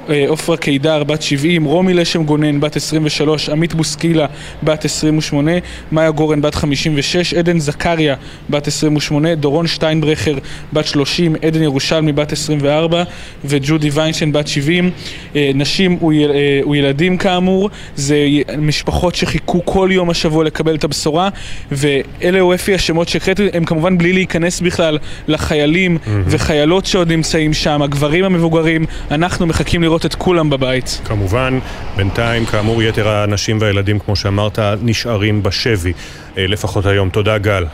אה, 0.09 0.25
עופרה 0.29 0.57
קידר 0.57 1.05
בת 1.05 1.23
70, 1.23 1.65
רומי 1.65 1.95
לשם 1.95 2.25
גונן 2.25 2.61
בת 2.61 2.77
23, 2.77 3.49
עמית 3.49 3.75
בוסקילה 3.75 4.27
בת 4.62 4.85
28, 4.85 5.53
מאיה 5.93 6.11
גורן 6.11 6.41
בת 6.41 6.55
56, 6.55 7.35
עדן 7.35 7.59
זכריה 7.59 8.15
בת 8.51 8.67
28, 8.67 9.35
דורון 9.35 9.67
שטיינברכר 9.67 10.39
בת 10.73 10.87
30, 10.87 11.37
עדן 11.43 11.62
ירושלמי 11.62 12.12
בת 12.12 12.33
24 12.33 13.03
וג'ודי 13.45 13.91
ויינשטיין 13.91 14.33
בת 14.33 14.49
70. 14.49 14.91
אה, 15.37 15.51
נשים 15.55 15.99
אה, 16.03 16.69
וילדים 16.71 17.17
כאמור, 17.17 17.71
זה 17.97 18.17
משפחות 18.59 19.15
שחיכו 19.15 19.65
כל 19.65 19.89
יום 19.93 20.11
השבוע 20.11 20.45
לקבל 20.45 20.75
את 20.75 20.85
הבשורה 20.85 21.29
ואלה 21.73 22.41
הוא 22.41 22.55
אפי 22.55 22.75
השמות 22.75 23.09
שהקראתי, 23.09 23.49
הם 23.53 23.65
כמובן 23.65 23.99
בלי 23.99 24.12
להיכנס 24.12 24.61
בכלל 24.61 24.99
לחיילים. 25.29 25.99
וחיילות 26.27 26.87
שעוד 26.87 27.12
נמצאים 27.12 27.30
שם, 27.52 27.82
הגברים 27.82 28.24
המבוגרים, 28.24 28.85
אנחנו 29.11 29.47
מחכים 29.47 29.82
לראות 29.82 30.07
את 30.07 30.15
כולם 30.15 30.51
בבית. 30.51 31.01
כמובן, 31.05 31.59
בינתיים, 31.97 32.47
כאמור, 32.47 32.82
יתר 32.82 33.09
האנשים 33.09 33.59
והילדים, 33.61 33.98
כמו 33.98 34.16
שאמרת, 34.16 34.59
נשארים 34.82 35.43
בשבי, 35.43 35.93
אה, 36.39 36.47
לפחות 36.47 36.86
היום. 36.86 37.11
תודה, 37.11 37.39
גל. 37.39 37.65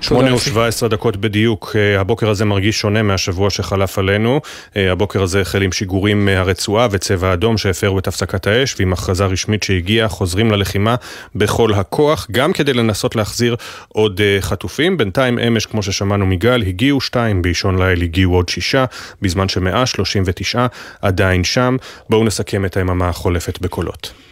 שמונה 0.00 0.34
ושבע 0.34 0.66
עשרה 0.66 0.88
דקות 0.88 1.16
בדיוק, 1.16 1.76
אה, 1.76 2.00
הבוקר 2.00 2.30
הזה 2.30 2.44
מרגיש 2.44 2.80
שונה 2.80 3.02
מהשבוע 3.02 3.50
שחלף 3.50 3.98
עלינו. 3.98 4.40
אה, 4.76 4.92
הבוקר 4.92 5.22
הזה 5.22 5.40
החל 5.40 5.62
עם 5.62 5.72
שיגורים 5.72 6.24
מהרצועה 6.24 6.88
וצבע 6.90 7.32
אדום 7.32 7.58
שהפרו 7.58 7.98
את 7.98 8.06
הפסקת 8.06 8.46
האש, 8.46 8.74
ועם 8.78 8.92
הכרזה 8.92 9.24
רשמית 9.24 9.62
שהגיעה, 9.62 10.08
חוזרים 10.08 10.50
ללחימה 10.50 10.94
בכל 11.34 11.74
הכוח, 11.74 12.26
גם 12.30 12.52
כדי 12.52 12.72
לנסות 12.72 13.16
להחזיר 13.16 13.56
עוד 13.88 14.20
אה, 14.20 14.38
חטופים. 14.40 14.96
בינתיים 14.96 15.38
אמש, 15.38 15.66
כמו 15.66 15.82
ששמענו 15.82 16.26
מגל, 16.26 16.62
הגיעו 16.62 17.00
שתיים, 17.00 17.42
באישון 17.42 17.82
ליל 17.82 18.02
הגיעו 18.02 18.34
עוד 18.34 18.48
שישה, 18.48 18.84
בזמן 19.22 19.48
שמאה 19.48 19.86
שלושים 19.86 20.22
ותשעה 20.26 20.66
עדיין 21.02 21.44
שם. 21.44 21.76
בואו 22.10 22.24
נסכם 22.24 22.64
את 22.64 22.76
היממה 22.76 23.08
החולפת 23.08 23.58
בקולות. 23.58 24.25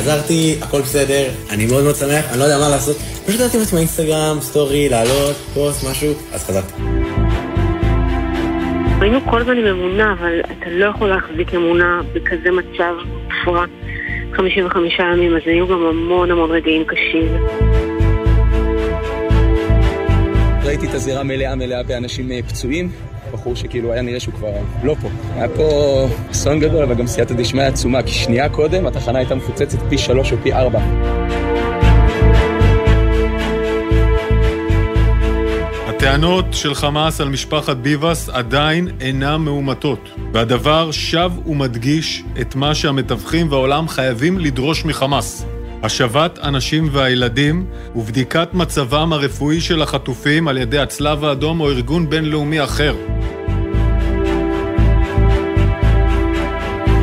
חזרתי, 0.00 0.56
הכל 0.62 0.80
בסדר, 0.80 1.28
אני 1.50 1.66
מאוד 1.66 1.84
מאוד 1.84 1.94
שמח, 1.94 2.30
אני 2.30 2.38
לא 2.38 2.44
יודע 2.44 2.58
מה 2.58 2.68
לעשות. 2.68 2.96
פשוט 2.96 3.40
ידעתי 3.40 3.58
לעצמי 3.58 3.78
אינסטגרם, 3.78 4.36
סטורי, 4.40 4.88
לעלות, 4.88 5.36
פוסט, 5.54 5.90
משהו, 5.90 6.12
אז 6.32 6.44
חזרתי. 6.44 6.72
היינו 9.00 9.18
כל 9.30 9.40
הזמן 9.40 9.56
עם 9.56 9.66
אמונה, 9.66 10.12
אבל 10.12 10.40
אתה 10.40 10.70
לא 10.70 10.84
יכול 10.84 11.08
להחזיק 11.08 11.54
אמונה 11.54 12.00
בכזה 12.12 12.50
מצב 12.50 12.94
מופרע 13.24 13.64
55 14.36 14.98
ימים, 14.98 15.36
אז 15.36 15.42
היו 15.46 15.68
גם 15.68 15.86
המון 15.86 16.30
המון 16.30 16.50
רגעים 16.50 16.84
קשים. 16.84 17.28
ראיתי 20.64 20.86
את 20.86 20.94
הזירה 20.94 21.22
מלאה 21.22 21.54
מלאה 21.54 21.82
באנשים 21.82 22.32
אה, 22.32 22.40
פצועים, 22.48 22.90
בחור 23.32 23.56
שכאילו 23.56 23.92
היה 23.92 24.02
נראה 24.02 24.20
שהוא 24.20 24.34
כבר 24.34 24.48
לא 24.82 24.96
פה. 25.02 25.08
היה 25.34 25.48
פה 25.48 26.08
אסון 26.30 26.60
גדול, 26.60 26.82
אבל 26.82 26.94
גם 26.94 27.06
סייעתא 27.06 27.34
דשמיא 27.34 27.64
עצומה, 27.64 28.02
כי 28.02 28.12
שנייה 28.12 28.48
קודם 28.48 28.86
התחנה 28.86 29.18
הייתה 29.18 29.34
מפוצצת 29.34 29.78
פי 29.88 29.98
שלוש 29.98 30.32
או 30.32 30.36
פי 30.42 30.52
ארבע. 30.52 30.80
הטענות 36.00 36.44
של 36.52 36.74
חמאס 36.74 37.20
על 37.20 37.28
משפחת 37.28 37.76
ביבס 37.76 38.28
עדיין 38.28 38.88
אינן 39.00 39.36
מאומתות, 39.36 40.08
והדבר 40.32 40.90
שב 40.90 41.30
ומדגיש 41.46 42.22
את 42.40 42.54
מה 42.54 42.74
שהמתווכים 42.74 43.52
והעולם 43.52 43.88
חייבים 43.88 44.38
לדרוש 44.38 44.84
מחמאס. 44.84 45.46
השבת 45.83 46.39
הנשים 46.41 46.89
והילדים 46.91 47.65
ובדיקת 47.95 48.49
מצבם 48.53 49.13
הרפואי 49.13 49.61
של 49.61 49.81
החטופים 49.81 50.47
על 50.47 50.57
ידי 50.57 50.79
הצלב 50.79 51.23
האדום 51.23 51.59
או 51.59 51.69
ארגון 51.69 52.09
בינלאומי 52.09 52.63
אחר. 52.63 52.95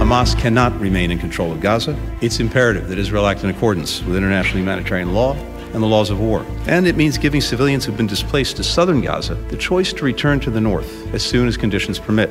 Hamas 0.00 0.34
cannot 0.34 0.72
remain 0.80 1.10
in 1.10 1.18
control 1.18 1.52
of 1.52 1.60
Gaza. 1.60 1.94
It's 2.20 2.38
imperative 2.40 2.88
that 2.88 2.98
Israel 2.98 3.24
act 3.26 3.44
in 3.44 3.50
accordance 3.50 4.02
with 4.04 4.16
international 4.16 4.58
humanitarian 4.58 5.14
law 5.14 5.36
and 5.72 5.82
the 5.82 5.86
laws 5.86 6.10
of 6.10 6.18
war. 6.20 6.44
And 6.66 6.86
it 6.86 6.96
means 6.96 7.16
giving 7.18 7.40
civilians 7.40 7.84
who've 7.84 7.96
been 7.96 8.14
displaced 8.16 8.56
to 8.58 8.64
southern 8.64 9.00
Gaza 9.00 9.36
the 9.52 9.56
choice 9.56 9.92
to 9.94 10.04
return 10.04 10.40
to 10.40 10.50
the 10.50 10.60
north 10.60 10.92
as 11.14 11.22
soon 11.22 11.48
as 11.48 11.56
conditions 11.56 11.98
permit. 11.98 12.30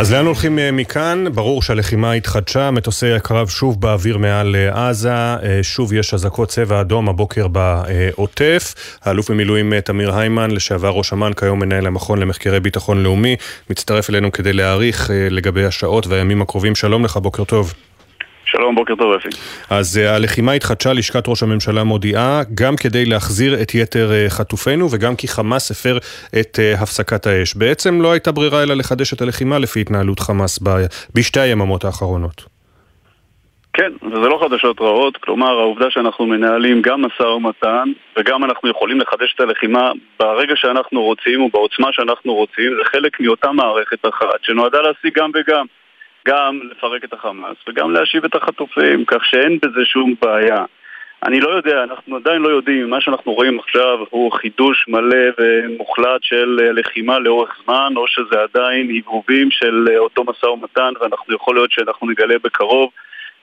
אז 0.00 0.12
לאן 0.12 0.26
הולכים 0.26 0.58
אה, 0.58 0.72
מכאן? 0.72 1.24
ברור 1.34 1.62
שהלחימה 1.62 2.12
התחדשה, 2.12 2.70
מטוסי 2.70 3.12
הקרב 3.12 3.48
שוב 3.48 3.80
באוויר 3.80 4.18
מעל 4.18 4.56
אה, 4.56 4.88
עזה, 4.88 5.12
אה, 5.12 5.58
שוב 5.62 5.92
יש 5.92 6.14
אזעקות 6.14 6.48
צבע 6.48 6.80
אדום 6.80 7.08
הבוקר 7.08 7.46
בעוטף. 7.48 8.74
האלוף 9.02 9.30
במילואים 9.30 9.80
תמיר 9.80 10.16
היימן, 10.16 10.50
לשעבר 10.50 10.88
ראש 10.88 11.12
אמ"ן, 11.12 11.32
כיום 11.32 11.60
מנהל 11.60 11.86
המכון 11.86 12.18
למחקרי 12.18 12.60
ביטחון 12.60 13.02
לאומי, 13.02 13.36
מצטרף 13.70 14.10
אלינו 14.10 14.32
כדי 14.32 14.52
להעריך 14.52 15.10
לגבי 15.30 15.64
השעות 15.64 16.06
והימים 16.06 16.42
הקרובים. 16.42 16.74
שלום 16.74 17.04
לך, 17.04 17.16
בוקר 17.16 17.44
טוב. 17.44 17.74
שלום, 18.52 18.74
בוקר 18.74 18.94
טוב 18.94 19.12
אפי. 19.12 19.28
אז 19.70 20.00
uh, 20.02 20.08
הלחימה 20.08 20.52
התחדשה, 20.52 20.92
לשכת 20.92 21.28
ראש 21.28 21.42
הממשלה 21.42 21.84
מודיעה, 21.84 22.42
גם 22.54 22.76
כדי 22.76 23.04
להחזיר 23.04 23.62
את 23.62 23.74
יתר 23.74 24.10
uh, 24.10 24.30
חטופינו 24.30 24.88
וגם 24.90 25.16
כי 25.16 25.28
חמאס 25.28 25.70
הפר 25.70 25.98
את 26.40 26.58
uh, 26.58 26.82
הפסקת 26.82 27.26
האש. 27.26 27.54
בעצם 27.54 28.02
לא 28.02 28.12
הייתה 28.12 28.32
ברירה 28.32 28.62
אלא 28.62 28.74
לחדש 28.74 29.12
את 29.12 29.20
הלחימה 29.22 29.58
לפי 29.58 29.80
התנהלות 29.80 30.20
חמאס 30.20 30.58
ב, 30.62 30.68
בשתי 31.14 31.40
היממות 31.40 31.84
האחרונות. 31.84 32.44
כן, 33.72 33.92
וזה 34.02 34.28
לא 34.28 34.38
חדשות 34.42 34.80
רעות, 34.80 35.16
כלומר 35.16 35.50
העובדה 35.58 35.90
שאנחנו 35.90 36.26
מנהלים 36.26 36.82
גם 36.82 37.02
משא 37.02 37.22
ומתן 37.22 37.88
וגם 38.16 38.44
אנחנו 38.44 38.68
יכולים 38.68 39.00
לחדש 39.00 39.34
את 39.34 39.40
הלחימה 39.40 39.92
ברגע 40.18 40.52
שאנחנו 40.56 41.02
רוצים 41.02 41.42
ובעוצמה 41.42 41.88
שאנחנו 41.92 42.34
רוצים, 42.34 42.70
זה 42.78 42.84
חלק 42.84 43.20
מאותה 43.20 43.52
מערכת 43.52 44.06
אחת 44.08 44.40
שנועדה 44.42 44.78
להשיג 44.80 45.18
גם 45.18 45.30
וגם. 45.34 45.66
גם 46.28 46.60
לפרק 46.70 47.04
את 47.04 47.12
החמאס 47.12 47.56
וגם 47.68 47.90
להשיב 47.90 48.24
את 48.24 48.34
החטופים, 48.34 49.04
כך 49.04 49.24
שאין 49.24 49.58
בזה 49.62 49.84
שום 49.84 50.14
בעיה. 50.22 50.64
אני 51.22 51.40
לא 51.40 51.48
יודע, 51.48 51.82
אנחנו 51.82 52.16
עדיין 52.16 52.42
לא 52.42 52.48
יודעים, 52.48 52.90
מה 52.90 53.00
שאנחנו 53.00 53.32
רואים 53.32 53.58
עכשיו 53.58 53.98
הוא 54.10 54.32
חידוש 54.32 54.84
מלא 54.88 55.26
ומוחלט 55.38 56.22
של 56.22 56.58
אה, 56.62 56.72
לחימה 56.72 57.18
לאורך 57.18 57.56
זמן, 57.64 57.92
או 57.96 58.08
שזה 58.08 58.42
עדיין 58.42 58.96
הבהובים 58.96 59.50
של 59.50 59.88
אה, 59.90 59.98
אותו 59.98 60.24
משא 60.24 60.46
ומתן, 60.46 60.92
ואנחנו 61.00 61.34
יכול 61.34 61.54
להיות 61.54 61.72
שאנחנו 61.72 62.10
נגלה 62.10 62.34
בקרוב 62.44 62.90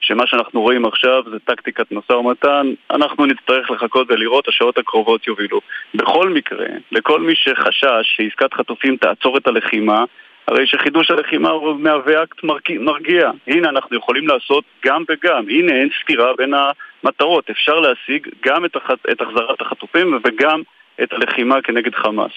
שמה 0.00 0.26
שאנחנו 0.26 0.60
רואים 0.60 0.84
עכשיו 0.84 1.22
זה 1.30 1.38
טקטיקת 1.44 1.92
משא 1.92 2.12
ומתן, 2.12 2.66
אנחנו 2.90 3.26
נצטרך 3.26 3.70
לחכות 3.70 4.10
ולראות, 4.10 4.48
השעות 4.48 4.78
הקרובות 4.78 5.26
יובילו. 5.26 5.60
בכל 5.94 6.28
מקרה, 6.28 6.66
לכל 6.92 7.20
מי 7.20 7.34
שחשש 7.34 8.16
שעסקת 8.16 8.54
חטופים 8.54 8.96
תעצור 8.96 9.36
את 9.36 9.46
הלחימה, 9.46 10.04
הרי 10.48 10.66
שחידוש 10.66 11.10
הלחימה 11.10 11.50
הוא 11.50 11.76
מהווה 11.80 12.22
אקט 12.22 12.44
מרגיע. 12.80 13.30
הנה, 13.46 13.68
אנחנו 13.68 13.96
יכולים 13.96 14.28
לעשות 14.28 14.64
גם 14.84 15.02
וגם. 15.08 15.44
הנה, 15.48 15.72
אין 15.72 15.88
סתירה 16.02 16.32
בין 16.36 16.54
המטרות. 16.54 17.50
אפשר 17.50 17.80
להשיג 17.80 18.28
גם 18.46 18.64
את, 18.64 18.76
הח... 18.76 18.90
את 19.12 19.20
החזרת 19.20 19.60
החטופים 19.60 20.18
וגם 20.24 20.62
את 21.02 21.12
הלחימה 21.12 21.62
כנגד 21.62 21.94
חמאס. 21.94 22.32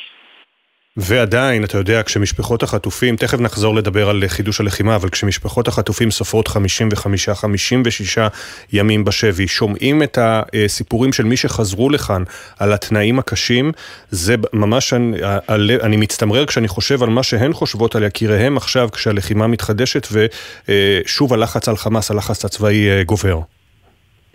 ועדיין, 0.97 1.63
אתה 1.63 1.77
יודע, 1.77 2.03
כשמשפחות 2.03 2.63
החטופים, 2.63 3.15
תכף 3.15 3.39
נחזור 3.39 3.75
לדבר 3.75 4.09
על 4.09 4.23
חידוש 4.27 4.59
הלחימה, 4.59 4.95
אבל 4.95 5.09
כשמשפחות 5.09 5.67
החטופים 5.67 6.11
סופרות 6.11 6.47
55-56 6.47 6.51
ימים 8.73 9.03
בשבי, 9.03 9.47
שומעים 9.47 10.03
את 10.03 10.17
הסיפורים 10.21 11.13
של 11.13 11.23
מי 11.23 11.37
שחזרו 11.37 11.89
לכאן 11.89 12.23
על 12.59 12.73
התנאים 12.73 13.19
הקשים, 13.19 13.71
זה 14.09 14.35
ממש, 14.53 14.93
אני, 14.93 15.75
אני 15.83 15.97
מצטמרר 15.97 16.45
כשאני 16.45 16.67
חושב 16.67 17.03
על 17.03 17.09
מה 17.09 17.23
שהן 17.23 17.53
חושבות 17.53 17.95
על 17.95 18.03
יקיריהם 18.03 18.57
עכשיו, 18.57 18.87
כשהלחימה 18.91 19.47
מתחדשת, 19.47 20.07
ושוב 20.11 21.33
הלחץ 21.33 21.69
על 21.69 21.77
חמאס, 21.77 22.11
הלחץ 22.11 22.45
הצבאי 22.45 22.89
אה, 22.89 23.03
גובר. 23.03 23.39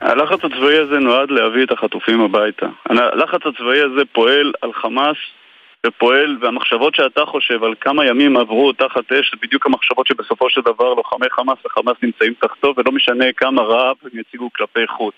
הלחץ 0.00 0.38
הצבאי 0.44 0.78
הזה 0.78 0.98
נועד 0.98 1.30
להביא 1.30 1.64
את 1.64 1.72
החטופים 1.72 2.20
הביתה. 2.20 2.66
הלחץ 2.86 3.40
הצבאי 3.46 3.80
הזה 3.80 4.02
פועל 4.12 4.52
על 4.62 4.70
חמאס 4.82 5.16
ופועל, 5.86 6.36
והמחשבות 6.40 6.94
שאתה 6.94 7.24
חושב 7.26 7.64
על 7.64 7.74
כמה 7.80 8.06
ימים 8.06 8.36
עברו 8.36 8.72
תחת 8.72 9.12
אש, 9.12 9.30
זה 9.34 9.36
בדיוק 9.42 9.66
המחשבות 9.66 10.06
שבסופו 10.06 10.50
של 10.50 10.60
דבר 10.60 10.94
לוחמי 10.94 11.26
חמאס 11.30 11.58
וחמאס 11.66 11.96
נמצאים 12.02 12.34
תחתו, 12.40 12.74
ולא 12.76 12.92
משנה 12.92 13.24
כמה 13.36 13.62
רעב 13.62 13.96
הם 14.02 14.20
יציגו 14.20 14.50
כלפי 14.56 14.86
חוץ. 14.86 15.14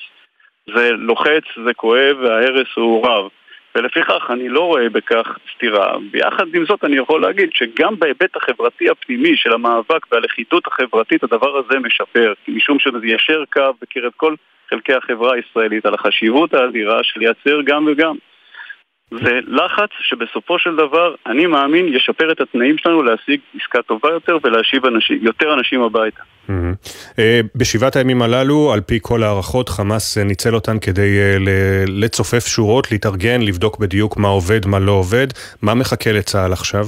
זה 0.75 0.91
לוחץ, 0.93 1.45
זה 1.65 1.75
כואב, 1.75 2.17
וההרס 2.21 2.69
הוא 2.77 3.07
רב. 3.07 3.29
ולפיכך 3.75 4.31
אני 4.31 4.49
לא 4.49 4.61
רואה 4.61 4.89
בכך 4.89 5.39
סתירה. 5.55 5.97
ביחד 6.11 6.55
עם 6.55 6.65
זאת 6.65 6.85
אני 6.85 6.97
יכול 6.97 7.23
להגיד 7.23 7.51
שגם 7.53 7.99
בהיבט 7.99 8.37
החברתי 8.37 8.91
הפנימי 8.91 9.37
של 9.37 9.53
המאבק 9.53 10.13
והלכידות 10.13 10.67
החברתית 10.67 11.25
הדבר 11.25 11.57
הזה 11.57 11.79
משפר, 11.79 12.33
משום 12.49 12.79
שזה 12.79 13.07
יישר 13.07 13.45
קו 13.53 13.71
בקרב 13.83 14.13
כל 14.17 14.35
חלקי 14.71 14.95
החברה 14.95 15.35
הישראלית 15.35 15.87
על 15.87 15.95
החשיבות 15.95 16.55
האדירה 16.55 16.99
של 17.03 17.21
לייצר 17.21 17.61
גם 17.65 17.85
וגם. 17.87 18.17
זה 19.11 19.39
לחץ 19.47 19.89
שבסופו 20.01 20.59
של 20.59 20.77
דבר, 20.77 21.15
אני 21.27 21.47
מאמין, 21.47 21.89
ישפר 21.89 22.33
את 22.33 22.41
התנאים 22.41 22.79
שלנו 22.79 23.03
להשיג 23.03 23.41
עסקה 23.61 23.83
טובה 23.83 24.09
יותר 24.11 24.39
ולהשיב 24.45 24.87
אנשים, 24.87 25.19
יותר 25.23 25.55
אנשים 25.55 25.83
הביתה. 25.83 26.23
אה, 27.19 27.41
בשבעת 27.55 27.97
הימים 27.97 28.23
הללו, 28.23 28.73
על 28.73 28.81
פי 28.81 28.99
כל 29.03 29.23
הערכות, 29.23 29.69
חמאס 29.69 30.19
ניצל 30.19 30.55
אותן 30.55 30.79
כדי 30.79 31.19
אה, 31.19 31.37
לצופף 31.87 32.47
שורות, 32.47 32.93
להתארגן, 32.93 33.43
לבדוק 33.43 33.79
בדיוק 33.79 34.17
מה 34.17 34.29
עובד, 34.29 34.67
מה 34.67 34.79
לא 34.79 34.93
עובד. 34.93 35.27
מה 35.63 35.75
מחכה 35.75 36.13
לצה"ל 36.13 36.53
עכשיו? 36.53 36.87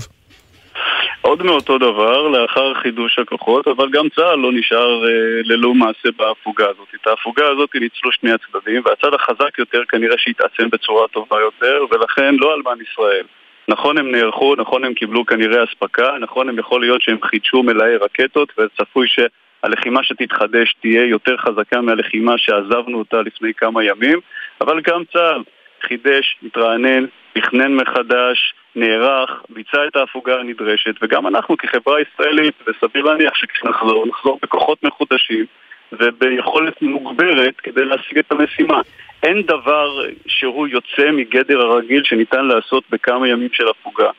עוד 1.23 1.43
מאותו 1.43 1.79
דבר 1.79 2.29
לאחר 2.29 2.75
חידוש 2.75 3.19
הכוחות, 3.19 3.69
אבל 3.69 3.91
גם 3.91 4.09
צה"ל 4.09 4.39
לא 4.39 4.53
נשאר 4.53 5.05
אה, 5.05 5.11
ללא 5.45 5.75
מעשה 5.75 6.09
בהפוגה 6.17 6.65
הזאת. 6.65 6.89
את 6.95 7.07
ההפוגה 7.07 7.49
הזאת 7.49 7.71
ניצלו 7.75 8.13
שני 8.13 8.33
הצדדים, 8.33 8.83
והצד 8.85 9.15
החזק 9.15 9.59
יותר 9.59 9.83
כנראה 9.89 10.19
שהתעצם 10.19 10.71
בצורה 10.71 11.09
טובה 11.09 11.41
יותר, 11.41 11.85
ולכן 11.91 12.35
לא 12.35 12.55
אלמן 12.55 12.79
ישראל. 12.83 13.25
נכון 13.69 13.99
הם 13.99 14.11
נערכו, 14.11 14.55
נכון 14.57 14.85
הם 14.85 14.95
קיבלו 14.95 15.27
כנראה 15.27 15.65
אספקה, 15.65 16.17
נכון 16.21 16.49
הם 16.49 16.59
יכול 16.59 16.81
להיות 16.81 17.03
שהם 17.03 17.19
חידשו 17.23 17.63
מלאי 17.63 17.97
רקטות, 17.97 18.53
וצפוי 18.59 19.07
שהלחימה 19.09 20.05
שתתחדש 20.05 20.75
תהיה 20.81 21.05
יותר 21.07 21.37
חזקה 21.37 21.81
מהלחימה 21.81 22.39
שעזבנו 22.39 22.99
אותה 22.99 23.23
לפני 23.23 23.55
כמה 23.55 23.85
ימים, 23.85 24.21
אבל 24.61 24.81
גם 24.81 25.03
צה"ל 25.13 25.43
חידש, 25.89 26.37
התרענן, 26.47 27.05
תכנן 27.33 27.75
מחדש, 27.75 28.55
נערך, 28.77 29.31
ביצע 29.49 29.87
את 29.87 29.97
ההפוגה 29.97 30.41
הנדרשת, 30.41 30.95
וגם 31.03 31.27
אנחנו 31.27 31.57
כחברה 31.57 31.97
ישראלית, 32.01 32.55
וסביר 32.67 33.05
להניח 33.05 33.35
שכשנחזור, 33.35 34.07
נחזור 34.07 34.39
בכוחות 34.43 34.83
מחודשים 34.83 35.47
וביכולת 35.93 36.83
מוגברת 36.83 37.61
כדי 37.61 37.85
להשיג 37.85 38.19
את 38.19 38.33
המשימה. 38.33 38.81
אין 39.23 39.43
דבר 39.43 40.05
שהוא 40.27 40.69
יוצא 40.69 41.11
מגדר 41.13 41.61
הרגיל 41.61 42.03
שניתן 42.05 42.45
לעשות 42.45 42.85
בכמה 42.91 43.29
ימים 43.29 43.49
של 43.53 43.69
הפוגה. 43.69 44.11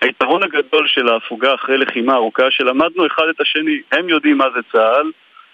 היתרון 0.00 0.42
הגדול 0.42 0.86
של 0.86 1.08
ההפוגה 1.08 1.54
אחרי 1.54 1.78
לחימה 1.78 2.14
ארוכה 2.14 2.50
שלמדנו 2.50 3.06
אחד 3.06 3.24
את 3.30 3.40
השני. 3.40 3.80
הם 3.92 4.08
יודעים 4.08 4.38
מה 4.38 4.46
זה 4.54 4.60
צה"ל, 4.72 5.10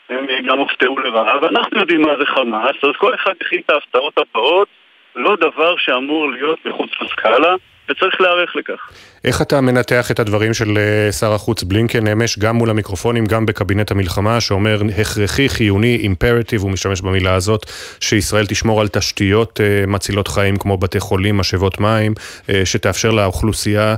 הם 0.08 0.26
גם 0.46 0.58
הופתעו 0.58 0.98
לרעה, 0.98 1.38
ואנחנו 1.42 1.80
יודעים 1.80 2.02
מה 2.02 2.16
זה 2.18 2.26
חמאס, 2.26 2.76
אז 2.82 2.90
כל 2.98 3.14
אחד 3.14 3.32
הכין 3.40 3.60
את 3.60 3.70
ההפתעות 3.70 4.18
הבאות, 4.18 4.68
לא 5.16 5.36
דבר 5.36 5.74
שאמור 5.76 6.30
להיות 6.30 6.58
מחוץ 6.66 6.90
לסקאלה. 7.02 7.54
וצריך 7.88 8.20
להיערך 8.20 8.56
לכך. 8.56 8.90
איך 9.24 9.42
אתה 9.42 9.60
מנתח 9.60 10.10
את 10.10 10.20
הדברים 10.20 10.54
של 10.54 10.78
אה, 10.78 11.12
שר 11.12 11.32
החוץ 11.32 11.62
בלינקן 11.62 12.06
אמש, 12.06 12.38
גם 12.38 12.56
מול 12.56 12.70
המיקרופונים, 12.70 13.26
גם 13.26 13.46
בקבינט 13.46 13.90
המלחמה, 13.90 14.40
שאומר 14.40 14.80
הכרחי, 15.00 15.48
חיוני, 15.48 15.96
אימפרטיב, 15.96 16.62
הוא 16.62 16.70
משתמש 16.70 17.00
במילה 17.00 17.34
הזאת, 17.34 17.66
שישראל 18.00 18.46
תשמור 18.46 18.80
על 18.80 18.88
תשתיות 18.88 19.60
אה, 19.60 19.86
מצילות 19.86 20.28
חיים 20.28 20.56
כמו 20.56 20.78
בתי 20.78 21.00
חולים, 21.00 21.36
משאבות 21.36 21.80
מים, 21.80 22.14
אה, 22.50 22.62
שתאפשר 22.64 23.10
לאוכלוסייה 23.10 23.94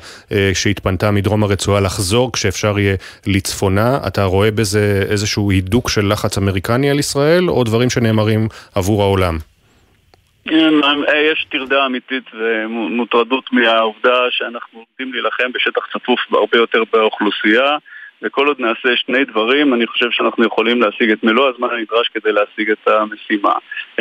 שהתפנתה 0.54 1.10
מדרום 1.10 1.42
הרצועה 1.42 1.80
לחזור 1.80 2.32
כשאפשר 2.32 2.78
יהיה 2.78 2.96
לצפונה. 3.26 3.98
אתה 4.06 4.24
רואה 4.24 4.50
בזה 4.50 5.02
איזשהו 5.10 5.50
הידוק 5.50 5.88
של 5.88 6.12
לחץ 6.12 6.38
אמריקני 6.38 6.90
על 6.90 6.98
ישראל, 6.98 7.50
או 7.50 7.64
דברים 7.64 7.90
שנאמרים 7.90 8.48
עבור 8.74 9.02
העולם? 9.02 9.38
כן, 10.48 10.74
אה, 11.08 11.18
יש 11.18 11.46
טרדה 11.50 11.86
אמיתית 11.86 12.24
ומוטרדות 12.34 13.52
מהעובדה 13.52 14.18
שאנחנו 14.30 14.78
עומדים 14.78 15.12
להילחם 15.12 15.52
בשטח 15.52 15.86
צפוף 15.92 16.20
הרבה 16.32 16.58
יותר 16.58 16.82
באוכלוסייה 16.92 17.76
וכל 18.22 18.46
עוד 18.46 18.60
נעשה 18.60 18.96
שני 18.96 19.24
דברים, 19.24 19.74
אני 19.74 19.86
חושב 19.86 20.10
שאנחנו 20.10 20.44
יכולים 20.44 20.82
להשיג 20.82 21.10
את 21.10 21.24
מלוא 21.24 21.48
הזמן 21.48 21.68
הנדרש 21.70 22.08
כדי 22.08 22.32
להשיג 22.32 22.70
את 22.70 22.88
המשימה. 22.88 23.52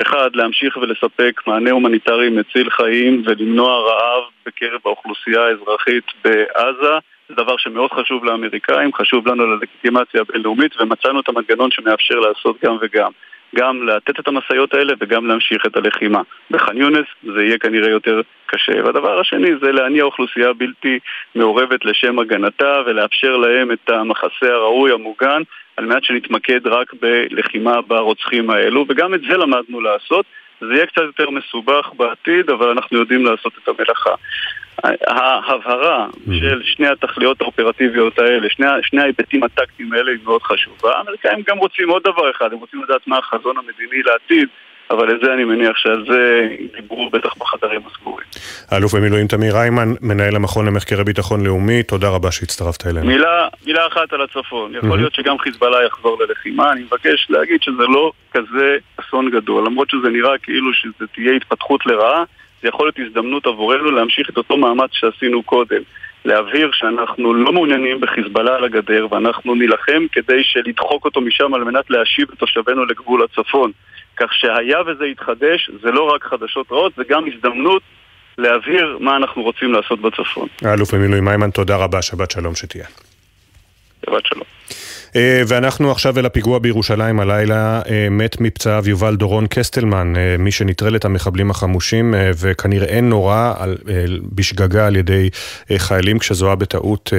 אחד, 0.02 0.30
להמשיך 0.34 0.78
ולספק 0.78 1.42
מענה 1.48 1.72
הומניטרי 1.72 2.30
מציל 2.30 2.70
חיים 2.70 3.24
ולמנוע 3.26 3.82
רעב 3.82 4.24
בקרב 4.46 4.80
האוכלוסייה 4.86 5.42
האזרחית 5.42 6.04
בעזה. 6.24 6.94
זה 7.30 7.36
דבר 7.36 7.58
שמאוד 7.58 7.92
חשוב 7.92 8.26
לאמריקאים, 8.26 8.94
חשוב 8.94 9.28
לנו 9.28 9.46
ללגיטימציה 9.46 10.22
הבינלאומית 10.22 10.82
ומצאנו 10.82 11.20
את 11.20 11.30
המנגנון 11.30 11.72
שמאפשר 11.72 12.16
לעשות 12.16 12.56
גם 12.64 12.78
וגם. 12.82 13.12
גם 13.56 13.88
לתת 13.88 14.20
את 14.20 14.28
המשאיות 14.28 14.74
האלה 14.74 14.94
וגם 15.00 15.28
להמשיך 15.28 15.66
את 15.66 15.78
הלחימה. 15.78 16.22
בח'אן 16.52 16.78
יונס 16.78 17.06
זה 17.24 17.44
יהיה 17.44 17.58
כנראה 17.58 17.90
יותר 17.90 18.22
קשה. 18.46 18.84
והדבר 18.86 19.20
השני 19.20 19.50
זה 19.62 19.72
להניע 19.72 20.04
אוכלוסייה 20.04 20.54
בלתי 20.54 21.00
מעורבת 21.36 21.86
לשם 21.86 22.20
הגנתה 22.20 22.82
ולאפשר 22.86 23.38
להם 23.38 23.72
את 23.72 23.90
המחסה 23.90 24.54
הראוי, 24.54 24.92
המוגן, 24.92 25.42
על 25.78 25.86
מנת 25.86 26.04
שנתמקד 26.04 26.68
רק 26.68 26.94
בלחימה 27.02 27.82
ברוצחים 27.82 28.50
האלו, 28.50 28.86
וגם 28.90 29.14
את 29.14 29.22
זה 29.22 29.38
למדנו 29.38 29.82
לעשות. 29.82 30.26
זה 30.62 30.74
יהיה 30.74 30.86
קצת 30.86 31.02
יותר 31.02 31.30
מסובך 31.30 31.90
בעתיד, 31.98 32.50
אבל 32.50 32.70
אנחנו 32.70 32.98
יודעים 32.98 33.26
לעשות 33.26 33.54
את 33.64 33.68
המלאכה. 33.68 34.16
ההבהרה 35.08 36.08
של 36.40 36.62
שני 36.64 36.88
התכליות 36.88 37.42
האופרטיביות 37.42 38.20
האלה, 38.20 38.50
שני, 38.50 38.66
שני 38.82 39.02
ההיבטים 39.02 39.44
הטקטיים 39.44 39.94
האלה 39.94 40.12
היא 40.12 40.20
מאוד 40.24 40.44
חשובה. 40.44 40.92
האמריקאים 40.98 41.44
גם 41.48 41.58
רוצים 41.58 41.90
עוד 41.90 42.04
דבר 42.04 42.32
אחד, 42.32 42.54
הם 42.54 42.60
רוצים 42.60 42.84
לדעת 42.84 43.08
מה 43.08 43.18
החזון 43.18 43.56
המדיני 43.58 44.04
לעתיד. 44.06 44.48
אבל 44.92 45.16
את 45.16 45.20
זה 45.24 45.34
אני 45.34 45.44
מניח 45.44 45.78
שעל 45.78 46.06
זה 46.10 46.48
דיברו 46.76 47.10
בטח 47.10 47.34
בחדרים 47.38 47.82
הסגורים. 47.92 48.28
האלוף 48.72 48.96
במילואים 48.96 49.28
תמיר 49.28 49.58
היימן, 49.58 49.90
מנהל 50.02 50.36
המכון 50.36 50.66
למחקרי 50.66 51.04
ביטחון 51.04 51.46
לאומי, 51.46 51.84
תודה 51.84 52.10
רבה 52.10 52.32
שהצטרפת 52.32 52.88
אלינו. 52.88 53.06
מילה, 53.06 53.48
מילה 53.66 53.88
אחת 53.88 54.14
על 54.14 54.22
הצפון. 54.22 54.76
יכול 54.76 54.98
להיות 54.98 55.14
שגם 55.14 55.40
חיזבאללה 55.40 55.86
יחזור 55.86 56.18
ללחימה, 56.24 56.72
אני 56.72 56.82
מבקש 56.82 57.28
להגיד 57.30 57.62
שזה 57.62 57.84
לא 57.84 58.12
כזה 58.32 58.78
אסון 58.98 59.30
גדול, 59.32 59.66
למרות 59.66 59.90
שזה 59.90 60.10
נראה 60.10 60.38
כאילו 60.38 60.74
שזה 60.74 61.08
תהיה 61.14 61.36
התפתחות 61.36 61.86
לרעה. 61.86 62.24
זה 62.62 62.68
יכול 62.68 62.86
להיות 62.86 63.00
הזדמנות 63.00 63.46
עבורנו 63.46 63.92
להמשיך 63.92 64.30
את 64.30 64.38
אותו 64.38 64.58
מאמץ 64.58 64.90
שעשינו 64.94 65.44
קודם. 65.44 65.82
להבהיר 66.26 66.70
שאנחנו 66.74 67.34
לא 67.34 67.54
מעוניינים 67.54 68.02
בחיזבאללה 68.02 68.56
על 68.56 68.64
הגדר 68.64 69.08
ואנחנו 69.12 69.56
נילחם 69.56 70.06
כדי 70.12 70.44
שלדחוק 70.44 71.06
אותו 71.06 71.22
משם 71.22 71.54
על 71.54 71.64
מנת 71.64 71.90
להשיב 71.90 72.28
את 72.34 72.38
תושבינו 72.40 72.86
לגבול 72.86 73.24
הצפון. 73.24 73.72
כך 74.18 74.34
שהיה 74.34 74.78
וזה 74.82 75.06
יתחדש, 75.06 75.70
זה 75.82 75.92
לא 75.92 76.04
רק 76.14 76.24
חדשות 76.24 76.72
רעות, 76.72 76.94
זה 76.98 77.04
גם 77.10 77.24
הזדמנות 77.34 77.82
להבהיר 78.38 78.98
מה 79.00 79.16
אנחנו 79.16 79.44
רוצים 79.44 79.74
לעשות 79.74 80.02
בצפון. 80.02 80.48
האלוף 80.62 80.94
במילואים 80.94 81.26
מיימן, 81.26 81.50
תודה 81.50 81.78
רבה, 81.78 82.02
שבת 82.02 82.32
שלום 82.32 82.56
שתהיה. 82.56 82.86
שבת 84.06 84.26
שלום. 84.26 84.44
אה, 85.16 85.42
ואנחנו 85.48 85.92
עכשיו 85.92 86.20
אל 86.20 86.26
הפיגוע 86.26 86.60
בירושלים 86.60 87.20
הלילה, 87.20 87.82
אה, 87.90 88.08
מת 88.12 88.42
מפצעיו 88.42 88.90
יובל 88.90 89.16
דורון 89.16 89.48
קסטלמן, 89.48 90.14
אה, 90.18 90.36
מי 90.40 90.52
שנטרל 90.52 90.96
את 90.96 91.06
המחבלים 91.06 91.52
החמושים 91.52 92.14
וכנראה 92.38 93.02
נורה 93.02 93.54
בשגגה 94.36 94.88
על 94.88 94.96
ידי 94.96 95.30
חיילים 95.78 96.20
כשזוהה 96.20 96.56
בטעות 96.56 97.14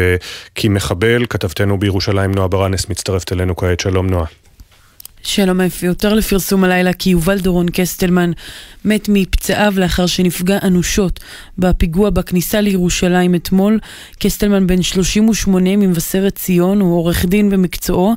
כמחבל. 0.55 1.27
כתבתנו 1.27 1.79
בירושלים 1.79 2.33
נועה 2.35 2.49
ברנס 2.49 2.89
מצטרפת 2.89 3.33
אלינו 3.33 3.57
כעת, 3.57 3.81
שלום 3.81 4.07
נועה. 4.07 4.48
שלום 5.29 5.61
אפי, 5.61 5.87
יותר 5.87 6.15
לפרסום 6.15 6.65
הלילה 6.65 6.93
כי 6.93 7.11
יובל 7.11 7.39
דורון 7.39 7.67
קסטלמן 7.73 8.31
מת 8.85 9.09
מפצעיו 9.09 9.75
לאחר 9.77 10.07
שנפגע 10.07 10.59
אנושות 10.63 11.21
בפיגוע 11.59 12.11
בכניסה 12.11 12.61
לירושלים 12.61 13.35
אתמול. 13.35 13.79
קסטלמן 14.19 14.67
בן 14.67 14.83
38 14.83 15.77
ממבשרת 15.77 16.35
ציון, 16.35 16.81
הוא 16.81 16.97
עורך 16.97 17.25
דין 17.25 17.51
במקצועו, 17.51 18.15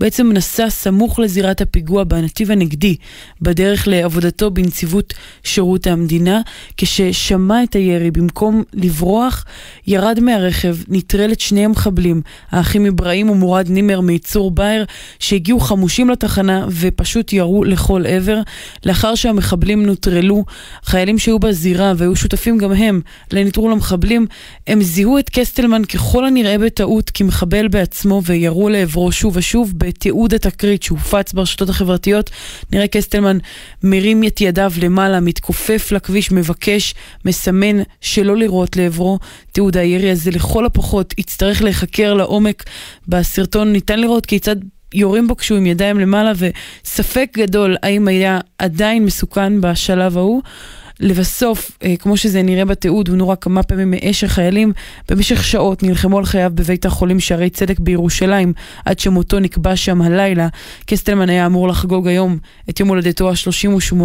בעצם 0.00 0.32
נסע 0.32 0.70
סמוך 0.70 1.18
לזירת 1.18 1.60
הפיגוע 1.60 2.04
בנתיב 2.04 2.50
הנגדי, 2.50 2.96
בדרך 3.42 3.88
לעבודתו 3.88 4.50
בנציבות 4.50 5.14
שירות 5.42 5.86
המדינה. 5.86 6.40
כששמע 6.76 7.62
את 7.62 7.74
הירי, 7.74 8.10
במקום 8.10 8.62
לברוח, 8.74 9.44
ירד 9.86 10.20
מהרכב, 10.20 10.76
נטרל 10.88 11.32
את 11.32 11.40
שני 11.40 11.64
המחבלים, 11.64 12.22
האחים 12.50 12.86
אברהים 12.86 13.30
ומורד 13.30 13.70
נימר 13.70 14.00
מיצור 14.00 14.50
בייר, 14.50 14.84
שהגיעו 15.18 15.60
חמושים 15.60 16.10
לתחנה 16.10 16.53
ופשוט 16.70 17.32
ירו 17.32 17.64
לכל 17.64 18.06
עבר. 18.06 18.40
לאחר 18.86 19.14
שהמחבלים 19.14 19.86
נוטרלו. 19.86 20.44
חיילים 20.84 21.18
שהיו 21.18 21.38
בזירה 21.38 21.92
והיו 21.96 22.16
שותפים 22.16 22.58
גם 22.58 22.72
הם 22.72 23.00
לנטרול 23.32 23.72
המחבלים, 23.72 24.26
הם 24.66 24.82
זיהו 24.82 25.18
את 25.18 25.30
קסטלמן 25.30 25.84
ככל 25.84 26.26
הנראה 26.26 26.58
בטעות 26.58 27.10
כמחבל 27.14 27.68
בעצמו 27.68 28.22
וירו 28.24 28.68
לעברו 28.68 29.12
שוב 29.12 29.36
ושוב 29.36 29.72
בתיעוד 29.76 30.34
התקרית 30.34 30.82
שהופץ 30.82 31.32
ברשתות 31.32 31.68
החברתיות. 31.68 32.30
נראה 32.72 32.86
קסטלמן 32.86 33.38
מרים 33.82 34.24
את 34.24 34.40
ידיו 34.40 34.72
למעלה, 34.82 35.20
מתכופף 35.20 35.92
לכביש, 35.92 36.32
מבקש, 36.32 36.94
מסמן 37.24 37.82
שלא 38.00 38.36
לירות 38.36 38.76
לעברו. 38.76 39.18
תיעוד 39.52 39.76
הירי 39.76 40.10
הזה 40.10 40.30
לכל 40.30 40.66
הפחות 40.66 41.14
יצטרך 41.18 41.62
להיחקר 41.62 42.14
לעומק. 42.14 42.64
בסרטון 43.08 43.72
ניתן 43.72 44.00
לראות 44.00 44.26
כיצד 44.26 44.56
יורים 44.94 45.28
בו 45.28 45.36
כשהוא 45.36 45.58
עם 45.58 45.66
ידיים 45.66 45.98
למעלה, 45.98 46.32
וספק 46.36 47.30
גדול 47.36 47.76
האם 47.82 48.08
היה 48.08 48.40
עדיין 48.58 49.04
מסוכן 49.04 49.60
בשלב 49.60 50.18
ההוא. 50.18 50.42
לבסוף, 51.00 51.70
אה, 51.82 51.96
כמו 51.96 52.16
שזה 52.16 52.42
נראה 52.42 52.64
בתיעוד, 52.64 53.08
הוא 53.08 53.16
נורה 53.16 53.36
כמה 53.36 53.62
פעמים 53.62 53.90
מאש 53.90 54.24
החיילים. 54.24 54.72
במשך 55.08 55.44
שעות 55.44 55.82
נלחמו 55.82 56.18
על 56.18 56.24
חייו 56.24 56.50
בבית 56.54 56.86
החולים 56.86 57.20
שערי 57.20 57.50
צדק 57.50 57.78
בירושלים, 57.78 58.52
עד 58.84 58.98
שמותו 58.98 59.38
נקבע 59.38 59.76
שם 59.76 60.02
הלילה. 60.02 60.48
קסטלמן 60.86 61.28
היה 61.28 61.46
אמור 61.46 61.68
לחגוג 61.68 62.08
היום 62.08 62.38
את 62.70 62.80
יום 62.80 62.88
הולדתו 62.88 63.30
ה-38. 63.30 63.96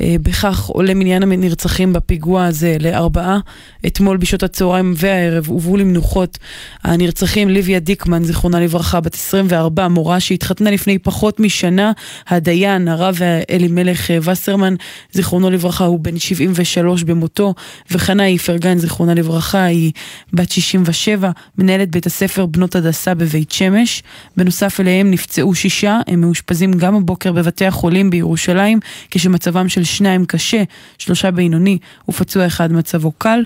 אה, 0.00 0.16
בכך 0.22 0.66
עולה 0.66 0.94
מניין 0.94 1.22
הנרצחים 1.22 1.92
בפיגוע 1.92 2.44
הזה 2.44 2.76
לארבעה. 2.80 3.38
אתמול 3.86 4.16
בשעות 4.16 4.42
הצהריים 4.42 4.94
והערב 4.96 5.46
הובאו 5.46 5.76
למנוחות 5.76 6.38
הנרצחים 6.84 7.48
ליביה 7.48 7.78
דיקמן, 7.78 8.24
זיכרונה 8.24 8.60
לברכה, 8.60 9.00
בת 9.00 9.14
24, 9.14 9.88
מורה 9.88 10.20
שהתחתנה 10.20 10.70
לפני 10.70 10.98
פחות 10.98 11.40
משנה, 11.40 11.92
הדיין, 12.28 12.88
הרב 12.88 13.18
אלימלך 13.50 14.10
וסרמן, 14.22 14.74
זיכרונו 15.12 15.50
לברכה, 15.50 15.84
הוא 15.84 16.00
בן 16.00 16.18
73 16.18 17.02
במותו, 17.02 17.54
וחנה 17.90 18.26
איפרגן, 18.26 18.78
זיכרונה 18.78 19.14
לברכה, 19.14 19.64
היא 19.64 19.92
בת 20.32 20.50
67, 20.50 21.30
מנהלת 21.58 21.90
בית 21.90 22.06
הספר 22.06 22.46
בנות 22.46 22.76
הדסה 22.76 23.14
בבית 23.14 23.50
שמש. 23.50 24.02
בנוסף 24.36 24.80
אליהם 24.80 25.10
נפצעו 25.10 25.54
שישה, 25.54 26.00
הם 26.06 26.20
מאושפזים 26.20 26.72
גם 26.72 26.94
הבוקר 26.94 27.32
בבתי 27.32 27.66
החולים 27.66 28.10
בירושלים, 28.10 28.80
כשמצבם 29.10 29.68
של 29.68 29.84
שניים 29.90 30.24
קשה, 30.24 30.62
שלושה 30.98 31.30
בינוני 31.30 31.78
ופצוע 32.08 32.46
אחד 32.46 32.72
מצבו 32.72 33.12
קל. 33.12 33.42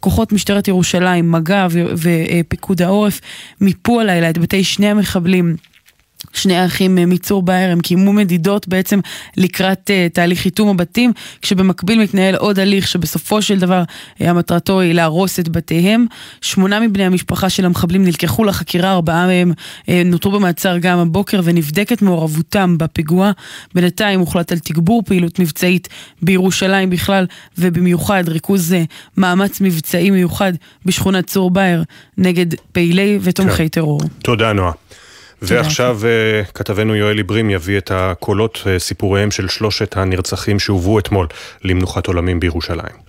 כוחות 0.00 0.32
משטרת 0.32 0.68
ירושלים, 0.68 1.32
מג"ב 1.32 1.70
ופיקוד 1.96 2.82
העורף 2.82 3.20
מיפו 3.60 4.00
הלילה 4.00 4.30
את 4.30 4.38
בתי 4.38 4.64
שני 4.64 4.88
המחבלים 4.88 5.56
שני 6.38 6.56
האחים 6.56 6.98
אה, 6.98 7.06
מצור 7.06 7.42
באר, 7.42 7.68
הם 7.72 7.80
קיימו 7.80 8.12
מדידות 8.12 8.68
בעצם 8.68 9.00
לקראת 9.36 9.90
uh, 9.90 10.14
תהליך 10.14 10.40
חיתום 10.40 10.68
הבתים, 10.68 11.12
כשבמקביל 11.42 12.00
מתנהל 12.00 12.34
עוד 12.34 12.58
הליך 12.58 12.88
שבסופו 12.88 13.42
של 13.42 13.58
דבר 13.58 13.82
uh, 13.82 14.24
המטרתו 14.24 14.80
היא 14.80 14.92
להרוס 14.92 15.40
את 15.40 15.48
בתיהם. 15.48 16.06
שמונה 16.40 16.80
מבני 16.80 17.04
המשפחה 17.04 17.48
של 17.48 17.64
המחבלים 17.64 18.04
נלקחו 18.04 18.44
לחקירה, 18.44 18.92
ארבעה 18.92 19.26
מהם 19.26 19.52
נותרו 20.04 20.32
במעצר 20.32 20.78
גם 20.78 20.98
הבוקר 20.98 21.40
ונבדקת 21.44 22.02
מעורבותם 22.02 22.78
בפיגוע. 22.78 23.30
בינתיים 23.74 24.20
הוחלט 24.20 24.52
על 24.52 24.58
תגבור 24.58 25.02
פעילות 25.02 25.38
מבצעית 25.38 25.88
בירושלים 26.22 26.90
בכלל, 26.90 27.26
ובמיוחד 27.58 28.24
ריכוז 28.28 28.74
מאמץ 29.16 29.60
מבצעי 29.60 30.10
מיוחד 30.10 30.52
בשכונת 30.84 31.26
צור 31.26 31.50
באר 31.50 31.82
נגד 32.18 32.46
פעילי 32.72 33.18
ותומכי 33.22 33.56
כן. 33.56 33.68
טרור. 33.68 34.00
תודה 34.22 34.52
נועה. 34.52 34.72
ועכשיו 35.42 36.00
אה, 36.04 36.44
כתבנו 36.54 36.96
יואל 36.96 37.16
עיברים 37.16 37.50
יביא 37.50 37.78
את 37.78 37.90
הקולות, 37.94 38.62
אה, 38.66 38.78
סיפוריהם 38.78 39.30
של 39.30 39.48
שלושת 39.48 39.96
הנרצחים 39.96 40.58
שהובאו 40.58 40.98
אתמול 40.98 41.26
למנוחת 41.64 42.06
עולמים 42.06 42.40
בירושלים. 42.40 43.07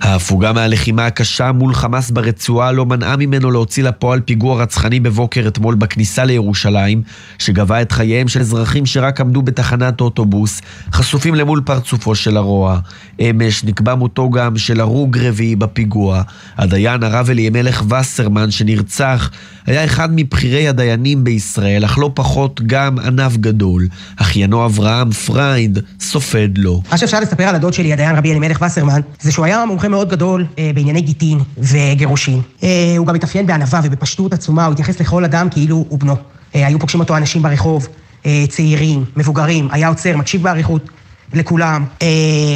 ההפוגה 0.00 0.52
מהלחימה 0.52 1.06
הקשה 1.06 1.52
מול 1.52 1.74
חמאס 1.74 2.10
ברצועה 2.10 2.72
לא 2.72 2.86
מנעה 2.86 3.16
ממנו 3.16 3.50
להוציא 3.50 3.84
לפועל 3.84 4.20
פיגוע 4.20 4.62
רצחני 4.62 5.00
בבוקר 5.00 5.48
אתמול 5.48 5.74
בכניסה 5.74 6.24
לירושלים, 6.24 7.02
שגבה 7.38 7.82
את 7.82 7.92
חייהם 7.92 8.28
של 8.28 8.40
אזרחים 8.40 8.86
שרק 8.86 9.20
עמדו 9.20 9.42
בתחנת 9.42 10.00
אוטובוס, 10.00 10.60
חשופים 10.92 11.34
למול 11.34 11.62
פרצופו 11.64 12.14
של 12.14 12.36
הרוע. 12.36 12.78
אמש 13.20 13.64
נקבע 13.64 13.94
מותו 13.94 14.30
גם 14.30 14.58
של 14.58 14.80
הרוג 14.80 15.18
רביעי 15.18 15.56
בפיגוע. 15.56 16.22
הדיין 16.58 17.02
הרב 17.02 17.30
אלימלך 17.30 17.82
וסרמן 17.90 18.50
שנרצח 18.50 19.30
היה 19.66 19.84
אחד 19.84 20.08
מבכירי 20.12 20.68
הדיינים 20.68 21.24
בישראל, 21.24 21.84
אך 21.84 21.98
לא 21.98 22.10
פחות 22.14 22.60
גם 22.66 22.98
ענף 22.98 23.36
גדול. 23.36 23.88
אחיינו 24.16 24.66
אברהם 24.66 25.10
פריינד 25.10 25.78
סופד 26.00 26.48
לו. 26.58 26.82
מה 26.90 26.98
שאפשר 26.98 27.20
לספר 27.20 27.44
על 27.44 27.54
הדוד 27.54 27.72
שלי, 27.72 27.92
הדיין 27.92 28.16
רבי 28.16 28.30
אלימלך 28.30 28.62
וסרמן, 28.62 29.00
זה 29.20 29.32
שהוא 29.32 29.44
היה 29.44 29.64
מומחה 29.66 29.87
מאוד 29.88 30.08
גדול 30.08 30.46
אה, 30.58 30.70
בענייני 30.74 31.00
גיטין 31.00 31.38
וגירושין. 31.58 32.40
אה, 32.62 32.94
הוא 32.98 33.06
גם 33.06 33.14
התאפיין 33.14 33.46
בענווה 33.46 33.80
ובפשטות 33.84 34.32
עצומה, 34.32 34.64
הוא 34.64 34.72
התייחס 34.72 35.00
לכל 35.00 35.24
אדם 35.24 35.48
כאילו 35.50 35.84
הוא 35.88 35.98
בנו. 35.98 36.16
אה, 36.54 36.66
היו 36.66 36.78
פוגשים 36.78 37.00
אותו 37.00 37.16
אנשים 37.16 37.42
ברחוב, 37.42 37.88
אה, 38.26 38.44
צעירים, 38.48 39.04
מבוגרים, 39.16 39.68
היה 39.72 39.88
עוצר, 39.88 40.16
מקשיב 40.16 40.42
באריכות. 40.42 40.88
לכולם, 41.32 41.84
אה, 42.02 42.08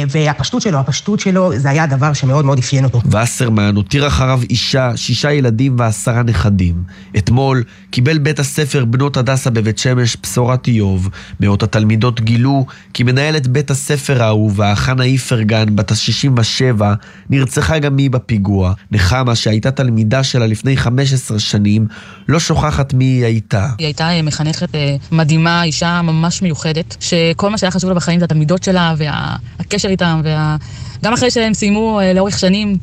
והפשטות 0.09 0.61
שלו, 0.61 0.79
הפשטות 0.79 1.19
שלו, 1.19 1.51
זה 1.59 1.69
היה 1.69 1.83
הדבר 1.83 2.13
שמאוד 2.13 2.45
מאוד 2.45 2.57
אפיין 2.57 2.83
אותו. 2.83 3.01
וסרמן 3.11 3.75
הותיר 3.75 4.07
אחריו 4.07 4.39
אישה, 4.49 4.97
שישה 4.97 5.31
ילדים 5.31 5.75
ועשרה 5.79 6.23
נכדים. 6.23 6.83
אתמול 7.17 7.63
קיבל 7.89 8.17
בית 8.17 8.39
הספר 8.39 8.85
בנות 8.85 9.17
הדסה 9.17 9.49
בבית 9.49 9.77
שמש 9.77 10.17
בשורת 10.23 10.67
איוב. 10.67 11.09
מאות 11.39 11.63
התלמידות 11.63 12.21
גילו 12.21 12.65
כי 12.93 13.03
מנהלת 13.03 13.47
בית 13.47 13.71
הספר 13.71 14.23
האהובה, 14.23 14.75
חנה 14.75 15.03
איפרגן, 15.03 15.75
בת 15.75 15.91
ה-67, 15.91 16.81
נרצחה 17.29 17.79
גם 17.79 17.97
היא 17.97 18.11
בפיגוע. 18.11 18.73
נחמה, 18.91 19.35
שהייתה 19.35 19.71
תלמידה 19.71 20.23
שלה 20.23 20.47
לפני 20.47 20.77
15 20.77 21.39
שנים, 21.39 21.87
לא 22.27 22.39
שוכחת 22.39 22.93
מי 22.93 23.05
היא 23.05 23.25
הייתה. 23.25 23.67
היא 23.77 23.85
הייתה 23.85 24.09
מחנכת 24.23 24.75
אה, 24.75 24.95
מדהימה, 25.11 25.63
אישה 25.63 26.01
ממש 26.01 26.41
מיוחדת, 26.41 26.97
שכל 26.99 27.49
מה 27.49 27.57
שהיה 27.57 27.71
חשוב 27.71 27.89
לה 27.89 27.95
בחיים 27.95 28.19
זה 28.19 28.25
התלמידות 28.25 28.62
שלה 28.63 28.93
והקשר 28.97 29.89
איתם, 29.89 30.21
וה... 30.23 30.55
גם 31.03 31.13
אחרי 31.13 31.31
שהם 31.31 31.53
סיימו 31.53 31.99
אה, 31.99 32.13
לאורך 32.13 32.39
שנים, 32.39 32.77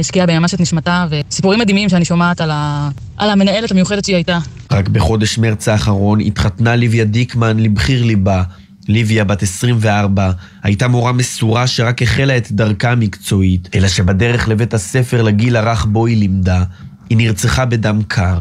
השקיעה 0.00 0.26
בהם 0.26 0.42
ממש 0.42 0.54
את 0.54 0.60
נשמתה, 0.60 1.06
וסיפורים 1.10 1.60
מדהימים 1.60 1.88
שאני 1.88 2.04
שומעת 2.04 2.40
על, 2.40 2.50
ה... 2.52 2.88
על 3.16 3.30
המנהלת 3.30 3.70
המיוחדת 3.70 4.04
שהיא 4.04 4.16
הייתה. 4.16 4.38
רק 4.70 4.88
בחודש 4.88 5.38
מרץ 5.38 5.68
האחרון 5.68 6.20
התחתנה 6.20 6.76
ליביה 6.76 7.04
דיקמן 7.04 7.58
לבחיר 7.58 8.04
ליבה. 8.04 8.42
ליביה, 8.88 9.24
בת 9.24 9.42
24, 9.42 10.30
הייתה 10.62 10.88
מורה 10.88 11.12
מסורה 11.12 11.66
שרק 11.66 12.02
החלה 12.02 12.36
את 12.36 12.52
דרכה 12.52 12.90
המקצועית, 12.90 13.68
אלא 13.74 13.88
שבדרך 13.88 14.48
לבית 14.48 14.74
הספר 14.74 15.22
לגיל 15.22 15.56
הרך 15.56 15.84
בו 15.84 16.06
היא 16.06 16.16
לימדה, 16.16 16.64
היא 17.10 17.18
נרצחה 17.18 17.64
בדם 17.64 18.00
קר. 18.08 18.38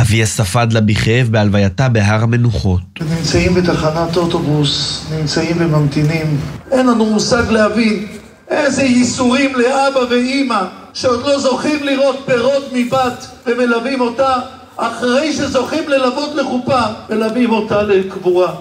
אביה 0.00 0.26
ספד 0.26 0.72
לה 0.72 0.80
בכאב 0.80 1.28
בהלווייתה 1.30 1.88
בהר 1.88 2.22
המנוחות. 2.22 2.80
נמצאים 3.00 3.54
בתחנת 3.54 4.16
אוטובוס, 4.16 5.04
נמצאים 5.18 5.56
וממתינים. 5.58 6.40
אין 6.72 6.86
לנו 6.86 7.04
מושג 7.04 7.50
להבין 7.50 8.06
איזה 8.48 8.82
ייסורים 8.82 9.54
לאבא 9.54 9.98
ואימא 10.10 10.62
שעוד 10.94 11.26
לא 11.26 11.38
זוכים 11.38 11.84
לראות 11.84 12.16
פירות 12.26 12.68
מבת 12.72 13.26
ומלווים 13.46 14.00
אותה 14.00 14.36
אחרי 14.76 15.32
שזוכים 15.32 15.88
ללוות 15.88 16.34
לחופה, 16.34 16.80
מלווים 17.10 17.50
אותה 17.50 17.82
לקבורה. 17.82 18.54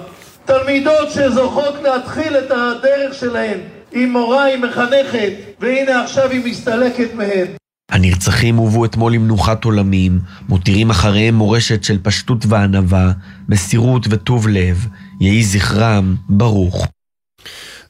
תלמידות 0.46 1.12
שזוכות 1.12 1.76
להתחיל 1.84 2.38
את 2.38 2.52
הדרך 2.52 3.14
שלהן 3.14 3.60
עם 3.92 4.12
מורה, 4.12 4.54
עם 4.54 4.62
מחנכת, 4.62 5.32
והנה 5.60 6.04
עכשיו 6.04 6.32
היא 6.32 6.46
מסתלקת 6.46 7.14
מהן. 7.14 7.48
הנרצחים 7.92 8.56
הובאו 8.56 8.86
אתמול 8.86 9.14
למנוחת 9.14 9.64
עולמים, 9.64 10.20
מותירים 10.50 10.90
אחריהם 10.90 11.36
מורשת 11.36 11.84
של 11.84 11.98
פשטות 12.04 12.46
וענווה, 12.46 13.12
מסירות 13.50 14.08
וטוב 14.10 14.48
לב. 14.48 14.88
יהי 15.20 15.44
זכרם 15.44 16.16
ברוך. 16.30 16.88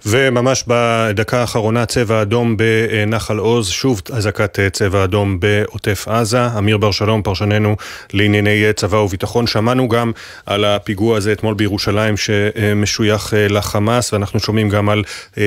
וממש 0.05 0.63
בדקה 0.67 1.39
האחרונה 1.41 1.85
צבע 1.85 2.21
אדום 2.21 2.57
בנחל 2.57 3.37
עוז, 3.37 3.69
שוב 3.69 4.01
אזעקת 4.13 4.59
צבע 4.71 5.03
אדום 5.03 5.39
בעוטף 5.39 6.07
עזה. 6.07 6.57
אמיר 6.57 6.77
בר 6.77 6.91
שלום, 6.91 7.21
פרשננו 7.21 7.75
לענייני 8.13 8.63
צבא 8.75 8.97
וביטחון. 8.97 9.47
שמענו 9.47 9.87
גם 9.87 10.11
על 10.45 10.65
הפיגוע 10.65 11.17
הזה 11.17 11.31
אתמול 11.31 11.53
בירושלים 11.53 12.17
שמשוייך 12.17 13.33
לחמאס, 13.49 14.13
ואנחנו 14.13 14.39
שומעים 14.39 14.69
גם 14.69 14.89
על 14.89 15.03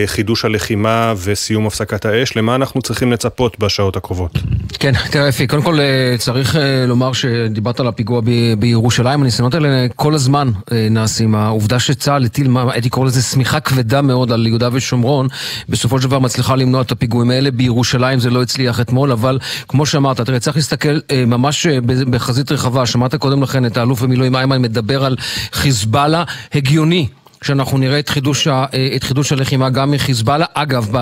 חידוש 0.07 0.45
הלחימה 0.45 1.15
וסיום 1.17 1.67
הפסקת 1.67 2.07
האש. 2.07 2.37
למה 2.37 2.55
אנחנו 2.55 2.83
צריכים 2.83 3.13
לצפות 3.13 3.59
בשעות 3.59 3.97
הקרובות? 3.97 4.39
כן, 4.79 4.93
תראה 5.11 5.29
אפי, 5.29 5.47
קודם 5.47 5.63
כל 5.63 5.79
צריך 6.19 6.57
לומר 6.89 7.13
שדיברת 7.13 7.81
על 7.81 7.87
הפיגוע 7.87 8.21
ב- 8.21 8.55
בירושלים, 8.59 9.23
הניסיונות 9.23 9.55
האלה 9.55 9.87
כל 9.97 10.15
הזמן 10.15 10.51
נעשים. 10.71 11.35
העובדה 11.35 11.79
שצה"ל 11.79 12.25
הטיל, 12.25 12.51
הייתי 12.73 12.89
קורא 12.89 13.07
לזה 13.07 13.23
שמיכה 13.23 13.61
כבדה 13.61 14.03
מאוד 14.03 14.33
על 14.33 14.47
יהודה 14.51 14.69
ושומרון, 14.73 15.29
בסופו 15.69 16.01
של 16.01 16.07
דבר 16.07 16.19
מצליחה 16.19 16.57
למנוע 16.57 16.83
את 16.83 16.93
הפיגועים 16.93 17.31
האלה. 17.31 17.51
בירושלים 17.51 18.19
זה 18.19 18.31
לא 18.31 18.43
הצליח 18.43 18.81
אתמול, 18.81 19.13
אבל 19.13 19.39
כמו 19.69 19.87
שאמרת, 19.87 20.21
תראה, 20.21 20.41
צריך 20.41 20.57
להסתכל 20.57 20.99
אה, 21.11 21.25
ממש 21.27 21.67
בחזית 22.11 22.53
רחבה. 22.53 22.87
שמעת 22.87 23.15
קודם 23.15 23.43
לכן 23.43 23.67
את 23.67 23.77
האלוף 23.77 24.03
במילואים 24.03 24.37
איימן 24.37 24.63
מדבר 24.63 25.05
על 25.05 25.17
חיזבאללה 25.53 26.25
הגיוני. 26.55 27.09
שאנחנו 27.45 27.79
נראה 27.79 27.99
את 27.99 28.09
חידוש, 28.09 28.47
ה, 28.47 28.65
את 28.97 29.05
חידוש 29.05 29.33
הלחימה 29.33 29.71
גם 29.71 29.91
מחיזבאללה. 29.91 30.45
אגב, 30.55 30.93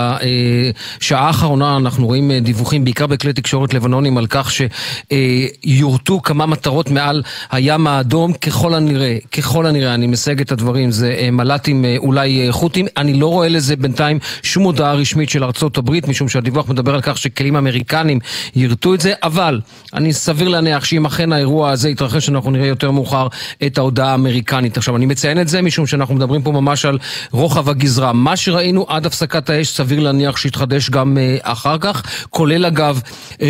בשעה 0.99 1.27
האחרונה 1.27 1.77
אנחנו 1.77 2.05
רואים 2.05 2.31
דיווחים, 2.31 2.83
בעיקר 2.83 3.07
בכלי 3.07 3.33
תקשורת 3.33 3.73
לבנונים, 3.73 4.17
על 4.17 4.27
כך 4.27 4.51
שיורטו 4.51 6.21
כמה 6.21 6.45
מטרות 6.45 6.89
מעל 6.89 7.23
הים 7.51 7.87
האדום, 7.87 8.33
ככל 8.33 8.73
הנראה, 8.73 9.17
ככל 9.31 9.65
הנראה, 9.65 9.93
אני 9.93 10.07
מסייג 10.07 10.41
את 10.41 10.51
הדברים, 10.51 10.91
זה 10.91 11.29
מל"טים 11.31 11.85
אולי 11.97 12.47
חות'ים. 12.51 12.85
אני 12.97 13.13
לא 13.13 13.27
רואה 13.27 13.49
לזה 13.49 13.75
בינתיים 13.75 14.19
שום 14.43 14.63
הודעה 14.63 14.93
רשמית 14.93 15.29
של 15.29 15.43
ארצות 15.43 15.77
הברית, 15.77 16.07
משום 16.07 16.29
שהדיווח 16.29 16.69
מדבר 16.69 16.95
על 16.95 17.01
כך 17.01 17.17
שכלים 17.17 17.55
אמריקנים 17.55 18.19
ירטו 18.55 18.93
את 18.93 19.01
זה, 19.01 19.13
אבל 19.23 19.61
אני 19.93 20.13
סביר 20.13 20.47
להניח 20.47 20.85
שאם 20.85 21.05
אכן 21.05 21.33
האירוע 21.33 21.71
הזה 21.71 21.89
יתרחש, 21.89 22.29
אנחנו 22.29 22.51
נראה 22.51 22.67
יותר 22.67 22.91
מאוחר 22.91 23.27
את 23.65 23.77
ההודעה 23.77 24.11
האמריקנית. 24.11 24.77
עכשיו, 24.77 24.95
אני 24.95 25.05
מציין 25.05 25.41
את 25.41 25.47
זה 25.47 25.61
משום 25.61 25.87
שאנחנו 25.87 26.15
מדברים 26.15 26.28
מדברים 26.29 26.41
פה 26.41 26.61
ממש 26.61 26.85
על 26.85 26.97
רוחב 27.31 27.69
הגזרה. 27.69 28.13
מה 28.13 28.37
שראינו 28.37 28.85
עד 28.87 29.05
הפסקת 29.05 29.49
האש, 29.49 29.69
סביר 29.69 29.99
להניח 29.99 30.37
שיתחדש 30.37 30.89
גם 30.89 31.17
uh, 31.17 31.41
אחר 31.43 31.77
כך, 31.77 32.03
כולל 32.29 32.65
אגב 32.65 33.01
uh, 33.31 33.37
uh, 33.37 33.43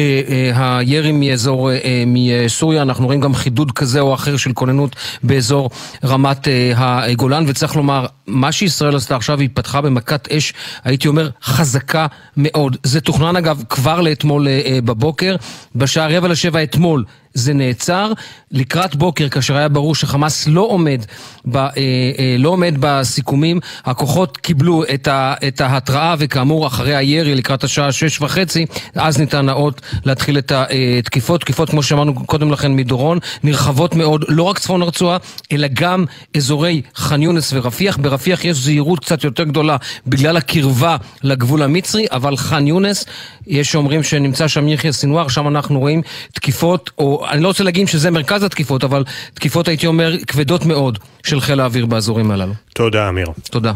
הירי 0.56 1.12
מאזור, 1.12 1.70
מסוריה, 2.08 2.82
אנחנו 2.82 3.06
רואים 3.06 3.22
גם 3.22 3.36
חידוד 3.36 3.72
כזה 3.72 4.00
או 4.00 4.14
אחר 4.14 4.38
של 4.38 4.54
כוננות 4.54 4.96
באזור 5.24 5.70
רמת 6.06 6.48
הגולן, 6.76 7.44
וצריך 7.48 7.76
לומר, 7.76 8.06
מה 8.28 8.52
שישראל 8.52 8.96
עשתה 8.96 9.16
עכשיו, 9.16 9.40
היא 9.40 9.50
פתחה 9.54 9.82
במכת 9.82 10.28
אש, 10.32 10.54
הייתי 10.84 11.08
אומר, 11.08 11.30
חזקה 11.44 12.08
מאוד. 12.38 12.78
זה 12.84 13.02
תוכנן 13.02 13.36
אגב 13.36 13.64
כבר 13.70 14.02
לאתמול 14.02 14.48
בבוקר, 14.86 15.36
בשעה 15.76 16.08
רבע 16.08 16.28
לשבע 16.28 16.64
אתמול. 16.64 17.04
זה 17.34 17.54
נעצר 17.54 18.14
לקראת 18.52 18.96
בוקר, 18.96 19.30
כאשר 19.30 19.58
היה 19.58 19.70
ברור 19.70 19.96
שחמאס 19.96 20.48
לא 20.48 20.62
עומד, 20.62 21.06
ב, 21.46 21.58
אה, 21.58 21.72
אה, 21.78 22.36
לא 22.40 22.50
עומד 22.50 22.76
בסיכומים, 22.80 23.60
הכוחות 23.86 24.38
קיבלו 24.38 24.84
את, 24.94 25.08
ה, 25.08 25.34
את 25.48 25.62
ההתראה, 25.62 26.16
וכאמור, 26.20 26.68
אחרי 26.68 26.96
הירי 26.96 27.36
לקראת 27.36 27.64
השעה 27.64 27.92
שש 27.92 28.22
וחצי, 28.22 28.66
אז 28.96 29.18
ניתן 29.18 29.50
האות 29.50 29.82
להתחיל 30.06 30.38
את 30.38 30.52
התקיפות. 30.52 31.42
תקיפות, 31.42 31.70
כמו 31.70 31.84
שאמרנו 31.84 32.26
קודם 32.26 32.52
לכן 32.52 32.76
מדורון, 32.76 33.20
נרחבות 33.44 33.96
מאוד, 33.96 34.26
לא 34.28 34.44
רק 34.44 34.60
צפון 34.60 34.82
הרצועה, 34.82 35.18
אלא 35.52 35.68
גם 35.74 36.06
אזורי 36.38 36.82
ח'אן 36.96 37.22
יונס 37.22 37.54
ורפיח. 37.54 37.98
ברפיח 37.98 38.46
יש 38.46 38.58
זהירות 38.58 39.00
קצת 39.00 39.24
יותר 39.24 39.44
גדולה 39.44 39.78
בגלל 40.08 40.38
הקרבה 40.38 40.98
לגבול 41.24 41.64
המצרי, 41.64 42.06
אבל 42.12 42.38
ח'אן 42.38 42.68
יונס, 42.68 43.06
יש 43.48 43.72
שאומרים 43.72 44.04
שנמצא 44.04 44.48
שם 44.48 44.68
יחיא 44.68 44.92
סינואר, 44.92 45.28
שם 45.28 45.48
אנחנו 45.48 45.80
רואים 45.80 46.02
תקיפות, 46.34 46.90
או 46.98 47.19
אני 47.28 47.44
לא 47.44 47.48
רוצה 47.48 47.64
להגיד 47.64 47.88
שזה 47.88 48.12
מרכז 48.12 48.44
התקיפות, 48.44 48.84
אבל 48.84 49.04
תקיפות 49.34 49.68
הייתי 49.68 49.88
אומר 49.88 50.14
כבדות 50.28 50.66
מאוד 50.66 51.00
של 51.24 51.42
חיל 51.42 51.60
האוויר 51.60 51.86
באזורים 51.86 52.32
הללו. 52.32 52.54
תודה 52.74 53.10
אמיר. 53.10 53.28
תודה. 53.50 53.74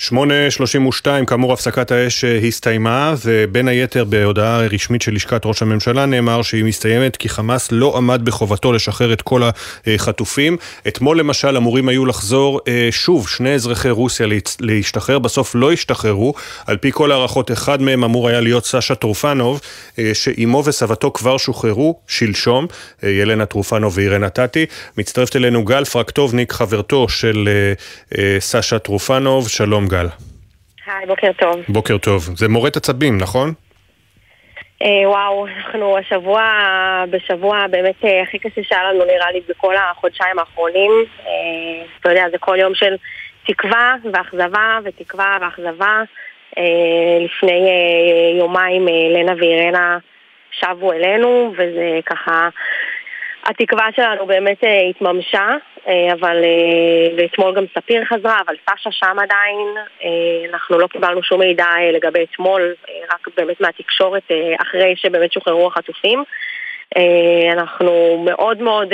8.32, 0.00 1.06
כאמור 1.26 1.52
הפסקת 1.52 1.90
האש 1.90 2.24
הסתיימה, 2.24 3.14
ובין 3.24 3.68
היתר 3.68 4.04
בהודעה 4.04 4.58
רשמית 4.58 5.02
של 5.02 5.14
לשכת 5.14 5.46
ראש 5.46 5.62
הממשלה 5.62 6.06
נאמר 6.06 6.42
שהיא 6.42 6.64
מסתיימת 6.64 7.16
כי 7.16 7.28
חמאס 7.28 7.68
לא 7.72 7.96
עמד 7.96 8.24
בחובתו 8.24 8.72
לשחרר 8.72 9.12
את 9.12 9.22
כל 9.22 9.42
החטופים. 9.86 10.56
אתמול 10.88 11.18
למשל 11.18 11.56
אמורים 11.56 11.88
היו 11.88 12.06
לחזור 12.06 12.60
שוב 12.90 13.28
שני 13.28 13.54
אזרחי 13.54 13.90
רוסיה 13.90 14.26
להשתחרר, 14.60 15.18
בסוף 15.18 15.54
לא 15.54 15.72
השתחררו. 15.72 16.34
על 16.66 16.76
פי 16.76 16.90
כל 16.92 17.12
הערכות 17.12 17.52
אחד 17.52 17.82
מהם 17.82 18.04
אמור 18.04 18.28
היה 18.28 18.40
להיות 18.40 18.66
סשה 18.66 18.94
טרופנוב, 18.94 19.60
שאימו 20.12 20.62
וסבתו 20.66 21.12
כבר 21.12 21.36
שוחררו 21.36 21.98
שלשום, 22.06 22.66
ילנה 23.02 23.46
טרופנוב 23.46 23.92
ואירנה 23.96 24.28
טאטי. 24.28 24.66
מצטרפת 24.98 25.36
אלינו 25.36 25.64
גל 25.64 25.84
פרקטובניק, 25.84 26.52
חברתו 26.52 27.08
של 27.08 27.48
סשה 28.40 28.78
טרופנוב, 28.78 29.48
שלום 29.48 29.85
גל. 29.88 30.06
היי, 30.86 31.06
בוקר 31.06 31.32
טוב. 31.32 31.60
בוקר 31.68 31.98
טוב. 31.98 32.22
זה 32.36 32.48
מורט 32.48 32.76
עצבים, 32.76 33.18
נכון? 33.18 33.52
אה, 34.82 35.08
וואו, 35.08 35.46
אנחנו 35.46 35.98
השבוע, 35.98 36.42
בשבוע 37.10 37.66
באמת 37.66 38.04
אה, 38.04 38.22
הכי 38.22 38.38
קשה 38.38 38.62
שהיה 38.62 38.92
לנו 38.92 39.04
נראה 39.04 39.30
לי 39.32 39.40
בכל 39.48 39.74
החודשיים 39.76 40.38
האחרונים. 40.38 40.90
אה, 41.26 41.32
אתה 42.00 42.10
יודע, 42.10 42.24
זה 42.30 42.38
כל 42.38 42.56
יום 42.60 42.74
של 42.74 42.96
תקווה 43.46 43.94
ואכזבה 44.12 44.78
ותקווה 44.84 45.38
ואכזבה. 45.40 46.02
לפני 47.20 47.68
יומיים 48.38 48.86
לנה 48.86 49.32
ואירנה 49.38 49.98
שבו 50.50 50.92
אלינו, 50.92 51.52
וזה 51.56 51.98
ככה... 52.06 52.48
התקווה 53.48 53.86
שלנו 53.96 54.26
באמת 54.26 54.58
התממשה, 54.90 55.48
אבל, 56.12 56.44
ואתמול 57.16 57.54
גם 57.54 57.64
ספיר 57.78 58.04
חזרה, 58.04 58.40
אבל 58.46 58.54
סשה 58.70 58.90
שם 58.90 59.16
עדיין, 59.18 59.68
אנחנו 60.52 60.78
לא 60.78 60.86
קיבלנו 60.86 61.22
שום 61.22 61.40
מידע 61.40 61.66
לגבי 61.92 62.24
אתמול, 62.32 62.74
רק 63.14 63.28
באמת 63.36 63.60
מהתקשורת 63.60 64.30
אחרי 64.62 64.94
שבאמת 64.96 65.32
שוחררו 65.32 65.66
החטופים. 65.66 66.24
אנחנו 67.52 68.22
מאוד 68.24 68.62
מאוד 68.62 68.88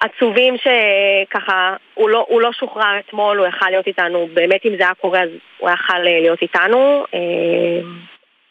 עצובים 0.00 0.54
שככה, 0.56 1.76
הוא 1.94 2.10
לא, 2.10 2.24
הוא 2.28 2.40
לא 2.40 2.52
שוחרר 2.52 2.98
אתמול, 2.98 3.38
הוא 3.38 3.46
יכל 3.46 3.70
להיות 3.70 3.86
איתנו, 3.86 4.28
באמת 4.34 4.66
אם 4.66 4.76
זה 4.76 4.82
היה 4.82 4.94
קורה 4.94 5.22
אז 5.22 5.28
הוא 5.58 5.70
יכל 5.70 5.98
להיות 5.98 6.42
איתנו. 6.42 7.04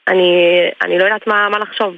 אני, 0.07 0.59
אני 0.81 0.99
לא 0.99 1.03
יודעת 1.03 1.27
מה, 1.27 1.49
מה 1.49 1.59
לחשוב. 1.59 1.95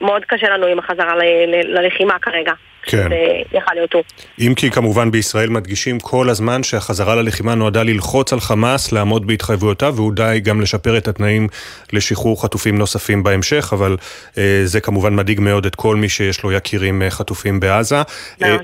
מאוד 0.00 0.24
קשה 0.28 0.48
לנו 0.48 0.66
עם 0.66 0.78
החזרה 0.78 1.16
ל, 1.16 1.22
ל, 1.22 1.78
ללחימה 1.78 2.18
כרגע. 2.18 2.52
כן. 2.86 3.08
זה 3.08 3.58
יכל 3.58 3.74
להיות 3.74 3.92
הוא. 3.92 4.02
אם 4.40 4.52
כי 4.56 4.70
כמובן 4.70 5.10
בישראל 5.10 5.48
מדגישים 5.48 6.00
כל 6.00 6.28
הזמן 6.28 6.62
שהחזרה 6.62 7.14
ללחימה 7.14 7.54
נועדה 7.54 7.82
ללחוץ 7.82 8.32
על 8.32 8.40
חמאס, 8.40 8.92
לעמוד 8.92 9.26
בהתחייבויותיו, 9.26 9.94
ואולי 9.96 10.40
גם 10.40 10.60
לשפר 10.60 10.98
את 10.98 11.08
התנאים 11.08 11.48
לשחרור 11.92 12.42
חטופים 12.42 12.78
נוספים 12.78 13.22
בהמשך, 13.22 13.68
אבל 13.72 13.96
אה, 14.38 14.60
זה 14.64 14.80
כמובן 14.80 15.14
מדאיג 15.14 15.40
מאוד 15.40 15.66
את 15.66 15.74
כל 15.74 15.96
מי 15.96 16.08
שיש 16.08 16.42
לו 16.42 16.52
יקירים 16.52 17.02
אה, 17.02 17.10
חטופים 17.10 17.60
בעזה. 17.60 18.02
אה, 18.42 18.56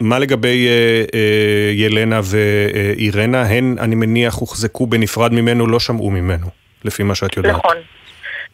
מה 0.00 0.18
לגבי 0.18 0.68
אה, 0.68 1.04
אה, 1.14 1.70
ילנה 1.72 2.20
ואירנה? 2.24 3.42
הן, 3.42 3.76
אני 3.78 3.94
מניח, 3.94 4.34
הוחזקו 4.34 4.86
בנפרד 4.86 5.32
ממנו, 5.32 5.66
לא 5.66 5.80
שמעו 5.80 6.10
ממנו, 6.10 6.46
לפי 6.84 7.02
מה 7.02 7.14
שאת 7.14 7.36
יודעת. 7.36 7.56
נכון. 7.56 7.76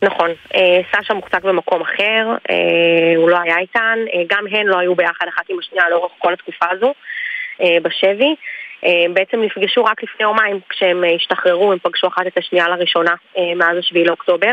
נכון, 0.02 0.30
אה, 0.54 0.80
סשה 0.92 1.14
מוחזק 1.14 1.42
במקום 1.42 1.80
אחר, 1.80 2.34
אה, 2.50 3.16
הוא 3.16 3.30
לא 3.30 3.36
היה 3.40 3.58
איתן, 3.58 3.98
אה, 4.14 4.22
גם 4.26 4.44
הן 4.50 4.66
לא 4.66 4.78
היו 4.78 4.94
ביחד 4.94 5.26
אחת 5.28 5.44
עם 5.48 5.58
השנייה 5.58 5.88
לאורך 5.90 6.12
כל 6.18 6.32
התקופה 6.32 6.66
הזו 6.70 6.94
בשבי. 7.82 8.34
בעצם 9.12 9.42
נפגשו 9.42 9.84
רק 9.84 10.02
לפני 10.02 10.26
יומיים 10.26 10.60
כשהם 10.68 11.04
השתחררו, 11.16 11.72
הם 11.72 11.78
פגשו 11.78 12.06
אחת 12.06 12.26
את 12.26 12.38
השנייה 12.38 12.68
לראשונה 12.68 13.14
מאז 13.56 13.78
השביעי 13.78 14.04
לאוקטובר. 14.04 14.52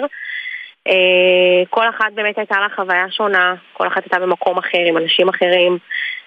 כל 1.69 1.89
אחת 1.89 2.13
באמת 2.13 2.37
הייתה 2.37 2.59
לה 2.59 2.67
חוויה 2.75 3.05
שונה, 3.11 3.55
כל 3.73 3.87
אחת 3.87 4.03
הייתה 4.03 4.19
במקום 4.19 4.57
אחר 4.57 4.77
עם 4.87 4.97
אנשים 4.97 5.29
אחרים. 5.29 5.77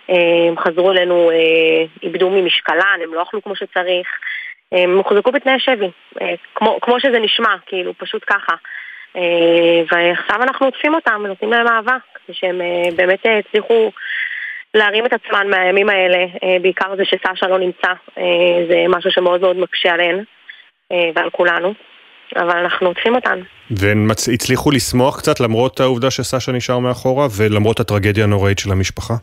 הם 0.09 0.59
חזרו 0.59 0.93
אלינו, 0.93 1.30
איבדו 2.02 2.30
ממשקלן, 2.30 2.98
הם 3.05 3.14
לא 3.14 3.22
אכלו 3.22 3.43
כמו 3.43 3.56
שצריך. 3.56 4.09
הם 4.72 4.97
הוחזקו 4.97 5.32
בתנאי 5.32 5.60
שבי, 5.60 5.90
כמו, 6.55 6.78
כמו 6.80 7.01
שזה 7.01 7.18
נשמע, 7.18 7.55
כאילו, 7.66 7.93
פשוט 7.98 8.24
ככה. 8.26 8.55
אה, 9.16 9.82
ועכשיו 9.90 10.43
אנחנו 10.43 10.66
עוטפים 10.66 10.94
אותם 10.94 11.20
ונותנים 11.24 11.51
להם 11.51 11.66
אהבה, 11.68 11.97
כדי 12.14 12.36
שהם 12.36 12.60
אה, 12.60 12.88
באמת 12.97 13.26
אה, 13.26 13.38
הצליחו 13.38 13.90
להרים 14.74 15.06
את 15.06 15.12
עצמם 15.12 15.51
מהימים 15.51 15.88
האלה, 15.88 16.26
בעיקר 16.62 16.97
זה 16.97 17.05
שסשה 17.05 17.47
לא 17.47 17.59
נמצא, 17.59 17.88
זה 18.68 18.84
משהו 18.88 19.10
שמאוד 19.10 19.40
מאוד 19.40 19.56
מקשה 19.56 19.93
עליהן 19.93 20.24
ועל 20.90 21.30
כולנו. 21.30 21.74
אבל 22.36 22.59
אנחנו 22.59 22.86
עוטפים 22.86 23.14
אותן. 23.14 23.40
והן 23.70 24.09
הצליחו 24.34 24.70
לשמוח 24.70 25.18
קצת 25.18 25.40
למרות 25.40 25.80
העובדה 25.80 26.10
שסשה 26.10 26.52
נשאר 26.52 26.78
מאחורה 26.78 27.26
ולמרות 27.36 27.80
הטרגדיה 27.80 28.24
הנוראית 28.24 28.59
של 28.59 28.72
המשפחה? 28.72 29.14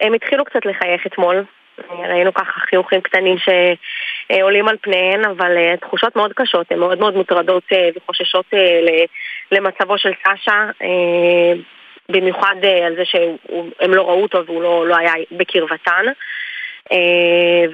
הם 0.00 0.14
התחילו 0.14 0.44
קצת 0.44 0.66
לחייך 0.66 1.06
אתמול, 1.06 1.44
ראינו 1.90 2.34
ככה 2.34 2.60
חיוכים 2.70 3.00
קטנים 3.00 3.36
שעולים 4.32 4.68
על 4.68 4.76
פניהן, 4.80 5.24
אבל 5.24 5.56
אה, 5.56 5.76
תחושות 5.76 6.16
מאוד 6.16 6.32
קשות, 6.32 6.72
הן 6.72 6.78
מאוד 6.78 6.98
מאוד 6.98 7.16
מוטרדות 7.16 7.62
אה, 7.72 7.88
וחוששות 7.96 8.46
אה, 8.54 9.04
למצבו 9.52 9.98
של 9.98 10.12
סשה, 10.22 10.66
במיוחד 12.08 12.54
על 12.86 12.96
זה 12.96 13.04
שהם 13.04 13.94
לא 13.94 14.02
ראו 14.02 14.22
אותו 14.22 14.46
והוא 14.46 14.62
לא, 14.62 14.86
לא 14.86 14.96
היה 14.96 15.12
בקרבתן. 15.32 16.04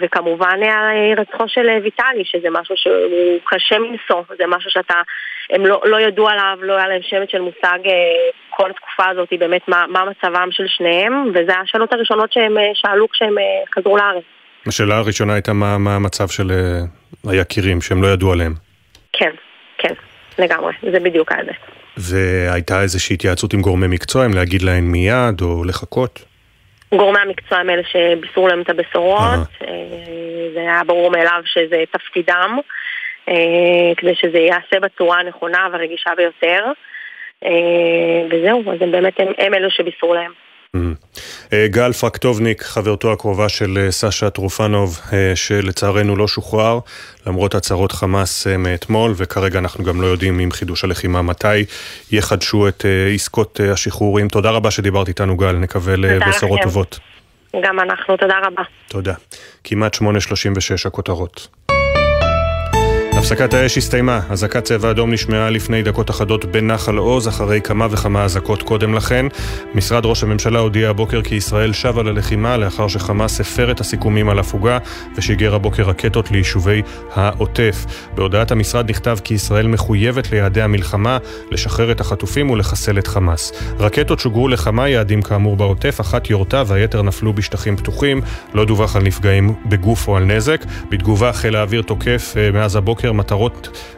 וכמובן 0.01 0.61
הירצחו 0.63 1.49
של 1.49 1.69
ויטלי, 1.83 2.25
שזה 2.25 2.51
משהו 2.51 2.77
שהוא 2.77 3.39
קשה 3.45 3.79
מנשוא, 3.79 4.23
זה 4.39 4.45
משהו 4.47 4.71
שאתה, 4.71 4.95
הם 5.51 5.67
לא, 5.67 5.81
לא 5.85 6.01
ידעו 6.01 6.29
עליו, 6.29 6.59
לא 6.63 6.77
היה 6.77 6.89
להם 6.89 7.03
שמץ 7.03 7.31
של 7.31 7.41
מושג 7.41 7.79
כל 8.51 8.71
התקופה 8.71 9.09
הזאת, 9.09 9.33
באמת 9.39 9.69
מה, 9.69 9.85
מה 9.89 10.05
מצבם 10.05 10.49
של 10.51 10.67
שניהם, 10.67 11.31
וזה 11.35 11.53
השאלות 11.59 11.93
הראשונות 11.93 12.33
שהם 12.33 12.57
שאלו 12.75 13.09
כשהם 13.09 13.35
חזרו 13.75 13.97
לארץ. 13.97 14.25
השאלה 14.67 14.97
הראשונה 14.97 15.35
הייתה 15.35 15.53
מה, 15.53 15.79
מה 15.79 15.97
המצב 15.97 16.29
של 16.29 16.53
היקירים, 17.29 17.81
שהם 17.81 18.03
לא 18.03 18.09
ידעו 18.09 18.33
עליהם. 18.33 18.55
כן, 19.13 19.31
כן, 19.79 19.95
לגמרי, 20.39 20.73
זה 20.93 21.01
בדיוק 21.01 21.33
זה. 21.47 21.53
והייתה 21.97 22.83
איזושהי 22.83 23.15
התייעצות 23.15 23.55
עם 23.55 23.61
גורמי 23.61 23.87
מקצוע, 23.87 24.27
אם 24.27 24.35
להגיד 24.35 24.63
להם 24.63 24.93
מיד 24.93 25.41
או 25.41 25.65
לחכות? 25.65 26.25
גורמי 26.95 27.19
המקצוע 27.19 27.59
הם 27.59 27.71
אלה 27.71 27.83
שבישרו 27.85 28.49
להם 28.49 28.61
את 28.61 28.71
הבשורות, 28.71 29.49
אה. 29.63 29.75
זה 30.55 30.61
היה 30.61 30.83
ברור 30.87 31.11
מאליו 31.11 31.43
שזה 31.45 31.85
תפקידם, 31.91 32.59
אה, 33.29 33.35
כדי 33.97 34.15
שזה 34.15 34.39
ייעשה 34.39 34.81
בצורה 34.81 35.21
הנכונה 35.21 35.69
והרגישה 35.73 36.11
ביותר, 36.17 36.65
אה, 37.45 37.51
וזהו, 38.31 38.73
אז 38.73 38.83
הם 38.83 38.93
באמת, 38.93 39.21
הם, 39.21 39.29
הם 39.39 39.55
אלו 39.55 39.71
שבישרו 39.71 40.15
להם. 40.15 40.33
אה, 41.53 41.67
גל 41.69 41.93
פרקטובניק, 41.93 42.63
חברתו 42.63 43.13
הקרובה 43.13 43.49
של 43.49 43.79
אה, 43.79 43.91
סשה 43.91 44.31
טרופנוב, 44.31 45.01
אה, 45.13 45.33
שלצערנו 45.35 46.17
לא 46.17 46.29
שוחרר, 46.29 46.79
למרות 47.27 47.55
הצהרות 47.55 47.93
חמאס 47.93 48.47
מאתמול, 48.47 49.13
וכרגע 49.17 49.59
אנחנו 49.59 49.85
גם 49.85 50.01
לא 50.01 50.07
יודעים 50.07 50.39
עם 50.39 50.51
חידוש 50.51 50.85
הלחימה 50.85 51.23
מתי 51.23 51.65
יחדשו 52.13 52.69
את 52.69 52.85
עסקות 53.15 53.61
השחרורים. 53.73 54.29
תודה 54.29 54.51
רבה 54.51 54.71
שדיברת 54.71 55.09
איתנו, 55.09 55.37
גל, 55.37 55.53
נקווה 55.53 55.97
לבשורות 55.97 56.61
טובות. 56.63 56.99
גם 57.63 57.81
אנחנו, 57.81 58.17
תודה 58.17 58.39
רבה. 58.45 58.63
תודה. 58.89 59.15
כמעט 59.65 59.95
8.36 59.95 60.03
הכותרות. 60.87 61.49
הפסקת 63.23 63.55
האש 63.55 63.79
הסתיימה, 63.79 64.21
אזעקת 64.31 64.65
צבע 64.65 64.91
אדום 64.91 65.13
נשמעה 65.13 65.51
לפני 65.51 65.83
דקות 65.83 66.11
אחדות 66.11 66.45
בנחל 66.45 66.97
עוז, 66.97 67.29
אחרי 67.29 67.61
כמה 67.61 67.87
וכמה 67.91 68.25
אזעקות 68.25 68.63
קודם 68.63 68.95
לכן. 68.95 69.27
משרד 69.75 70.07
ראש 70.07 70.23
הממשלה 70.23 70.59
הודיע 70.59 70.91
הבוקר 70.91 71.23
כי 71.23 71.35
ישראל 71.35 71.73
שבה 71.73 72.03
ללחימה 72.03 72.57
לאחר 72.57 72.89
שחמאס 72.89 73.41
הפר 73.41 73.71
את 73.71 73.81
הסיכומים 73.81 74.29
על 74.29 74.39
הפוגה 74.39 74.79
ושיגר 75.17 75.55
הבוקר 75.55 75.83
רקטות 75.83 76.31
ליישובי 76.31 76.83
העוטף. 77.15 77.85
בהודעת 78.15 78.51
המשרד 78.51 78.91
נכתב 78.91 79.19
כי 79.25 79.35
ישראל 79.35 79.67
מחויבת 79.67 80.33
ליעדי 80.33 80.63
המלחמה, 80.63 81.19
לשחרר 81.51 81.93
את 81.93 82.01
החטופים 82.01 82.51
ולחסל 82.51 82.99
את 82.99 83.07
חמאס. 83.07 83.53
רקטות 83.79 84.21
שוגרו 84.21 84.49
לכמה 84.49 84.89
יעדים 84.89 85.23
כאמור 85.23 85.57
בעוטף, 85.57 86.01
אחת 86.01 86.31
יורתה 86.31 86.63
והיתר 86.67 87.03
נפלו 87.03 87.33
בשטחים 87.33 87.77
פתוחים, 87.77 88.21
לא 88.55 88.65
דווח 88.65 88.97
על 88.97 89.03
נפגעים 89.03 89.55
בגוף 89.67 90.09
או 90.09 90.17
על 90.17 90.25
נזק. 90.25 90.65
בתגובה 90.91 91.33
חיל 91.33 91.57
האוויר 91.57 91.83
תוקף 91.83 92.35
אה, 92.37 92.51
מאז 92.51 92.77
הבוקר 92.77 93.12
מטרות 93.15 93.89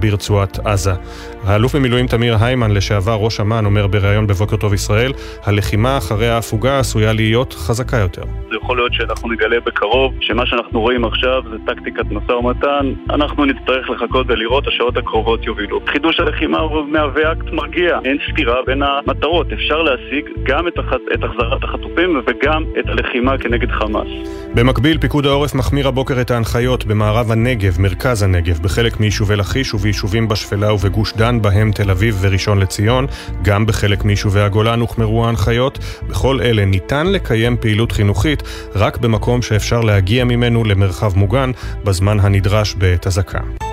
ברצועת 0.00 0.58
עזה. 0.66 0.92
האלוף 1.44 1.76
במילואים 1.76 2.06
תמיר 2.06 2.36
היימן, 2.40 2.70
לשעבר 2.70 3.14
ראש 3.14 3.40
אמ"ן, 3.40 3.64
אומר 3.64 3.86
בריאיון 3.86 4.26
בבוקר 4.26 4.56
טוב 4.56 4.74
ישראל, 4.74 5.12
הלחימה 5.44 5.98
אחרי 5.98 6.28
ההפוגה 6.28 6.78
עשויה 6.78 7.12
להיות 7.12 7.52
חזקה 7.52 7.96
יותר. 7.96 8.22
זה 8.22 8.56
יכול 8.62 8.76
להיות 8.76 8.94
שאנחנו 8.94 9.32
נגלה 9.32 9.60
בקרוב 9.60 10.14
שמה 10.20 10.46
שאנחנו 10.46 10.80
רואים 10.80 11.04
עכשיו 11.04 11.42
זה 11.50 11.56
טקטיקת 11.66 12.04
משא 12.10 12.32
ומתן, 12.32 12.92
אנחנו 13.10 13.44
נצטרך 13.44 13.90
לחכות 13.90 14.26
ולראות, 14.28 14.66
השעות 14.66 14.96
הקרובות 14.96 15.46
יובילו. 15.46 15.80
חידוש 15.86 16.20
הלחימה 16.20 16.58
מהווה 16.88 17.32
אקט 17.32 17.52
מרגיע, 17.52 17.98
אין 18.04 18.18
סתירה 18.32 18.56
בין 18.66 18.82
המטרות, 18.82 19.52
אפשר 19.52 19.82
להשיג 19.82 20.24
גם 20.42 20.68
את, 20.68 20.78
הח... 20.78 20.92
את 21.14 21.24
החזרת 21.24 21.64
החטופים 21.64 22.22
וגם 22.26 22.64
את 22.80 22.88
הלחימה 22.88 23.38
כנגד 23.38 23.70
חמאס. 23.70 24.08
במקביל, 24.54 24.98
פיקוד 24.98 25.26
העורף 25.26 25.54
מחמיר 25.54 25.88
הבוקר 25.88 26.20
את 26.20 26.30
ההנחיות 26.30 26.84
במערב 26.84 27.30
הנגב, 27.30 27.80
מרכז 27.80 28.22
הנגב, 28.22 28.47
בחלק 28.56 29.00
מיישובי 29.00 29.36
לכיש 29.36 29.74
וביישובים 29.74 30.28
בשפלה 30.28 30.72
ובגוש 30.72 31.12
דן, 31.16 31.42
בהם 31.42 31.72
תל 31.72 31.90
אביב 31.90 32.18
וראשון 32.20 32.58
לציון. 32.58 33.06
גם 33.42 33.66
בחלק 33.66 34.04
מיישובי 34.04 34.40
הגולן 34.40 34.80
הוחמרו 34.80 35.26
ההנחיות. 35.26 35.78
בכל 36.08 36.40
אלה 36.40 36.64
ניתן 36.64 37.06
לקיים 37.06 37.56
פעילות 37.60 37.92
חינוכית 37.92 38.42
רק 38.74 38.96
במקום 38.96 39.42
שאפשר 39.42 39.80
להגיע 39.80 40.24
ממנו 40.24 40.64
למרחב 40.64 41.16
מוגן 41.16 41.50
בזמן 41.84 42.20
הנדרש 42.20 42.74
בעת 42.74 43.06
אזעקה. 43.06 43.67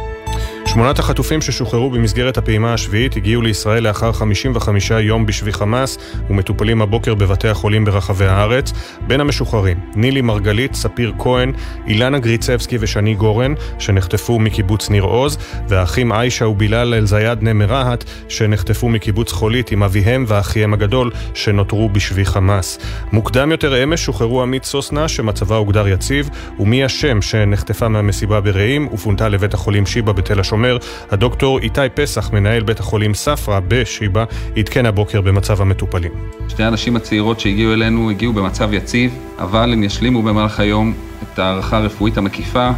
שמונת 0.75 0.99
החטופים 0.99 1.41
ששוחררו 1.41 1.89
במסגרת 1.89 2.37
הפעימה 2.37 2.73
השביעית 2.73 3.15
הגיעו 3.15 3.41
לישראל 3.41 3.83
לאחר 3.83 4.11
55 4.11 4.91
יום 4.91 5.25
בשבי 5.25 5.53
חמאס 5.53 5.97
ומטופלים 6.29 6.81
הבוקר 6.81 7.15
בבתי 7.15 7.47
החולים 7.47 7.85
ברחבי 7.85 8.25
הארץ. 8.25 8.73
בין 9.07 9.21
המשוחררים, 9.21 9.77
נילי 9.95 10.21
מרגלית, 10.21 10.73
ספיר 10.73 11.13
כהן, 11.19 11.53
אילנה 11.87 12.19
גריצבסקי 12.19 12.77
ושני 12.79 13.15
גורן, 13.15 13.53
שנחטפו 13.79 14.39
מקיבוץ 14.39 14.89
ניר 14.89 15.03
עוז, 15.03 15.37
והאחים 15.67 16.11
עיישה 16.11 16.47
ובילאל 16.47 16.93
אל-זיאדנה 16.93 17.53
מרהט, 17.53 18.03
שנחטפו 18.29 18.89
מקיבוץ 18.89 19.31
חולית 19.31 19.71
עם 19.71 19.83
אביהם 19.83 20.25
ואחיהם 20.27 20.73
הגדול, 20.73 21.11
שנותרו 21.33 21.89
בשבי 21.89 22.25
חמאס. 22.25 22.79
מוקדם 23.11 23.51
יותר 23.51 23.83
אמש 23.83 24.05
שוחררו 24.05 24.41
עמית 24.41 24.63
סוסנה, 24.63 25.07
שמצבה 25.07 25.55
הוגדר 25.55 25.87
יציב, 25.87 26.29
ומי 26.59 26.83
השם 26.83 27.21
שנחטפה 27.21 27.87
מהמסיבה 27.87 28.41
ברעים 28.41 28.87
ופונתה 28.93 29.29
לבית 29.29 29.53
החולים 29.53 29.85
שיבא 29.85 30.11
בתל 30.11 30.39
השומר. 30.39 30.64
הדוקטור 31.11 31.59
איתי 31.59 31.81
פסח, 31.93 32.33
מנהל 32.33 32.63
בית 32.63 32.79
החולים 32.79 33.13
ספרא 33.13 33.59
בשיבא, 33.67 34.25
עדכן 34.57 34.85
הבוקר 34.85 35.21
במצב 35.21 35.61
המטופלים. 35.61 36.11
שתי 36.49 36.63
הנשים 36.63 36.95
הצעירות 36.95 37.39
שהגיעו 37.39 37.73
אלינו 37.73 38.09
הגיעו 38.09 38.33
במצב 38.33 38.73
יציב, 38.73 39.13
אבל 39.39 39.73
הם 39.73 39.83
ישלימו 39.83 40.21
במהלך 40.21 40.59
היום 40.59 40.93
את 41.23 41.39
ההערכה 41.39 41.77
הרפואית 41.77 42.17
המקיפה 42.17 42.69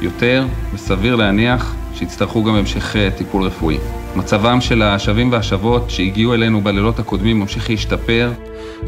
יותר, 0.00 0.44
וסביר 0.74 1.16
להניח 1.16 1.74
שיצטרכו 1.94 2.44
גם 2.44 2.54
המשך 2.54 2.96
אה, 2.96 3.08
טיפול 3.10 3.42
רפואי. 3.42 3.78
מצבם 4.16 4.60
של 4.60 4.82
השבים 4.82 5.32
והשבות 5.32 5.90
שהגיעו 5.90 6.34
אלינו 6.34 6.60
בלילות 6.60 6.98
הקודמים 6.98 7.40
ממשיך 7.40 7.70
להשתפר. 7.70 8.32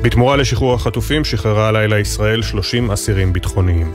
בתמורה 0.03 0.37
לשחרור 0.37 0.75
החטופים 0.75 1.25
שחררה 1.25 1.69
הלילה 1.69 1.99
ישראל 1.99 2.43
30 2.43 2.91
אסירים 2.91 3.33
ביטחוניים. 3.33 3.93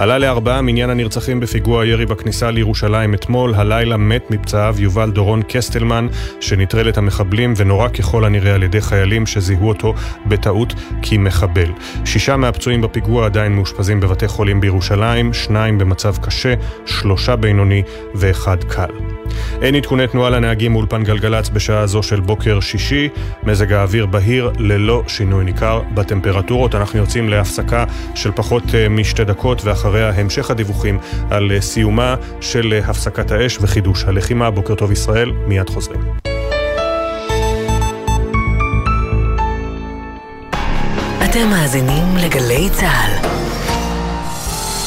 עלה 0.00 0.18
לארבעה 0.18 0.62
מניין 0.62 0.90
הנרצחים 0.90 1.40
בפיגוע 1.40 1.82
הירי 1.82 2.06
בכניסה 2.06 2.50
לירושלים 2.50 3.14
אתמול, 3.14 3.54
הלילה 3.54 3.96
מת 3.96 4.30
מפצעיו 4.30 4.74
יובל 4.78 5.10
דורון 5.10 5.42
קסטלמן, 5.48 6.06
שנטרל 6.40 6.88
את 6.88 6.98
המחבלים 6.98 7.54
ונורה 7.56 7.88
ככל 7.88 8.24
הנראה 8.24 8.54
על 8.54 8.62
ידי 8.62 8.80
חיילים 8.80 9.26
שזיהו 9.26 9.68
אותו 9.68 9.94
בטעות 10.26 10.74
כמחבל. 11.02 11.72
שישה 12.04 12.36
מהפצועים 12.36 12.80
בפיגוע 12.80 13.26
עדיין 13.26 13.52
מאושפזים 13.52 14.00
בבתי 14.00 14.28
חולים 14.28 14.60
בירושלים, 14.60 15.32
שניים 15.32 15.78
במצב 15.78 16.16
קשה, 16.16 16.54
שלושה 16.86 17.36
בינוני 17.36 17.82
ואחד 18.14 18.64
קל. 18.64 18.90
אין 19.62 19.74
עדכוני 19.74 20.06
תנועה 20.06 20.30
לנהגים 20.30 20.72
מאולפן 20.72 21.04
גלגלצ 21.04 21.48
בשעה 21.48 21.86
זו 21.86 22.02
של 22.02 22.20
בוקר 22.20 22.60
שישי, 22.60 23.08
מזג 23.42 23.72
האוויר 23.72 24.06
בהיר 24.06 24.50
ללא 24.58 25.02
שינוי 25.06 25.44
ניכר 25.44 25.82
בטמפרטורות. 25.94 26.74
אנחנו 26.74 26.98
יוצאים 26.98 27.28
להפסקה 27.28 27.84
של 28.14 28.30
פחות 28.32 28.62
אה, 28.74 28.88
משתי 28.88 29.24
דקות 29.24 29.62
ואחריה 29.90 30.10
המשך 30.20 30.50
הדיווחים 30.50 30.98
על 31.30 31.52
אה, 31.52 31.60
סיומה 31.60 32.14
של 32.40 32.72
אה, 32.72 32.90
הפסקת 32.90 33.30
האש 33.30 33.58
וחידוש 33.60 34.04
הלחימה. 34.04 34.50
בוקר 34.50 34.74
טוב 34.74 34.92
ישראל, 34.92 35.30
מיד 35.46 35.70
חוזרים. 35.70 36.00
אתם 41.24 41.48
מאזינים 41.50 42.16
לגלי 42.24 42.68
צה"ל. 42.72 43.28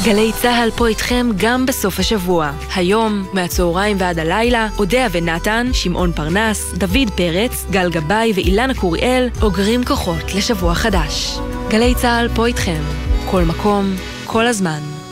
גלי 0.06 0.32
צה"ל 0.42 0.72
פה 0.76 0.88
איתכם 0.88 1.28
גם 1.38 1.66
בסוף 1.66 2.00
השבוע. 2.00 2.52
היום, 2.76 3.28
מהצהריים 3.34 3.98
ועד 4.00 4.20
הלילה, 4.20 4.68
אודיה 4.78 5.08
ונתן, 5.12 5.68
שמעון 5.74 6.12
פרנס, 6.12 6.74
דוד 6.74 7.10
פרץ, 7.16 7.66
גל 7.72 7.90
גבאי 7.92 8.32
ואילנה 8.36 8.74
קוריאל 8.74 9.30
אוגרים 9.42 9.84
כוחות 9.84 10.36
לשבוע 10.36 10.74
חדש. 10.74 11.40
גלי 11.70 11.96
צה"ל 11.96 12.28
פה 12.36 12.46
איתכם. 12.46 13.13
כל 13.34 13.44
מקום, 13.44 13.96
כל 14.26 14.48
הזמן. 14.48 15.03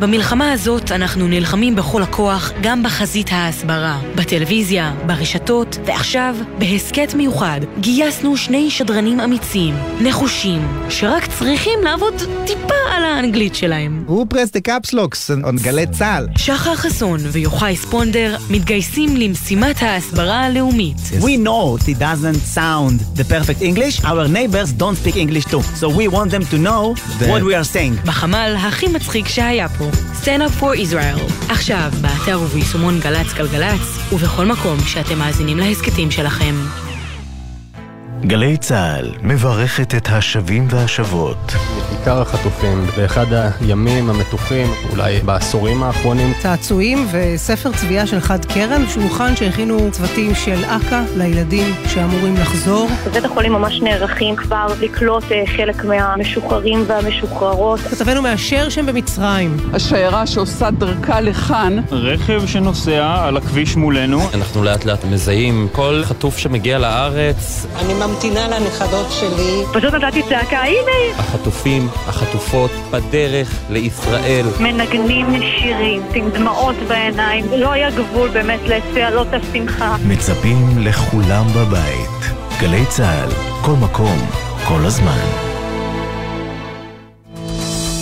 במלחמה 0.00 0.52
הזאת 0.52 0.92
אנחנו 0.92 1.28
נלחמים 1.28 1.76
בכל 1.76 2.02
הכוח 2.02 2.52
גם 2.62 2.82
בחזית 2.82 3.28
ההסברה, 3.32 4.00
בטלוויזיה, 4.14 4.94
ברשתות, 5.06 5.78
ועכשיו, 5.86 6.36
בהסכת 6.58 7.14
מיוחד, 7.14 7.60
גייסנו 7.80 8.36
שני 8.36 8.70
שדרנים 8.70 9.20
אמיצים, 9.20 9.74
נחושים, 10.00 10.68
שרק 10.88 11.26
צריכים 11.38 11.78
לעבוד 11.84 12.14
טיפה 12.46 12.74
על 12.90 13.04
האנגלית 13.04 13.54
שלהם. 13.54 14.04
הוא 14.06 14.26
פרס 14.28 14.50
דה 14.50 14.60
קפסלוקס, 14.60 15.30
on 15.30 15.62
גלי 15.62 15.86
צה"ל. 15.86 16.26
שחר 16.36 16.74
חסון 16.74 17.20
ויוחאי 17.32 17.76
ספונדר 17.76 18.36
מתגייסים 18.50 19.16
למשימת 19.16 19.82
ההסברה 19.82 20.40
הלאומית. 20.40 20.96
We 21.20 21.46
know 21.46 21.88
it 21.88 21.98
doesn't 21.98 22.56
sound 22.56 23.18
the 23.20 23.24
perfect 23.24 23.62
English, 23.62 24.04
our 24.04 24.28
neighbors 24.28 24.72
don't 24.78 24.96
speak 25.04 25.16
English 25.16 25.44
too, 25.44 25.62
so 25.80 25.88
we 25.88 26.08
want 26.08 26.30
them 26.30 26.44
to 26.52 26.56
know 26.56 26.94
what 27.20 27.42
we 27.42 27.54
are 27.54 27.74
saying. 27.74 28.06
בחמ"ל 28.06 28.56
הכי 28.58 28.88
מצחיק 28.88 29.28
שהיה 29.28 29.68
פה. 29.68 29.87
Stand 30.22 30.42
up 30.42 30.62
for 30.62 30.74
Israel. 30.76 31.50
עכשיו, 31.50 31.90
באתר 32.00 32.40
וביישומון 32.40 33.00
גל"צ 33.00 33.32
גלגלצ, 33.34 34.12
ובכל 34.12 34.46
מקום 34.46 34.78
שאתם 34.80 35.18
מאזינים 35.18 35.58
להסכתים 35.58 36.10
שלכם. 36.10 36.54
גלי 38.26 38.56
צה"ל 38.56 39.10
מברכת 39.22 39.94
את 39.94 40.08
השבים 40.12 40.66
והשבות. 40.70 41.52
בעיקר 41.90 42.20
החטופים, 42.22 42.86
באחד 42.96 43.26
הימים 43.60 44.10
המתוחים, 44.10 44.66
אולי 44.90 45.20
בעשורים 45.20 45.82
האחרונים. 45.82 46.32
צעצועים 46.38 47.06
וספר 47.12 47.72
צביעה 47.72 48.06
של 48.06 48.20
חד 48.20 48.44
קרן, 48.44 48.86
שולחן 48.88 49.36
שהכינו 49.36 49.90
צוותים 49.90 50.34
של 50.34 50.64
אכ"א 50.64 51.02
לילדים 51.16 51.74
שאמורים 51.86 52.34
לחזור. 52.34 52.88
בבית 53.06 53.24
החולים 53.24 53.52
ממש 53.52 53.80
נערכים 53.80 54.36
כבר 54.36 54.66
לקלוט 54.80 55.32
אה, 55.32 55.42
חלק 55.56 55.84
מהמשוחררים 55.84 56.84
והמשוחררות. 56.86 57.80
כתבנו 57.80 58.22
מאשר 58.22 58.68
שהם 58.68 58.86
במצרים. 58.86 59.56
השיירה 59.72 60.26
שעושה 60.26 60.70
דרכה 60.70 61.20
לכאן. 61.20 61.76
רכב 61.90 62.46
שנוסע 62.46 63.24
על 63.24 63.36
הכביש 63.36 63.76
מולנו. 63.76 64.20
אנחנו 64.34 64.64
לאט 64.64 64.84
לאט 64.84 65.04
מזהים 65.04 65.68
כל 65.72 66.02
חטוף 66.04 66.38
שמגיע 66.38 66.78
לארץ. 66.78 67.66
אני 67.80 67.94
ממתינה 68.08 68.48
לנכדות 68.48 69.06
שלי. 69.10 69.64
פשוט 69.72 69.94
נתתי 69.94 70.22
צעקה, 70.22 70.58
הנה! 70.62 71.18
החטופים, 71.18 71.88
החטופות, 72.06 72.70
בדרך 72.90 73.60
לישראל. 73.70 74.46
מנגנים 74.60 75.26
שירים, 75.42 76.02
עם 76.14 76.30
דמעות 76.30 76.76
בעיניים. 76.88 77.44
לא 77.56 77.72
היה 77.72 77.90
גבול 77.90 78.28
באמת 78.28 78.60
לצהלות 78.66 79.28
השמחה. 79.32 79.96
מצפים 80.06 80.78
לכולם 80.78 81.44
בבית. 81.56 82.32
גלי 82.60 82.86
צה"ל, 82.88 83.30
כל 83.64 83.72
מקום, 83.72 84.18
כל 84.68 84.86
הזמן. 84.86 85.24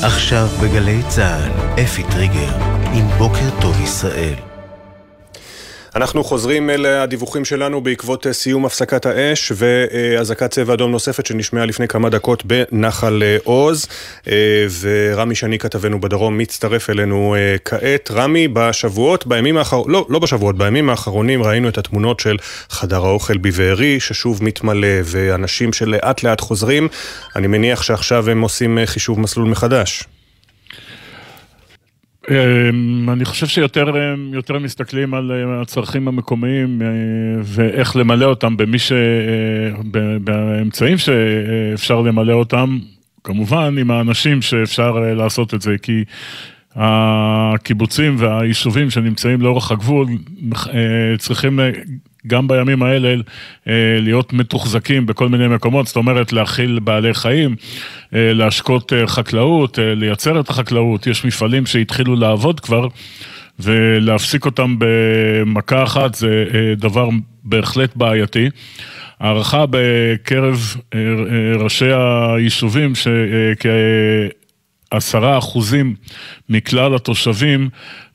עכשיו 0.02 0.46
בגלי 0.62 1.02
צה"ל, 1.08 1.82
אפי 1.84 2.02
טריגר, 2.02 2.52
עם 2.94 3.08
בוקר 3.18 3.60
טוב 3.60 3.80
ישראל. 3.80 4.45
אנחנו 5.96 6.24
חוזרים 6.24 6.70
אל 6.70 6.86
הדיווחים 6.86 7.44
שלנו 7.44 7.80
בעקבות 7.80 8.26
סיום 8.32 8.66
הפסקת 8.66 9.06
האש 9.06 9.52
ואזעקת 9.56 10.50
צבע 10.50 10.74
אדום 10.74 10.90
נוספת 10.90 11.26
שנשמעה 11.26 11.66
לפני 11.66 11.88
כמה 11.88 12.10
דקות 12.10 12.42
בנחל 12.44 13.22
עוז 13.44 13.86
ורמי 14.80 15.34
שני 15.34 15.58
כתבנו 15.58 16.00
בדרום 16.00 16.38
מצטרף 16.38 16.90
אלינו 16.90 17.36
כעת. 17.64 18.10
רמי, 18.10 18.48
בשבועות, 18.48 19.26
בימים 19.26 19.56
האחרונים, 19.56 19.92
לא, 19.92 20.06
לא 20.08 20.18
בשבועות, 20.18 20.58
בימים 20.58 20.90
האחרונים 20.90 21.42
ראינו 21.42 21.68
את 21.68 21.78
התמונות 21.78 22.20
של 22.20 22.36
חדר 22.70 23.04
האוכל 23.04 23.36
בבארי 23.36 24.00
ששוב 24.00 24.44
מתמלא 24.44 24.98
ואנשים 25.04 25.72
שלאט 25.72 26.22
לאט 26.22 26.40
חוזרים. 26.40 26.88
אני 27.36 27.46
מניח 27.46 27.82
שעכשיו 27.82 28.30
הם 28.30 28.40
עושים 28.40 28.78
חישוב 28.84 29.20
מסלול 29.20 29.48
מחדש. 29.48 30.04
אני 33.08 33.24
חושב 33.24 33.46
שיותר 33.46 33.86
יותר 34.32 34.58
מסתכלים 34.58 35.14
על 35.14 35.32
הצרכים 35.62 36.08
המקומיים 36.08 36.82
ואיך 37.42 37.96
למלא 37.96 38.24
אותם 38.24 38.56
במי 38.56 38.78
ש... 38.78 38.92
באמצעים 40.24 40.98
שאפשר 40.98 42.00
למלא 42.00 42.32
אותם, 42.32 42.78
כמובן 43.24 43.78
עם 43.78 43.90
האנשים 43.90 44.42
שאפשר 44.42 44.92
לעשות 44.92 45.54
את 45.54 45.62
זה, 45.62 45.76
כי 45.82 46.04
הקיבוצים 46.74 48.14
והיישובים 48.18 48.90
שנמצאים 48.90 49.40
לאורך 49.40 49.70
הגבול 49.70 50.06
צריכים 51.18 51.60
גם 52.26 52.48
בימים 52.48 52.82
האלה 52.82 53.14
להיות 54.00 54.32
מתוחזקים 54.32 55.06
בכל 55.06 55.28
מיני 55.28 55.48
מקומות, 55.48 55.86
זאת 55.86 55.96
אומרת 55.96 56.32
להכיל 56.32 56.78
בעלי 56.78 57.14
חיים, 57.14 57.56
להשקות 58.12 58.92
חקלאות, 59.06 59.78
לייצר 59.82 60.40
את 60.40 60.50
החקלאות, 60.50 61.06
יש 61.06 61.24
מפעלים 61.24 61.66
שהתחילו 61.66 62.16
לעבוד 62.16 62.60
כבר 62.60 62.88
ולהפסיק 63.60 64.44
אותם 64.44 64.76
במכה 64.78 65.82
אחת 65.82 66.14
זה 66.14 66.44
דבר 66.76 67.08
בהחלט 67.44 67.96
בעייתי. 67.96 68.48
הערכה 69.20 69.64
בקרב 69.70 70.76
ראשי 71.58 71.90
היישובים 71.92 72.94
שכ... 72.94 73.66
עשרה 74.90 75.38
אחוזים 75.38 75.94
מכלל 76.48 76.94
התושבים 76.94 77.68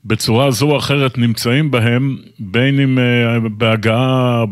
בצורה 0.05 0.51
זו 0.51 0.71
או 0.71 0.77
אחרת 0.77 1.17
נמצאים 1.17 1.71
בהם, 1.71 2.17
בין 2.39 2.79
אם 2.79 2.99
אה, 2.99 3.39
בהגעה 3.39 4.43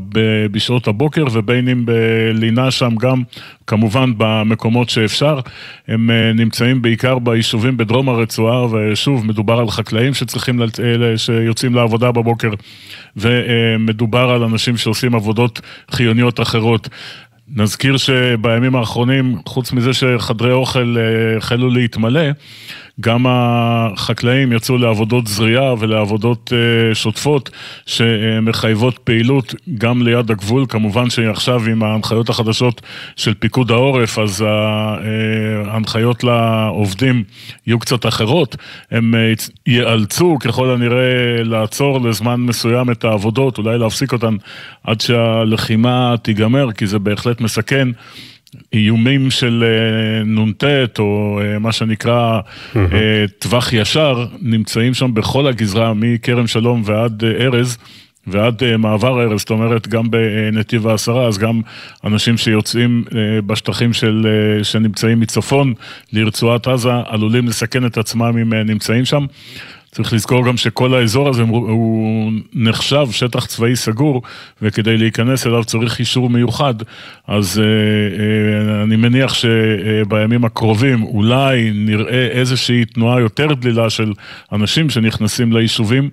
בשעות 0.51 0.88
הבוקר 0.88 1.26
ובין 1.31 1.67
אם 1.67 1.85
בלינה 1.85 2.71
שם 2.71 2.95
גם, 2.95 3.23
כמובן 3.67 4.11
במקומות 4.17 4.89
שאפשר. 4.89 5.39
הם 5.88 6.11
אה, 6.11 6.34
נמצאים 6.34 6.81
בעיקר 6.81 7.19
ביישובים 7.19 7.77
בדרום 7.77 8.09
הרצועה, 8.09 8.65
ושוב, 8.65 9.26
מדובר 9.26 9.59
על 9.59 9.69
חקלאים 9.69 10.13
שצריכים, 10.13 10.59
שיוצאים 11.17 11.76
לעבודה 11.76 12.11
בבוקר, 12.11 12.51
ומדובר 13.15 14.30
על 14.30 14.43
אנשים 14.43 14.77
שעושים 14.77 15.15
עבודות 15.15 15.61
חיוניות 15.91 16.39
אחרות. 16.39 16.89
נזכיר 17.55 17.97
שבימים 17.97 18.76
האחרונים, 18.76 19.35
חוץ 19.45 19.71
מזה 19.71 19.93
שחדרי 19.93 20.51
אוכל 20.51 20.95
אה, 20.99 21.38
החלו 21.38 21.69
להתמלא, 21.69 22.21
גם 23.01 23.26
החקלאים 23.30 24.51
יצאו 24.51 24.77
לעבודות 24.77 25.27
זריעה 25.27 25.73
ולעבודות 25.80 26.53
אה, 26.53 26.95
שוטפות 26.95 27.49
שמחייבות 27.85 28.97
פעילות 28.97 29.55
גם 29.77 30.01
ליד 30.01 30.31
הגבול. 30.31 30.65
כמובן 30.69 31.09
שעכשיו 31.09 31.61
עם 31.65 31.84
ההנחיות 31.84 32.30
החדשות 32.30 32.81
של 33.15 33.34
פיקוד 33.34 33.71
העורף, 33.71 34.19
אז 34.19 34.41
אה, 34.41 35.71
ההנחיות 35.71 36.23
לעובדים 36.23 37.23
יהיו 37.67 37.80
קצת 37.80 38.05
אחרות. 38.05 38.55
הם 38.91 39.15
אה, 39.15 39.34
ייאלצו 39.67 40.38
ככל 40.39 40.69
הנראה 40.69 41.43
לעצור 41.43 42.01
לזמן 42.01 42.35
מסוים 42.35 42.91
את 42.91 43.03
העבודות, 43.03 43.57
אולי 43.57 43.77
להפסיק 43.77 44.13
אותן 44.13 44.35
עד 44.84 45.01
שהלחימה 45.01 46.15
תיגמר, 46.21 46.71
כי 46.71 46.88
זה 46.88 46.99
בהחלט 46.99 47.41
מסכן. 47.41 47.88
איומים 48.73 49.31
של 49.31 49.63
אה, 49.63 50.23
נ"ט, 50.23 50.99
או 50.99 51.39
אה, 51.43 51.59
מה 51.59 51.71
שנקרא 51.71 52.39
אה, 52.76 53.26
טווח 53.39 53.73
ישר, 53.73 54.26
נמצאים 54.41 54.93
שם 54.93 55.13
בכל 55.13 55.47
הגזרה, 55.47 55.93
מכרם 55.93 56.47
שלום 56.47 56.81
ועד 56.85 57.23
ארז. 57.39 57.77
ועד 58.27 58.76
מעבר 58.77 59.21
ארז, 59.21 59.39
זאת 59.39 59.49
אומרת 59.49 59.88
גם 59.88 60.11
בנתיב 60.11 60.88
העשרה, 60.88 61.27
אז 61.27 61.38
גם 61.38 61.61
אנשים 62.03 62.38
שיוצאים 62.38 63.03
בשטחים 63.45 63.93
של, 63.93 64.27
שנמצאים 64.63 65.19
מצפון 65.19 65.73
לרצועת 66.13 66.67
עזה 66.67 66.89
עלולים 67.05 67.47
לסכן 67.47 67.85
את 67.85 67.97
עצמם 67.97 68.38
אם 68.41 68.53
נמצאים 68.53 69.05
שם. 69.05 69.26
צריך 69.91 70.13
לזכור 70.13 70.45
גם 70.45 70.57
שכל 70.57 70.93
האזור 70.93 71.29
הזה 71.29 71.41
הוא 71.41 72.31
נחשב 72.53 73.07
שטח 73.11 73.45
צבאי 73.45 73.75
סגור, 73.75 74.21
וכדי 74.61 74.97
להיכנס 74.97 75.47
אליו 75.47 75.63
צריך 75.63 75.99
אישור 75.99 76.29
מיוחד, 76.29 76.73
אז 77.27 77.59
אה, 77.59 77.63
אה, 77.63 78.83
אני 78.83 78.95
מניח 78.95 79.33
שבימים 79.33 80.45
הקרובים 80.45 81.03
אולי 81.03 81.71
נראה 81.73 82.27
איזושהי 82.27 82.85
תנועה 82.85 83.19
יותר 83.19 83.53
דלילה 83.53 83.89
של 83.89 84.13
אנשים 84.51 84.89
שנכנסים 84.89 85.53
ליישובים. 85.53 86.09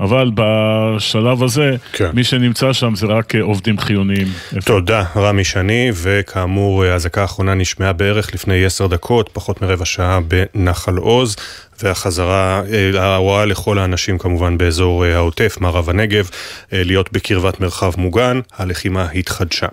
אבל 0.00 0.30
בשלב 0.34 1.42
הזה, 1.42 1.76
כן. 1.92 2.10
מי 2.14 2.24
שנמצא 2.24 2.72
שם 2.72 2.94
זה 2.94 3.06
רק 3.06 3.34
עובדים 3.34 3.78
חיוניים. 3.78 4.26
תודה, 4.64 5.04
רמי 5.16 5.44
שני, 5.44 5.90
וכאמור, 5.94 6.84
האזעקה 6.84 7.22
האחרונה 7.22 7.54
נשמעה 7.54 7.92
בערך 7.92 8.34
לפני 8.34 8.64
עשר 8.64 8.86
דקות, 8.86 9.30
פחות 9.32 9.62
מרבע 9.62 9.84
שעה 9.84 10.20
בנחל 10.28 10.96
עוז. 10.96 11.36
והחזרה, 11.82 12.62
אה, 12.72 13.02
ההוראה 13.02 13.44
לכל 13.44 13.78
האנשים 13.78 14.18
כמובן 14.18 14.58
באזור 14.58 15.04
אה, 15.04 15.14
העוטף, 15.14 15.56
מערב 15.60 15.90
הנגב, 15.90 16.30
אה, 16.72 16.82
להיות 16.84 17.12
בקרבת 17.12 17.60
מרחב 17.60 17.92
מוגן, 17.96 18.40
הלחימה 18.56 19.10
התחדשה. 19.10 19.66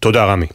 תודה 0.00 0.24
רמי. 0.24 0.46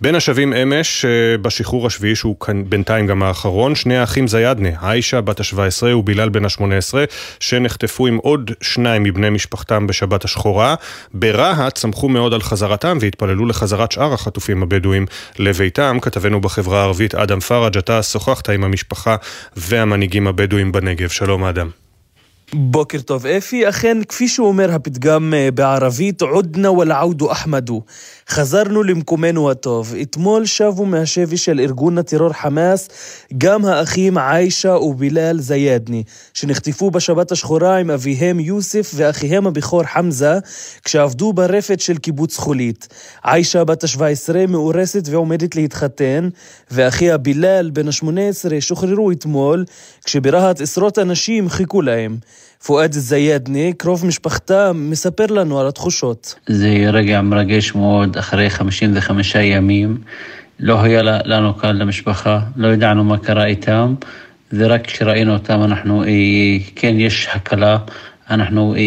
בין 0.00 0.14
השבים 0.14 0.52
אמש, 0.52 1.04
בשחרור 1.42 1.86
השביעי 1.86 2.16
שהוא 2.16 2.36
כאן 2.40 2.62
בינתיים 2.68 3.06
גם 3.06 3.22
האחרון, 3.22 3.74
שני 3.74 3.98
האחים 3.98 4.28
זיאדנה, 4.28 4.68
עיישה 4.82 5.20
בת 5.20 5.40
ה-17 5.40 5.86
ובילאל 5.94 6.28
בן 6.28 6.44
ה-18, 6.44 6.94
שנחטפו 7.40 8.06
עם 8.06 8.16
עוד 8.16 8.50
שניים 8.60 9.02
מבני 9.02 9.30
משפחתם 9.30 9.86
בשבת 9.86 10.24
השחורה. 10.24 10.74
ברהט 11.14 11.76
שמחו 11.76 12.08
מאוד 12.08 12.34
על 12.34 12.42
חזרתם 12.42 12.98
והתפללו 13.00 13.46
לחזרת 13.46 13.92
שאר 13.92 14.12
החטופים 14.12 14.62
הבדואים 14.62 15.06
לביתם. 15.38 15.98
כתבנו 16.02 16.40
בחברה 16.40 16.80
הערבית 16.80 17.14
אדם 17.14 17.40
פראג', 17.40 17.76
אתה 17.76 18.02
שוחחת 18.02 18.48
עם 18.48 18.64
המשפחה 18.64 19.16
והמנהיגים 19.56 20.26
הבדואים 20.30 20.72
בנגב. 20.72 21.08
שלום 21.08 21.44
אדם. 21.44 21.70
בוקר 22.54 23.00
טוב 23.00 23.26
אפי, 23.26 23.68
אכן 23.68 23.98
כפי 24.08 24.28
שאומר 24.28 24.70
הפתגם 24.70 25.34
אה, 25.34 25.50
בערבית, 25.50 26.22
עודנה 26.22 26.70
ולעודו 26.70 27.32
אחמדו. 27.32 27.82
חזרנו 28.30 28.82
למקומנו 28.82 29.50
הטוב. 29.50 29.94
אתמול 30.02 30.46
שבו 30.46 30.86
מהשבי 30.86 31.36
של 31.36 31.60
ארגון 31.60 31.98
הטרור 31.98 32.32
חמאס 32.32 32.88
גם 33.38 33.64
האחים 33.64 34.18
עיישה 34.18 34.70
ובילאל 34.72 35.40
זיידני, 35.40 36.02
שנחטפו 36.34 36.90
בשבת 36.90 37.32
השחורה 37.32 37.76
עם 37.76 37.90
אביהם 37.90 38.40
יוסף 38.40 38.90
ואחיהם 38.94 39.46
הבכור 39.46 39.82
חמזה, 39.82 40.38
כשעבדו 40.84 41.32
ברפת 41.32 41.80
של 41.80 41.98
קיבוץ 41.98 42.36
חולית. 42.36 42.88
עיישה 43.22 43.64
בת 43.64 43.84
ה-17 43.84 44.46
מאורסת 44.48 45.08
ועומדת 45.10 45.56
להתחתן, 45.56 46.28
ואחיה 46.70 47.16
בילאל 47.16 47.70
בן 47.70 47.88
ה-18 47.88 48.60
שוחררו 48.60 49.10
אתמול, 49.10 49.64
כשברהט 50.04 50.60
עשרות 50.60 50.98
אנשים 50.98 51.48
חיכו 51.48 51.82
להם. 51.82 52.18
פואד 52.66 52.92
זיידני, 52.92 53.72
קרוב 53.76 54.06
משפחתה, 54.06 54.72
מספר 54.72 55.26
לנו 55.26 55.60
על 55.60 55.68
התחושות. 55.68 56.34
זה 56.46 56.68
רגע 56.92 57.20
מרגש 57.20 57.74
מאוד, 57.74 58.16
אחרי 58.16 58.50
55 58.50 59.34
ימים. 59.34 59.98
לא 60.60 60.82
היה 60.82 61.02
לנו 61.02 61.54
קל 61.54 61.72
למשפחה, 61.72 62.40
לא 62.56 62.68
ידענו 62.68 63.04
מה 63.04 63.18
קרה 63.18 63.44
איתם, 63.44 63.94
ורק 64.52 64.86
כשראינו 64.86 65.32
אותם 65.32 65.62
אנחנו, 65.62 66.04
אה, 66.04 66.08
כן, 66.76 66.94
יש 66.98 67.28
הקלה. 67.34 67.78
אנחנו 68.30 68.74
אה, 68.74 68.80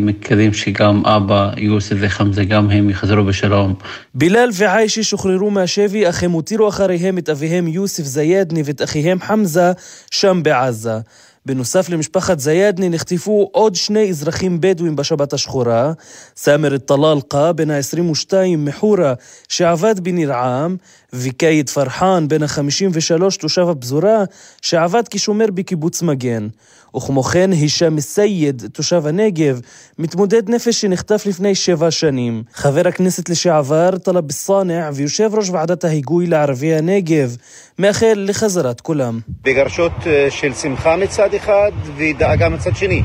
מקווים 0.00 0.52
שגם 0.52 1.06
אבא, 1.06 1.50
יוסף 1.56 1.96
וחמזה, 1.98 2.44
גם 2.44 2.70
הם 2.70 2.90
יחזרו 2.90 3.24
בשלום. 3.24 3.74
בילאל 4.14 4.48
ועיישה 4.52 5.02
שוחררו 5.02 5.50
מהשבי, 5.50 6.08
אך 6.08 6.22
הם 6.22 6.30
הותירו 6.30 6.68
אחריהם 6.68 7.18
את 7.18 7.28
אביהם 7.28 7.68
יוסף 7.68 8.02
זיידני 8.02 8.62
ואת 8.64 8.82
אחיהם 8.82 9.20
חמזה 9.20 9.72
שם 10.10 10.42
בעזה. 10.42 10.98
בנוסף 11.46 11.88
למשפחת 11.88 12.38
זיאדני 12.40 12.88
נחטפו 12.88 13.48
עוד 13.52 13.74
שני 13.74 14.10
אזרחים 14.10 14.60
בדואים 14.60 14.96
בשבת 14.96 15.32
השחורה, 15.32 15.92
סאמר 16.36 16.74
א-טלאלקה 16.74 17.52
בן 17.52 17.70
ה-22 17.70 18.32
מחורה 18.58 19.14
שעבד 19.48 20.00
בניר-עם, 20.00 20.76
וקייד 21.12 21.70
פרחן 21.70 22.28
בן 22.28 22.42
ה-53 22.42 23.38
תושב 23.40 23.68
הפזורה 23.68 24.24
שעבד 24.62 25.08
כשומר 25.08 25.46
בקיבוץ 25.54 26.02
מגן. 26.02 26.48
וכמו 26.96 27.22
כן 27.22 27.52
הישאם 27.52 28.00
סייד, 28.00 28.62
תושב 28.72 29.06
הנגב, 29.06 29.60
מתמודד 29.98 30.50
נפש 30.50 30.80
שנחטף 30.80 31.26
לפני 31.26 31.54
שבע 31.54 31.90
שנים. 31.90 32.42
חבר 32.54 32.88
הכנסת 32.88 33.28
לשעבר 33.28 33.98
טלב 33.98 34.32
סאנע 34.32 34.90
ויושב 34.94 35.30
ראש 35.34 35.50
ועדת 35.50 35.84
ההיגוי 35.84 36.26
לערבי 36.26 36.74
הנגב, 36.74 37.36
מאחל 37.78 38.24
לחזרת 38.28 38.80
כולם. 38.80 39.20
בגרשות 39.42 39.92
אה, 40.06 40.26
של 40.30 40.54
שמחה 40.54 40.96
מצד 40.96 41.34
אחד 41.34 41.72
ודאגה 41.96 42.48
מצד 42.48 42.76
שני. 42.76 43.02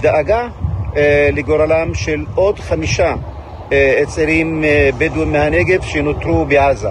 דאגה 0.00 0.48
אה, 0.96 1.28
לגורלם 1.32 1.94
של 1.94 2.24
עוד 2.34 2.58
חמישה 2.58 3.14
צעירים 4.06 4.64
אה, 4.64 4.90
בדואים 4.98 5.32
מהנגב 5.32 5.82
שנותרו 5.82 6.44
בעזה. 6.44 6.88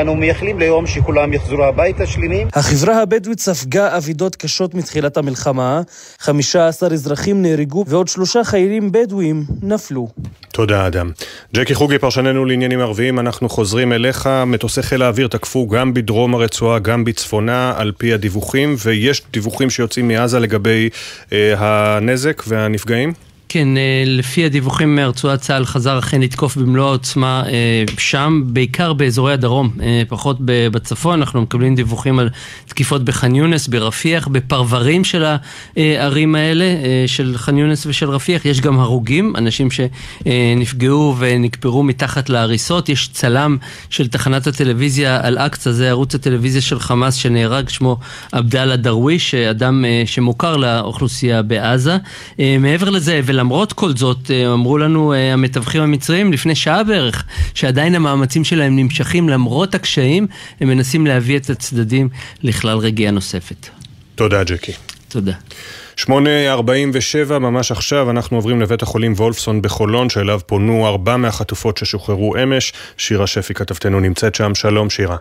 אנו 0.00 0.16
מייחלים 0.16 0.58
ליום 0.58 0.86
שכולם 0.86 1.32
יחזרו 1.32 1.64
הביתה 1.64 2.06
שלמים. 2.06 2.48
החברה 2.52 3.02
הבדואית 3.02 3.40
ספגה 3.40 3.96
אבידות 3.96 4.36
קשות 4.36 4.74
מתחילת 4.74 5.16
המלחמה, 5.16 5.80
15 6.18 6.88
אזרחים 6.88 7.42
נהרגו 7.42 7.84
ועוד 7.88 8.08
שלושה 8.08 8.44
חיילים 8.44 8.92
בדואים 8.92 9.44
נפלו. 9.62 10.08
תודה 10.52 10.86
אדם. 10.86 11.10
ג'קי 11.54 11.74
חוגי, 11.74 11.98
פרשננו 11.98 12.44
לעניינים 12.44 12.80
ערביים, 12.80 13.18
אנחנו 13.18 13.48
חוזרים 13.48 13.92
אליך. 13.92 14.28
מטוסי 14.46 14.82
חיל 14.82 15.02
האוויר 15.02 15.28
תקפו 15.28 15.68
גם 15.68 15.94
בדרום 15.94 16.34
הרצועה, 16.34 16.78
גם 16.78 17.04
בצפונה, 17.04 17.74
על 17.76 17.92
פי 17.98 18.12
הדיווחים, 18.12 18.76
ויש 18.84 19.22
דיווחים 19.32 19.70
שיוצאים 19.70 20.08
מעזה 20.08 20.38
לגבי 20.40 20.88
אה, 21.32 21.54
הנזק 21.58 22.42
והנפגעים? 22.46 23.12
כן, 23.48 23.76
אה, 23.76 24.02
לפי 24.06 24.44
הדיווחים 24.44 24.96
מרצועת 24.96 25.40
צה"ל 25.40 25.64
חזר 25.64 25.98
אכן 25.98 26.20
לתקוף 26.20 26.56
במלוא 26.56 26.88
העוצמה 26.88 27.42
אה, 27.46 27.84
שם, 27.98 28.42
בעיקר 28.46 28.92
באזורי 28.92 29.32
הדרום, 29.32 29.70
אה, 29.82 30.02
פחות 30.08 30.36
בצפון, 30.44 31.20
אנחנו 31.20 31.42
מקבלים 31.42 31.74
דיווחים 31.74 32.18
על 32.18 32.28
תקיפות 32.66 33.04
בח'אן 33.04 33.34
יונס, 33.34 33.68
ברפיח, 33.68 34.28
בפרברים 34.28 35.04
של 35.04 35.24
הערים 35.76 36.34
האלה, 36.34 36.64
של 37.06 37.34
ח'אן 37.36 37.58
יונס 37.58 37.86
ושל 37.86 38.10
רפיח, 38.10 38.44
יש 38.46 38.60
גם 38.60 38.78
הרוגים, 38.78 39.36
אנשים 39.36 39.68
שנפגעו 39.70 41.14
ונקפרו 41.18 41.82
מתחת 41.82 42.28
להריסות, 42.28 42.88
יש 42.88 43.08
צלם 43.08 43.56
של 43.90 44.08
תחנת 44.08 44.46
הטלוויזיה 44.46 45.20
אל-אקצא, 45.28 45.70
זה 45.72 45.88
ערוץ 45.88 46.14
הטלוויזיה 46.14 46.60
של 46.62 46.80
חמאס 46.80 47.14
שנהרג, 47.14 47.68
שמו 47.68 47.98
עבדאללה 48.32 48.76
דרוויש, 48.76 49.34
אדם 49.34 49.84
שמוכר 50.06 50.56
לאוכלוסייה 50.56 51.42
בעזה. 51.42 51.96
מעבר 52.38 52.90
לזה, 52.90 53.20
ולמרות 53.36 53.72
כל 53.72 53.96
זאת, 53.96 54.30
אמרו 54.52 54.78
לנו 54.78 55.14
המתווכים 55.14 55.82
המצריים 55.82 56.32
לפני 56.32 56.54
שעה 56.54 56.84
בערך, 56.84 57.24
שעדיין 57.54 57.94
המאמצים 57.94 58.44
שלהם 58.44 58.76
נמשכים 58.76 59.28
למרות 59.28 59.74
הקשיים, 59.74 60.26
הם 60.60 60.68
מנסים 60.68 61.06
להביא 61.06 61.36
את 61.36 61.50
הצדדים 61.50 62.08
לכלל 62.42 62.78
רגיעה 62.78 63.12
נוספת. 63.12 63.68
תודה, 64.14 64.44
ג'קי. 64.44 64.72
תודה. 65.08 65.32
8.47, 65.98 67.38
ממש 67.38 67.72
עכשיו, 67.72 68.10
אנחנו 68.10 68.36
עוברים 68.36 68.60
לבית 68.60 68.82
החולים 68.82 69.12
וולפסון 69.12 69.62
בחולון, 69.62 70.08
שאליו 70.08 70.40
פונו 70.46 70.86
ארבע 70.86 71.16
מהחטופות 71.16 71.76
ששוחררו 71.76 72.36
אמש. 72.42 72.72
שירה 72.96 73.26
שפי 73.26 73.54
כתבתנו 73.54 74.00
נמצאת 74.00 74.34
שם, 74.34 74.54
שלום 74.54 74.90
שירה. 74.90 75.16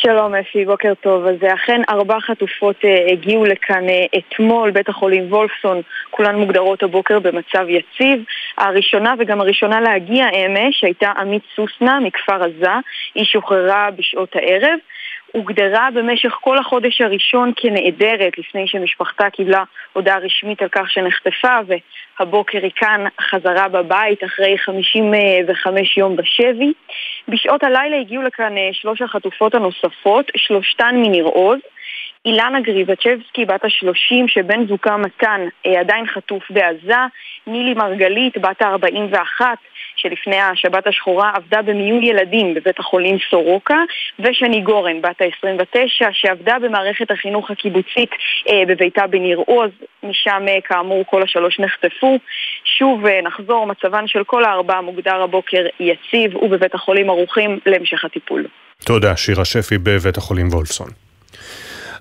שלום 0.00 0.34
אפי, 0.34 0.64
בוקר 0.64 0.94
טוב. 0.94 1.26
אז 1.26 1.36
אכן 1.54 1.80
ארבע 1.88 2.20
חטופות 2.20 2.76
uh, 2.76 3.12
הגיעו 3.12 3.44
לכאן 3.44 3.86
uh, 3.88 4.18
אתמול, 4.18 4.70
בית 4.70 4.88
החולים 4.88 5.32
וולפסון, 5.32 5.80
כולן 6.10 6.36
מוגדרות 6.36 6.82
הבוקר 6.82 7.18
במצב 7.18 7.66
יציב. 7.68 8.24
הראשונה 8.58 9.14
וגם 9.18 9.40
הראשונה 9.40 9.80
להגיע 9.80 10.26
אמש 10.28 10.84
הייתה 10.84 11.12
עמית 11.18 11.42
סוסנה 11.56 12.00
מכפר 12.00 12.42
עזה, 12.42 12.70
היא 13.14 13.24
שוחררה 13.24 13.88
בשעות 13.96 14.36
הערב. 14.36 14.78
הוגדרה 15.32 15.88
במשך 15.94 16.30
כל 16.40 16.58
החודש 16.58 17.00
הראשון 17.00 17.52
כנעדרת 17.56 18.38
לפני 18.38 18.68
שמשפחתה 18.68 19.30
קיבלה 19.30 19.64
הודעה 19.92 20.18
רשמית 20.18 20.62
על 20.62 20.68
כך 20.68 20.90
שנחטפה 20.90 21.58
והבוקר 22.18 22.58
היא 22.62 22.70
כאן 22.76 23.04
חזרה 23.20 23.68
בבית 23.68 24.24
אחרי 24.24 24.58
55 24.58 25.96
יום 25.96 26.16
בשבי. 26.16 26.72
בשעות 27.28 27.64
הלילה 27.64 27.96
הגיעו 27.96 28.22
לכאן 28.22 28.56
אה, 28.56 28.68
שלוש 28.72 29.02
החטופות 29.02 29.54
הנוספות, 29.54 30.30
שלושתן 30.36 30.94
מניר 30.94 31.24
עוז. 31.24 31.58
אילנה 32.24 32.60
גריבצ'בסקי, 32.60 33.44
בת 33.44 33.64
השלושים, 33.64 34.28
שבן 34.28 34.66
זוגה 34.66 34.96
מתן 34.96 35.40
אה, 35.66 35.80
עדיין 35.80 36.06
חטוף 36.06 36.42
בעזה, 36.50 37.02
נילי 37.46 37.74
מרגלית, 37.74 38.38
בת 38.38 38.62
ה-41, 38.62 39.40
שלפני 39.98 40.40
השבת 40.40 40.86
השחורה 40.86 41.30
עבדה 41.34 41.62
במיון 41.62 42.02
ילדים 42.02 42.54
בבית 42.54 42.78
החולים 42.78 43.16
סורוקה, 43.30 43.78
ושני 44.18 44.60
גורן, 44.60 45.02
בת 45.02 45.20
ה-29, 45.22 46.08
שעבדה 46.12 46.56
במערכת 46.62 47.10
החינוך 47.10 47.50
הקיבוצית 47.50 48.10
אה, 48.48 48.62
בביתה 48.68 49.06
בניר 49.06 49.38
עוז, 49.46 49.70
משם 50.02 50.44
אה, 50.48 50.58
כאמור 50.64 51.04
כל 51.06 51.22
השלוש 51.22 51.60
נחטפו. 51.60 52.18
שוב 52.78 53.06
אה, 53.06 53.20
נחזור, 53.22 53.66
מצבן 53.66 54.06
של 54.06 54.24
כל 54.24 54.44
הארבעה 54.44 54.80
מוגדר 54.80 55.22
הבוקר 55.22 55.66
יציב, 55.80 56.36
ובבית 56.36 56.74
החולים 56.74 57.10
ערוכים 57.10 57.58
להמשך 57.66 58.04
הטיפול. 58.04 58.46
תודה, 58.84 59.16
שירה 59.16 59.44
שפי 59.44 59.78
בבית 59.78 60.16
החולים 60.16 60.48
וולפסון. 60.48 61.07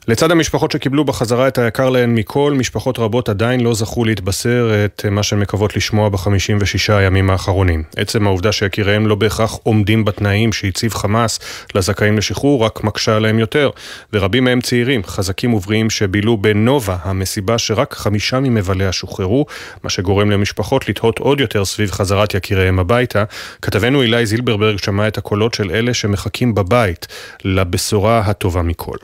לצד 0.09 0.31
המשפחות 0.31 0.71
שקיבלו 0.71 1.05
בחזרה 1.05 1.47
את 1.47 1.57
היקר 1.57 1.89
להן 1.89 2.15
מכל, 2.15 2.53
משפחות 2.57 2.99
רבות 2.99 3.29
עדיין 3.29 3.61
לא 3.61 3.73
זכו 3.73 4.05
להתבשר 4.05 4.85
את 4.85 5.05
מה 5.11 5.23
שהן 5.23 5.39
מקוות 5.39 5.75
לשמוע 5.75 6.09
בחמישים 6.09 6.57
ושישה 6.61 6.97
הימים 6.97 7.29
האחרונים. 7.29 7.83
עצם 7.97 8.27
העובדה 8.27 8.51
שיקיריהם 8.51 9.07
לא 9.07 9.15
בהכרח 9.15 9.57
עומדים 9.63 10.05
בתנאים 10.05 10.53
שהציב 10.53 10.93
חמאס 10.93 11.39
לזכאים 11.75 12.17
לשחרור, 12.17 12.65
רק 12.65 12.83
מקשה 12.83 13.15
עליהם 13.15 13.39
יותר. 13.39 13.69
ורבים 14.13 14.43
מהם 14.43 14.61
צעירים, 14.61 15.03
חזקים 15.03 15.53
ובריאים 15.53 15.89
שבילו 15.89 16.37
בנובה, 16.37 16.97
המסיבה 17.03 17.57
שרק 17.57 17.93
חמישה 17.93 18.39
ממבליה 18.39 18.91
שוחררו, 18.91 19.45
מה 19.83 19.89
שגורם 19.89 20.31
למשפחות 20.31 20.89
לתהות 20.89 21.19
עוד 21.19 21.39
יותר 21.39 21.65
סביב 21.65 21.91
חזרת 21.91 22.33
יקיריהם 22.33 22.79
הביתה. 22.79 23.23
כתבנו 23.61 24.01
אילי 24.01 24.25
זילברברג 24.25 24.77
שמע 24.77 25.07
את 25.07 25.17
הקולות 25.17 25.53
של 25.53 25.71
אלה 25.71 25.93
שמחכים 25.93 26.55
בבית 26.55 27.07
לבשורה 27.43 28.19
הטובה 28.19 28.61
מכל. 28.61 28.97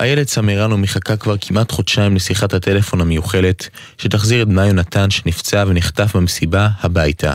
איילת 0.00 0.28
סמירנו 0.28 0.78
מחכה 0.78 1.16
כבר 1.16 1.34
כמעט 1.40 1.72
חודשיים 1.72 2.16
לשיחת 2.16 2.54
הטלפון 2.54 3.00
המיוחלת, 3.00 3.68
שתחזיר 3.98 4.42
את 4.42 4.48
בנה 4.48 4.66
יונתן 4.66 5.10
שנפצע 5.10 5.64
ונחטף 5.66 6.16
במסיבה 6.16 6.68
הביתה. 6.80 7.34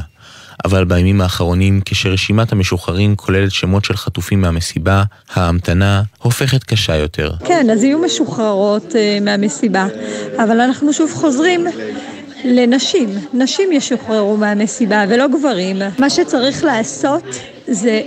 אבל 0.66 0.86
בימים 0.86 1.22
האחרונים, 1.22 1.82
כשרשימת 1.86 2.52
המשוחררים 2.52 3.16
כוללת 3.16 3.52
שמות 3.52 3.86
של 3.86 3.98
חטופים 3.98 4.42
מהמסיבה, 4.42 5.04
ההמתנה 5.34 6.04
הופכת 6.18 6.64
קשה 6.64 6.96
יותר. 6.96 7.32
כן, 7.46 7.70
אז 7.70 7.84
יהיו 7.84 8.00
משוחררות 8.00 8.92
uh, 8.92 9.24
מהמסיבה, 9.24 9.88
אבל 10.44 10.62
אנחנו 10.62 10.94
שוב 10.94 11.12
חוזרים 11.14 11.66
לנשים. 12.46 13.10
נשים 13.34 13.72
ישוחררו 13.72 14.38
מהמסיבה 14.38 15.04
ולא 15.10 15.28
גברים. 15.28 15.82
מה 16.00 16.10
שצריך 16.10 16.64
לעשות 16.64 17.24
זה, 17.68 18.02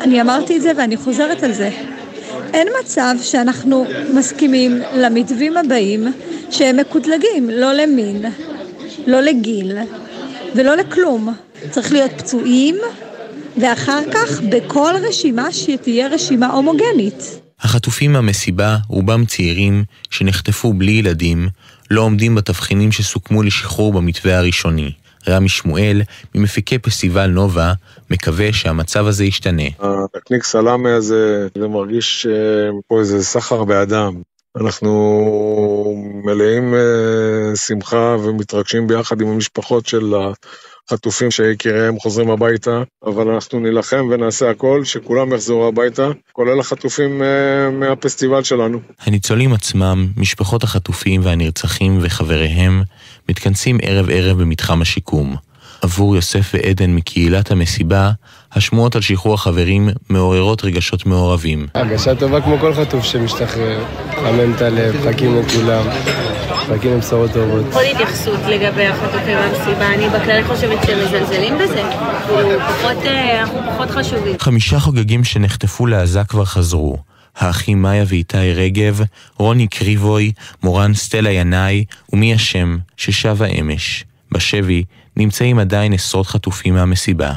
אני 0.00 0.20
אמרתי 0.20 0.56
את 0.56 0.62
זה 0.62 0.72
ואני 0.78 0.96
חוזרת 0.96 1.42
על 1.42 1.52
זה, 1.52 1.70
אין 2.54 2.68
מצב 2.80 3.14
שאנחנו 3.22 3.86
מסכימים 4.14 4.80
למתווים 4.96 5.56
הבאים 5.56 6.12
שהם 6.50 6.76
מקוטלגים, 6.76 7.50
לא 7.50 7.72
למין, 7.72 8.24
לא 9.06 9.20
לגיל 9.20 9.72
ולא 10.54 10.76
לכלום. 10.76 11.34
צריך 11.70 11.92
להיות 11.92 12.10
פצועים, 12.16 12.76
ואחר 13.56 14.00
כך 14.12 14.40
בכל 14.40 14.92
רשימה 15.08 15.52
שתהיה 15.52 16.08
רשימה 16.08 16.46
הומוגנית. 16.46 17.40
החטופים 17.60 18.12
מהמסיבה, 18.12 18.76
רובם 18.88 19.24
צעירים, 19.24 19.84
שנחטפו 20.10 20.72
בלי 20.72 20.92
ילדים, 20.92 21.48
לא 21.90 22.00
עומדים 22.00 22.34
בתבחינים 22.34 22.92
שסוכמו 22.92 23.42
לשחרור 23.42 23.92
במתווה 23.92 24.38
הראשוני. 24.38 24.92
רמי 25.28 25.48
שמואל, 25.48 26.02
ממפיקי 26.34 26.78
פסטיבל 26.78 27.26
נובה, 27.26 27.72
מקווה 28.10 28.52
שהמצב 28.52 29.06
הזה 29.06 29.24
ישתנה. 29.24 29.62
הנקניק 29.78 30.44
סלאמי 30.44 30.90
הזה, 30.90 31.48
זה 31.58 31.68
מרגיש 31.68 32.26
אה, 32.26 32.70
פה 32.88 33.00
איזה 33.00 33.24
סחר 33.24 33.64
באדם. 33.64 34.14
אנחנו 34.60 34.92
מלאים 36.24 36.74
אה, 36.74 37.56
שמחה 37.56 38.16
ומתרגשים 38.24 38.86
ביחד 38.86 39.20
עם 39.20 39.28
המשפחות 39.28 39.86
של 39.86 40.14
החטופים 40.88 41.30
שיקיריהם 41.30 41.98
חוזרים 41.98 42.30
הביתה, 42.30 42.82
אבל 43.06 43.28
אנחנו 43.28 43.60
נילחם 43.60 44.08
ונעשה 44.10 44.50
הכל 44.50 44.84
שכולם 44.84 45.32
יחזרו 45.32 45.68
הביתה, 45.68 46.08
כולל 46.32 46.60
החטופים 46.60 47.22
אה, 47.22 47.70
מהפסטיבל 47.70 48.42
שלנו. 48.42 48.80
הניצולים 49.00 49.52
עצמם, 49.52 50.06
משפחות 50.16 50.62
החטופים 50.62 51.20
והנרצחים 51.24 51.98
וחבריהם, 52.02 52.82
מתכנסים 53.28 53.78
ערב 53.82 54.10
ערב 54.10 54.40
במתחם 54.40 54.82
השיקום. 54.82 55.36
עבור 55.82 56.16
יוסף 56.16 56.54
ועדן 56.54 56.90
מקהילת 56.90 57.50
המסיבה, 57.50 58.10
השמועות 58.52 58.96
על 58.96 59.02
שחרור 59.02 59.34
החברים 59.34 59.88
מעוררות 60.08 60.64
רגשות 60.64 61.06
מעורבים. 61.06 61.66
הרגשה 61.74 62.14
טובה 62.14 62.40
כמו 62.40 62.58
כל 62.58 62.74
חטוף 62.74 63.04
שמשתחרר, 63.04 63.84
חמם 64.10 64.54
את 64.56 64.62
הלב, 64.62 64.94
חכים 65.04 65.40
לכולם, 65.40 65.86
מחכים 66.70 66.92
לבשורות 66.92 67.30
טובות. 67.32 67.64
עוד 67.72 67.84
התייחסות 67.92 68.40
לגבי 68.48 68.86
החטופים 68.86 69.36
במסיבה, 69.36 69.94
אני 69.94 70.08
בכלל 70.08 70.42
חושבת 70.46 70.78
שמזלזלים 70.86 71.54
בזה, 71.58 71.82
כאילו 72.26 72.50
אה, 73.06 73.40
אנחנו 73.40 73.58
פחות 73.72 73.90
חשובים. 73.90 74.38
חמישה 74.38 74.80
חוגגים 74.80 75.24
שנחטפו 75.24 75.86
לעזה 75.86 76.24
כבר 76.24 76.44
חזרו. 76.44 76.98
האחים 77.36 77.82
מאיה 77.82 78.04
ואיתי 78.08 78.52
רגב, 78.52 79.00
רוני 79.38 79.66
קריבוי, 79.66 80.32
מורן 80.62 80.94
סטלה 80.94 81.30
ינאי 81.30 81.84
ומי 82.12 82.34
השם 82.34 82.78
ששבה 82.96 83.46
אמש. 83.46 84.04
בשבי 84.32 84.84
נמצאים 85.16 85.58
עדיין 85.58 85.92
עשרות 85.92 86.26
חטופים 86.26 86.74
מהמסיבה. 86.74 87.32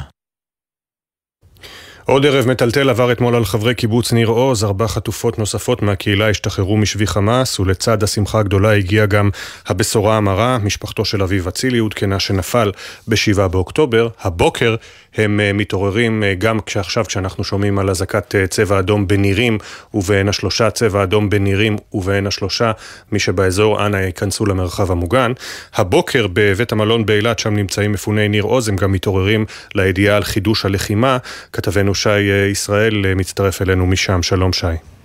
עוד 2.10 2.26
ערב 2.26 2.46
מטלטל 2.48 2.90
עבר 2.90 3.12
אתמול 3.12 3.34
על 3.36 3.44
חברי 3.44 3.74
קיבוץ 3.74 4.12
ניר 4.12 4.28
עוז, 4.28 4.64
ארבע 4.64 4.88
חטופות 4.88 5.38
נוספות 5.38 5.82
מהקהילה 5.82 6.30
השתחררו 6.30 6.76
משבי 6.76 7.06
חמאס, 7.06 7.60
ולצד 7.60 8.02
השמחה 8.02 8.38
הגדולה 8.38 8.72
הגיעה 8.72 9.06
גם 9.06 9.30
הבשורה 9.66 10.16
המרה, 10.16 10.58
משפחתו 10.58 11.04
של 11.04 11.22
אביב 11.22 11.48
אצילי 11.48 11.78
עודכנה 11.78 12.20
שנפל 12.20 12.72
ב-7 13.08 13.48
באוקטובר. 13.48 14.08
הבוקר 14.20 14.76
הם 15.18 15.40
אה, 15.40 15.52
מתעוררים 15.52 16.22
אה, 16.24 16.34
גם 16.34 16.60
כשעכשיו 16.60 17.04
כשאנחנו 17.04 17.44
שומעים 17.44 17.78
על 17.78 17.90
אזעקת 17.90 18.34
אה, 18.34 18.46
צבע 18.46 18.78
אדום 18.78 19.08
בנירים, 19.08 19.58
ובעין 19.94 20.28
השלושה 20.28 20.70
צבע 20.70 21.02
אדום 21.02 21.30
בנירים 21.30 21.76
ובעין 21.92 22.26
השלושה, 22.26 22.72
מי 23.12 23.18
שבאזור 23.18 23.86
אנא 23.86 23.96
ייכנסו 23.96 24.46
למרחב 24.46 24.90
המוגן. 24.90 25.32
הבוקר 25.74 26.26
בבית 26.32 26.72
המלון 26.72 27.06
באילת, 27.06 27.38
שם 27.38 27.54
נמצאים 27.54 27.92
מפוני 27.92 28.28
ניר 28.28 28.42
עוז, 28.42 28.68
הם 28.68 28.76
גם 28.76 28.92
מתעוררים 28.92 29.44
לידיעה 29.74 30.16
על 30.16 30.24
חידוש 30.24 30.64
הלחימה. 30.64 31.18
כתבנו 31.52 31.94
שי 31.94 32.20
ישראל 32.52 33.14
מצטרף 33.14 33.62
אלינו 33.62 33.86
משם, 33.86 34.22
שלום 34.22 34.52
שי. 34.52 34.97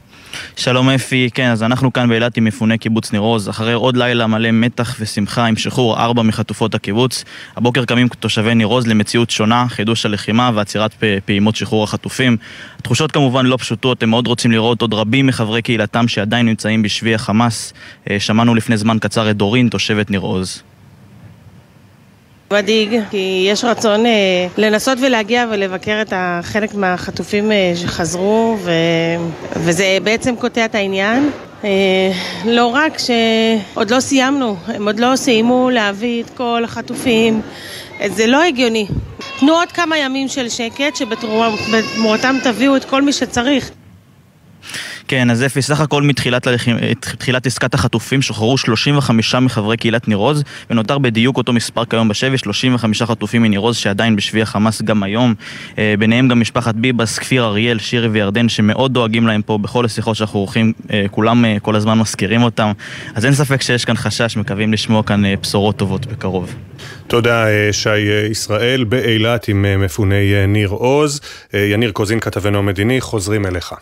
שלום 0.56 0.90
אפי, 0.90 1.30
כן, 1.34 1.50
אז 1.50 1.64
אנחנו 1.64 1.94
כאן 1.94 2.10
באילת 2.10 2.38
עם 2.38 2.44
מפוני 2.44 2.78
קיבוץ 2.78 3.12
ניר 3.12 3.22
עוז, 3.22 3.50
אחרי 3.50 3.74
עוד 3.74 3.98
לילה 3.98 4.28
מלא 4.28 4.52
מתח 4.52 4.96
ושמחה 5.00 5.46
עם 5.46 5.56
שחרור 5.56 5.98
ארבע 6.00 6.22
מחטופות 6.24 6.76
הקיבוץ. 6.76 7.24
הבוקר 7.56 7.86
קמים 7.86 8.08
תושבי 8.08 8.56
ניר 8.56 8.68
עוז 8.68 8.88
למציאות 8.88 9.30
שונה, 9.30 9.66
חידוש 9.70 10.06
הלחימה 10.06 10.52
ועצירת 10.54 11.04
פעימות 11.26 11.56
שחרור 11.56 11.84
החטופים. 11.84 12.38
התחושות 12.80 13.12
כמובן 13.12 13.46
לא 13.46 13.58
פשוטות, 13.58 14.04
הם 14.04 14.10
מאוד 14.10 14.28
רוצים 14.28 14.52
לראות 14.52 14.82
עוד 14.82 14.94
רבים 14.94 15.28
מחברי 15.28 15.62
קהילתם 15.62 16.08
שעדיין 16.08 16.46
נמצאים 16.46 16.82
בשבי 16.82 17.16
החמאס. 17.16 17.74
אה, 18.10 18.20
שמענו 18.20 18.56
לפני 18.56 18.78
זמן 18.78 18.98
קצר 19.02 19.30
את 19.30 19.38
דורין, 19.38 19.70
תושבת 19.70 20.12
ניר 20.12 20.20
עוז. 20.20 20.64
מדאיג, 22.54 23.00
כי 23.10 23.48
יש 23.50 23.64
רצון 23.64 24.06
אה, 24.06 24.12
לנסות 24.58 24.98
ולהגיע 25.02 25.46
ולבקר 25.52 26.02
את 26.02 26.14
החלק 26.16 26.76
מהחטופים 26.76 27.52
אה, 27.52 27.74
שחזרו, 27.76 28.58
ו... 28.64 28.72
וזה 29.56 29.98
בעצם 30.04 30.36
קוטע 30.36 30.66
את 30.66 30.76
העניין. 30.76 31.30
לא 32.46 32.66
רק 32.66 32.98
שעוד 32.98 33.92
לא 33.92 34.00
סיימנו, 34.00 34.56
הם 34.68 34.88
עוד 34.88 35.00
לא 35.00 35.16
סיימו 35.16 35.70
להביא 35.70 36.24
את 36.24 36.30
כל 36.30 36.62
החטופים, 36.66 37.42
זה 38.06 38.28
לא 38.28 38.44
הגיוני. 38.44 38.88
תנו 39.40 39.54
עוד 39.54 39.72
כמה 39.72 39.98
ימים 39.98 40.28
של 40.28 40.50
שקט, 40.50 40.96
שבתמורתם 40.96 42.36
תביאו 42.44 42.76
את 42.76 42.86
כל 42.86 43.02
מי 43.02 43.14
שצריך. 43.14 43.72
כן, 45.08 45.30
אז 45.30 45.44
אפי, 45.44 45.62
סך 45.62 45.80
הכל 45.80 46.04
מתחילת 46.04 46.48
תחילת 47.00 47.46
עסקת 47.46 47.74
החטופים 47.74 48.22
שוחררו 48.22 48.58
35 48.58 49.36
מחברי 49.36 49.78
קהילת 49.78 50.08
ניר 50.08 50.18
עוז, 50.18 50.44
ונותר 50.70 50.98
בדיוק 50.98 51.38
אותו 51.38 51.54
מספר 51.54 51.86
כיום 51.86 52.08
בשבי, 52.08 52.38
35 52.38 53.04
חטופים 53.04 53.42
מניר 53.42 53.60
עוז 53.60 53.78
שעדיין 53.78 54.16
בשבי 54.16 54.42
החמאס 54.42 54.82
גם 54.82 55.04
היום. 55.04 55.34
אה, 55.78 55.94
ביניהם 56.00 56.28
גם 56.28 56.40
משפחת 56.40 56.76
ביבס, 56.76 57.20
כפיר 57.20 57.46
אריאל, 57.46 57.80
שירי 57.80 58.08
וירדן, 58.08 58.50
שמאוד 58.50 58.94
דואגים 58.94 59.28
להם 59.28 59.42
פה 59.42 59.58
בכל 59.58 59.86
השיחות 59.86 60.16
שאנחנו 60.16 60.40
עורכים, 60.40 60.74
אה, 60.94 61.06
כולם 61.12 61.46
אה, 61.46 61.58
כל 61.62 61.76
הזמן 61.76 61.98
מזכירים 61.98 62.44
אותם. 62.44 62.72
אז 63.16 63.26
אין 63.26 63.34
ספק 63.34 63.62
שיש 63.62 63.86
כאן 63.86 63.96
חשש, 63.96 64.38
מקווים 64.38 64.74
לשמוע 64.74 65.04
כאן 65.04 65.24
בשורות 65.42 65.78
טובות 65.78 66.06
בקרוב. 66.06 66.56
תודה, 67.08 67.46
שי 67.72 67.98
ישראל, 68.32 68.84
באילת 68.84 69.48
עם 69.48 69.66
מפוני 69.80 70.48
ניר 70.48 70.70
עוז. 70.70 71.22
יניר 71.54 71.92
קוזין, 71.92 72.20
כתבנו 72.20 72.58
המדיני, 72.58 73.02
חוזרים 73.02 73.46
אליך. 73.46 73.74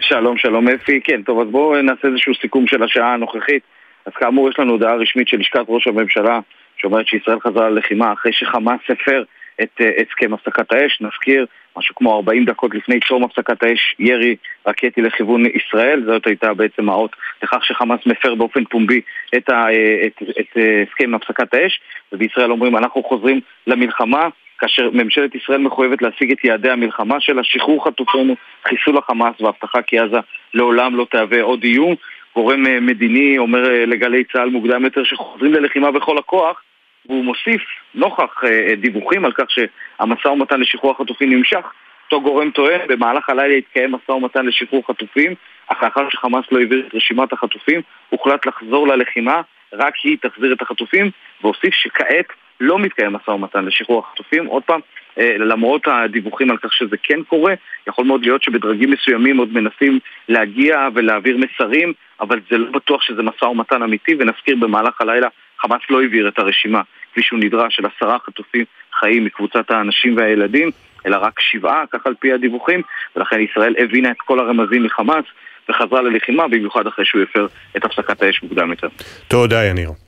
שלום, 0.00 0.38
שלום 0.38 0.68
אפי. 0.68 1.00
כן, 1.00 1.22
טוב, 1.22 1.40
אז 1.40 1.48
בואו 1.48 1.82
נעשה 1.82 2.08
איזשהו 2.08 2.34
סיכום 2.34 2.66
של 2.66 2.82
השעה 2.82 3.14
הנוכחית. 3.14 3.62
אז 4.06 4.12
כאמור, 4.12 4.48
יש 4.48 4.58
לנו 4.58 4.72
הודעה 4.72 4.94
רשמית 4.94 5.28
של 5.28 5.36
לשכת 5.36 5.64
ראש 5.68 5.86
הממשלה, 5.86 6.40
שאומרת 6.76 7.06
שישראל 7.06 7.40
חזרה 7.40 7.70
ללחימה 7.70 8.12
אחרי 8.12 8.32
שחמאס 8.32 8.80
הפר 8.88 9.22
את 9.62 9.80
uh, 9.80 9.84
הסכם 10.02 10.34
הפסקת 10.34 10.72
האש. 10.72 11.00
נזכיר, 11.00 11.46
משהו 11.76 11.94
כמו 11.94 12.16
40 12.16 12.44
דקות 12.44 12.74
לפני 12.74 13.00
תום 13.00 13.24
הפסקת 13.24 13.62
האש, 13.62 13.94
ירי 13.98 14.36
רקטי 14.66 15.02
לכיוון 15.02 15.42
ישראל. 15.46 16.02
זאת 16.06 16.26
הייתה 16.26 16.54
בעצם 16.54 16.88
האות 16.88 17.16
לכך 17.42 17.64
שחמאס 17.64 18.00
מפר 18.06 18.34
באופן 18.34 18.64
פומבי 18.64 19.00
את, 19.36 19.50
אה, 19.50 19.68
את, 20.06 20.22
את, 20.22 20.38
את 20.40 20.56
אה, 20.56 20.82
הסכם 20.88 21.14
הפסקת 21.14 21.54
האש. 21.54 21.80
ובישראל 22.12 22.50
אומרים, 22.50 22.76
אנחנו 22.76 23.02
חוזרים 23.02 23.40
למלחמה. 23.66 24.28
כאשר 24.58 24.90
ממשלת 24.92 25.34
ישראל 25.34 25.58
מחויבת 25.58 26.02
להשיג 26.02 26.32
את 26.32 26.44
יעדי 26.44 26.70
המלחמה 26.70 27.20
שלה, 27.20 27.44
שחרור 27.44 27.84
חטופינו, 27.84 28.34
חיסול 28.64 28.98
החמאס 28.98 29.40
והבטחה 29.40 29.82
כי 29.82 29.98
עזה 29.98 30.18
לעולם 30.54 30.96
לא 30.96 31.06
תהווה 31.10 31.42
עוד 31.42 31.62
איום. 31.62 31.94
גורם 32.34 32.66
אה, 32.66 32.80
מדיני 32.80 33.38
אומר 33.38 33.70
אה, 33.70 33.86
לגלי 33.86 34.24
צה"ל 34.24 34.50
מוקדם 34.50 34.84
יותר 34.84 35.04
שחוזרים 35.04 35.54
ללחימה 35.54 35.90
בכל 35.90 36.18
הכוח, 36.18 36.62
והוא 37.06 37.24
מוסיף, 37.24 37.62
נוכח 37.94 38.44
אה, 38.44 38.74
דיווחים 38.76 39.24
על 39.24 39.32
כך 39.32 39.44
שהמשא 39.48 40.28
ומתן 40.28 40.60
לשחרור 40.60 40.92
החטופים 40.92 41.32
נמשך, 41.32 41.72
אותו 42.04 42.22
גורם 42.22 42.50
טוען, 42.50 42.80
במהלך 42.88 43.30
הלילה 43.30 43.54
יתקיים 43.54 43.92
משא 43.92 44.12
ומתן 44.12 44.46
לשחרור 44.46 44.86
חטופים, 44.86 45.34
אך 45.68 45.82
לאחר 45.82 46.08
שחמאס 46.10 46.44
לא 46.52 46.58
העביר 46.58 46.86
את 46.86 46.94
רשימת 46.94 47.32
החטופים, 47.32 47.80
הוחלט 48.08 48.46
לחזור 48.46 48.88
ללחימה, 48.88 49.40
רק 49.72 49.94
היא 50.04 50.16
תחזיר 50.22 50.52
את 50.52 50.62
החטופים, 50.62 51.10
והוסיף 51.42 51.74
שכעת 51.74 52.26
לא 52.60 52.78
מתקיים 52.78 53.12
משא 53.12 53.30
ומתן 53.30 53.64
לשחרור 53.64 54.04
החטופים. 54.06 54.46
עוד 54.46 54.62
פעם, 54.62 54.80
אה, 55.18 55.36
למרות 55.38 55.82
הדיווחים 55.86 56.50
על 56.50 56.56
כך 56.56 56.72
שזה 56.72 56.96
כן 57.02 57.22
קורה, 57.22 57.54
יכול 57.86 58.04
מאוד 58.04 58.22
להיות 58.22 58.42
שבדרגים 58.42 58.90
מסוימים 58.90 59.36
עוד 59.36 59.52
מנסים 59.52 59.98
להגיע 60.28 60.88
ולהעביר 60.94 61.36
מסרים, 61.36 61.92
אבל 62.20 62.40
זה 62.50 62.58
לא 62.58 62.70
בטוח 62.70 63.02
שזה 63.02 63.22
משא 63.22 63.44
ומתן 63.44 63.82
אמיתי, 63.82 64.14
ונזכיר 64.18 64.56
במהלך 64.60 65.00
הלילה 65.00 65.28
חמאס 65.58 65.80
לא 65.90 66.00
העביר 66.02 66.28
את 66.28 66.38
הרשימה 66.38 66.82
כפי 67.12 67.22
שהוא 67.22 67.38
נדרש 67.38 67.76
של 67.76 67.82
עשרה 67.86 68.18
חטופים 68.18 68.64
חיים 69.00 69.24
מקבוצת 69.24 69.70
האנשים 69.70 70.16
והילדים, 70.16 70.70
אלא 71.06 71.16
רק 71.16 71.40
שבעה, 71.40 71.84
כך 71.92 72.06
על 72.06 72.14
פי 72.20 72.32
הדיווחים, 72.32 72.82
ולכן 73.16 73.40
ישראל 73.40 73.74
הבינה 73.78 74.10
את 74.10 74.20
כל 74.24 74.38
הרמזים 74.38 74.82
מחמאס 74.82 75.24
וחזרה 75.68 76.02
ללחימה, 76.02 76.48
במיוחד 76.48 76.86
אחרי 76.86 77.04
שהוא 77.04 77.22
הפר 77.22 77.46
את 77.76 77.84
הפסקת 77.84 78.22
האש 78.22 78.42
מוקדם 78.42 78.70
יותר. 78.70 78.88
תודה, 79.28 79.64
יניר. 79.64 80.07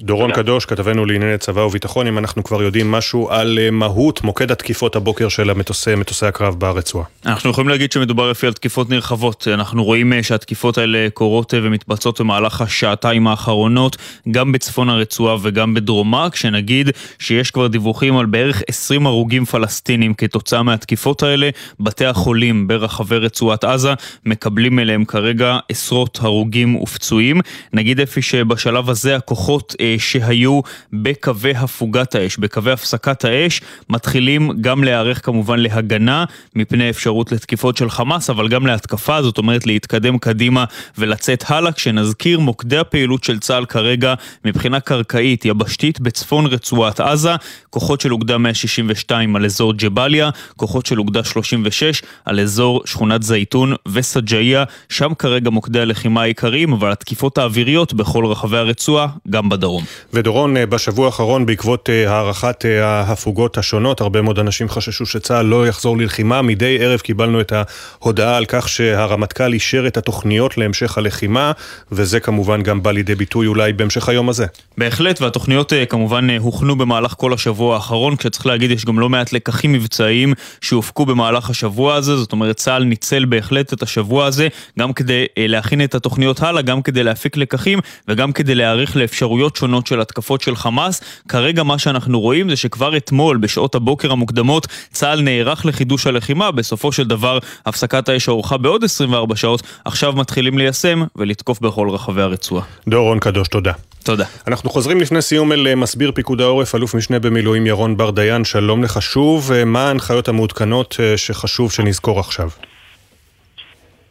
דורון 0.00 0.30
תודה. 0.30 0.42
קדוש, 0.42 0.64
כתבנו 0.64 1.04
לענייני 1.06 1.38
צבא 1.38 1.60
וביטחון, 1.60 2.06
אם 2.06 2.18
אנחנו 2.18 2.44
כבר 2.44 2.62
יודעים 2.62 2.90
משהו 2.90 3.30
על 3.30 3.58
אה, 3.58 3.70
מהות 3.70 4.22
מוקד 4.22 4.50
התקיפות 4.50 4.96
הבוקר 4.96 5.28
של 5.28 5.50
המטוסי, 5.50 5.94
מטוסי 5.94 6.26
הקרב 6.26 6.54
ברצועה. 6.60 7.04
אנחנו 7.26 7.50
יכולים 7.50 7.68
להגיד 7.68 7.92
שמדובר 7.92 8.30
לפי 8.30 8.46
על 8.46 8.52
תקיפות 8.52 8.90
נרחבות. 8.90 9.48
אנחנו 9.54 9.84
רואים 9.84 10.12
אה, 10.12 10.22
שהתקיפות 10.22 10.78
האלה 10.78 11.08
קורות 11.14 11.54
אה, 11.54 11.58
ומתבצעות 11.62 12.20
במהלך 12.20 12.60
השעתיים 12.60 13.26
האחרונות, 13.26 13.96
גם 14.30 14.52
בצפון 14.52 14.88
הרצועה 14.88 15.36
וגם 15.42 15.74
בדרומה, 15.74 16.30
כשנגיד 16.30 16.90
שיש 17.18 17.50
כבר 17.50 17.66
דיווחים 17.66 18.16
על 18.16 18.26
בערך 18.26 18.62
20 18.68 19.06
הרוגים 19.06 19.44
פלסטינים 19.44 20.14
כתוצאה 20.14 20.62
מהתקיפות 20.62 21.22
האלה. 21.22 21.50
בתי 21.80 22.04
החולים 22.06 22.68
ברחבי 22.68 23.16
רצועת 23.16 23.64
עזה 23.64 23.94
מקבלים 24.26 24.78
אליהם 24.78 25.04
כרגע 25.04 25.58
עשרות 25.68 26.18
הרוגים 26.22 26.76
ופצועים. 26.76 27.40
נגיד 27.72 28.00
אפי 28.00 28.22
שבשלב 28.22 28.90
הזה 28.90 29.16
הכוחות 29.16 29.74
שהיו 29.98 30.60
בקווי 30.92 31.50
הפוגת 31.50 32.14
האש, 32.14 32.36
בקווי 32.36 32.72
הפסקת 32.72 33.24
האש, 33.24 33.60
מתחילים 33.90 34.50
גם 34.60 34.84
להיערך 34.84 35.26
כמובן 35.26 35.58
להגנה 35.58 36.24
מפני 36.54 36.90
אפשרות 36.90 37.32
לתקיפות 37.32 37.76
של 37.76 37.90
חמאס, 37.90 38.30
אבל 38.30 38.48
גם 38.48 38.66
להתקפה, 38.66 39.22
זאת 39.22 39.38
אומרת 39.38 39.66
להתקדם 39.66 40.18
קדימה 40.18 40.64
ולצאת 40.98 41.44
הלאה, 41.48 41.72
כשנזכיר 41.72 42.40
מוקדי 42.40 42.78
הפעילות 42.78 43.24
של 43.24 43.38
צה"ל 43.38 43.64
כרגע 43.64 44.14
מבחינה 44.44 44.80
קרקעית, 44.80 45.44
יבשתית, 45.44 46.00
בצפון 46.00 46.46
רצועת 46.46 47.00
עזה, 47.00 47.34
כוחות 47.70 48.00
של 48.00 48.12
אוגדה 48.12 48.38
162 48.38 49.36
על 49.36 49.44
אזור 49.44 49.72
ג'באליה, 49.72 50.30
כוחות 50.56 50.86
של 50.86 50.98
אוגדה 50.98 51.24
36 51.24 52.02
על 52.24 52.40
אזור 52.40 52.82
שכונת 52.84 53.22
זייתון 53.22 53.74
וסג'איה, 53.88 54.64
שם 54.88 55.14
כרגע 55.14 55.50
מוקדי 55.50 55.80
הלחימה 55.80 56.22
העיקריים, 56.22 56.72
אבל 56.72 56.92
התקיפות 56.92 57.38
האוויריות 57.38 57.94
בכל 57.94 58.26
רחבי 58.26 58.56
הרצועה, 58.56 59.06
גם 59.30 59.48
בדרום. 59.48 59.75
הדרום. 59.76 60.06
ודורון, 60.12 60.56
אה, 60.56 60.66
בשבוע 60.66 61.06
האחרון, 61.06 61.46
בעקבות 61.46 61.90
אה, 61.90 62.10
הארכת 62.12 62.64
אה, 62.64 62.84
ההפוגות 62.86 63.58
השונות, 63.58 64.00
הרבה 64.00 64.22
מאוד 64.22 64.38
אנשים 64.38 64.68
חששו 64.68 65.06
שצה"ל 65.06 65.46
לא 65.46 65.68
יחזור 65.68 65.98
ללחימה. 65.98 66.42
מדי 66.42 66.78
ערב 66.80 67.00
קיבלנו 67.00 67.40
את 67.40 67.52
ההודעה 67.52 68.36
על 68.36 68.44
כך 68.48 68.68
שהרמטכ"ל 68.68 69.52
אישר 69.52 69.86
את 69.86 69.96
התוכניות 69.96 70.58
להמשך 70.58 70.98
הלחימה, 70.98 71.52
וזה 71.92 72.20
כמובן 72.20 72.62
גם 72.62 72.82
בא 72.82 72.90
לידי 72.90 73.14
ביטוי 73.14 73.46
אולי 73.46 73.72
בהמשך 73.72 74.08
היום 74.08 74.28
הזה. 74.28 74.46
בהחלט, 74.78 75.22
והתוכניות 75.22 75.72
כמובן 75.88 76.30
הוכנו 76.30 76.76
במהלך 76.76 77.14
כל 77.16 77.32
השבוע 77.32 77.74
האחרון, 77.74 78.16
כשצריך 78.16 78.46
להגיד, 78.46 78.70
יש 78.70 78.84
גם 78.84 78.98
לא 78.98 79.08
מעט 79.08 79.32
לקחים 79.32 79.72
מבצעיים 79.72 80.34
שהופקו 80.60 81.06
במהלך 81.06 81.50
השבוע 81.50 81.94
הזה, 81.94 82.16
זאת 82.16 82.32
אומרת, 82.32 82.56
צה"ל 82.56 82.84
ניצל 82.84 83.24
בהחלט 83.24 83.72
את 83.72 83.82
השבוע 83.82 84.26
הזה, 84.26 84.48
גם 84.78 84.92
כדי 84.92 85.24
להכין 85.36 85.84
את 85.84 85.94
התוכניות 85.94 86.42
הלאה, 86.42 86.62
גם 86.62 86.82
כדי 86.82 87.04
להפיק 87.04 87.36
לקחים 87.36 87.78
וגם 88.08 88.32
כדי 88.32 88.54
להיערך 88.54 88.96
לאפשרויות 88.96 89.56
שונות 89.56 89.65
של 89.86 90.00
התקפות 90.00 90.40
של 90.40 90.56
חמאס. 90.56 91.00
כרגע 91.28 91.62
מה 91.62 91.78
שאנחנו 91.78 92.20
רואים 92.20 92.50
זה 92.50 92.56
שכבר 92.56 92.96
אתמול, 92.96 93.36
בשעות 93.36 93.74
הבוקר 93.74 94.12
המוקדמות, 94.12 94.66
צה"ל 94.92 95.20
נערך 95.20 95.66
לחידוש 95.66 96.06
הלחימה. 96.06 96.50
בסופו 96.50 96.92
של 96.92 97.04
דבר, 97.04 97.38
הפסקת 97.66 98.08
האש 98.08 98.26
הוארכה 98.26 98.56
בעוד 98.56 98.84
24 98.84 99.36
שעות. 99.36 99.62
עכשיו 99.84 100.12
מתחילים 100.12 100.58
ליישם 100.58 101.02
ולתקוף 101.16 101.60
בכל 101.60 101.88
רחבי 101.90 102.22
הרצועה. 102.22 102.64
דורון 102.88 103.18
קדוש, 103.18 103.48
תודה. 103.48 103.72
תודה. 104.04 104.24
אנחנו 104.46 104.70
חוזרים 104.70 105.00
לפני 105.00 105.22
סיום 105.22 105.52
אל 105.52 105.66
אה, 105.66 105.74
מסביר 105.74 106.12
פיקוד 106.14 106.40
העורף, 106.40 106.74
אלוף 106.74 106.94
משנה 106.94 107.18
במילואים 107.18 107.66
ירון 107.66 107.96
בר 107.96 108.10
דיין, 108.10 108.44
שלום 108.44 108.84
לך 108.84 109.02
שוב. 109.02 109.52
אה, 109.52 109.64
מה 109.64 109.88
ההנחיות 109.88 110.28
המעודכנות 110.28 110.96
אה, 111.00 111.16
שחשוב 111.16 111.72
שנזכור 111.72 112.20
עכשיו? 112.20 112.50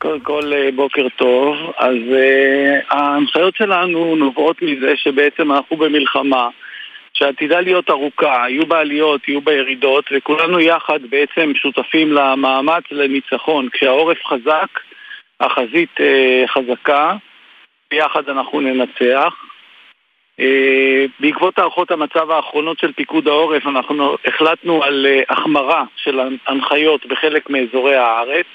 קודם 0.06 0.20
כל, 0.20 0.54
אה, 0.54 0.70
בוקר 0.76 1.08
טוב. 1.16 1.56
אז 1.78 1.96
uh, 1.96 2.86
ההנחיות 2.90 3.56
שלנו 3.56 4.16
נובעות 4.16 4.62
מזה 4.62 4.94
שבעצם 4.96 5.52
אנחנו 5.52 5.78
במלחמה 5.78 6.50
שעתידה 7.14 7.62
להיות 7.62 7.90
ארוכה, 7.90 8.46
יהיו 8.50 8.66
בעליות, 8.66 9.28
יהיו 9.28 9.42
בירידות, 9.42 10.06
וכולנו 10.12 10.60
יחד 10.60 11.00
בעצם 11.10 11.52
שותפים 11.56 12.12
למאמץ 12.12 12.84
לניצחון. 12.92 13.70
כשהעורף 13.70 14.18
חזק, 14.26 14.80
החזית 15.40 15.90
uh, 16.00 16.48
חזקה, 16.48 17.16
ביחד 17.92 18.30
אנחנו 18.30 18.62
ננצח. 18.62 19.34
Uh, 20.42 20.44
בעקבות 21.20 21.60
הערכות 21.60 21.92
המצב 21.92 22.32
האחרונות 22.32 22.80
של 22.80 22.94
פיקוד 22.94 23.28
העורף, 23.28 23.68
אנחנו 23.68 24.16
החלטנו 24.26 24.84
על 24.84 25.06
החמרה 25.30 25.84
של 25.96 26.20
הנחיות 26.48 27.06
בחלק 27.06 27.50
מאזורי 27.50 27.96
הארץ. 27.96 28.46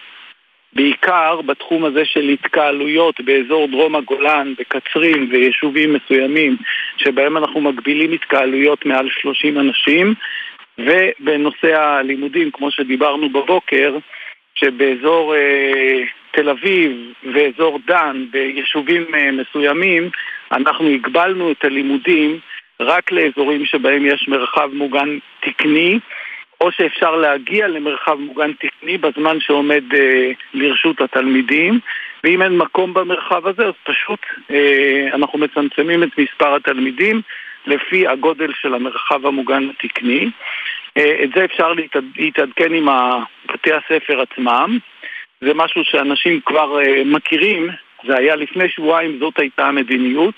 בעיקר 0.73 1.41
בתחום 1.41 1.85
הזה 1.85 2.05
של 2.05 2.29
התקהלויות 2.29 3.21
באזור 3.21 3.69
דרום 3.69 3.97
הגולן, 3.97 4.55
בקצרין 4.59 5.29
ויישובים 5.31 5.93
מסוימים 5.93 6.57
שבהם 6.97 7.37
אנחנו 7.37 7.61
מגבילים 7.61 8.13
התקהלויות 8.13 8.87
מעל 8.87 9.09
30 9.11 9.59
אנשים. 9.59 10.15
ובנושא 10.79 11.81
הלימודים, 11.81 12.51
כמו 12.51 12.71
שדיברנו 12.71 13.29
בבוקר, 13.29 13.99
שבאזור 14.55 15.35
אה, 15.35 16.03
תל 16.31 16.49
אביב 16.49 16.93
ואזור 17.35 17.79
דן, 17.87 18.25
ביישובים 18.31 19.15
אה, 19.15 19.31
מסוימים, 19.33 20.11
אנחנו 20.53 20.89
הגבלנו 20.89 21.53
את 21.53 21.65
הלימודים 21.65 22.39
רק 22.81 23.13
לאזורים 23.13 23.65
שבהם 23.65 24.07
יש 24.07 24.29
מרחב 24.29 24.71
מוגן 24.73 25.19
תקני 25.41 25.99
או 26.61 26.73
שאפשר 26.73 27.17
להגיע 27.17 27.69
למרחב 27.69 28.15
מוגן 28.15 28.53
תקני 28.53 28.99
בזמן 28.99 29.41
שעומד 29.41 29.83
אה, 29.95 30.31
לרשות 30.55 31.01
התלמידים, 31.01 31.81
ואם 32.25 32.43
אין 32.43 32.59
מקום 32.59 32.95
במרחב 32.95 33.47
הזה, 33.47 33.67
אז 33.67 33.75
פשוט 33.85 34.21
אה, 34.51 35.09
אנחנו 35.15 35.39
מצמצמים 35.39 36.03
את 36.03 36.09
מספר 36.19 36.55
התלמידים 36.55 37.23
לפי 37.67 38.07
הגודל 38.07 38.51
של 38.63 38.75
המרחב 38.75 39.27
המוגן 39.27 39.69
התקני. 39.71 40.31
אה, 40.97 41.25
את 41.25 41.31
זה 41.35 41.45
אפשר 41.45 41.73
להתעדכן 42.17 42.75
עם 42.75 42.89
בתי 43.53 43.71
הספר 43.73 44.21
עצמם. 44.21 44.79
זה 45.45 45.55
משהו 45.55 45.83
שאנשים 45.85 46.41
כבר 46.47 46.81
אה, 46.81 47.03
מכירים, 47.05 47.69
זה 48.07 48.17
היה 48.17 48.37
לפני 48.37 48.69
שבועיים, 48.69 49.19
זאת 49.21 49.39
הייתה 49.39 49.67
המדיניות, 49.67 50.35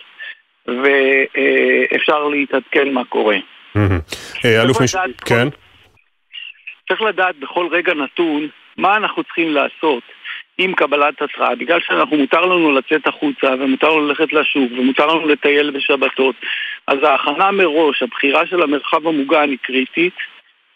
ואפשר 0.67 2.29
להתעדכן 2.29 2.93
מה 2.93 3.05
קורה. 3.05 3.37
אה, 4.45 4.63
אלוף 4.63 4.81
מש... 4.81 4.97
כן. 5.25 5.49
צריך 6.93 7.03
לדעת 7.03 7.37
בכל 7.37 7.69
רגע 7.71 7.95
נתון 7.95 8.49
מה 8.77 8.97
אנחנו 8.97 9.25
צריכים 9.25 9.51
לעשות 9.51 10.03
עם 10.59 10.75
קבלת 10.75 11.23
התראה, 11.23 11.55
בגלל 11.55 11.81
שאנחנו 11.81 12.17
מותר 12.17 12.41
לנו 12.41 12.73
לצאת 12.73 13.07
החוצה 13.07 13.55
ומותר 13.59 13.89
לנו 13.89 14.09
ללכת 14.09 14.33
לשוק 14.33 14.73
ומותר 14.73 15.07
לנו 15.07 15.29
לטייל 15.29 15.71
בשבתות 15.71 16.35
אז 16.87 16.97
ההכנה 17.03 17.51
מראש, 17.51 18.03
הבחירה 18.03 18.47
של 18.47 18.63
המרחב 18.63 19.07
המוגן 19.07 19.51
היא 19.51 19.59
קריטית 19.63 20.15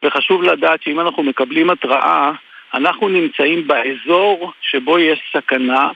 וחשוב 0.02 0.42
לדעת 0.42 0.82
שאם 0.82 1.00
אנחנו 1.00 1.22
מקבלים 1.22 1.70
התראה 1.70 2.32
אנחנו 2.74 3.08
נמצאים 3.08 3.66
באזור 3.66 4.52
שבו 4.60 4.98
יש 4.98 5.18
סכנה 5.36 5.90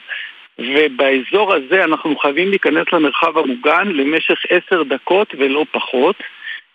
ובאזור 0.58 1.54
הזה 1.54 1.84
אנחנו 1.84 2.16
חייבים 2.16 2.48
להיכנס 2.48 2.86
למרחב 2.92 3.38
המוגן 3.38 3.88
למשך 3.88 4.38
עשר 4.48 4.82
דקות 4.82 5.34
ולא 5.38 5.64
פחות. 5.70 6.16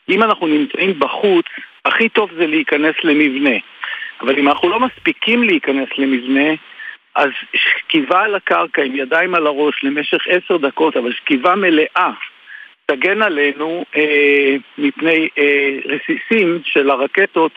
אם 0.09 0.23
אנחנו 0.23 0.47
נמצאים 0.47 0.99
בחוץ, 0.99 1.45
הכי 1.85 2.09
טוב 2.09 2.29
זה 2.37 2.47
להיכנס 2.47 2.95
למבנה 3.03 3.55
אבל 4.21 4.39
אם 4.39 4.47
אנחנו 4.47 4.69
לא 4.69 4.79
מספיקים 4.79 5.43
להיכנס 5.43 5.89
למבנה 5.97 6.53
אז 7.15 7.29
שכיבה 7.55 8.21
על 8.21 8.35
הקרקע 8.35 8.81
עם 8.81 8.95
ידיים 8.95 9.35
על 9.35 9.47
הראש 9.47 9.83
למשך 9.83 10.17
עשר 10.29 10.57
דקות, 10.57 10.97
אבל 10.97 11.11
שכיבה 11.13 11.55
מלאה 11.55 12.11
תגן 12.85 13.21
עלינו 13.21 13.85
אה, 13.95 14.55
מפני 14.77 15.29
אה, 15.37 15.77
רסיסים 15.85 16.61
של 16.65 16.89
הרקטות 16.89 17.51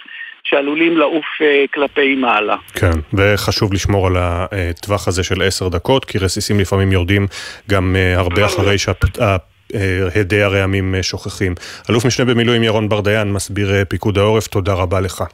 שעלולים 0.44 0.96
לעוף 0.96 1.24
אה, 1.40 1.64
כלפי 1.74 2.14
מעלה. 2.14 2.56
כן, 2.74 2.90
וחשוב 3.14 3.72
לשמור 3.72 4.06
על 4.06 4.16
הטווח 4.18 5.08
הזה 5.08 5.24
של 5.24 5.42
עשר 5.42 5.68
דקות, 5.68 6.04
כי 6.04 6.18
רסיסים 6.18 6.60
לפעמים 6.60 6.92
יורדים 6.92 7.26
גם 7.70 7.96
אה, 7.96 8.18
הרבה 8.18 8.46
אחרי 8.46 8.78
שה... 8.78 8.92
הדי 10.14 10.42
הרעמים 10.42 10.94
אה, 10.94 11.02
שוכחים. 11.02 11.54
אלוף 11.90 12.04
משנה 12.04 12.26
במילואים 12.26 12.62
ירון 12.62 12.88
ברדיין, 12.88 13.32
מסביר 13.32 13.74
אה, 13.74 13.84
פיקוד 13.84 14.18
העורף, 14.18 14.46
תודה 14.46 14.72
רבה 14.72 15.00
לך. 15.00 15.24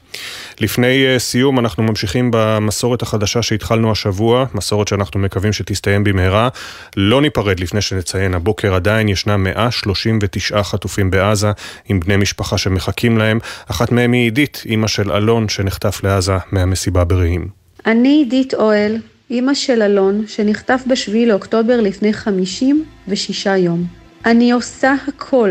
לפני 0.61 1.07
אה, 1.07 1.19
סיום 1.19 1.59
אנחנו 1.59 1.83
ממשיכים 1.83 2.31
במסורת 2.33 3.03
החדשה 3.03 3.43
שהתחלנו 3.43 3.93
השבוע, 3.93 4.47
מסורת 4.55 4.89
שאנחנו 4.89 5.21
מקווים 5.21 5.53
שתסתיים 5.53 6.05
במהרה. 6.05 6.49
לא 6.97 7.23
ניפרד 7.23 7.61
לפני 7.61 7.81
שנציין, 7.81 8.35
הבוקר 8.35 8.75
עדיין 8.75 9.09
ישנם 9.09 9.45
139 9.45 10.63
חטופים 10.63 11.11
בעזה 11.11 11.51
עם 11.89 12.01
בני 12.01 12.17
משפחה 12.17 12.59
שמחכים 12.59 13.19
להם. 13.19 13.39
אחת 13.71 13.93
מהם 13.93 14.13
היא 14.13 14.23
עידית, 14.23 14.63
אימא 14.67 14.87
של 14.87 15.13
אלון 15.13 15.49
שנחטף 15.49 16.01
לעזה 16.05 16.37
מהמסיבה 16.53 17.05
ברעים. 17.05 17.49
אני 17.87 18.09
עידית 18.09 18.55
אוהל, 18.55 18.97
אימא 19.31 19.55
של 19.55 19.83
אלון, 19.83 20.25
שנחטף 20.27 20.83
ב-7 20.87 21.27
לאוקטובר 21.27 21.81
לפני 21.81 22.13
56 22.13 23.47
יום. 23.47 24.04
אני 24.27 24.53
עושה 24.53 24.95
הכל 25.09 25.51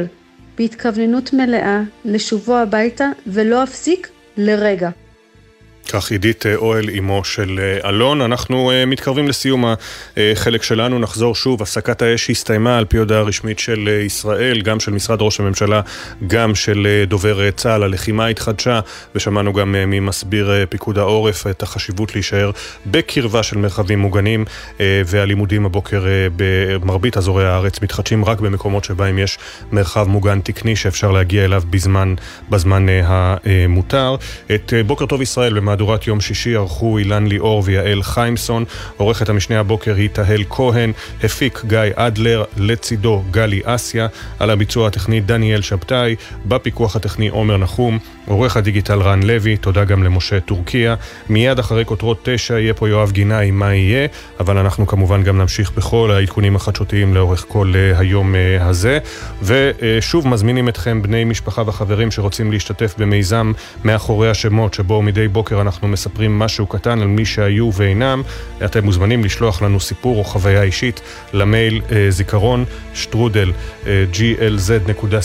בהתכווננות 0.58 1.34
מלאה 1.34 1.82
לשובו 2.06 2.58
הביתה 2.58 3.10
ולא 3.28 3.64
אפסיק 3.64 4.10
לרגע. 4.38 4.90
כך 5.90 6.12
עידית 6.12 6.46
אה, 6.46 6.56
אוהל, 6.56 6.90
אמו 6.98 7.24
של 7.24 7.60
אה, 7.60 7.90
אלון. 7.90 8.22
אנחנו 8.22 8.72
אה, 8.72 8.86
מתקרבים 8.86 9.28
לסיום 9.28 9.66
החלק 10.18 10.64
שלנו, 10.64 11.00
נחזור 11.00 11.36
שוב. 11.36 11.62
הפסקת 11.62 12.02
האש 12.02 12.30
הסתיימה 12.30 12.78
על 12.78 12.86
פי 12.86 12.98
הודעה 12.98 13.22
רשמית 13.22 13.60
של 13.60 13.90
ישראל, 14.06 14.62
גם 14.62 14.80
של 14.80 14.92
משרד 14.92 15.22
ראש 15.22 15.40
הממשלה, 15.40 15.82
גם 16.28 16.56
של 16.56 17.04
דובר 17.08 17.52
צה"ל. 17.52 17.84
הלחימה 17.84 18.28
התחדשה, 18.28 18.80
ושמענו 19.16 19.54
גם 19.54 19.72
ממסביר 19.72 20.52
פיקוד 20.70 20.98
העורף 20.98 21.48
את 21.48 21.64
החשיבות 21.64 22.16
להישאר 22.16 22.52
בקרבה 22.86 23.44
של 23.44 23.58
מרחבים 23.58 24.00
מוגנים, 24.00 24.46
והלימודים 24.80 25.66
הבוקר 25.66 26.06
במרבית 26.36 27.18
אזורי 27.18 27.46
הארץ 27.46 27.82
מתחדשים 27.82 28.26
רק 28.26 28.40
במקומות 28.40 28.84
שבהם 28.84 29.20
יש 29.20 29.38
מרחב 29.72 30.08
מוגן 30.08 30.40
תקני 30.42 30.76
שאפשר 30.76 31.12
להגיע 31.12 31.46
אליו 31.46 31.64
בזמן, 31.70 32.16
בזמן 32.50 32.86
המותר. 32.90 34.16
את 34.56 34.74
בוקר 34.86 35.06
טוב 35.06 35.22
ישראל 35.22 35.54
במהדורת 35.54 35.73
במהדורת 35.74 36.08
יום 36.08 36.22
שישי 36.22 36.56
ערכו 36.56 36.98
אילן 36.98 37.28
ליאור 37.28 37.62
ויעל 37.66 38.04
חיימסון, 38.04 38.66
עורכת 38.98 39.30
המשנה 39.30 39.60
הבוקר 39.60 39.96
היא 39.96 40.10
תהל 40.10 40.44
כהן, 40.50 40.92
הפיק 41.24 41.62
גיא 41.68 41.80
אדלר, 41.96 42.44
לצידו 42.58 43.24
גלי 43.32 43.62
אסיה, 43.64 44.08
על 44.40 44.50
הביצוע 44.50 44.88
הטכני 44.88 45.22
דניאל 45.22 45.62
שבתאי, 45.62 46.16
בפיקוח 46.46 46.96
הטכני 46.96 47.28
עומר 47.28 47.58
נחום, 47.58 48.00
עורך 48.26 48.58
הדיגיטל 48.58 49.02
רן 49.02 49.24
לוי, 49.24 49.58
תודה 49.58 49.84
גם 49.84 50.04
למשה 50.04 50.40
טורקיה. 50.40 50.96
מיד 51.30 51.60
אחרי 51.60 51.86
כותרות 51.86 52.20
תשע 52.24 52.60
יהיה 52.60 52.74
פה 52.74 52.90
יואב 52.90 53.12
גינאי, 53.12 53.52
מה 53.52 53.76
יהיה, 53.76 54.08
אבל 54.40 54.58
אנחנו 54.58 54.88
כמובן 54.88 55.24
גם 55.24 55.38
נמשיך 55.38 55.72
בכל 55.72 56.12
העדכונים 56.12 56.56
החדשותיים 56.56 57.14
לאורך 57.14 57.46
כל 57.48 57.74
uh, 57.74 58.00
היום 58.00 58.34
uh, 58.34 58.64
הזה. 58.64 59.00
ושוב 59.44 60.28
מזמינים 60.28 60.70
אתכם, 60.70 61.02
בני 61.02 61.24
משפחה 61.24 61.64
וחברים 61.66 62.12
שרוצים 62.12 62.52
להשתתף 62.52 62.96
במיזם 62.98 63.52
מאחורי 63.84 64.30
השמות, 64.30 64.74
שבו 64.74 65.02
מדי 65.02 65.28
בוקר 65.28 65.62
אנחנו 65.64 65.88
מספרים 65.88 66.40
משהו 66.40 66.68
קטן 66.68 67.02
על 67.02 67.08
מי 67.08 67.26
שהיו 67.26 67.70
ואינם. 67.74 68.22
אתם 68.66 68.86
מוזמנים 68.86 69.24
לשלוח 69.24 69.62
לנו 69.62 69.80
סיפור 69.80 70.18
או 70.18 70.24
חוויה 70.24 70.64
אישית 70.64 71.02
למייל 71.34 71.82
uh, 71.88 71.92
זיכרון 72.10 72.66
שטרודל 72.94 73.52
uh, 73.84 73.86
glz.co.il 74.14 75.24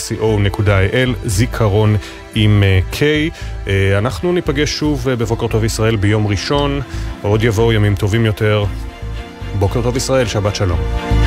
זיכרון 1.25 1.97
עם 2.35 2.63
K. 2.91 2.97
אה, 3.67 3.97
אנחנו 3.97 4.33
ניפגש 4.33 4.69
שוב 4.69 5.09
אה, 5.09 5.15
בבוקר 5.15 5.47
טוב 5.47 5.63
ישראל 5.63 5.95
ביום 5.95 6.27
ראשון, 6.27 6.81
עוד 7.21 7.43
יבואו 7.43 7.73
ימים 7.73 7.95
טובים 7.95 8.25
יותר. 8.25 8.65
בוקר 9.59 9.81
טוב 9.81 9.97
ישראל, 9.97 10.25
שבת 10.25 10.55
שלום. 10.55 11.18